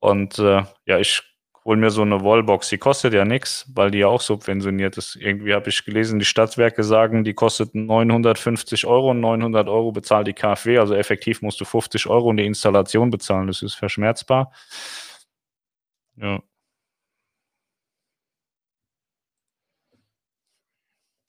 Und 0.00 0.38
äh, 0.38 0.62
ja, 0.86 0.98
ich 0.98 1.22
hol 1.68 1.76
mir 1.76 1.90
so 1.90 2.00
eine 2.00 2.24
Wallbox. 2.24 2.70
Die 2.70 2.78
kostet 2.78 3.12
ja 3.12 3.26
nichts, 3.26 3.66
weil 3.74 3.90
die 3.90 3.98
ja 3.98 4.06
auch 4.08 4.22
subventioniert 4.22 4.96
ist. 4.96 5.16
Irgendwie 5.16 5.52
habe 5.52 5.68
ich 5.68 5.84
gelesen, 5.84 6.18
die 6.18 6.24
Stadtwerke 6.24 6.82
sagen, 6.82 7.24
die 7.24 7.34
kostet 7.34 7.74
950 7.74 8.86
Euro 8.86 9.10
und 9.10 9.20
900 9.20 9.68
Euro 9.68 9.92
bezahlt 9.92 10.26
die 10.28 10.32
KfW. 10.32 10.78
Also 10.78 10.94
effektiv 10.94 11.42
musst 11.42 11.60
du 11.60 11.66
50 11.66 12.06
Euro 12.06 12.30
und 12.30 12.38
die 12.38 12.46
Installation 12.46 13.10
bezahlen. 13.10 13.48
Das 13.48 13.60
ist 13.60 13.74
verschmerzbar. 13.74 14.50
Ja. 16.16 16.42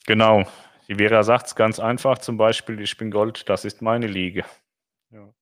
Genau. 0.07 0.43
Die 0.87 0.95
Vera 0.95 1.23
sagt 1.23 1.47
es 1.47 1.55
ganz 1.55 1.79
einfach, 1.79 2.17
zum 2.17 2.37
Beispiel, 2.37 2.79
ich 2.81 2.97
bin 2.97 3.11
Gold, 3.11 3.47
das 3.49 3.65
ist 3.65 3.81
meine 3.81 4.07
Liege. 4.07 4.43
Ja. 5.11 5.33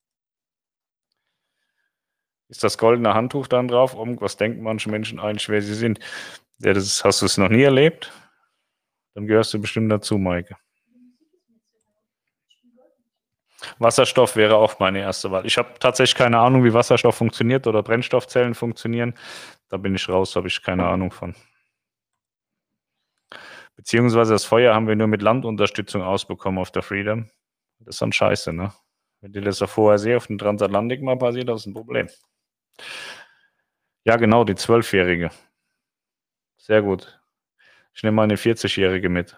Ist 2.50 2.64
das 2.64 2.78
goldene 2.78 3.14
Handtuch 3.14 3.48
dann 3.48 3.68
drauf? 3.68 3.96
Was 3.98 4.38
denken 4.38 4.64
manche 4.64 4.90
Menschen 4.90 5.20
eigentlich, 5.20 5.50
wer 5.50 5.62
sie 5.62 5.74
sind? 5.74 6.00
Ja, 6.60 6.74
das 6.74 7.04
hast 7.04 7.22
du 7.22 7.26
es 7.26 7.38
noch 7.38 7.50
nie 7.50 7.64
erlebt? 7.64 8.12
Dann 9.14 9.28
gehörst 9.28 9.54
du 9.54 9.60
bestimmt 9.60 9.92
dazu, 9.92 10.18
Maike. 10.18 10.56
Wasserstoff 13.80 14.36
wäre 14.36 14.56
auch 14.56 14.80
meine 14.80 15.00
erste 15.00 15.32
Wahl. 15.32 15.46
Ich 15.46 15.58
habe 15.58 15.74
tatsächlich 15.80 16.16
keine 16.16 16.40
Ahnung, 16.40 16.64
wie 16.64 16.74
Wasserstoff 16.74 17.16
funktioniert 17.16 17.68
oder 17.68 17.84
Brennstoffzellen 17.84 18.54
funktionieren. 18.54 19.16
Da 19.70 19.78
bin 19.78 19.96
ich 19.96 20.08
raus, 20.08 20.36
habe 20.36 20.48
ich 20.48 20.62
keine 20.62 20.88
Ahnung 20.88 21.12
von. 21.12 21.36
Beziehungsweise 23.76 24.34
das 24.34 24.46
Feuer 24.46 24.74
haben 24.74 24.88
wir 24.88 24.96
nur 24.96 25.08
mit 25.08 25.22
Landunterstützung 25.22 26.02
ausbekommen 26.02 26.60
auf 26.60 26.72
der 26.72 26.82
Freedom. 26.82 27.30
Das 27.80 27.96
ist 27.96 28.02
dann 28.02 28.12
scheiße, 28.12 28.54
ne? 28.54 28.74
Wenn 29.22 29.34
dir 29.34 29.42
das 29.42 29.62
auf 29.62 29.78
hoher 29.78 29.98
See 29.98 30.16
auf 30.16 30.28
dem 30.28 30.38
Transatlantik 30.38 31.02
mal 31.02 31.18
passiert, 31.18 31.50
das 31.50 31.62
ist 31.62 31.68
ein 31.68 31.74
Problem. 31.74 32.08
Ja, 34.04 34.16
genau, 34.16 34.44
die 34.44 34.56
Zwölfjährige. 34.56 35.32
Sehr 36.58 36.82
gut. 36.82 37.20
Ich 37.94 38.04
nehme 38.04 38.16
meine 38.16 38.36
40-Jährige 38.36 39.10
mit. 39.10 39.38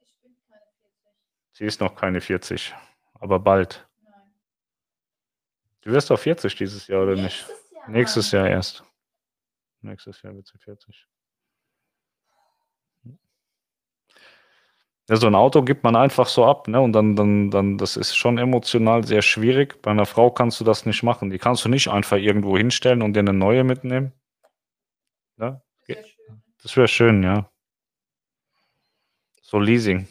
Ich 0.00 0.16
bin 0.22 0.36
keine 0.48 0.64
40. 0.80 1.12
Sie 1.52 1.64
ist 1.64 1.80
noch 1.80 1.94
keine 1.94 2.20
40, 2.20 2.74
aber 3.14 3.38
bald. 3.38 3.86
Nein. 4.02 4.34
Du 5.82 5.92
wirst 5.92 6.10
doch 6.10 6.18
40 6.18 6.54
dieses 6.56 6.86
Jahr, 6.86 7.02
oder 7.02 7.14
Nächstes 7.14 7.48
nicht? 7.48 7.72
Jahr. 7.72 7.88
Nächstes 7.90 8.30
Jahr 8.32 8.48
erst. 8.48 8.84
Nächstes 9.82 10.22
Jahr 10.22 10.34
wird 10.34 10.46
sie 10.46 10.58
40. 10.58 11.06
Ja, 15.08 15.16
so 15.16 15.28
ein 15.28 15.36
Auto 15.36 15.62
gibt 15.62 15.84
man 15.84 15.94
einfach 15.94 16.26
so 16.26 16.44
ab, 16.44 16.66
ne? 16.66 16.80
Und 16.80 16.92
dann, 16.92 17.14
dann, 17.14 17.50
dann, 17.50 17.78
das 17.78 17.96
ist 17.96 18.16
schon 18.16 18.38
emotional 18.38 19.04
sehr 19.06 19.22
schwierig. 19.22 19.80
Bei 19.80 19.92
einer 19.92 20.06
Frau 20.06 20.30
kannst 20.32 20.58
du 20.60 20.64
das 20.64 20.84
nicht 20.84 21.04
machen. 21.04 21.30
Die 21.30 21.38
kannst 21.38 21.64
du 21.64 21.68
nicht 21.68 21.88
einfach 21.88 22.16
irgendwo 22.16 22.58
hinstellen 22.58 23.02
und 23.02 23.14
dir 23.14 23.20
eine 23.20 23.32
neue 23.32 23.62
mitnehmen. 23.62 24.12
Ja? 25.38 25.62
Das 26.62 26.76
wäre 26.76 26.88
schön, 26.88 27.22
ja. 27.22 27.48
So 29.42 29.60
Leasing. 29.60 30.08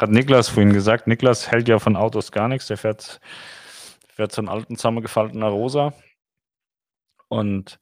Hat 0.00 0.10
Niklas 0.10 0.48
vorhin 0.48 0.72
gesagt. 0.72 1.06
Niklas 1.06 1.52
hält 1.52 1.68
ja 1.68 1.78
von 1.78 1.94
Autos 1.94 2.32
gar 2.32 2.48
nichts. 2.48 2.66
Der 2.66 2.78
fährt, 2.78 3.20
fährt 4.08 4.32
so 4.32 4.40
einen 4.40 4.48
alten, 4.48 4.74
zusammengefaltener 4.74 5.48
Rosa. 5.48 5.92
Und 7.28 7.78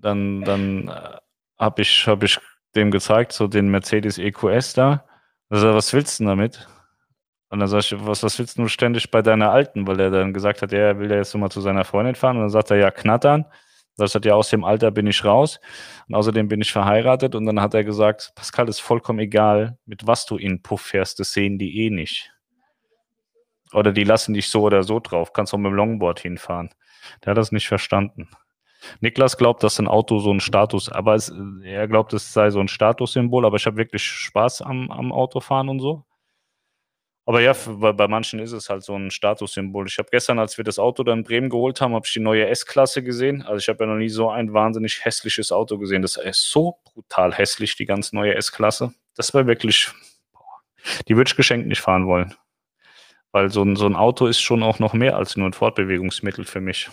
dann, 0.00 0.42
dann 0.42 0.88
äh, 0.88 1.18
habe 1.58 1.82
ich, 1.82 2.06
hab 2.06 2.22
ich 2.22 2.38
dem 2.74 2.90
gezeigt, 2.90 3.32
so 3.32 3.46
den 3.46 3.68
Mercedes 3.68 4.18
EQS 4.18 4.74
da. 4.74 5.04
Also, 5.48 5.74
was 5.74 5.92
willst 5.92 6.18
du 6.18 6.24
denn 6.24 6.28
damit? 6.28 6.68
Und 7.50 7.60
dann 7.60 7.68
sag 7.68 7.80
ich, 7.80 7.94
was, 7.98 8.22
was 8.22 8.38
willst 8.38 8.58
du 8.58 8.68
ständig 8.68 9.10
bei 9.10 9.22
deiner 9.22 9.50
Alten? 9.50 9.86
Weil 9.86 10.00
er 10.00 10.10
dann 10.10 10.34
gesagt 10.34 10.60
hat, 10.60 10.72
er 10.72 10.98
will 10.98 11.10
ja 11.10 11.16
jetzt 11.16 11.34
mal 11.34 11.50
zu 11.50 11.60
seiner 11.60 11.84
Freundin 11.84 12.14
fahren. 12.14 12.36
Und 12.36 12.42
dann 12.42 12.50
sagt 12.50 12.70
er, 12.70 12.76
ja, 12.76 12.90
knattern. 12.90 13.46
Das 13.96 14.14
hat 14.14 14.24
ja 14.24 14.34
aus 14.34 14.50
dem 14.50 14.64
Alter 14.64 14.90
bin 14.90 15.06
ich 15.06 15.24
raus. 15.24 15.58
Und 16.08 16.14
außerdem 16.14 16.48
bin 16.48 16.60
ich 16.60 16.70
verheiratet. 16.70 17.34
Und 17.34 17.46
dann 17.46 17.60
hat 17.60 17.74
er 17.74 17.84
gesagt, 17.84 18.32
Pascal, 18.34 18.68
ist 18.68 18.80
vollkommen 18.80 19.18
egal, 19.18 19.78
mit 19.86 20.06
was 20.06 20.26
du 20.26 20.36
in 20.36 20.62
Puff 20.62 20.82
fährst, 20.82 21.18
das 21.20 21.32
sehen 21.32 21.58
die 21.58 21.84
eh 21.84 21.90
nicht. 21.90 22.30
Oder 23.72 23.92
die 23.92 24.04
lassen 24.04 24.34
dich 24.34 24.50
so 24.50 24.62
oder 24.62 24.82
so 24.82 25.00
drauf. 25.00 25.32
Kannst 25.32 25.52
auch 25.52 25.58
mit 25.58 25.70
dem 25.70 25.74
Longboard 25.74 26.20
hinfahren. 26.20 26.70
Der 27.24 27.30
hat 27.30 27.38
das 27.38 27.50
nicht 27.50 27.66
verstanden. 27.66 28.28
Niklas 29.00 29.36
glaubt, 29.36 29.62
dass 29.62 29.78
ein 29.78 29.88
Auto 29.88 30.18
so 30.18 30.32
ein 30.32 30.40
Status, 30.40 30.90
aber 30.90 31.14
es, 31.14 31.32
er 31.64 31.88
glaubt, 31.88 32.12
es 32.12 32.32
sei 32.32 32.50
so 32.50 32.60
ein 32.60 32.68
Statussymbol, 32.68 33.44
aber 33.44 33.56
ich 33.56 33.66
habe 33.66 33.76
wirklich 33.76 34.04
Spaß 34.04 34.62
am, 34.62 34.90
am 34.90 35.12
Autofahren 35.12 35.68
und 35.68 35.80
so. 35.80 36.04
Aber 37.28 37.42
ja, 37.42 37.54
bei, 37.66 37.92
bei 37.92 38.08
manchen 38.08 38.38
ist 38.38 38.52
es 38.52 38.70
halt 38.70 38.82
so 38.82 38.94
ein 38.94 39.10
Statussymbol. 39.10 39.86
Ich 39.86 39.98
habe 39.98 40.08
gestern, 40.10 40.38
als 40.38 40.56
wir 40.56 40.64
das 40.64 40.78
Auto 40.78 41.02
dann 41.02 41.18
in 41.18 41.24
Bremen 41.24 41.50
geholt 41.50 41.78
haben, 41.78 41.92
habe 41.92 42.06
ich 42.06 42.12
die 42.14 42.20
neue 42.20 42.46
S-Klasse 42.46 43.02
gesehen. 43.02 43.42
Also 43.42 43.58
ich 43.58 43.68
habe 43.68 43.84
ja 43.84 43.90
noch 43.90 43.98
nie 43.98 44.08
so 44.08 44.30
ein 44.30 44.54
wahnsinnig 44.54 45.04
hässliches 45.04 45.52
Auto 45.52 45.76
gesehen. 45.76 46.00
Das 46.00 46.16
ist 46.16 46.50
so 46.50 46.78
brutal 46.84 47.34
hässlich, 47.34 47.76
die 47.76 47.84
ganz 47.84 48.14
neue 48.14 48.34
S-Klasse. 48.34 48.94
Das 49.14 49.34
war 49.34 49.46
wirklich, 49.46 49.90
die 51.06 51.18
würde 51.18 51.28
ich 51.28 51.36
geschenkt 51.36 51.66
nicht 51.66 51.82
fahren 51.82 52.06
wollen. 52.06 52.34
Weil 53.30 53.50
so 53.50 53.62
ein, 53.62 53.76
so 53.76 53.84
ein 53.84 53.94
Auto 53.94 54.26
ist 54.26 54.40
schon 54.40 54.62
auch 54.62 54.78
noch 54.78 54.94
mehr 54.94 55.16
als 55.16 55.36
nur 55.36 55.50
ein 55.50 55.52
Fortbewegungsmittel 55.52 56.46
für 56.46 56.62
mich. 56.62 56.88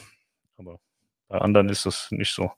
Bei 1.28 1.40
anderen 1.40 1.70
ist 1.70 1.86
das 1.86 2.12
nicht 2.12 2.34
so. 2.34 2.52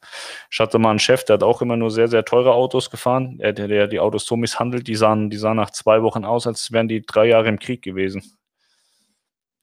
Ich 0.51 0.59
hatte 0.59 0.78
mal 0.78 0.89
einen 0.89 0.99
Chef, 0.99 1.24
der 1.24 1.36
hat 1.36 1.43
auch 1.43 1.61
immer 1.61 1.78
nur 1.78 1.89
sehr, 1.89 2.09
sehr 2.09 2.26
teure 2.26 2.53
Autos 2.53 2.89
gefahren. 2.89 3.38
Der, 3.38 3.53
der, 3.53 3.68
der 3.68 3.88
die 3.88 3.99
Autos 3.99 4.26
so 4.26 4.36
misshandelt, 4.36 4.88
die 4.88 4.95
sahen, 4.95 5.30
die 5.30 5.38
sahen 5.38 5.55
nach 5.55 5.72
zwei 5.72 6.01
Wochen 6.03 6.26
aus, 6.26 6.47
als 6.47 6.72
wären 6.72 6.88
die 6.88 7.01
drei 7.05 7.28
Jahre 7.28 7.47
im 7.47 7.59
Krieg 7.59 7.82
gewesen. 7.82 8.24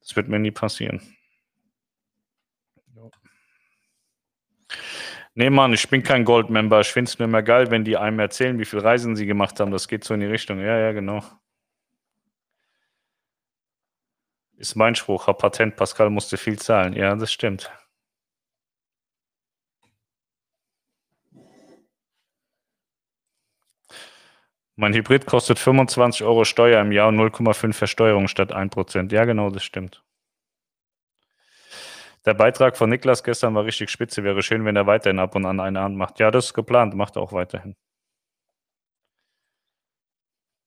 Das 0.00 0.16
wird 0.16 0.28
mir 0.28 0.38
nie 0.38 0.50
passieren. 0.50 1.02
Nee, 5.36 5.50
Mann, 5.50 5.72
ich 5.72 5.88
bin 5.88 6.02
kein 6.02 6.24
Goldmember. 6.24 6.80
Ich 6.80 6.92
finde 6.92 7.08
es 7.08 7.18
nur 7.18 7.26
immer 7.26 7.42
geil, 7.42 7.70
wenn 7.70 7.84
die 7.84 7.96
einem 7.96 8.20
erzählen, 8.20 8.58
wie 8.58 8.64
viele 8.64 8.84
Reisen 8.84 9.16
sie 9.16 9.26
gemacht 9.26 9.58
haben. 9.58 9.72
Das 9.72 9.88
geht 9.88 10.04
so 10.04 10.14
in 10.14 10.20
die 10.20 10.26
Richtung. 10.26 10.60
Ja, 10.60 10.78
ja, 10.78 10.92
genau. 10.92 11.22
Ist 14.56 14.76
mein 14.76 14.94
Spruch. 14.94 15.26
Herr 15.26 15.34
Patent, 15.34 15.74
Pascal 15.76 16.10
musste 16.10 16.36
viel 16.36 16.58
zahlen. 16.58 16.94
Ja, 16.94 17.14
das 17.16 17.32
stimmt. 17.32 17.70
Mein 24.76 24.92
Hybrid 24.92 25.26
kostet 25.26 25.58
25 25.58 26.24
Euro 26.24 26.44
Steuer 26.44 26.80
im 26.80 26.90
Jahr 26.90 27.08
und 27.08 27.16
0,5 27.16 27.72
Versteuerung 27.72 28.26
statt 28.26 28.52
1%. 28.52 29.12
Ja, 29.12 29.24
genau, 29.24 29.50
das 29.50 29.62
stimmt. 29.62 30.02
Der 32.26 32.34
Beitrag 32.34 32.76
von 32.76 32.90
Niklas 32.90 33.22
gestern 33.22 33.54
war 33.54 33.64
richtig 33.64 33.90
spitze. 33.90 34.24
Wäre 34.24 34.42
schön, 34.42 34.64
wenn 34.64 34.76
er 34.76 34.86
weiterhin 34.86 35.18
ab 35.18 35.36
und 35.36 35.44
an 35.46 35.60
eine 35.60 35.80
Hand 35.80 35.96
macht. 35.96 36.18
Ja, 36.18 36.30
das 36.30 36.46
ist 36.46 36.54
geplant, 36.54 36.94
macht 36.94 37.16
er 37.16 37.22
auch 37.22 37.32
weiterhin. 37.32 37.76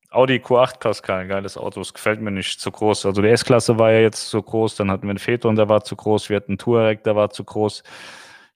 Audi 0.09 0.37
Q8 0.37 0.79
Pascal, 0.79 1.27
geiles 1.27 1.57
Auto, 1.57 1.81
das 1.81 1.93
gefällt 1.93 2.21
mir 2.21 2.31
nicht 2.31 2.61
zu 2.61 2.71
groß. 2.71 3.05
Also 3.05 3.21
die 3.21 3.27
S-Klasse 3.27 3.77
war 3.77 3.91
ja 3.91 3.99
jetzt 3.99 4.29
zu 4.29 4.41
groß, 4.41 4.75
dann 4.75 4.89
hatten 4.89 5.03
wir 5.03 5.09
einen 5.09 5.19
Phaeton, 5.19 5.55
der 5.55 5.67
war 5.67 5.83
zu 5.83 5.97
groß, 5.97 6.29
wir 6.29 6.37
hatten 6.37 6.53
einen 6.53 6.57
Touareg, 6.57 7.03
der 7.03 7.17
war 7.17 7.29
zu 7.29 7.43
groß. 7.43 7.83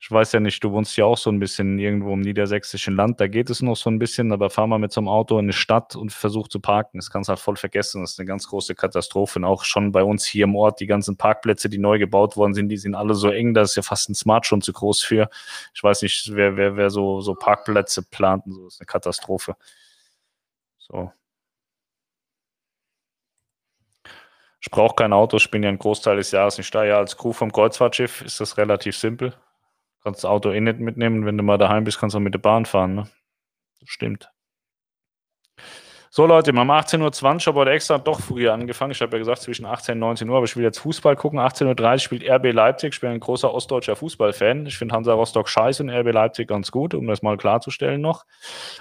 Ich 0.04 0.10
weiß 0.10 0.32
ja 0.32 0.40
nicht, 0.40 0.64
du 0.64 0.72
wohnst 0.72 0.98
ja 0.98 1.06
auch 1.06 1.18
so 1.18 1.30
ein 1.30 1.38
bisschen 1.40 1.78
irgendwo 1.78 2.14
im 2.14 2.22
niedersächsischen 2.22 2.96
Land, 2.96 3.20
da 3.22 3.28
geht 3.28 3.52
es 3.52 3.62
noch 3.62 3.76
so 3.76 3.88
ein 3.88 4.00
bisschen, 4.00 4.32
aber 4.32 4.50
fahr 4.50 4.66
mal 4.66 4.80
mit 4.80 4.92
so 4.92 5.00
einem 5.00 5.08
Auto 5.08 5.38
in 5.38 5.46
eine 5.46 5.54
Stadt 5.54 5.96
und 5.96 6.12
versuch 6.12 6.48
zu 6.48 6.60
parken. 6.60 6.98
Das 6.98 7.12
kannst 7.12 7.30
du 7.30 7.32
halt 7.32 7.40
voll 7.40 7.56
vergessen. 7.56 8.02
Das 8.02 8.14
ist 8.14 8.20
eine 8.20 8.26
ganz 8.26 8.48
große 8.48 8.74
Katastrophe. 8.74 9.38
Und 9.38 9.46
auch 9.46 9.64
schon 9.64 9.92
bei 9.92 10.04
uns 10.04 10.26
hier 10.26 10.46
im 10.46 10.56
Ort, 10.56 10.80
die 10.80 10.88
ganzen 10.88 11.18
Parkplätze, 11.18 11.70
die 11.70 11.78
neu 11.78 12.00
gebaut 12.00 12.36
worden 12.36 12.56
sind, 12.56 12.70
die 12.70 12.78
sind 12.78 12.96
alle 12.96 13.14
so 13.14 13.30
eng, 13.30 13.54
da 13.54 13.62
ist 13.62 13.76
ja 13.76 13.84
fast 13.84 14.10
ein 14.10 14.16
Smart 14.16 14.48
schon 14.48 14.62
zu 14.64 14.74
groß 14.74 15.04
für. 15.04 15.30
Ich 15.76 15.84
weiß 15.84 16.02
nicht, 16.02 16.32
wer, 16.34 16.58
wer, 16.58 16.78
wer 16.78 16.90
so, 16.90 17.22
so 17.22 17.36
Parkplätze 17.36 18.02
plant 18.02 18.48
und 18.48 18.54
so. 18.54 18.64
Das 18.66 18.74
ist 18.76 18.82
eine 18.82 18.88
Katastrophe. 18.88 19.56
So. 20.80 21.12
Ich 24.60 24.72
brauche 24.72 24.96
kein 24.96 25.14
Auto, 25.14 25.38
ich 25.38 25.52
bin 25.52 25.62
ja 25.64 25.70
einen 25.70 25.80
Großteil 25.80 26.18
des 26.18 26.32
Jahres 26.32 26.58
nicht 26.58 26.74
da. 26.74 26.84
Ja, 26.86 26.98
als 26.98 27.18
Crew 27.18 27.34
vom 27.34 27.52
Kreuzfahrtschiff 27.52 28.22
ist 28.24 28.40
das 28.40 28.58
relativ 28.58 28.98
simpel. 28.98 29.36
Kannst 30.04 30.24
das 30.24 30.30
Auto 30.30 30.52
eh 30.52 30.60
nicht 30.60 30.80
mitnehmen. 30.80 31.26
Wenn 31.26 31.38
du 31.38 31.44
mal 31.44 31.58
daheim 31.58 31.84
bist, 31.84 32.00
kannst 32.00 32.14
du 32.14 32.18
auch 32.18 32.24
mit 32.24 32.34
der 32.34 32.40
Bahn 32.40 32.66
fahren. 32.66 32.96
Ne? 32.96 33.08
Das 33.80 33.90
stimmt. 33.90 34.32
So 36.14 36.26
Leute, 36.26 36.52
wir 36.52 36.60
haben 36.60 36.70
18.20 36.70 37.48
Uhr, 37.48 37.48
aber 37.48 37.62
heute 37.62 37.72
extra 37.72 37.98
doch 37.98 38.20
früher 38.20 38.52
angefangen. 38.52 38.92
Ich 38.92 39.02
habe 39.02 39.14
ja 39.14 39.20
gesagt 39.20 39.44
zwischen 39.44 39.66
18 39.66 39.94
und 39.94 40.00
19 40.00 40.30
Uhr, 40.30 40.36
aber 40.36 40.46
ich 40.46 40.58
will 40.58 40.64
jetzt 40.66 40.80
Fußball 40.80 41.16
gucken. 41.16 41.40
18.30 41.40 41.92
Uhr 41.94 42.00
spielt 42.00 42.30
RB 42.30 42.52
Leipzig. 42.52 42.96
Ich 42.96 43.00
bin 43.00 43.12
ein 43.12 43.22
großer 43.22 43.54
ostdeutscher 43.54 43.96
Fußballfan. 43.96 44.66
Ich 44.66 44.78
finde 44.78 44.94
Hansa 44.94 45.14
Rostock 45.14 45.48
scheiße 45.48 45.82
und 45.82 45.90
RB 45.90 46.12
Leipzig 46.12 46.50
ganz 46.50 46.70
gut, 46.70 46.94
um 46.96 47.08
das 47.08 47.22
mal 47.22 47.38
klarzustellen 47.38 48.02
noch. 48.02 48.26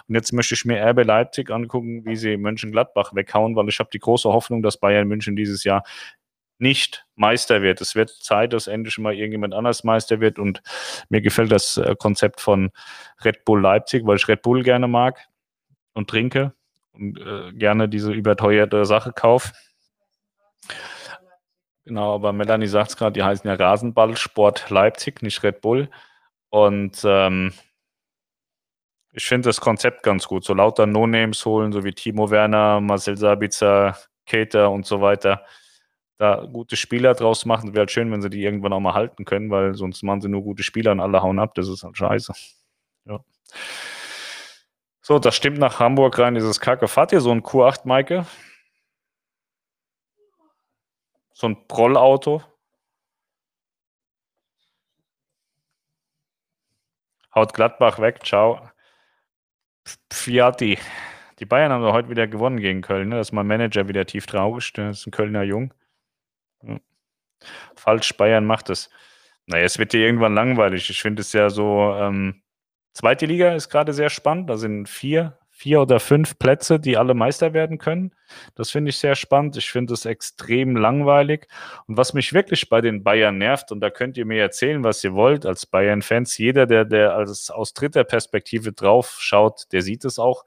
Und 0.09 0.17
jetzt 0.17 0.33
möchte 0.33 0.55
ich 0.55 0.65
mir 0.65 0.85
RB 0.85 1.05
Leipzig 1.05 1.53
angucken, 1.53 2.05
wie 2.05 2.17
sie 2.17 2.37
Mönchengladbach 2.37 3.15
weghauen, 3.15 3.55
weil 3.55 3.69
ich 3.69 3.79
habe 3.79 3.91
die 3.93 4.01
große 4.01 4.29
Hoffnung, 4.29 4.65
dass 4.65 4.79
Bayern 4.79 5.07
München 5.07 5.37
dieses 5.37 5.63
Jahr 5.63 5.85
nicht 6.61 7.07
Meister 7.17 7.63
wird. 7.63 7.81
Es 7.81 7.95
wird 7.95 8.11
Zeit, 8.11 8.53
dass 8.53 8.67
endlich 8.67 8.99
mal 8.99 9.15
irgendjemand 9.15 9.55
anders 9.55 9.85
Meister 9.85 10.21
wird 10.21 10.39
und 10.39 10.63
mir 11.09 11.21
gefällt 11.21 11.53
das 11.53 11.77
äh, 11.77 11.95
Konzept 11.99 12.41
von 12.41 12.71
Red 13.25 13.45
Bull 13.45 13.61
Leipzig, 13.61 14.07
weil 14.07 14.17
ich 14.17 14.29
Red 14.29 14.43
Bull 14.43 14.63
gerne 14.63 14.89
mag 14.89 15.19
und 15.95 16.09
trinke 16.09 16.53
und 16.93 17.19
äh, 17.19 17.53
gerne 17.53 17.89
diese 17.89 18.13
überteuerte 18.13 18.85
Sache 18.85 19.13
kaufe. 19.13 19.53
Genau, 21.85 22.15
aber 22.15 22.33
Melanie 22.33 22.67
sagt 22.67 22.91
es 22.91 22.97
gerade, 22.97 23.15
die 23.15 23.23
heißen 23.23 23.49
ja 23.49 23.55
Rasenballsport 23.55 24.71
Leipzig, 24.71 25.23
nicht 25.23 25.43
Red 25.43 25.61
Bull. 25.61 25.89
Und 26.51 27.01
ähm, 27.05 27.53
ich 29.13 29.25
finde 29.25 29.49
das 29.49 29.61
Konzept 29.61 30.03
ganz 30.03 30.27
gut. 30.29 30.45
So 30.45 30.55
lauter 30.55 30.87
No-Names 30.87 31.45
holen, 31.45 31.73
so 31.73 31.85
wie 31.85 31.93
Timo 31.93 32.31
Werner, 32.31 32.81
Marcel 32.81 33.17
Sabitzer, 33.17 33.97
Kater 34.27 34.71
und 34.71 34.87
so 34.87 35.01
weiter. 35.01 35.45
Da 36.21 36.47
gute 36.53 36.77
Spieler 36.77 37.15
draus 37.15 37.47
machen. 37.47 37.71
Wäre 37.73 37.81
halt 37.81 37.91
schön, 37.91 38.13
wenn 38.13 38.21
sie 38.21 38.29
die 38.29 38.45
irgendwann 38.45 38.75
auch 38.75 38.81
mal 38.81 38.93
halten 38.93 39.25
können, 39.25 39.49
weil 39.49 39.75
sonst 39.75 40.03
machen 40.03 40.21
sie 40.21 40.29
nur 40.29 40.43
gute 40.43 40.63
Spieler 40.63 40.93
und 40.93 41.01
alle 41.01 41.23
hauen 41.23 41.39
ab. 41.39 41.55
Das 41.55 41.67
ist 41.67 41.83
halt 41.83 41.97
scheiße. 41.97 42.35
Ja. 43.07 43.25
So, 45.01 45.19
das 45.19 45.35
stimmt 45.35 45.57
nach 45.57 45.81
Hamburg 45.81 46.19
rein, 46.19 46.35
dieses 46.35 46.61
Kacke. 46.61 46.89
Fahrt 46.89 47.13
ihr 47.13 47.23
so 47.23 47.31
ein 47.31 47.43
Q8, 47.43 47.89
Maike? 47.89 48.27
So 51.33 51.47
ein 51.47 51.67
Prollauto? 51.67 52.43
Haut 57.35 57.55
Gladbach 57.55 57.99
weg, 57.99 58.27
ciao. 58.27 58.69
Fiati. 60.13 60.79
Die 61.39 61.47
Bayern 61.47 61.73
haben 61.73 61.83
doch 61.83 61.95
heute 61.95 62.11
wieder 62.11 62.27
gewonnen 62.27 62.61
gegen 62.61 62.83
Köln. 62.83 63.09
Ne? 63.09 63.17
Das 63.17 63.29
ist 63.29 63.33
mein 63.33 63.47
Manager 63.47 63.89
wieder 63.89 64.05
tief 64.05 64.27
traurig. 64.27 64.71
Das 64.75 64.99
ist 65.01 65.07
ein 65.07 65.13
Kölner 65.13 65.45
Jung. 65.45 65.73
Hm. 66.63 66.81
Falsch, 67.77 68.17
Bayern 68.17 68.45
macht 68.45 68.71
es. 68.71 68.91
Naja, 69.47 69.65
es 69.65 69.79
wird 69.79 69.93
dir 69.93 70.01
irgendwann 70.01 70.35
langweilig. 70.35 70.91
Ich 70.91 71.01
finde 71.01 71.23
es 71.23 71.33
ja 71.33 71.51
so, 71.51 71.95
ähm, 71.99 72.43
Zweite 72.93 73.27
Liga 73.27 73.55
ist 73.55 73.69
gerade 73.69 73.93
sehr 73.93 74.11
spannend. 74.11 74.51
Da 74.51 74.57
sind 74.57 74.89
vier, 74.89 75.39
vier 75.51 75.81
oder 75.81 76.01
fünf 76.01 76.39
Plätze, 76.39 76.81
die 76.81 76.97
alle 76.97 77.15
Meister 77.15 77.55
werden 77.55 77.79
können. 77.79 78.13
Das 78.57 78.71
finde 78.71 78.91
ich 78.91 78.99
sehr 78.99 79.15
spannend. 79.15 79.57
Ich 79.57 79.71
finde 79.71 79.95
es 79.95 80.07
extrem 80.07 80.77
langweilig. 80.77 81.47
Und 81.87 81.97
was 81.97 82.15
mich 82.15 82.33
wirklich 82.33 82.69
bei 82.69 82.81
den 82.81 83.05
Bayern 83.05 83.39
nervt, 83.39 83.71
und 83.71 83.81
da 83.81 83.91
könnt 83.91 84.17
ihr 84.19 84.27
mir 84.27 84.43
erzählen, 84.43 84.83
was 84.83 85.05
ihr 85.05 85.15
wollt, 85.15 85.47
als 85.47 85.67
Bayern-Fans, 85.67 86.37
jeder, 86.39 86.67
der, 86.67 86.85
der 86.85 87.15
als, 87.15 87.51
aus 87.51 87.75
dritter 87.75 88.05
Perspektive 88.05 88.73
drauf 88.73 89.19
schaut, 89.21 89.73
der 89.73 89.83
sieht 89.83 90.05
es 90.05 90.19
auch. 90.19 90.45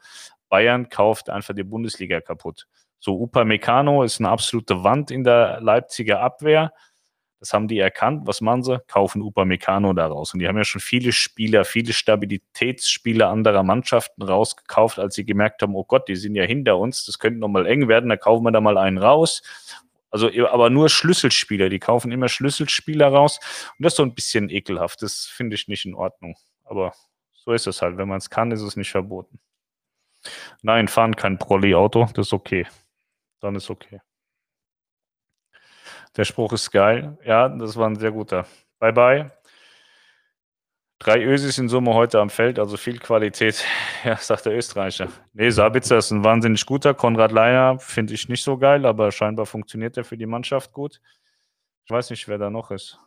Bayern 0.49 0.89
kauft 0.89 1.29
einfach 1.29 1.55
die 1.55 1.63
Bundesliga 1.63 2.19
kaputt. 2.19 2.67
So, 3.05 3.19
Upamecano 3.19 4.03
ist 4.03 4.21
eine 4.21 4.29
absolute 4.29 4.85
Wand 4.85 5.11
in 5.11 5.25
der 5.25 5.59
Leipziger 5.59 6.21
Abwehr. 6.21 6.71
Das 7.41 7.51
haben 7.51 7.67
die 7.67 7.77
erkannt. 7.77 8.25
Was 8.27 8.39
machen 8.39 8.63
sie? 8.63 8.79
Kaufen 8.87 9.21
Upamecano 9.21 9.91
daraus. 9.91 10.33
Und 10.33 10.39
die 10.39 10.47
haben 10.47 10.55
ja 10.55 10.63
schon 10.63 10.79
viele 10.79 11.11
Spieler, 11.11 11.65
viele 11.65 11.91
Stabilitätsspieler 11.91 13.27
anderer 13.27 13.61
Mannschaften 13.61 14.23
rausgekauft, 14.23 14.99
als 14.99 15.15
sie 15.15 15.25
gemerkt 15.25 15.61
haben, 15.61 15.75
oh 15.75 15.83
Gott, 15.83 16.07
die 16.07 16.15
sind 16.15 16.35
ja 16.35 16.45
hinter 16.45 16.77
uns, 16.77 17.03
das 17.05 17.19
könnte 17.19 17.41
nochmal 17.41 17.65
eng 17.65 17.89
werden, 17.89 18.07
da 18.07 18.15
kaufen 18.15 18.45
wir 18.45 18.53
da 18.53 18.61
mal 18.61 18.77
einen 18.77 18.99
raus. 18.99 19.41
Also, 20.09 20.29
aber 20.47 20.69
nur 20.69 20.87
Schlüsselspieler, 20.87 21.67
die 21.67 21.79
kaufen 21.79 22.09
immer 22.09 22.29
Schlüsselspieler 22.29 23.09
raus. 23.09 23.41
Und 23.77 23.83
das 23.83 23.91
ist 23.91 23.97
so 23.97 24.03
ein 24.03 24.15
bisschen 24.15 24.49
ekelhaft. 24.49 25.01
Das 25.01 25.25
finde 25.25 25.55
ich 25.55 25.67
nicht 25.67 25.83
in 25.83 25.93
Ordnung. 25.93 26.37
Aber 26.63 26.93
so 27.33 27.51
ist 27.51 27.67
es 27.67 27.81
halt. 27.81 27.97
Wenn 27.97 28.07
man 28.07 28.19
es 28.19 28.29
kann, 28.29 28.51
ist 28.51 28.61
es 28.61 28.77
nicht 28.77 28.91
verboten. 28.91 29.41
Nein, 30.61 30.87
fahren 30.87 31.17
kein 31.17 31.37
Prolli-Auto, 31.37 32.07
das 32.13 32.27
ist 32.27 32.33
okay. 32.33 32.65
Dann 33.43 33.55
ist 33.55 33.69
okay. 33.69 33.99
Der 36.15 36.23
Spruch 36.23 36.53
ist 36.53 36.71
geil. 36.71 37.17
Ja, 37.25 37.49
das 37.49 37.75
war 37.75 37.89
ein 37.89 37.97
sehr 37.97 38.13
guter. 38.13 38.45
Bye 38.79 38.93
bye. 38.93 39.31
Drei 40.97 41.21
Ösis 41.21 41.57
in 41.57 41.67
Summe 41.67 41.93
heute 41.93 42.21
am 42.21 42.29
Feld, 42.29 42.57
also 42.57 42.77
viel 42.77 42.99
Qualität. 42.99 43.65
Ja, 44.05 44.15
sagt 44.15 44.45
der 44.45 44.55
Österreicher. 44.55 45.09
Nee, 45.33 45.49
Sabitzer 45.49 45.97
ist 45.97 46.11
ein 46.11 46.23
wahnsinnig 46.23 46.65
guter. 46.65 46.93
Konrad 46.93 47.33
Leiner 47.33 47.79
finde 47.79 48.13
ich 48.13 48.29
nicht 48.29 48.43
so 48.43 48.57
geil, 48.57 48.85
aber 48.85 49.11
scheinbar 49.11 49.45
funktioniert 49.45 49.97
er 49.97 50.05
für 50.05 50.17
die 50.17 50.25
Mannschaft 50.25 50.71
gut. 50.71 51.01
Ich 51.85 51.91
weiß 51.91 52.11
nicht, 52.11 52.29
wer 52.29 52.37
da 52.37 52.49
noch 52.49 52.71
ist. 52.71 52.97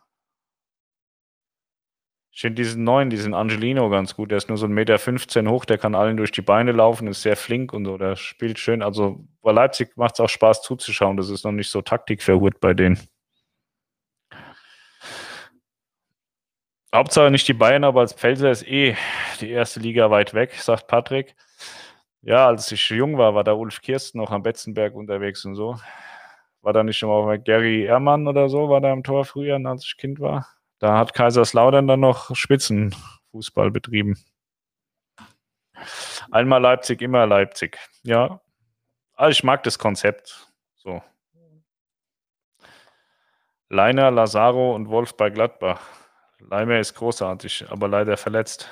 Ich 2.37 2.41
finde 2.41 2.61
diesen 2.61 2.83
neuen, 2.83 3.09
diesen 3.09 3.33
Angelino 3.33 3.89
ganz 3.89 4.15
gut. 4.15 4.29
Der 4.29 4.37
ist 4.37 4.47
nur 4.47 4.59
so 4.59 4.67
1,15 4.67 5.41
Meter 5.41 5.51
hoch, 5.51 5.65
der 5.65 5.79
kann 5.79 5.95
allen 5.95 6.17
durch 6.17 6.31
die 6.31 6.43
Beine 6.43 6.71
laufen, 6.71 7.07
ist 7.07 7.23
sehr 7.23 7.35
flink 7.35 7.73
und 7.73 7.85
so. 7.85 7.97
Der 7.97 8.15
spielt 8.15 8.59
schön. 8.59 8.83
Also 8.83 9.25
bei 9.41 9.51
Leipzig 9.51 9.97
macht 9.97 10.13
es 10.13 10.19
auch 10.19 10.29
Spaß 10.29 10.61
zuzuschauen. 10.61 11.17
Das 11.17 11.31
ist 11.31 11.45
noch 11.45 11.51
nicht 11.51 11.71
so 11.71 11.81
taktikverhurt 11.81 12.59
bei 12.59 12.75
denen. 12.75 12.99
Hauptsache 16.93 17.31
nicht 17.31 17.47
die 17.47 17.53
Bayern, 17.53 17.83
aber 17.83 18.01
als 18.01 18.13
Pfälzer 18.13 18.51
ist 18.51 18.67
eh 18.67 18.95
die 19.41 19.49
erste 19.49 19.79
Liga 19.79 20.11
weit 20.11 20.35
weg, 20.35 20.53
sagt 20.61 20.87
Patrick. 20.87 21.35
Ja, 22.21 22.45
als 22.45 22.71
ich 22.71 22.87
jung 22.91 23.17
war, 23.17 23.33
war 23.33 23.45
da 23.45 23.53
Ulf 23.53 23.81
Kirsten 23.81 24.19
noch 24.19 24.29
am 24.29 24.43
Betzenberg 24.43 24.93
unterwegs 24.93 25.43
und 25.43 25.55
so. 25.55 25.79
War 26.61 26.73
da 26.73 26.83
nicht 26.83 26.99
schon 26.99 27.09
mal 27.09 27.39
Gary 27.39 27.85
Ehrmann 27.85 28.27
oder 28.27 28.47
so, 28.47 28.69
war 28.69 28.79
da 28.79 28.93
im 28.93 29.01
Tor 29.01 29.25
früher, 29.25 29.59
als 29.65 29.85
ich 29.85 29.97
Kind 29.97 30.19
war? 30.19 30.56
Da 30.79 30.97
hat 30.97 31.13
Kaiserslautern 31.13 31.87
dann 31.87 31.99
noch 31.99 32.35
Spitzenfußball 32.35 33.71
betrieben. 33.71 34.17
Einmal 36.31 36.61
Leipzig, 36.61 37.01
immer 37.01 37.25
Leipzig. 37.25 37.77
Ja, 38.03 38.41
also 39.13 39.31
ich 39.31 39.43
mag 39.43 39.63
das 39.63 39.79
Konzept. 39.79 40.51
So. 40.75 41.01
Leiner, 43.69 44.11
Lazaro 44.11 44.75
und 44.75 44.89
Wolf 44.89 45.17
bei 45.17 45.29
Gladbach. 45.29 45.81
Leimer 46.39 46.79
ist 46.79 46.93
großartig, 46.93 47.65
aber 47.69 47.87
leider 47.87 48.15
verletzt. 48.15 48.69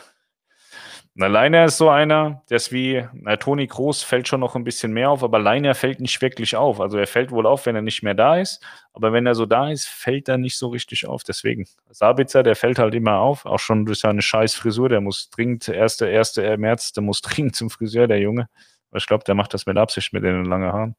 Na, 1.17 1.27
Leiner 1.27 1.63
ist 1.63 1.77
so 1.77 1.87
einer, 1.89 2.43
der 2.49 2.57
ist 2.57 2.73
wie, 2.73 3.07
na, 3.13 3.37
Toni 3.37 3.67
Groß 3.67 4.03
fällt 4.03 4.27
schon 4.27 4.41
noch 4.41 4.55
ein 4.57 4.65
bisschen 4.65 4.91
mehr 4.91 5.09
auf, 5.09 5.23
aber 5.23 5.39
Leiner 5.39 5.73
fällt 5.73 6.01
nicht 6.01 6.21
wirklich 6.21 6.57
auf. 6.57 6.81
Also 6.81 6.97
er 6.97 7.07
fällt 7.07 7.31
wohl 7.31 7.45
auf, 7.45 7.65
wenn 7.65 7.75
er 7.75 7.81
nicht 7.81 8.03
mehr 8.03 8.15
da 8.15 8.35
ist, 8.35 8.61
aber 8.91 9.13
wenn 9.13 9.25
er 9.25 9.33
so 9.33 9.45
da 9.45 9.71
ist, 9.71 9.87
fällt 9.87 10.27
er 10.27 10.37
nicht 10.37 10.57
so 10.57 10.67
richtig 10.67 11.07
auf. 11.07 11.23
Deswegen, 11.23 11.67
Sabitzer, 11.89 12.43
der 12.43 12.57
fällt 12.57 12.79
halt 12.79 12.93
immer 12.95 13.19
auf, 13.19 13.45
auch 13.45 13.59
schon 13.59 13.85
durch 13.85 13.99
seine 13.99 14.21
scheiß 14.21 14.55
Frisur, 14.55 14.89
der 14.89 14.99
muss 14.99 15.29
dringend, 15.29 15.69
erste, 15.69 16.07
erste 16.07 16.57
März, 16.57 16.91
der 16.91 17.03
muss 17.03 17.21
dringend 17.21 17.55
zum 17.55 17.69
Friseur, 17.69 18.07
der 18.07 18.19
Junge. 18.19 18.49
Aber 18.91 18.97
ich 18.97 19.07
glaube, 19.07 19.23
der 19.23 19.35
macht 19.35 19.53
das 19.53 19.65
mit 19.65 19.77
Absicht 19.77 20.11
mit 20.11 20.23
den 20.23 20.43
langen 20.43 20.73
Haaren. 20.73 20.95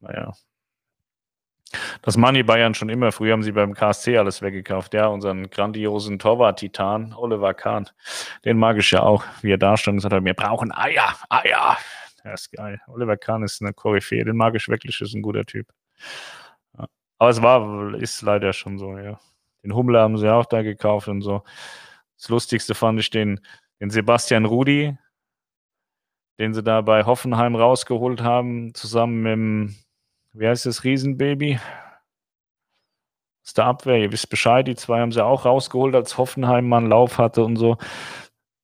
Naja, 0.00 0.32
das 2.02 2.16
Money 2.16 2.42
Bayern 2.42 2.74
schon 2.74 2.88
immer. 2.88 3.12
Früher 3.12 3.32
haben 3.32 3.42
sie 3.42 3.52
beim 3.52 3.74
KSC 3.74 4.16
alles 4.16 4.40
weggekauft. 4.40 4.94
Ja, 4.94 5.08
unseren 5.08 5.50
grandiosen 5.50 6.18
Torwart-Titan, 6.18 7.12
Oliver 7.14 7.54
Kahn. 7.54 7.88
Den 8.44 8.58
mag 8.58 8.78
ich 8.78 8.90
ja 8.90 9.02
auch, 9.02 9.24
wie 9.42 9.52
er 9.52 9.58
da 9.58 9.76
stand 9.76 9.94
und 9.94 9.98
gesagt 9.98 10.14
hat, 10.14 10.24
wir 10.24 10.34
brauchen 10.34 10.72
Eier, 10.72 11.14
Eier. 11.28 11.76
er 12.24 12.34
ist 12.34 12.52
geil. 12.52 12.80
Oliver 12.86 13.16
Kahn 13.16 13.42
ist 13.42 13.60
eine 13.60 13.72
Koryphäe, 13.72 14.24
den 14.24 14.36
mag 14.36 14.54
ich 14.54 14.68
wirklich, 14.68 15.00
ist 15.00 15.14
ein 15.14 15.22
guter 15.22 15.44
Typ. 15.44 15.66
Aber 17.18 17.30
es 17.30 17.42
war, 17.42 17.94
ist 17.94 18.22
leider 18.22 18.52
schon 18.52 18.78
so, 18.78 18.96
ja. 18.96 19.18
Den 19.64 19.74
Hummler 19.74 20.02
haben 20.02 20.16
sie 20.18 20.32
auch 20.32 20.46
da 20.46 20.62
gekauft 20.62 21.08
und 21.08 21.20
so. 21.20 21.42
Das 22.16 22.28
Lustigste 22.28 22.74
fand 22.74 23.00
ich 23.00 23.10
den, 23.10 23.40
den 23.80 23.90
Sebastian 23.90 24.44
Rudi, 24.44 24.96
den 26.38 26.54
sie 26.54 26.62
da 26.62 26.80
bei 26.80 27.04
Hoffenheim 27.04 27.56
rausgeholt 27.56 28.22
haben, 28.22 28.72
zusammen 28.74 29.22
mit 29.22 29.32
dem, 29.32 29.76
wie 30.32 30.46
heißt 30.46 30.66
das, 30.66 30.84
Riesenbaby? 30.84 31.58
Aus 33.44 33.54
der 33.54 33.64
Abwehr, 33.64 33.96
ihr 33.96 34.12
wisst 34.12 34.28
Bescheid, 34.28 34.66
die 34.66 34.76
zwei 34.76 35.00
haben 35.00 35.12
sie 35.12 35.24
auch 35.24 35.44
rausgeholt, 35.44 35.94
als 35.94 36.18
Hoffenheim 36.18 36.68
mal 36.68 36.78
einen 36.78 36.90
Lauf 36.90 37.18
hatte 37.18 37.44
und 37.44 37.56
so. 37.56 37.78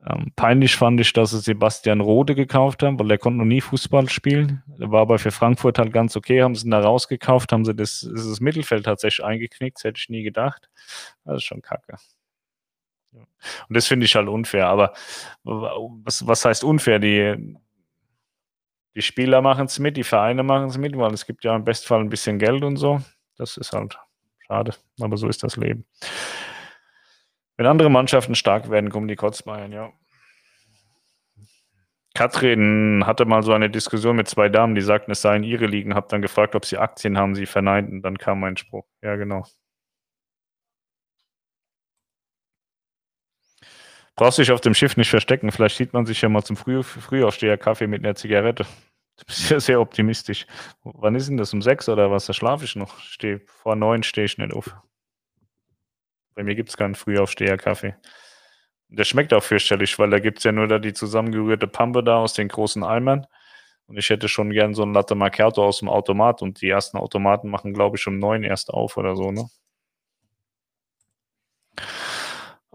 Ähm, 0.07 0.33
peinlich 0.37 0.77
fand 0.77 1.01
ich, 1.01 1.13
dass 1.15 1.31
sie 1.31 1.41
Sebastian 1.41 2.01
Rode 2.01 2.35
gekauft 2.35 2.83
haben, 2.83 2.99
weil 2.99 3.09
der 3.09 3.17
konnte 3.17 3.39
noch 3.39 3.47
nie 3.47 3.63
Fußball 3.63 4.11
spielen. 4.11 4.63
Der 4.67 4.91
war 4.91 5.01
aber 5.01 5.19
für 5.19 5.31
Frankfurt 5.31 5.79
halt 5.79 5.93
ganz 5.93 6.17
okay, 6.17 6.43
haben 6.43 6.55
sie 6.55 6.67
ihn 6.67 6.73
da 6.73 6.81
rausgekauft, 6.81 7.53
haben 7.53 7.65
sie 7.65 7.75
das, 7.75 8.07
das 8.15 8.41
Mittelfeld 8.41 8.85
tatsächlich 8.85 9.25
eingeknickt, 9.25 9.79
das 9.79 9.85
hätte 9.85 9.99
ich 9.99 10.11
nie 10.11 10.23
gedacht. 10.23 10.69
Das 11.25 11.37
ist 11.37 11.45
schon 11.45 11.63
kacke. 11.63 11.97
Und 13.13 13.77
das 13.77 13.87
finde 13.87 14.07
ich 14.07 14.15
halt 14.15 14.29
unfair. 14.29 14.67
Aber 14.67 14.93
was, 15.45 16.27
was 16.27 16.45
heißt 16.45 16.65
unfair? 16.65 16.99
Die, 16.99 17.57
die 18.95 19.03
Spieler 19.03 19.43
machen 19.43 19.67
es 19.67 19.79
mit, 19.79 19.97
die 19.97 20.05
Vereine 20.05 20.43
machen 20.43 20.67
es 20.67 20.79
mit, 20.79 20.97
weil 20.97 21.13
es 21.13 21.27
gibt 21.27 21.45
ja 21.45 21.55
im 21.55 21.65
Bestfall 21.65 22.01
ein 22.01 22.09
bisschen 22.09 22.39
Geld 22.39 22.63
und 22.63 22.77
so. 22.77 23.01
Das 23.37 23.57
ist 23.57 23.73
halt 23.73 23.99
schade, 24.47 24.75
aber 25.01 25.17
so 25.17 25.29
ist 25.29 25.43
das 25.43 25.57
Leben. 25.57 25.85
Wenn 27.57 27.67
andere 27.67 27.91
Mannschaften 27.91 28.35
stark 28.35 28.71
werden, 28.71 28.91
kommen 28.91 29.09
die 29.09 29.17
Kotzbayern, 29.17 29.73
ja. 29.73 29.93
Katrin 32.15 33.03
hatte 33.07 33.25
mal 33.25 33.43
so 33.43 33.53
eine 33.53 33.69
Diskussion 33.69 34.15
mit 34.15 34.29
zwei 34.29 34.49
Damen, 34.49 34.77
die 34.77 34.83
sagten, 34.83 35.11
es 35.11 35.23
seien 35.23 35.43
ihre 35.43 35.67
Ligen, 35.67 35.97
hab 35.97 36.09
dann 36.09 36.23
gefragt, 36.23 36.55
ob 36.55 36.65
sie 36.65 36.79
Aktien 36.79 37.19
haben, 37.19 37.35
sie 37.35 37.47
verneinten, 37.47 38.03
dann 38.03 38.19
kam 38.19 38.39
mein 38.39 38.57
Spruch. 38.57 38.87
Ja, 39.03 39.17
genau. 39.17 39.45
Brauchst 44.17 44.39
dich 44.39 44.53
auf 44.53 44.61
dem 44.61 44.75
Schiff 44.75 44.97
nicht 44.97 45.11
verstecken, 45.11 45.51
vielleicht 45.51 45.77
sieht 45.77 45.93
man 45.93 46.07
sich 46.07 46.21
ja 46.23 46.29
mal 46.29 46.45
zum 46.45 46.57
Früh 46.57 46.83
Frühaufsteher 46.83 47.59
Kaffee 47.59 47.89
mit 47.89 48.05
einer 48.05 48.15
Zigarette. 48.15 48.65
Du 49.17 49.25
bist 49.27 49.51
ja 49.51 49.61
sehr 49.61 49.81
optimistisch. 49.81 50.47
Wann 50.83 51.15
ist 51.15 51.29
denn 51.29 51.37
das? 51.37 51.53
Um 51.53 51.63
sechs 51.63 51.89
oder 51.89 52.11
was? 52.11 52.27
Da 52.27 52.33
schlafe 52.33 52.65
ich 52.65 52.77
noch. 52.77 52.99
Steh, 53.01 53.41
vor 53.47 53.77
neun 53.77 54.03
stehe 54.03 54.25
ich 54.25 54.39
nicht 54.39 54.53
auf. 54.53 54.75
Bei 56.35 56.43
mir 56.43 56.55
gibt 56.55 56.71
es 56.71 56.77
keinen 56.77 56.95
Frühaufsteher-Kaffee. 56.97 57.95
Der 58.89 59.05
schmeckt 59.05 59.33
auch 59.33 59.43
fürchterlich, 59.43 59.99
weil 59.99 60.11
da 60.11 60.19
gibt 60.19 60.39
es 60.39 60.45
ja 60.45 60.53
nur 60.53 60.69
da 60.69 60.79
die 60.79 60.93
zusammengerührte 60.93 61.67
Pampe 61.69 62.03
da 62.03 62.19
aus 62.19 62.35
den 62.35 62.49
großen 62.49 62.83
Eimern. 62.85 63.27
Und 63.87 63.99
ich 63.99 64.11
hätte 64.11 64.29
schon 64.29 64.51
gern 64.51 64.75
so 64.75 64.83
ein 64.83 64.95
Latte 64.95 65.15
Macchiato 65.15 65.65
aus 65.65 65.79
dem 65.79 65.89
Automat. 65.89 66.43
Und 66.43 66.61
die 66.61 66.69
ersten 66.69 66.99
Automaten 66.99 67.51
machen, 67.51 67.73
glaube 67.73 67.97
ich, 67.97 68.07
um 68.07 68.19
neun 68.19 68.43
erst 68.43 68.71
auf 68.71 68.97
oder 68.97 69.17
so, 69.17 69.31
ne? 69.31 69.49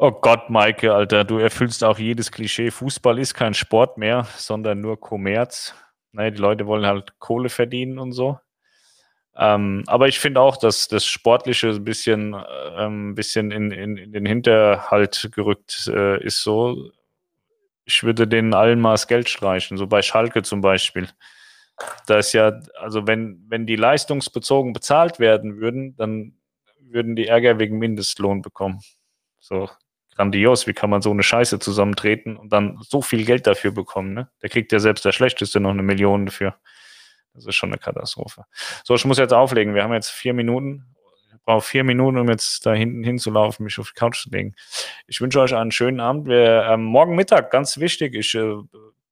Oh 0.01 0.11
Gott, 0.11 0.49
Maike, 0.49 0.93
Alter, 0.93 1.25
du 1.25 1.39
erfüllst 1.39 1.83
auch 1.83 1.99
jedes 1.99 2.31
Klischee. 2.31 2.71
Fußball 2.71 3.19
ist 3.19 3.33
kein 3.33 3.53
Sport 3.53 3.97
mehr, 3.97 4.25
sondern 4.37 4.79
nur 4.79 4.97
Kommerz. 4.97 5.75
Naja, 6.13 6.31
die 6.31 6.37
Leute 6.37 6.67
wollen 6.67 6.85
halt 6.85 7.19
Kohle 7.19 7.49
verdienen 7.49 7.99
und 7.99 8.13
so. 8.13 8.39
Ähm, 9.35 9.83
aber 9.87 10.07
ich 10.07 10.17
finde 10.21 10.39
auch, 10.39 10.55
dass 10.55 10.87
das 10.87 11.05
Sportliche 11.05 11.67
ein 11.71 11.83
bisschen, 11.83 12.33
ähm, 12.77 13.13
bisschen 13.13 13.51
in, 13.51 13.71
in, 13.71 13.97
in, 13.97 14.13
den 14.13 14.25
Hinterhalt 14.25 15.31
gerückt 15.35 15.91
äh, 15.93 16.23
ist 16.23 16.43
so. 16.43 16.91
Ich 17.83 18.01
würde 18.03 18.25
denen 18.25 18.53
allen 18.53 18.79
mal 18.79 18.93
das 18.93 19.07
Geld 19.07 19.27
streichen, 19.27 19.75
so 19.75 19.85
bei 19.85 20.01
Schalke 20.01 20.43
zum 20.43 20.61
Beispiel. 20.61 21.09
Da 22.07 22.19
ist 22.19 22.31
ja, 22.31 22.61
also 22.79 23.05
wenn, 23.05 23.43
wenn 23.49 23.65
die 23.65 23.75
leistungsbezogen 23.75 24.71
bezahlt 24.71 25.19
werden 25.19 25.59
würden, 25.59 25.97
dann 25.97 26.37
würden 26.79 27.17
die 27.17 27.27
Ärger 27.27 27.59
wegen 27.59 27.79
Mindestlohn 27.79 28.41
bekommen. 28.41 28.79
So 29.39 29.69
grandios, 30.19 30.67
wie 30.67 30.73
kann 30.73 30.89
man 30.89 31.01
so 31.01 31.11
eine 31.11 31.23
Scheiße 31.23 31.59
zusammentreten 31.59 32.35
und 32.35 32.51
dann 32.51 32.77
so 32.81 33.01
viel 33.01 33.23
Geld 33.23 33.47
dafür 33.47 33.71
bekommen, 33.71 34.13
ne? 34.13 34.29
Da 34.41 34.49
kriegt 34.49 34.73
ja 34.73 34.79
selbst 34.79 35.05
der 35.05 35.13
Schlechteste 35.13 35.61
noch 35.61 35.69
eine 35.69 35.81
Million 35.81 36.25
dafür. 36.25 36.55
Das 37.33 37.45
ist 37.45 37.55
schon 37.55 37.69
eine 37.69 37.77
Katastrophe. 37.77 38.43
So, 38.83 38.95
ich 38.95 39.05
muss 39.05 39.17
jetzt 39.17 39.31
auflegen. 39.31 39.75
Wir 39.75 39.83
haben 39.83 39.93
jetzt 39.93 40.09
vier 40.09 40.33
Minuten. 40.33 40.93
Ich 41.33 41.41
brauche 41.45 41.61
vier 41.61 41.85
Minuten, 41.85 42.17
um 42.17 42.27
jetzt 42.27 42.65
da 42.65 42.73
hinten 42.73 43.01
hinzulaufen, 43.01 43.63
mich 43.63 43.79
auf 43.79 43.91
die 43.91 43.93
Couch 43.93 44.23
zu 44.23 44.29
legen. 44.29 44.55
Ich 45.07 45.21
wünsche 45.21 45.39
euch 45.39 45.55
einen 45.55 45.71
schönen 45.71 46.01
Abend. 46.01 46.27
Wir, 46.27 46.67
ähm, 46.69 46.83
morgen 46.83 47.15
Mittag, 47.15 47.49
ganz 47.49 47.77
wichtig, 47.77 48.13
ich 48.13 48.35
äh, 48.35 48.57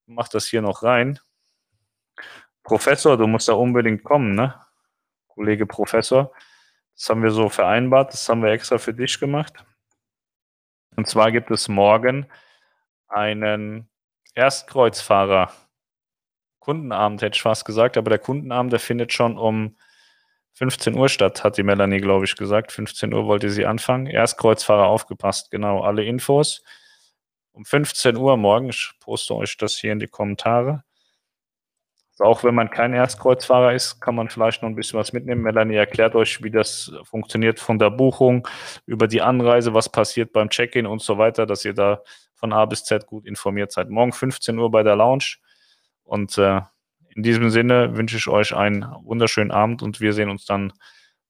mache 0.07 0.29
das 0.33 0.45
hier 0.47 0.61
noch 0.61 0.83
rein. 0.83 1.19
Professor, 2.63 3.15
du 3.15 3.27
musst 3.27 3.47
da 3.47 3.53
unbedingt 3.53 4.03
kommen, 4.03 4.35
ne? 4.35 4.55
Kollege 5.29 5.65
Professor. 5.65 6.33
Das 6.95 7.09
haben 7.09 7.23
wir 7.23 7.31
so 7.31 7.47
vereinbart, 7.47 8.11
das 8.11 8.27
haben 8.27 8.43
wir 8.43 8.51
extra 8.51 8.77
für 8.77 8.93
dich 8.93 9.21
gemacht. 9.21 9.53
Und 10.97 11.07
zwar 11.07 11.31
gibt 11.31 11.51
es 11.51 11.67
morgen 11.67 12.25
einen 13.07 13.87
Erstkreuzfahrer 14.33 15.51
Kundenabend, 16.59 17.21
hätte 17.21 17.35
ich 17.35 17.41
fast 17.41 17.65
gesagt, 17.65 17.97
aber 17.97 18.09
der 18.09 18.19
Kundenabend, 18.19 18.73
der 18.73 18.79
findet 18.79 19.13
schon 19.13 19.37
um 19.37 19.77
15 20.53 20.95
Uhr 20.95 21.07
statt, 21.07 21.43
hat 21.43 21.57
die 21.57 21.63
Melanie, 21.63 22.01
glaube 22.01 22.25
ich, 22.25 22.35
gesagt. 22.35 22.71
15 22.71 23.13
Uhr 23.13 23.27
wollte 23.27 23.51
sie 23.51 23.67
anfangen. 23.67 24.07
Erstkreuzfahrer 24.07 24.87
aufgepasst, 24.87 25.51
genau, 25.51 25.81
alle 25.81 26.03
Infos. 26.03 26.63
Um 27.51 27.63
15 27.63 28.17
Uhr 28.17 28.35
morgen, 28.35 28.69
ich 28.69 28.91
poste 28.99 29.35
euch 29.35 29.55
das 29.57 29.77
hier 29.77 29.91
in 29.91 29.99
die 29.99 30.07
Kommentare. 30.07 30.83
Also 32.17 32.31
auch 32.31 32.43
wenn 32.43 32.55
man 32.55 32.71
kein 32.71 32.93
Erstkreuzfahrer 32.93 33.73
ist, 33.73 33.99
kann 34.01 34.15
man 34.15 34.29
vielleicht 34.29 34.63
noch 34.63 34.69
ein 34.69 34.75
bisschen 34.75 34.99
was 34.99 35.13
mitnehmen. 35.13 35.43
Melanie 35.43 35.75
erklärt 35.75 36.15
euch, 36.15 36.41
wie 36.43 36.49
das 36.49 36.91
funktioniert 37.03 37.59
von 37.59 37.77
der 37.77 37.91
Buchung 37.91 38.47
über 38.87 39.07
die 39.07 39.21
Anreise, 39.21 39.75
was 39.75 39.89
passiert 39.89 40.33
beim 40.33 40.49
Check-in 40.49 40.87
und 40.87 41.01
so 41.01 41.19
weiter, 41.19 41.45
dass 41.45 41.63
ihr 41.63 41.73
da 41.73 42.01
von 42.33 42.53
A 42.53 42.65
bis 42.65 42.83
Z 42.83 43.05
gut 43.05 43.25
informiert 43.25 43.71
seid. 43.71 43.89
Morgen 43.89 44.13
15 44.13 44.57
Uhr 44.57 44.71
bei 44.71 44.81
der 44.81 44.95
Lounge. 44.95 45.35
Und 46.03 46.37
äh, 46.39 46.61
in 47.15 47.21
diesem 47.21 47.51
Sinne 47.51 47.95
wünsche 47.97 48.17
ich 48.17 48.27
euch 48.27 48.55
einen 48.55 48.83
wunderschönen 49.03 49.51
Abend 49.51 49.83
und 49.83 50.01
wir 50.01 50.13
sehen 50.13 50.29
uns 50.29 50.45
dann, 50.45 50.73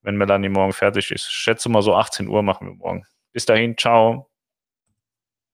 wenn 0.03 0.15
Melanie 0.15 0.49
morgen 0.49 0.73
fertig 0.73 1.11
ist. 1.11 1.27
Ich 1.27 1.35
schätze 1.35 1.69
mal 1.69 1.81
so 1.81 1.95
18 1.95 2.29
Uhr 2.29 2.43
machen 2.43 2.67
wir 2.67 2.75
morgen. 2.75 3.05
Bis 3.33 3.45
dahin, 3.45 3.77
ciao. 3.77 4.29